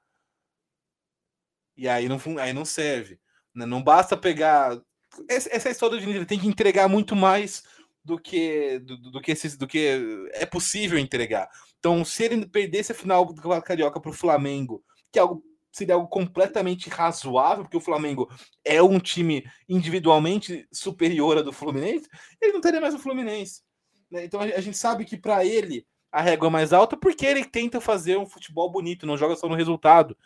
E 1.78 1.88
aí 1.88 2.08
não, 2.10 2.20
aí 2.40 2.54
não 2.54 2.66
serve. 2.66 3.20
né? 3.54 3.66
Não 3.66 3.84
basta 3.84 4.18
pegar. 4.18 4.82
Essa, 5.28 5.70
é 5.70 5.72
história 5.72 5.98
do 5.98 6.02
Diniz, 6.02 6.26
tem 6.26 6.40
que 6.40 6.48
entregar 6.48 6.88
muito 6.88 7.16
mais 7.16 7.64
do 8.04 8.20
que 8.20 8.80
do, 8.80 8.98
do 8.98 9.22
que 9.22 9.32
esses, 9.32 9.58
do 9.58 9.68
que 9.68 10.30
é 10.34 10.46
possível 10.46 10.98
entregar. 10.98 11.50
Então, 11.80 12.06
se 12.06 12.24
ele 12.24 12.46
perdesse 12.46 12.92
a 12.92 12.96
final 12.96 13.26
do 13.26 13.36
Campeonato 13.36 13.68
Carioca 13.68 14.00
para 14.00 14.12
o 14.12 14.14
Flamengo, 14.14 14.84
que 15.12 15.20
é 15.20 15.22
algo, 15.22 15.44
seria 15.72 15.96
algo 15.96 16.08
completamente 16.08 16.90
razoável, 16.90 17.64
porque 17.64 17.78
o 17.78 17.82
Flamengo 17.82 18.30
é 18.64 18.82
um 18.82 19.00
time 19.00 19.44
individualmente 19.68 20.68
superior 20.72 21.38
a 21.38 21.42
do 21.42 21.52
Fluminense, 21.52 22.08
ele 22.42 22.54
não 22.54 22.62
teria 22.62 22.82
mais 22.82 22.94
o 22.94 23.00
Fluminense. 23.00 23.62
né? 24.10 24.26
Então 24.26 24.40
a 24.40 24.62
gente 24.62 24.78
sabe 24.78 25.06
que 25.06 25.18
para 25.18 25.46
ele 25.46 25.86
a 26.12 26.22
régua 26.22 26.50
mais 26.50 26.72
alta 26.72 26.96
porque 26.96 27.26
ele 27.26 27.44
tenta 27.44 27.82
fazer 27.82 28.18
um 28.18 28.26
futebol 28.26 28.72
bonito, 28.72 29.06
não 29.06 29.18
joga 29.18 29.36
só 29.36 29.50
no 29.50 29.56
resultado. 29.56 30.18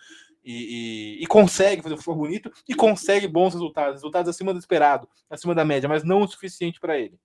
E, 0.44 1.18
e, 1.20 1.24
e, 1.24 1.28
consegue 1.28 1.82
fazer 1.82 1.96
um 1.96 1.98
futebol 1.98 2.16
bonito 2.16 2.52
e 2.68 2.74
consegue 2.74 3.28
bons 3.28 3.54
resultados, 3.54 3.96
resultados 3.96 4.30
acima 4.30 4.54
do 4.54 4.60
esperado, 4.60 5.08
acima 5.30 5.54
da 5.54 5.66
média, 5.66 5.90
mas 5.90 6.04
não 6.04 6.22
o 6.22 6.28
suficiente 6.28 6.80
para 6.80 6.98
ele. 6.98 7.20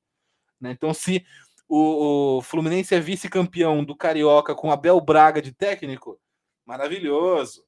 Né? 0.60 0.72
Então, 0.72 0.92
se 0.92 1.24
o, 1.68 2.38
o 2.38 2.42
Fluminense 2.42 2.94
é 2.94 3.00
vice-campeão 3.00 3.84
do 3.84 3.96
Carioca 3.96 4.54
com 4.54 4.72
Abel 4.72 5.00
Braga 5.00 5.40
de 5.40 5.52
técnico, 5.52 6.20
maravilhoso. 6.66 7.64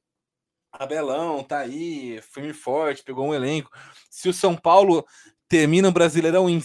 Abelão 0.72 1.42
tá 1.42 1.60
aí, 1.60 2.20
firme 2.22 2.52
forte, 2.52 3.02
pegou 3.02 3.26
um 3.26 3.34
elenco. 3.34 3.70
Se 4.10 4.28
o 4.28 4.34
São 4.34 4.54
Paulo 4.56 5.06
termina 5.48 5.88
o 5.88 5.92
Brasileirão 5.92 6.50
em 6.50 6.60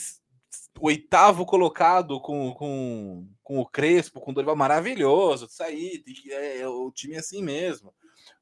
oitavo 0.80 1.46
colocado 1.46 2.20
com, 2.20 2.54
com, 2.54 3.28
com 3.44 3.60
o 3.60 3.66
Crespo, 3.66 4.20
com 4.20 4.32
o 4.32 4.34
Dorival, 4.34 4.56
maravilhoso. 4.56 5.46
Isso 5.46 5.64
aí, 5.64 6.04
é, 6.30 6.60
é, 6.60 6.68
o 6.68 6.92
time 6.92 7.16
é 7.16 7.20
assim 7.20 7.42
mesmo. 7.42 7.94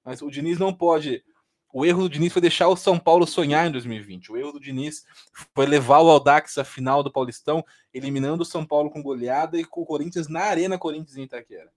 Mas 0.03 0.21
o 0.21 0.29
Diniz 0.29 0.57
não 0.57 0.73
pode. 0.73 1.23
O 1.71 1.85
erro 1.85 2.03
do 2.03 2.09
Diniz 2.09 2.33
foi 2.33 2.41
deixar 2.41 2.67
o 2.67 2.75
São 2.75 2.97
Paulo 2.97 3.27
sonhar 3.27 3.67
em 3.67 3.71
2020. 3.71 4.31
O 4.31 4.37
erro 4.37 4.53
do 4.53 4.59
Diniz 4.59 5.05
foi 5.53 5.67
levar 5.67 5.99
o 5.99 6.09
Aldax 6.09 6.57
à 6.57 6.63
final 6.63 7.03
do 7.03 7.11
Paulistão, 7.11 7.63
eliminando 7.93 8.41
o 8.41 8.45
São 8.45 8.65
Paulo 8.65 8.89
com 8.89 9.03
goleada 9.03 9.59
e 9.59 9.63
com 9.63 9.81
o 9.81 9.85
Corinthians 9.85 10.27
na 10.27 10.41
Arena 10.41 10.79
Corinthians 10.79 11.15
em 11.15 11.23
Itaquera. 11.23 11.71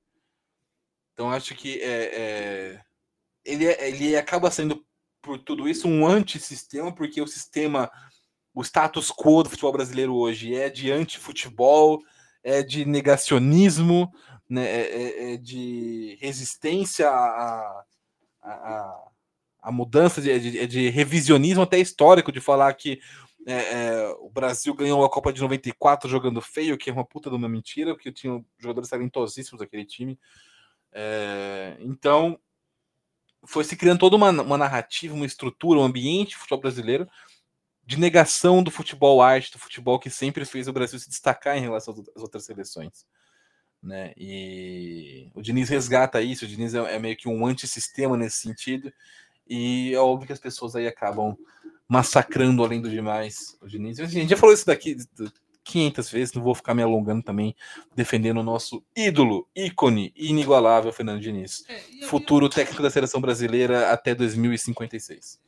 Então 1.13 1.31
acho 1.31 1.55
que 1.55 1.79
é, 1.81 2.05
é, 2.05 2.81
ele, 3.45 3.67
é, 3.67 3.89
ele 3.89 4.17
acaba 4.17 4.51
sendo, 4.51 4.85
por 5.21 5.39
tudo 5.39 5.69
isso, 5.69 5.87
um 5.87 6.07
antissistema, 6.07 6.93
porque 6.95 7.21
o 7.21 7.27
sistema, 7.27 7.91
o 8.55 8.63
status 8.63 9.11
quo 9.11 9.43
do 9.43 9.51
futebol 9.51 9.73
brasileiro 9.73 10.15
hoje 10.15 10.55
é 10.55 10.71
de 10.71 10.91
anti-futebol, 10.91 12.03
é 12.43 12.63
de 12.63 12.85
negacionismo, 12.85 14.11
né, 14.49 14.65
é, 14.65 14.81
é, 14.81 15.35
é 15.35 15.37
de 15.37 16.19
resistência 16.21 17.09
a, 17.09 17.85
a, 18.51 19.11
a 19.63 19.73
mudança 19.73 20.21
de, 20.21 20.39
de, 20.39 20.67
de, 20.67 20.89
revisionismo 20.91 21.63
até 21.63 21.79
histórico, 21.79 22.33
de 22.33 22.41
falar 22.41 22.73
que 22.75 23.01
é, 23.47 23.55
é, 23.55 24.09
o 24.21 24.29
Brasil 24.29 24.75
ganhou 24.75 25.05
a 25.05 25.11
Copa 25.11 25.33
de 25.33 25.41
94 25.41 26.09
jogando 26.09 26.41
feio, 26.41 26.77
que 26.77 26.91
é 26.91 26.93
uma 26.93 27.05
puta 27.05 27.31
de 27.31 27.37
uma 27.37 27.49
mentira, 27.49 27.95
porque 27.95 28.13
tinha 28.13 28.45
jogadores 28.59 28.91
talentosíssimos 28.91 29.61
daquele 29.61 29.85
time. 29.85 30.19
É, 30.93 31.77
então, 31.81 32.39
foi 33.45 33.65
se 33.65 33.77
criando 33.77 34.01
toda 34.01 34.17
uma, 34.17 34.31
uma 34.31 34.59
narrativa, 34.59 35.15
uma 35.15 35.27
estrutura, 35.27 35.81
um 35.81 35.85
ambiente 35.85 36.37
futebol 36.37 36.61
brasileiro 36.61 37.09
de 37.85 37.99
negação 37.99 38.63
do 38.63 38.71
futebol 38.71 39.21
arte, 39.21 39.53
do 39.53 39.59
futebol 39.59 39.99
que 39.99 40.09
sempre 40.09 40.45
fez 40.45 40.69
o 40.69 40.73
Brasil 40.73 40.99
se 40.99 41.09
destacar 41.09 41.57
em 41.57 41.61
relação 41.61 41.95
às 42.15 42.23
outras 42.23 42.45
seleções 42.45 43.05
né? 43.83 44.13
E 44.17 45.29
o 45.35 45.43
Diniz 45.43 45.69
resgata 45.69 46.23
isso, 46.23 46.45
o 46.45 46.49
Diniz 46.49 46.75
é, 46.75 46.95
é 46.95 46.99
meio 46.99 47.17
que 47.17 47.29
um 47.29 47.45
antissistema 47.45 48.17
nesse 48.17 48.39
sentido, 48.39 48.93
e 49.49 49.93
é 49.93 49.99
óbvio 49.99 50.27
que 50.27 50.33
as 50.33 50.39
pessoas 50.39 50.77
aí 50.77 50.87
acabam 50.87 51.37
massacrando 51.89 52.65
além 52.65 52.81
do 52.81 52.89
demais 52.89 53.59
o 53.61 53.67
Diniz. 53.67 53.99
A 54.01 54.07
gente 54.07 54.31
já 54.31 54.37
falou 54.37 54.55
isso 54.55 54.65
daqui 54.65 54.97
500 55.65 56.11
vezes, 56.11 56.35
não 56.35 56.43
vou 56.43 56.55
ficar 56.55 56.75
me 56.75 56.83
alongando 56.83 57.23
também 57.23 57.55
defendendo 57.95 58.39
o 58.39 58.43
nosso 58.43 58.85
ídolo, 58.97 59.49
ícone, 59.55 60.13
inigualável 60.17 60.93
Fernando 60.93 61.21
Diniz, 61.21 61.65
é, 61.69 62.07
futuro 62.07 62.49
técnico 62.49 62.83
da 62.83 62.91
seleção 62.91 63.21
brasileira 63.21 63.91
até 63.91 64.15
2056. 64.15 65.41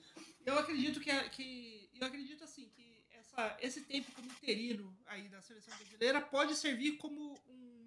Eu 0.44 0.58
acredito 0.58 1.00
que, 1.00 1.10
que 1.30 1.88
eu 1.98 2.06
acredito 2.06 2.44
assim 2.44 2.68
que 2.68 3.02
essa, 3.18 3.56
esse 3.60 3.80
tempo 3.82 4.10
como 4.12 4.28
interino 4.28 4.94
aí 5.06 5.28
da 5.28 5.40
seleção 5.40 5.74
brasileira 5.78 6.20
pode 6.20 6.54
servir 6.56 6.92
como 6.92 7.34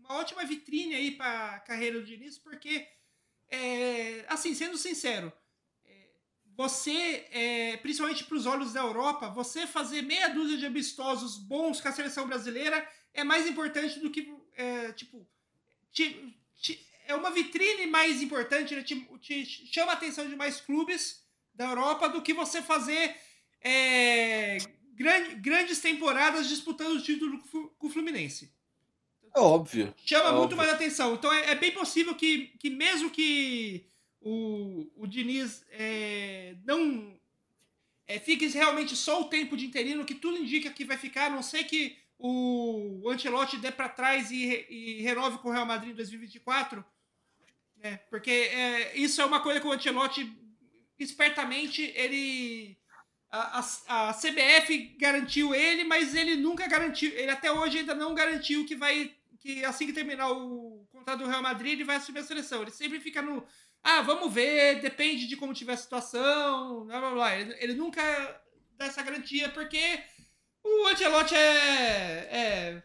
uma 0.07 0.19
ótima 0.19 0.45
vitrine 0.45 0.95
aí 0.95 1.11
para 1.11 1.55
a 1.55 1.59
carreira 1.59 1.99
do 1.99 2.05
Diniz, 2.05 2.37
porque, 2.37 2.87
é, 3.49 4.25
assim, 4.29 4.55
sendo 4.55 4.77
sincero, 4.77 5.31
é, 5.85 6.09
você, 6.55 7.27
é, 7.29 7.77
principalmente 7.77 8.23
para 8.23 8.37
os 8.37 8.45
olhos 8.45 8.73
da 8.73 8.79
Europa, 8.79 9.29
você 9.29 9.67
fazer 9.67 10.01
meia 10.01 10.29
dúzia 10.29 10.57
de 10.57 10.65
amistosos 10.65 11.37
bons 11.37 11.81
com 11.81 11.89
a 11.89 11.91
seleção 11.91 12.25
brasileira 12.25 12.87
é 13.13 13.23
mais 13.23 13.47
importante 13.47 13.99
do 13.99 14.09
que, 14.09 14.33
é, 14.55 14.91
tipo, 14.93 15.27
te, 15.91 16.35
te, 16.55 16.87
é 17.05 17.13
uma 17.13 17.31
vitrine 17.31 17.87
mais 17.87 18.21
importante, 18.21 18.75
né? 18.75 18.83
te, 18.83 18.95
te, 19.19 19.45
chama 19.45 19.91
a 19.91 19.95
atenção 19.95 20.27
de 20.27 20.35
mais 20.35 20.61
clubes 20.61 21.25
da 21.53 21.65
Europa 21.65 22.07
do 22.07 22.21
que 22.21 22.33
você 22.33 22.61
fazer 22.61 23.15
é, 23.61 24.57
grande, 24.93 25.35
grandes 25.35 25.79
temporadas 25.81 26.47
disputando 26.47 26.95
o 26.95 27.01
título 27.01 27.39
com 27.77 27.87
o 27.87 27.89
Fluminense. 27.89 28.56
É 29.37 29.39
óbvio. 29.39 29.93
Chama 30.03 30.29
é 30.29 30.31
muito 30.31 30.53
óbvio. 30.53 30.57
mais 30.57 30.69
atenção. 30.71 31.13
Então 31.13 31.31
é, 31.31 31.51
é, 31.51 31.55
bem 31.55 31.71
possível 31.71 32.15
que, 32.15 32.53
que 32.59 32.71
mesmo 32.71 33.11
que 33.11 33.85
o, 34.19 34.89
o 34.95 35.05
Diniz 35.05 35.63
é, 35.71 36.55
não 36.65 37.15
é, 38.07 38.19
fique 38.19 38.47
realmente 38.47 38.95
só 38.95 39.21
o 39.21 39.25
tempo 39.25 39.55
de 39.55 39.65
interino, 39.65 40.05
que 40.05 40.15
tudo 40.15 40.37
indica 40.37 40.71
que 40.71 40.83
vai 40.83 40.97
ficar, 40.97 41.25
a 41.25 41.29
não 41.29 41.43
sei 41.43 41.63
que 41.63 41.95
o 42.17 43.07
Ancelotti 43.07 43.57
dê 43.57 43.71
para 43.71 43.87
trás 43.87 44.31
e, 44.31 44.65
e 44.69 45.01
renove 45.03 45.37
com 45.37 45.49
o 45.49 45.51
Real 45.51 45.67
Madrid 45.67 45.91
em 45.91 45.95
2024, 45.95 46.83
né? 47.77 47.97
Porque 48.09 48.31
é, 48.31 48.97
isso 48.97 49.21
é 49.21 49.25
uma 49.25 49.39
coisa 49.39 49.61
que 49.61 49.67
o 49.67 49.71
Ancelotti, 49.71 50.35
espertamente, 50.97 51.93
ele... 51.95 52.75
A, 53.29 53.59
a, 53.59 54.09
a, 54.09 54.13
CBF 54.13 54.95
garantiu 54.97 55.53
ele, 55.53 55.83
mas 55.83 56.15
ele 56.15 56.37
nunca 56.37 56.65
garantiu, 56.65 57.11
ele 57.11 57.29
até 57.29 57.51
hoje 57.51 57.79
ainda 57.79 57.93
não 57.93 58.15
garantiu 58.15 58.65
que 58.65 58.73
vai 58.73 59.13
que 59.47 59.63
assim 59.63 59.85
que 59.85 59.93
terminar 59.93 60.29
o 60.29 60.85
contrato 60.91 61.19
do 61.19 61.29
Real 61.29 61.41
Madrid, 61.41 61.73
ele 61.73 61.85
vai 61.85 61.95
assumir 61.95 62.19
a 62.19 62.23
seleção. 62.23 62.61
Ele 62.61 62.71
sempre 62.71 62.99
fica 62.99 63.21
no. 63.21 63.45
Ah, 63.81 64.01
vamos 64.01 64.33
ver, 64.33 64.81
depende 64.81 65.25
de 65.25 65.37
como 65.37 65.53
tiver 65.53 65.73
a 65.73 65.77
situação, 65.77 66.85
blá 66.85 66.99
blá 66.99 67.11
blá. 67.11 67.35
Ele, 67.35 67.55
ele 67.59 67.73
nunca 67.73 68.01
dá 68.75 68.87
essa 68.87 69.01
garantia, 69.01 69.47
porque 69.49 70.03
o 70.61 70.87
Ancelotti 70.87 71.33
é. 71.33 72.27
é 72.29 72.83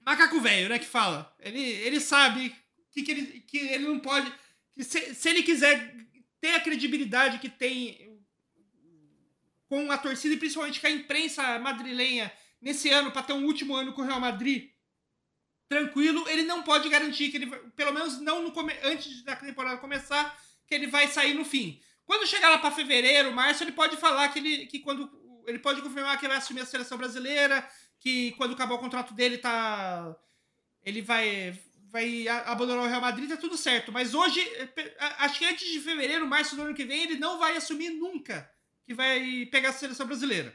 macaco 0.00 0.40
velho, 0.40 0.68
né? 0.68 0.80
Que 0.80 0.86
fala. 0.86 1.32
Ele, 1.38 1.60
ele 1.60 2.00
sabe 2.00 2.52
que, 2.90 3.04
que, 3.04 3.10
ele, 3.12 3.40
que 3.42 3.58
ele 3.58 3.86
não 3.86 4.00
pode. 4.00 4.32
Se, 4.78 5.14
se 5.14 5.28
ele 5.28 5.44
quiser 5.44 5.94
ter 6.40 6.54
a 6.54 6.60
credibilidade 6.60 7.38
que 7.38 7.48
tem 7.48 8.20
com 9.68 9.92
a 9.92 9.98
torcida 9.98 10.34
e 10.34 10.38
principalmente 10.38 10.80
com 10.80 10.88
a 10.88 10.90
imprensa 10.90 11.58
madrilenha 11.60 12.32
nesse 12.60 12.90
ano, 12.90 13.12
para 13.12 13.22
ter 13.22 13.32
um 13.32 13.44
último 13.44 13.76
ano 13.76 13.92
com 13.92 14.02
o 14.02 14.04
Real 14.04 14.20
Madrid 14.20 14.74
tranquilo, 15.68 16.24
ele 16.28 16.42
não 16.42 16.62
pode 16.62 16.88
garantir 16.88 17.30
que 17.30 17.36
ele, 17.36 17.46
pelo 17.74 17.92
menos 17.92 18.20
não 18.20 18.42
no 18.42 18.52
antes 18.84 19.22
da 19.24 19.36
temporada 19.36 19.78
começar, 19.78 20.38
que 20.66 20.74
ele 20.74 20.86
vai 20.86 21.08
sair 21.08 21.34
no 21.34 21.44
fim. 21.44 21.80
Quando 22.04 22.26
chegar 22.26 22.50
lá 22.50 22.58
para 22.58 22.70
fevereiro, 22.70 23.32
março, 23.32 23.64
ele 23.64 23.72
pode 23.72 23.96
falar 23.96 24.28
que 24.28 24.38
ele 24.38 24.66
que 24.66 24.78
quando 24.80 25.10
ele 25.46 25.58
pode 25.58 25.82
confirmar 25.82 26.18
que 26.18 26.24
ele 26.24 26.32
vai 26.32 26.38
assumir 26.38 26.60
a 26.60 26.66
seleção 26.66 26.98
brasileira, 26.98 27.68
que 27.98 28.32
quando 28.32 28.54
acabar 28.54 28.74
o 28.74 28.78
contrato 28.78 29.14
dele 29.14 29.38
tá 29.38 30.16
ele 30.84 31.02
vai 31.02 31.58
vai 31.90 32.28
abandonar 32.28 32.84
o 32.84 32.88
Real 32.88 33.00
Madrid, 33.00 33.28
tá 33.28 33.36
tudo 33.36 33.56
certo. 33.56 33.92
Mas 33.92 34.14
hoje, 34.14 34.40
acho 35.18 35.38
que 35.38 35.46
antes 35.46 35.68
de 35.70 35.80
fevereiro, 35.80 36.26
março 36.26 36.54
do 36.54 36.62
ano 36.62 36.74
que 36.74 36.84
vem, 36.84 37.02
ele 37.02 37.18
não 37.18 37.38
vai 37.38 37.56
assumir 37.56 37.90
nunca 37.90 38.48
que 38.84 38.94
vai 38.94 39.46
pegar 39.50 39.70
a 39.70 39.72
seleção 39.72 40.06
brasileira. 40.06 40.54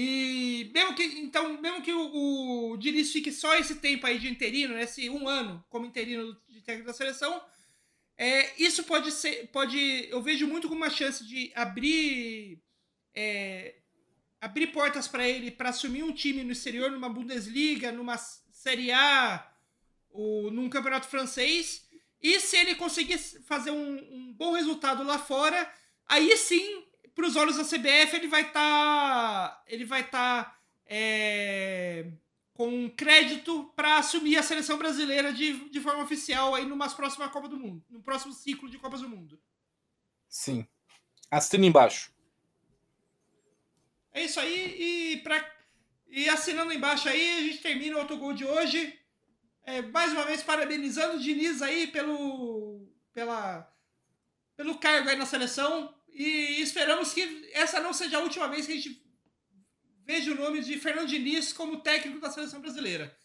E 0.00 0.70
mesmo 0.72 0.94
que, 0.94 1.02
então, 1.02 1.60
mesmo 1.60 1.82
que 1.82 1.92
o, 1.92 2.70
o 2.70 2.76
Diniz 2.76 3.10
fique 3.10 3.32
só 3.32 3.56
esse 3.56 3.74
tempo 3.80 4.06
aí 4.06 4.16
de 4.16 4.28
interino, 4.28 4.78
esse 4.78 5.10
um 5.10 5.26
ano 5.26 5.64
como 5.68 5.86
interino 5.86 6.40
de 6.48 6.60
técnico 6.60 6.86
da 6.86 6.94
seleção, 6.94 7.42
é, 8.16 8.62
isso 8.62 8.84
pode 8.84 9.10
ser, 9.10 9.48
pode, 9.48 10.06
eu 10.08 10.22
vejo 10.22 10.46
muito 10.46 10.68
como 10.68 10.82
uma 10.82 10.88
chance 10.88 11.26
de 11.26 11.50
abrir, 11.52 12.62
é, 13.12 13.74
abrir 14.40 14.68
portas 14.68 15.08
para 15.08 15.28
ele 15.28 15.50
para 15.50 15.70
assumir 15.70 16.04
um 16.04 16.12
time 16.12 16.44
no 16.44 16.52
exterior, 16.52 16.92
numa 16.92 17.08
Bundesliga, 17.08 17.90
numa 17.90 18.16
Série 18.16 18.92
A, 18.92 19.52
ou 20.10 20.48
num 20.48 20.68
campeonato 20.68 21.08
francês. 21.08 21.88
E 22.22 22.38
se 22.38 22.56
ele 22.56 22.76
conseguir 22.76 23.18
fazer 23.48 23.72
um, 23.72 23.96
um 24.14 24.32
bom 24.32 24.52
resultado 24.52 25.02
lá 25.02 25.18
fora, 25.18 25.68
aí 26.06 26.36
sim 26.36 26.84
para 27.18 27.26
os 27.26 27.34
olhos 27.34 27.56
da 27.56 27.64
CBF, 27.64 28.14
ele 28.14 28.28
vai 28.28 28.42
estar. 28.42 28.52
Tá, 28.52 29.62
ele 29.66 29.84
vai 29.84 30.02
estar. 30.02 30.44
Tá, 30.44 30.58
é, 30.86 32.06
com 32.54 32.90
crédito 32.90 33.72
para 33.76 33.98
assumir 33.98 34.36
a 34.36 34.42
seleção 34.42 34.78
brasileira 34.78 35.32
de, 35.32 35.68
de 35.68 35.80
forma 35.80 36.02
oficial 36.02 36.54
aí 36.54 36.64
numa 36.64 36.88
próxima 36.90 37.28
Copa 37.28 37.48
do 37.48 37.56
Mundo, 37.56 37.84
no 37.88 38.02
próximo 38.02 38.32
ciclo 38.32 38.68
de 38.68 38.78
Copas 38.78 39.00
do 39.00 39.08
Mundo. 39.08 39.40
Sim. 40.28 40.66
Assina 41.30 41.66
embaixo. 41.66 42.12
É 44.12 44.24
isso 44.24 44.40
aí, 44.40 45.12
e, 45.12 45.16
pra, 45.18 45.44
e 46.08 46.28
assinando 46.28 46.72
embaixo 46.72 47.08
aí, 47.08 47.38
a 47.38 47.40
gente 47.42 47.58
termina 47.58 47.96
o 47.96 48.00
autogol 48.00 48.32
de 48.32 48.44
hoje. 48.44 48.98
É, 49.62 49.82
mais 49.82 50.12
uma 50.12 50.24
vez 50.24 50.42
parabenizando 50.42 51.16
o 51.16 51.20
Diniz 51.20 51.62
aí 51.62 51.86
pelo, 51.88 52.88
pela, 53.12 53.72
pelo 54.56 54.78
cargo 54.78 55.08
aí 55.08 55.16
na 55.16 55.26
seleção. 55.26 55.94
E 56.12 56.60
esperamos 56.60 57.12
que 57.12 57.48
essa 57.52 57.80
não 57.80 57.92
seja 57.92 58.18
a 58.18 58.22
última 58.22 58.48
vez 58.48 58.66
que 58.66 58.72
a 58.72 58.76
gente 58.76 59.02
veja 60.04 60.32
o 60.32 60.36
nome 60.36 60.60
de 60.60 60.78
Fernando 60.78 61.08
Diniz 61.08 61.52
como 61.52 61.80
técnico 61.80 62.20
da 62.20 62.30
seleção 62.30 62.60
brasileira. 62.60 63.16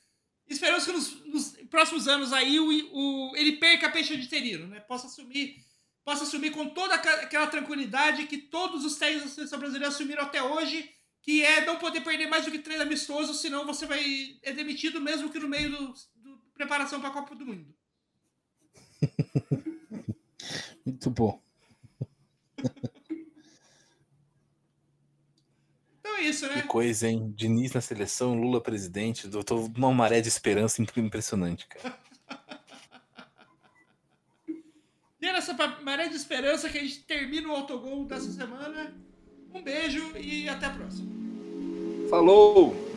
Esperamos 0.47 0.85
que 0.85 0.91
nos, 0.91 1.25
nos 1.25 1.49
próximos 1.69 2.07
anos 2.07 2.33
aí 2.33 2.59
o, 2.59 2.67
o, 2.67 3.35
ele 3.35 3.53
perca 3.53 3.87
a 3.87 3.91
peixe 3.91 4.17
de 4.17 4.27
terino, 4.27 4.67
né? 4.67 4.81
Possa 4.81 5.07
assumir, 5.07 5.63
possa 6.03 6.23
assumir 6.23 6.51
com 6.51 6.69
toda 6.69 6.95
aquela 6.95 7.47
tranquilidade 7.47 8.27
que 8.27 8.37
todos 8.37 8.83
os 8.83 8.97
técnicos 8.97 9.29
da 9.29 9.35
seleção 9.35 9.59
brasileira 9.59 9.87
assumiram 9.87 10.23
até 10.23 10.43
hoje, 10.43 10.89
que 11.21 11.43
é 11.43 11.65
não 11.65 11.77
poder 11.77 12.01
perder 12.01 12.27
mais 12.27 12.43
do 12.45 12.51
que 12.51 12.59
três 12.59 12.81
amistosos, 12.81 13.39
senão 13.39 13.65
você 13.65 13.85
vai 13.85 14.37
é 14.43 14.51
demitido 14.51 14.99
mesmo 14.99 15.29
que 15.29 15.39
no 15.39 15.47
meio 15.47 15.71
do, 15.71 15.93
do 16.15 16.37
preparação 16.53 16.99
para 16.99 17.09
a 17.09 17.13
Copa 17.13 17.35
do 17.35 17.45
Mundo. 17.45 17.73
Muito 20.85 21.09
bom. 21.09 21.42
Então 25.99 26.15
é 26.17 26.21
isso, 26.21 26.47
né? 26.47 26.61
Que 26.61 26.67
coisa, 26.67 27.07
hein? 27.07 27.33
Diniz 27.35 27.73
na 27.73 27.81
seleção, 27.81 28.35
Lula 28.35 28.61
presidente. 28.61 29.29
Eu 29.31 29.43
tô 29.43 29.57
uma 29.75 29.91
maré 29.91 30.21
de 30.21 30.27
esperança 30.27 30.81
impressionante, 30.97 31.67
cara. 31.67 31.97
E 35.21 35.25
é 35.25 35.31
nessa 35.31 35.53
maré 35.81 36.09
de 36.09 36.17
esperança 36.17 36.67
que 36.67 36.77
a 36.77 36.81
gente 36.81 36.99
termina 37.03 37.47
o 37.47 37.55
autogol 37.55 38.03
dessa 38.03 38.29
semana. 38.29 38.93
Um 39.53 39.63
beijo 39.63 40.17
e 40.17 40.49
até 40.49 40.65
a 40.65 40.69
próxima. 40.69 41.09
Falou! 42.09 42.92